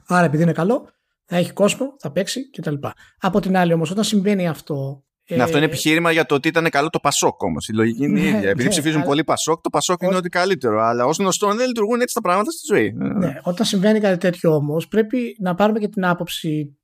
Άρα 0.07 0.27
επειδή 0.27 0.43
είναι 0.43 0.53
καλό 0.53 0.89
θα 1.24 1.36
έχει 1.36 1.53
κόσμο, 1.53 1.97
θα 1.99 2.12
παίξει 2.12 2.51
κτλ. 2.51 2.74
Από 3.19 3.41
την 3.41 3.57
άλλη 3.57 3.73
όμως 3.73 3.91
όταν 3.91 4.05
συμβαίνει 4.05 4.49
αυτό 4.49 5.05
ναι, 5.28 5.43
αυτό 5.43 5.57
είναι 5.57 5.66
ε, 5.66 5.69
επιχείρημα 5.69 6.12
για 6.12 6.27
το 6.27 6.35
ότι 6.35 6.49
ήταν 6.49 6.70
καλό 6.70 6.91
το 6.91 7.01
Πασόκ 7.01 7.43
όμως. 7.43 7.69
Η 7.69 7.73
λογική 7.73 8.05
είναι 8.05 8.20
η 8.20 8.23
ναι, 8.23 8.28
ίδια. 8.28 8.49
Επειδή 8.49 8.62
ναι, 8.62 8.69
ψηφίζουν 8.69 9.03
πολύ 9.03 9.24
Πασόκ, 9.24 9.61
το 9.61 9.70
Πασόκ 9.70 10.03
είναι 10.03 10.16
ότι 10.16 10.28
καλύτερο. 10.28 10.81
Αλλά 10.81 11.05
ως 11.05 11.19
γνωστό 11.19 11.55
δεν 11.55 11.66
λειτουργούν 11.66 12.01
έτσι 12.01 12.15
τα 12.15 12.20
πράγματα 12.20 12.51
στη 12.51 12.74
ζωή. 12.74 12.93
Ναι, 12.93 13.41
όταν 13.43 13.66
συμβαίνει 13.66 14.01
κάτι 14.01 14.19
τέτοιο 14.19 14.55
όμως, 14.55 14.89
πρέπει 14.89 15.36
να 15.41 15.55
πάρουμε 15.55 15.78
και 15.78 15.89
την 15.89 16.05
άποψη 16.05 16.78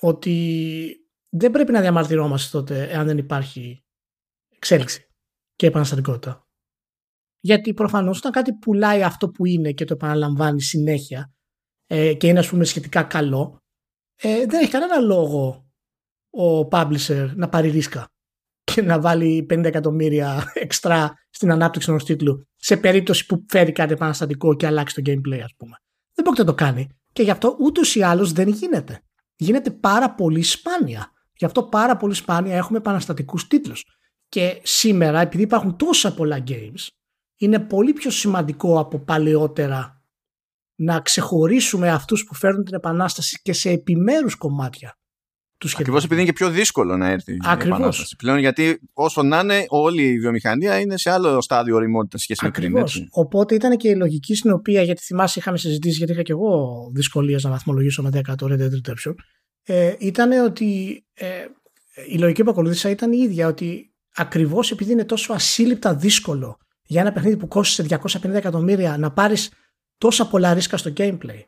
ότι 0.00 0.96
δεν 1.30 1.50
πρέπει 1.50 1.72
να 1.72 1.80
διαμαρτυρόμαστε 1.80 2.58
τότε 2.58 2.82
εάν 2.90 3.06
δεν 3.06 3.18
υπάρχει 3.18 3.84
εξέλιξη 4.48 5.06
και 5.56 5.66
επαναστατικότητα. 5.66 6.44
Γιατί 7.40 7.74
προφανώς 7.74 8.18
όταν 8.18 8.32
κάτι 8.32 8.52
πουλάει 8.52 9.02
αυτό 9.02 9.28
που 9.28 9.46
είναι 9.46 9.72
και 9.72 9.84
το 9.84 9.94
επαναλαμβάνει 9.94 10.62
συνέχεια, 10.62 11.32
ε, 11.86 12.14
και 12.14 12.26
είναι 12.26 12.38
ας 12.38 12.48
πούμε 12.48 12.64
σχετικά 12.64 13.02
καλό, 13.02 13.58
ε, 14.16 14.46
δεν 14.46 14.60
έχει 14.60 14.70
κανένα 14.70 14.98
λόγο 14.98 15.70
ο 16.30 16.68
publisher 16.70 17.30
να 17.34 17.48
πάρει 17.48 17.70
ρίσκα 17.70 18.08
και 18.64 18.82
να 18.82 19.00
βάλει 19.00 19.46
50 19.50 19.64
εκατομμύρια 19.64 20.52
εξτρά 20.54 21.14
στην 21.30 21.50
ανάπτυξη 21.50 21.90
ενός 21.90 22.04
τίτλου 22.04 22.48
σε 22.56 22.76
περίπτωση 22.76 23.26
που 23.26 23.44
φέρει 23.48 23.72
κάτι 23.72 23.92
επαναστατικό 23.92 24.56
και 24.56 24.66
αλλάξει 24.66 25.02
το 25.02 25.10
gameplay 25.10 25.40
ας 25.44 25.54
πούμε. 25.56 25.76
Δεν 26.14 26.24
μπορεί 26.24 26.38
να 26.38 26.44
το 26.44 26.54
κάνει 26.54 26.88
και 27.12 27.22
γι' 27.22 27.30
αυτό 27.30 27.56
ούτως 27.60 27.94
ή 27.94 28.02
άλλως 28.02 28.32
δεν 28.32 28.48
γίνεται. 28.48 29.02
Γίνεται 29.36 29.70
πάρα 29.70 30.14
πολύ 30.14 30.42
σπάνια. 30.42 31.12
Γι' 31.40 31.46
αυτό 31.46 31.62
πάρα 31.62 31.96
πολύ 31.96 32.14
σπάνια 32.14 32.56
έχουμε 32.56 32.78
επαναστατικούς 32.78 33.46
τίτλους. 33.46 33.84
Και 34.28 34.60
σήμερα, 34.62 35.20
επειδή 35.20 35.42
υπάρχουν 35.42 35.76
τόσα 35.76 36.14
πολλά 36.14 36.42
games, 36.46 36.86
είναι 37.36 37.58
πολύ 37.58 37.92
πιο 37.92 38.10
σημαντικό 38.10 38.78
από 38.78 38.98
παλαιότερα 38.98 40.02
να 40.74 41.00
ξεχωρίσουμε 41.00 41.90
αυτούς 41.90 42.24
που 42.24 42.34
φέρνουν 42.34 42.64
την 42.64 42.74
επανάσταση 42.74 43.40
και 43.42 43.52
σε 43.52 43.70
επιμέρους 43.70 44.34
κομμάτια 44.34 44.98
του 45.58 45.68
σχεδίου. 45.68 45.82
Ακριβώς 45.82 46.04
επειδή 46.04 46.20
είναι 46.20 46.30
και 46.30 46.36
πιο 46.36 46.50
δύσκολο 46.50 46.96
να 46.96 47.08
έρθει 47.08 47.36
Ακριβώς. 47.44 47.78
η 47.78 47.80
επανάσταση 47.80 48.16
πλέον, 48.16 48.38
γιατί 48.38 48.80
όσο 48.92 49.22
να 49.22 49.40
είναι, 49.40 49.64
όλη 49.68 50.02
η 50.02 50.18
βιομηχανία 50.18 50.80
είναι 50.80 50.98
σε 50.98 51.10
άλλο 51.10 51.40
στάδιο 51.40 51.76
οριμότητα 51.76 52.18
σχέση 52.18 52.44
με 52.44 52.50
πριν. 52.50 52.66
Ακριβώς. 52.66 52.96
έτσι. 52.96 53.08
Οπότε 53.10 53.54
ήταν 53.54 53.76
και 53.76 53.88
η 53.88 53.96
λογική 53.96 54.34
στην 54.34 54.50
οποία, 54.50 54.82
γιατί 54.82 55.02
θυμάσαι, 55.02 55.38
είχαμε 55.38 55.58
συζητήσει, 55.58 55.96
γιατί 55.96 56.12
είχα 56.12 56.22
και 56.22 56.32
εγώ 56.32 56.90
δυσκολίες 56.94 57.44
να 57.44 57.50
βαθμολογήσω 57.50 58.02
με 58.02 58.10
10 58.12 58.34
το 58.36 58.46
Red 58.50 58.60
Dead 58.60 58.90
Redemption. 58.90 59.14
Ε, 59.62 59.94
ήταν 59.98 60.44
ότι 60.44 61.02
ε, 61.14 61.46
η 62.08 62.18
λογική 62.18 62.44
που 62.44 62.50
ακολούθησα 62.50 62.90
ήταν 62.90 63.12
η 63.12 63.18
ίδια, 63.18 63.46
ότι 63.46 63.92
ακριβώς 64.14 64.70
επειδή 64.70 64.92
είναι 64.92 65.04
τόσο 65.04 65.32
ασύλληπτα 65.32 65.94
δύσκολο 65.94 66.58
για 66.86 67.00
ένα 67.00 67.12
παιχνίδι 67.12 67.36
που 67.36 67.48
κόστησε 67.48 67.98
250 68.12 68.30
εκατομμύρια 68.30 68.96
να 68.98 69.12
πάρεις 69.12 69.52
τόσα 69.98 70.28
πολλά 70.28 70.54
ρίσκα 70.54 70.76
στο 70.76 70.92
gameplay 70.96 71.42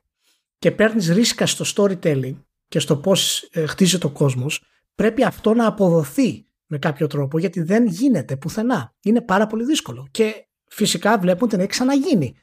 και 0.59 0.71
παίρνεις 0.71 1.09
ρίσκα 1.09 1.47
στο 1.47 1.65
storytelling 1.75 2.37
και 2.69 2.79
στο 2.79 2.97
πώς 2.97 3.49
ε, 3.53 3.67
χτίζει 3.67 3.99
το 3.99 4.11
κόσμος, 4.11 4.65
πρέπει 4.95 5.25
αυτό 5.25 5.55
να 5.55 5.67
αποδοθεί 5.67 6.47
με 6.67 6.79
κάποιο 6.79 7.07
τρόπο 7.07 7.39
γιατί 7.39 7.63
δεν 7.63 7.87
γίνεται 7.87 8.37
πουθενά. 8.37 8.95
Είναι 9.03 9.21
πάρα 9.21 9.47
πολύ 9.47 9.65
δύσκολο. 9.65 10.09
Και 10.11 10.47
φυσικά 10.65 11.19
βλέπουν 11.19 11.49
ότι 11.49 11.57
έχει 11.57 11.67
ξαναγίνει 11.67 12.37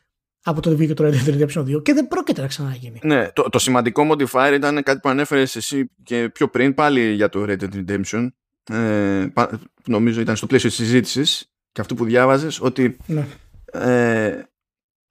από 0.50 0.62
το 0.62 0.76
βγήκε 0.76 0.94
το 0.94 1.04
Red 1.08 1.14
Dead 1.14 1.42
Redemption 1.48 1.76
2 1.78 1.84
και 1.84 1.94
δεν 1.94 2.08
πρόκειται 2.08 2.42
να 2.42 2.48
ξαναγίνει. 2.48 3.00
Ναι, 3.04 3.32
το, 3.32 3.44
το 3.50 3.60
σημαντικό 3.60 4.08
modifier 4.12 4.52
ήταν 4.56 4.84
κάτι 4.84 5.00
που 5.00 5.10
ανέφερες 5.10 5.56
εσύ 5.56 5.92
και 6.04 6.30
πιο 6.30 6.50
πριν 6.50 6.74
πάλι 6.74 7.14
για 7.14 7.30
το 7.30 7.44
Red 7.48 7.60
Dead 7.60 7.86
Redemption. 7.86 8.28
Ε, 8.72 9.28
πα- 9.34 9.60
νομίζω 9.86 10.22
ήταν 10.22 10.36
στο 10.36 10.48
πλαίσιο 10.48 10.70
της 10.70 10.78
συζήτησης 10.78 11.52
και 11.72 11.82
αυτό 11.82 11.96
που 11.96 12.06
διάβαζες 12.06 12.62
ότι 12.62 12.98
Ναι. 13.06 13.28
ε, 13.66 14.44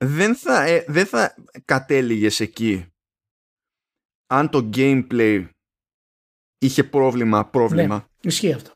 δεν, 0.04 0.34
θα, 0.36 0.62
ε, 0.62 0.84
δεν 0.88 1.06
θα 1.06 1.34
κατέληγες 1.64 2.40
εκεί 2.40 2.86
αν 4.26 4.48
το 4.50 4.70
gameplay 4.74 5.48
είχε 6.58 6.84
πρόβλημα, 6.84 7.46
πρόβλημα. 7.46 7.94
Ναι, 7.94 8.04
ισχύει 8.30 8.52
αυτό. 8.52 8.70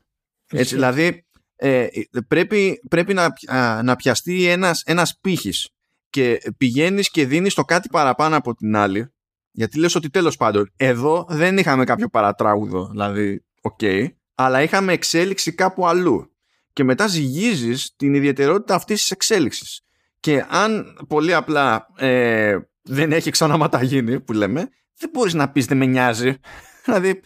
Έτσι, 0.51 0.63
Ισχύει. 0.63 0.73
δηλαδή 0.75 1.25
ε, 1.55 1.87
πρέπει, 2.27 2.81
πρέπει 2.89 3.13
να, 3.13 3.33
α, 3.47 3.83
να 3.83 3.95
πιαστεί 3.95 4.45
ένας, 4.45 4.81
ένας 4.85 5.17
πήχης 5.21 5.69
και 6.13 6.41
πηγαίνεις 6.57 7.09
και 7.09 7.25
δίνεις 7.25 7.53
το 7.53 7.63
κάτι 7.63 7.89
παραπάνω 7.89 8.37
από 8.37 8.55
την 8.55 8.75
άλλη 8.75 9.13
γιατί 9.51 9.79
λες 9.79 9.95
ότι 9.95 10.09
τέλος 10.09 10.37
πάντων 10.37 10.71
εδώ 10.77 11.25
δεν 11.29 11.57
είχαμε 11.57 11.83
κάποιο 11.83 12.09
παρατράγουδο 12.09 12.87
δηλαδή 12.91 13.45
οκ 13.61 13.81
αλλά 14.35 14.61
είχαμε 14.61 14.93
εξέλιξη 14.93 15.53
κάπου 15.53 15.87
αλλού. 15.87 16.27
Και 16.73 16.83
μετά 16.83 17.07
ζυγίζεις 17.07 17.93
την 17.95 18.13
ιδιαιτερότητα 18.13 18.75
αυτής 18.75 19.01
της 19.01 19.11
εξέλιξης. 19.11 19.81
Και 20.19 20.45
αν 20.49 20.97
πολύ 21.07 21.33
απλά 21.33 21.87
ε, 21.97 22.57
δεν 22.81 23.11
έχει 23.11 23.31
ξαναματαγίνει 23.31 24.19
που 24.19 24.33
λέμε 24.33 24.69
δεν 24.97 25.09
μπορείς 25.13 25.33
να 25.33 25.51
πεις 25.51 25.65
δεν 25.65 25.77
με 25.77 25.85
νοιάζει 25.85 26.39
δηλαδή 26.85 27.21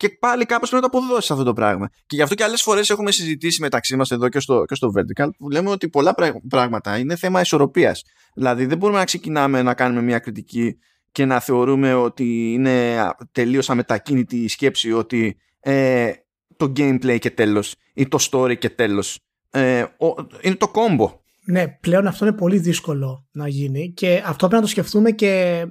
και 0.00 0.08
πάλι 0.20 0.44
κάπως 0.46 0.68
πρέπει 0.70 0.84
να 0.84 0.90
το 0.90 0.98
αποδώσει 0.98 1.32
αυτό 1.32 1.44
το 1.44 1.52
πράγμα. 1.52 1.88
Και 2.06 2.16
γι' 2.16 2.22
αυτό 2.22 2.34
και 2.34 2.44
άλλες 2.44 2.62
φορές 2.62 2.90
έχουμε 2.90 3.10
συζητήσει 3.10 3.60
μεταξύ 3.60 3.96
μας 3.96 4.10
εδώ 4.10 4.28
και 4.28 4.40
στο, 4.40 4.64
και 4.64 4.74
στο 4.74 4.92
Vertical 4.96 5.28
που 5.38 5.50
λέμε 5.50 5.70
ότι 5.70 5.88
πολλά 5.88 6.14
πρά- 6.14 6.40
πράγματα 6.48 6.98
είναι 6.98 7.16
θέμα 7.16 7.40
ισορροπίας. 7.40 8.02
Δηλαδή 8.34 8.66
δεν 8.66 8.78
μπορούμε 8.78 8.98
να 8.98 9.04
ξεκινάμε 9.04 9.62
να 9.62 9.74
κάνουμε 9.74 10.02
μια 10.02 10.18
κριτική 10.18 10.78
και 11.12 11.24
να 11.24 11.40
θεωρούμε 11.40 11.94
ότι 11.94 12.52
είναι 12.52 12.96
τελείως 13.32 13.70
αμετακίνητη 13.70 14.36
η 14.36 14.48
σκέψη 14.48 14.92
ότι 14.92 15.36
ε, 15.60 16.10
το 16.56 16.72
gameplay 16.76 17.18
και 17.18 17.30
τέλος 17.30 17.74
ή 17.94 18.08
το 18.08 18.18
story 18.30 18.58
και 18.58 18.70
τέλος. 18.70 19.18
Ε, 19.50 19.80
ο- 19.82 20.26
είναι 20.40 20.54
το 20.54 20.68
κόμπο. 20.68 21.18
Ναι, 21.44 21.68
πλέον 21.68 22.06
αυτό 22.06 22.26
είναι 22.26 22.34
πολύ 22.36 22.58
δύσκολο 22.58 23.28
να 23.32 23.48
γίνει 23.48 23.92
και 23.92 24.14
αυτό 24.24 24.36
πρέπει 24.36 24.54
να 24.54 24.60
το 24.60 24.66
σκεφτούμε 24.66 25.10
και 25.10 25.64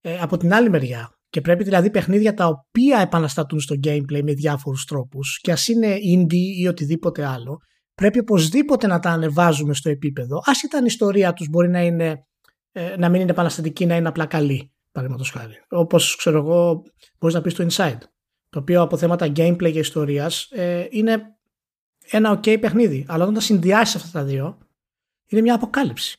ε, 0.00 0.18
από 0.20 0.36
την 0.36 0.54
άλλη 0.54 0.70
μεριά. 0.70 1.13
Και 1.34 1.40
πρέπει 1.40 1.64
δηλαδή 1.64 1.90
παιχνίδια 1.90 2.34
τα 2.34 2.46
οποία 2.46 2.98
επαναστατούν 2.98 3.60
στο 3.60 3.74
gameplay 3.84 4.22
με 4.22 4.32
διάφορους 4.32 4.84
τρόπους 4.84 5.38
και 5.40 5.52
ας 5.52 5.68
είναι 5.68 5.94
indie 5.94 6.58
ή 6.60 6.66
οτιδήποτε 6.66 7.24
άλλο, 7.24 7.58
πρέπει 7.94 8.18
οπωσδήποτε 8.18 8.86
να 8.86 8.98
τα 8.98 9.10
ανεβάζουμε 9.10 9.74
στο 9.74 9.90
επίπεδο. 9.90 10.42
Άσχετα 10.44 10.76
αν 10.78 10.82
η 10.82 10.86
ιστορία 10.88 11.32
τους 11.32 11.48
μπορεί 11.48 11.68
να, 11.68 11.80
είναι, 11.82 12.26
ε, 12.72 12.96
να 12.96 13.08
μην 13.08 13.20
είναι 13.20 13.30
επαναστατική, 13.30 13.86
να 13.86 13.96
είναι 13.96 14.08
απλά 14.08 14.26
καλή, 14.26 14.72
παραδείγματος 14.92 15.30
χάρη. 15.30 15.54
Όπως 15.68 16.16
ξέρω 16.16 16.38
εγώ, 16.38 16.82
μπορείς 17.18 17.36
να 17.36 17.42
πεις 17.42 17.54
το 17.54 17.66
Inside, 17.70 17.98
το 18.48 18.58
οποίο 18.58 18.82
από 18.82 18.96
θέματα 18.96 19.26
gameplay 19.26 19.72
και 19.72 19.78
ιστορίας 19.78 20.48
ε, 20.50 20.86
είναι 20.90 21.22
ένα 22.10 22.38
ok 22.38 22.60
παιχνίδι. 22.60 23.04
Αλλά 23.08 23.22
όταν 23.22 23.34
τα 23.34 23.40
συνδυάσεις 23.40 23.94
αυτά 23.94 24.18
τα 24.18 24.24
δύο, 24.24 24.58
είναι 25.26 25.40
μια 25.40 25.54
αποκάλυψη. 25.54 26.18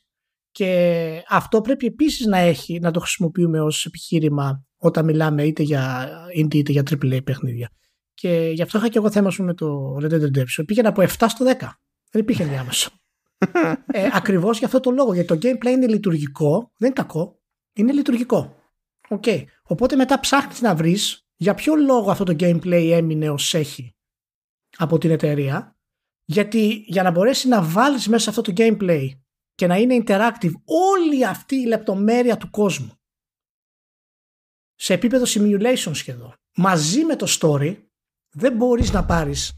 Και 0.51 1.23
αυτό 1.29 1.61
πρέπει 1.61 1.85
επίσης 1.85 2.25
να 2.25 2.37
έχει, 2.37 2.79
να 2.79 2.91
το 2.91 2.99
χρησιμοποιούμε 2.99 3.61
ως 3.61 3.85
επιχείρημα 3.85 4.65
όταν 4.85 5.05
μιλάμε 5.05 5.43
είτε 5.43 5.63
για 5.63 6.09
indie 6.37 6.53
είτε 6.53 6.71
για 6.71 6.83
AAA 6.89 7.23
παιχνίδια. 7.23 7.69
Και 8.13 8.51
γι' 8.53 8.61
αυτό 8.61 8.77
είχα 8.77 8.87
και 8.87 8.97
εγώ 8.97 9.11
θέμα 9.11 9.29
σου 9.29 9.43
με 9.43 9.53
το 9.53 9.97
Red 10.01 10.11
Dead 10.11 10.21
Redemption. 10.21 10.65
Πήγαινα 10.65 10.89
από 10.89 11.01
7 11.01 11.07
στο 11.07 11.45
10. 11.45 11.57
Δεν 12.11 12.21
υπήρχε 12.21 12.43
διάμεσο. 12.43 12.89
ε, 13.91 14.09
Ακριβώς 14.13 14.57
για 14.57 14.67
αυτό 14.67 14.79
το 14.79 14.91
λόγο. 14.91 15.13
Γιατί 15.13 15.27
το 15.27 15.35
gameplay 15.35 15.71
είναι 15.71 15.87
λειτουργικό, 15.87 16.71
δεν 16.77 16.89
είναι 16.89 17.01
κακό, 17.01 17.39
είναι 17.73 17.91
λειτουργικό. 17.91 18.55
Okay. 19.09 19.43
Οπότε 19.63 19.95
μετά 19.95 20.19
ψάχνεις 20.19 20.61
να 20.61 20.75
βρεις 20.75 21.27
για 21.35 21.53
ποιο 21.53 21.75
λόγο 21.75 22.11
αυτό 22.11 22.23
το 22.23 22.35
gameplay 22.39 22.89
έμεινε 22.91 23.29
ως 23.29 23.53
έχει 23.53 23.95
από 24.77 24.97
την 24.97 25.11
εταιρεία. 25.11 25.77
Γιατί 26.25 26.83
για 26.87 27.03
να 27.03 27.11
μπορέσει 27.11 27.47
να 27.47 27.61
βάλεις 27.61 28.07
μέσα 28.07 28.23
σε 28.23 28.29
αυτό 28.29 28.41
το 28.41 28.53
gameplay 28.55 29.07
και 29.55 29.67
να 29.67 29.77
είναι 29.77 30.03
interactive 30.05 30.51
όλη 30.65 31.25
αυτή 31.25 31.55
η 31.55 31.65
λεπτομέρεια 31.65 32.37
του 32.37 32.49
κόσμου 32.49 32.91
σε 34.75 34.93
επίπεδο 34.93 35.25
simulation 35.27 35.91
σχεδόν. 35.91 36.33
Μαζί 36.55 37.03
με 37.03 37.15
το 37.15 37.25
story 37.39 37.77
δεν 38.29 38.55
μπορείς 38.55 38.91
να 38.91 39.05
πάρεις 39.05 39.51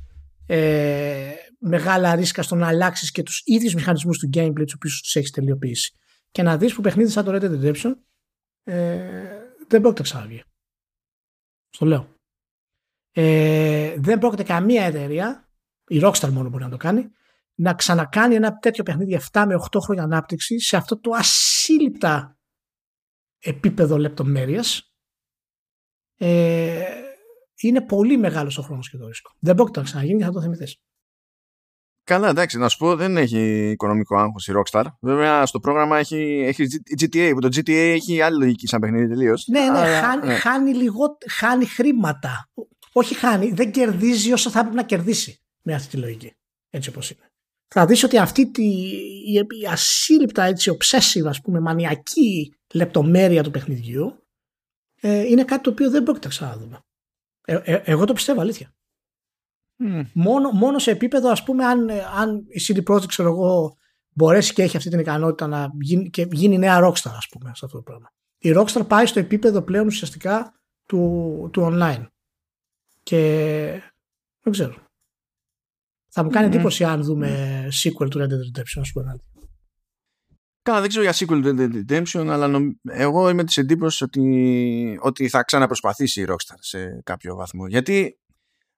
ε, 0.46 1.34
μεγάλα 1.60 2.16
ρίσκα 2.16 2.42
στο 2.42 2.56
να 2.56 2.68
αλλάξεις 2.68 3.12
και 3.12 3.24
τους 3.24 3.42
ίδιους 3.46 3.74
μηχανισμούς 3.74 4.18
του 4.18 4.30
gameplay 4.34 4.64
τους 4.64 4.74
οποίους 4.74 5.02
τους 5.02 5.16
έχεις 5.16 5.32
τελειοποιήσει. 5.32 5.92
Και 6.32 6.44
να 6.44 6.58
δεις 6.58 6.74
που 6.74 6.82
παιχνίδι 6.82 7.10
σαν 7.10 7.26
το 7.26 7.32
Red 7.34 7.42
Dead 7.42 7.64
Redemption 7.64 7.94
ε, 8.64 8.98
δεν 9.68 9.82
πρόκειται 9.82 10.02
να 10.02 10.04
ξαναβγεί 10.04 10.44
στο 11.70 11.86
λέω. 11.86 12.16
Ε, 13.12 13.96
δεν 13.98 14.20
πρόκειται 14.20 14.44
καμία 14.44 14.84
εταιρεία 14.84 15.50
η 15.88 16.00
Rockstar 16.04 16.30
μόνο 16.30 16.50
μπορεί 16.50 16.64
να 16.64 16.70
το 16.70 16.78
κάνει 16.78 17.12
να 17.60 17.74
ξανακάνει 17.74 18.36
ένα 18.36 18.58
τέτοιο 18.58 18.84
παιχνίδι 18.84 19.20
7 19.32 19.44
με 19.48 19.56
8 19.72 19.80
χρόνια 19.82 20.04
ανάπτυξη 20.04 20.60
σε 20.60 20.78
αυτό 20.78 21.00
το 21.00 21.12
ασύλληπτα 21.12 22.38
επίπεδο 23.40 23.98
λεπτομέρειας 23.98 24.87
ε, 26.18 26.84
είναι 27.62 27.82
πολύ 27.82 28.18
μεγάλος 28.18 28.58
ο 28.58 28.62
χρόνος 28.62 28.90
και 28.90 28.98
το 28.98 29.08
ρίσκο. 29.08 29.32
Δεν 29.40 29.56
πρόκειται 29.56 29.80
να 29.80 29.86
ξαναγίνει 29.86 30.18
και 30.20 30.26
θα 30.26 30.32
το 30.32 30.42
θυμηθείς. 30.42 30.78
Καλά, 32.04 32.30
εντάξει, 32.30 32.58
να 32.58 32.70
σου 32.70 32.78
πω, 32.78 32.96
δεν 32.96 33.18
έχει 33.18 33.70
οικονομικό 33.70 34.18
άγχος 34.18 34.48
η 34.48 34.54
Rockstar. 34.56 34.86
Βέβαια, 35.02 35.46
στο 35.46 35.60
πρόγραμμα 35.60 35.98
έχει, 35.98 36.44
έχει 36.48 36.66
GTA, 37.00 37.32
που 37.34 37.40
το 37.40 37.48
GTA 37.48 37.72
έχει 37.72 38.22
άλλη 38.22 38.38
λογική 38.38 38.68
σαν 38.68 38.80
παιχνίδι 38.80 39.08
τελείως. 39.08 39.48
Ναι, 39.48 39.60
ναι, 39.60 39.80
χάνει, 39.80 40.28
χάνει, 40.34 40.74
λιγό, 40.74 41.18
χάνει 41.30 41.66
χρήματα. 41.66 42.50
Όχι 42.92 43.16
χάνει, 43.16 43.52
δεν 43.52 43.72
κερδίζει 43.72 44.32
όσο 44.32 44.50
θα 44.50 44.60
έπρεπε 44.60 44.78
να 44.78 44.84
κερδίσει 44.84 45.42
με 45.62 45.74
αυτή 45.74 45.88
τη 45.88 45.98
λογική. 45.98 46.36
Έτσι 46.70 46.90
όπως 46.90 47.10
είναι. 47.10 47.22
Θα 47.68 47.86
δεις 47.86 48.04
ότι 48.04 48.18
αυτή 48.18 48.52
τη, 48.52 48.64
η, 48.64 49.34
η 49.34 49.66
ασύλληπτα 49.72 50.44
έτσι 50.44 50.78
obsessive 50.80 51.26
ας 51.26 51.42
πούμε 51.42 51.60
μανιακή 51.60 52.54
λεπτομέρεια 52.74 53.44
του 53.44 53.52
παιχνιδιού 53.52 54.27
ε, 55.02 55.22
είναι 55.22 55.44
κάτι 55.44 55.64
το 55.64 55.70
οποίο 55.70 55.90
δεν 55.90 56.04
πρόκειται 56.04 56.28
να 56.28 56.34
ξαναδούμε. 56.34 56.80
Ε, 57.46 57.56
ε, 57.64 57.82
εγώ 57.86 58.06
το 58.06 58.14
πιστεύω 58.14 58.42
αλήθεια. 58.42 58.76
Mm. 59.84 60.06
Μόνο, 60.14 60.50
μόνο 60.50 60.80
σε 60.80 60.92
επίπεδο 60.92 61.30
ας 61.30 61.44
πούμε 61.44 61.66
αν, 61.66 61.90
αν 61.90 62.46
η 62.48 62.62
CD 62.68 62.94
Projekt 62.94 63.06
ξέρω 63.08 63.30
εγώ 63.30 63.78
μπορέσει 64.10 64.54
και 64.54 64.64
έχει 64.64 64.78
αυτή 64.78 64.90
την 64.90 65.00
ικανότητα 65.00 65.48
να 65.48 65.72
γίνει, 65.80 66.10
και 66.10 66.28
γίνει 66.32 66.58
νέα 66.58 66.80
Rockstar 66.82 67.12
ας 67.16 67.28
πούμε 67.32 67.52
σε 67.56 67.66
αυτό 67.66 67.78
το 67.78 67.84
πράγμα. 67.84 68.12
Η 68.38 68.52
Rockstar 68.56 68.88
πάει 68.88 69.06
στο 69.06 69.20
επίπεδο 69.20 69.62
πλέον 69.62 69.86
ουσιαστικά 69.86 70.54
του, 70.86 71.50
του 71.54 71.70
online. 71.72 72.06
Και 73.04 73.82
δεν 74.42 74.54
ξέρω. 74.54 74.76
Θα 76.10 76.24
μου 76.24 76.30
κάνει 76.30 76.46
Μμμ. 76.46 76.54
εντύπωση 76.54 76.84
αν 76.84 77.04
δούμε 77.04 77.62
sequel 77.84 78.10
του 78.10 78.20
Red 78.20 78.28
Dead 78.28 78.60
Redemption 78.60 78.80
ας 78.80 78.92
πούμε. 78.92 79.20
Καλά, 80.68 80.80
δεν 80.80 80.90
ξέρω 80.90 81.04
για 81.04 81.14
sequel 81.14 81.46
Red 81.46 81.60
Dead 81.60 81.84
Redemption, 81.86 82.28
αλλά 82.28 82.60
εγώ 82.84 83.30
είμαι 83.30 83.44
της 83.44 83.58
εντύπωσης 83.58 84.02
ότι, 84.02 85.00
ότι 85.02 85.30
θα 85.30 85.44
ξαναπροσπαθήσει 85.44 86.22
η 86.22 86.26
Rockstar 86.28 86.56
σε 86.60 87.02
κάποιο 87.04 87.36
βαθμό. 87.36 87.68
Γιατί 87.68 88.20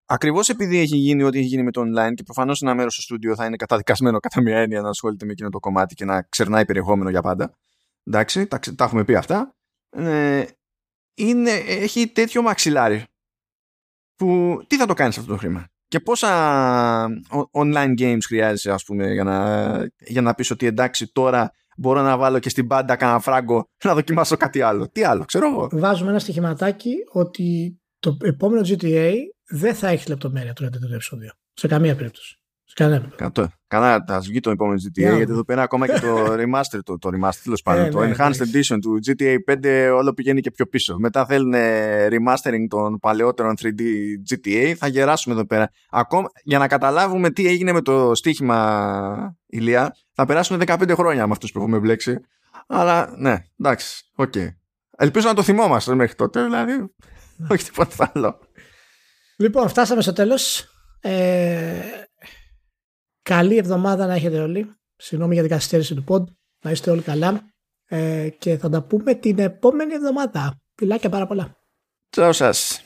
ακριβώς 0.05 0.49
επειδή 0.49 0.77
έχει 0.77 0.97
γίνει 0.97 1.23
ό,τι 1.23 1.37
έχει 1.37 1.47
γίνει 1.47 1.63
με 1.63 1.71
το 1.71 1.81
online 1.81 2.13
και 2.13 2.23
προφανώς 2.23 2.61
ένα 2.61 2.75
μέρος 2.75 2.93
στο 2.93 3.01
στούντιο 3.01 3.35
θα 3.35 3.45
είναι 3.45 3.55
καταδικασμένο 3.55 4.19
κατά 4.19 4.41
μία 4.41 4.57
έννοια 4.57 4.81
να 4.81 4.89
ασχολείται 4.89 5.25
με 5.25 5.31
εκείνο 5.31 5.49
το 5.49 5.59
κομμάτι 5.59 5.95
και 5.95 6.05
να 6.05 6.21
ξερνάει 6.21 6.65
περιεχόμενο 6.65 7.09
για 7.09 7.21
πάντα. 7.21 7.57
Εντάξει, 8.03 8.47
τα, 8.47 8.59
τα 8.75 8.83
έχουμε 8.83 9.03
πει 9.03 9.15
αυτά. 9.15 9.55
Ε, 9.89 10.45
είναι, 11.13 11.51
έχει 11.67 12.07
τέτοιο 12.07 12.41
μαξιλάρι 12.41 13.03
που 14.15 14.59
τι 14.67 14.77
θα 14.77 14.85
το 14.85 14.93
κάνεις 14.93 15.17
αυτό 15.17 15.31
το 15.31 15.37
χρήμα; 15.37 15.67
Και 15.87 15.99
πόσα 15.99 17.07
online 17.51 17.99
games 17.99 18.21
χρειάζεσαι 18.27 18.71
ας 18.71 18.83
πούμε 18.83 19.13
για 19.13 19.23
να, 19.23 19.89
για 19.99 20.21
να 20.21 20.33
πεις 20.33 20.51
ότι 20.51 20.65
εντάξει 20.65 21.11
τώρα 21.11 21.53
μπορώ 21.79 22.01
να 22.01 22.17
βάλω 22.17 22.39
και 22.39 22.49
στην 22.49 22.67
πάντα 22.67 22.95
κανένα 22.95 23.19
φράγκο 23.19 23.67
να 23.83 23.93
δοκιμάσω 23.93 24.37
κάτι 24.37 24.61
άλλο. 24.61 24.89
Τι 24.89 25.03
άλλο, 25.03 25.25
ξέρω 25.25 25.47
εγώ. 25.47 25.69
Βάζουμε 25.71 26.09
ένα 26.09 26.19
στοιχηματάκι 26.19 26.95
ότι 27.11 27.79
το 27.99 28.17
επόμενο 28.21 28.61
GTA 28.67 29.13
δεν 29.49 29.75
θα 29.75 29.87
έχει 29.87 30.09
λεπτομέρεια 30.09 30.53
του 30.53 30.63
Red 30.63 30.67
Dead 30.67 30.95
Redemption 30.95 31.15
2. 31.15 31.29
Σε 31.53 31.67
καμία 31.67 31.95
περίπτωση. 31.95 32.39
Καλά, 33.69 34.03
θα 34.07 34.19
βγει 34.19 34.39
το 34.39 34.49
επόμενο 34.49 34.79
GTA, 34.79 35.15
γιατί 35.15 35.21
εδώ 35.21 35.43
πέρα 35.43 35.61
ακόμα 35.61 35.87
και 35.87 35.99
το 35.99 36.25
remaster, 36.41 36.79
το, 36.83 36.97
το 36.97 37.09
remaster, 37.13 37.39
τέλος 37.43 37.61
πάντων, 37.61 37.85
ε, 37.85 37.89
το 37.89 37.99
ναι, 37.99 38.13
enhanced 38.17 38.29
edition 38.29 38.77
του 38.81 38.99
GTA 39.05 39.35
5 39.51 39.91
όλο 39.95 40.13
πηγαίνει 40.13 40.41
και 40.41 40.51
πιο 40.51 40.65
πίσω. 40.65 40.97
Μετά 40.97 41.25
θέλουν 41.25 41.53
remastering 42.09 42.65
των 42.69 42.99
παλαιότερων 42.99 43.53
3D 43.61 43.81
GTA, 44.29 44.73
θα 44.77 44.87
γεράσουμε 44.87 45.35
εδώ 45.35 45.45
πέρα. 45.45 45.69
Ακόμα, 45.89 46.29
για 46.43 46.57
να 46.57 46.67
καταλάβουμε 46.67 47.29
τι 47.29 47.47
έγινε 47.47 47.71
με 47.71 47.81
το 47.81 48.15
στοίχημα 48.15 49.37
Ηλία, 49.45 49.95
θα 50.13 50.25
περάσουμε 50.25 50.63
15 50.67 50.91
χρόνια 50.95 51.25
με 51.25 51.31
αυτούς 51.31 51.51
που 51.51 51.59
έχουμε 51.59 51.79
μπλέξει. 51.79 52.19
Αλλά 52.67 53.13
ναι, 53.17 53.37
εντάξει, 53.59 54.03
OK. 54.15 54.31
Okay. 54.35 54.47
Ελπίζω 54.97 55.27
να 55.27 55.33
το 55.33 55.43
θυμόμαστε 55.43 55.95
μέχρι 55.95 56.15
τότε, 56.15 56.43
δηλαδή. 56.43 56.73
Ναι. 57.35 57.47
όχι 57.49 57.63
τίποτα 57.63 58.11
άλλο. 58.13 58.39
Λοιπόν, 59.37 59.69
φτάσαμε 59.69 60.01
στο 60.01 60.13
τέλος. 60.13 60.69
Ε, 61.01 61.81
Καλή 63.21 63.57
εβδομάδα 63.57 64.05
να 64.05 64.13
έχετε 64.13 64.39
όλοι. 64.39 64.73
Συγγνώμη 64.95 65.33
για 65.33 65.43
την 65.43 65.51
καθυστέρηση 65.51 65.95
του 65.95 66.03
pod. 66.07 66.23
Να 66.63 66.71
είστε 66.71 66.91
όλοι 66.91 67.01
καλά. 67.01 67.41
Ε, 67.85 68.29
και 68.29 68.57
θα 68.57 68.69
τα 68.69 68.83
πούμε 68.83 69.13
την 69.13 69.39
επόμενη 69.39 69.93
εβδομάδα. 69.93 70.61
Φιλάκια 70.75 71.09
πάρα 71.09 71.27
πολλά. 71.27 71.57
Τσάου 72.09 72.33
σας. 72.33 72.83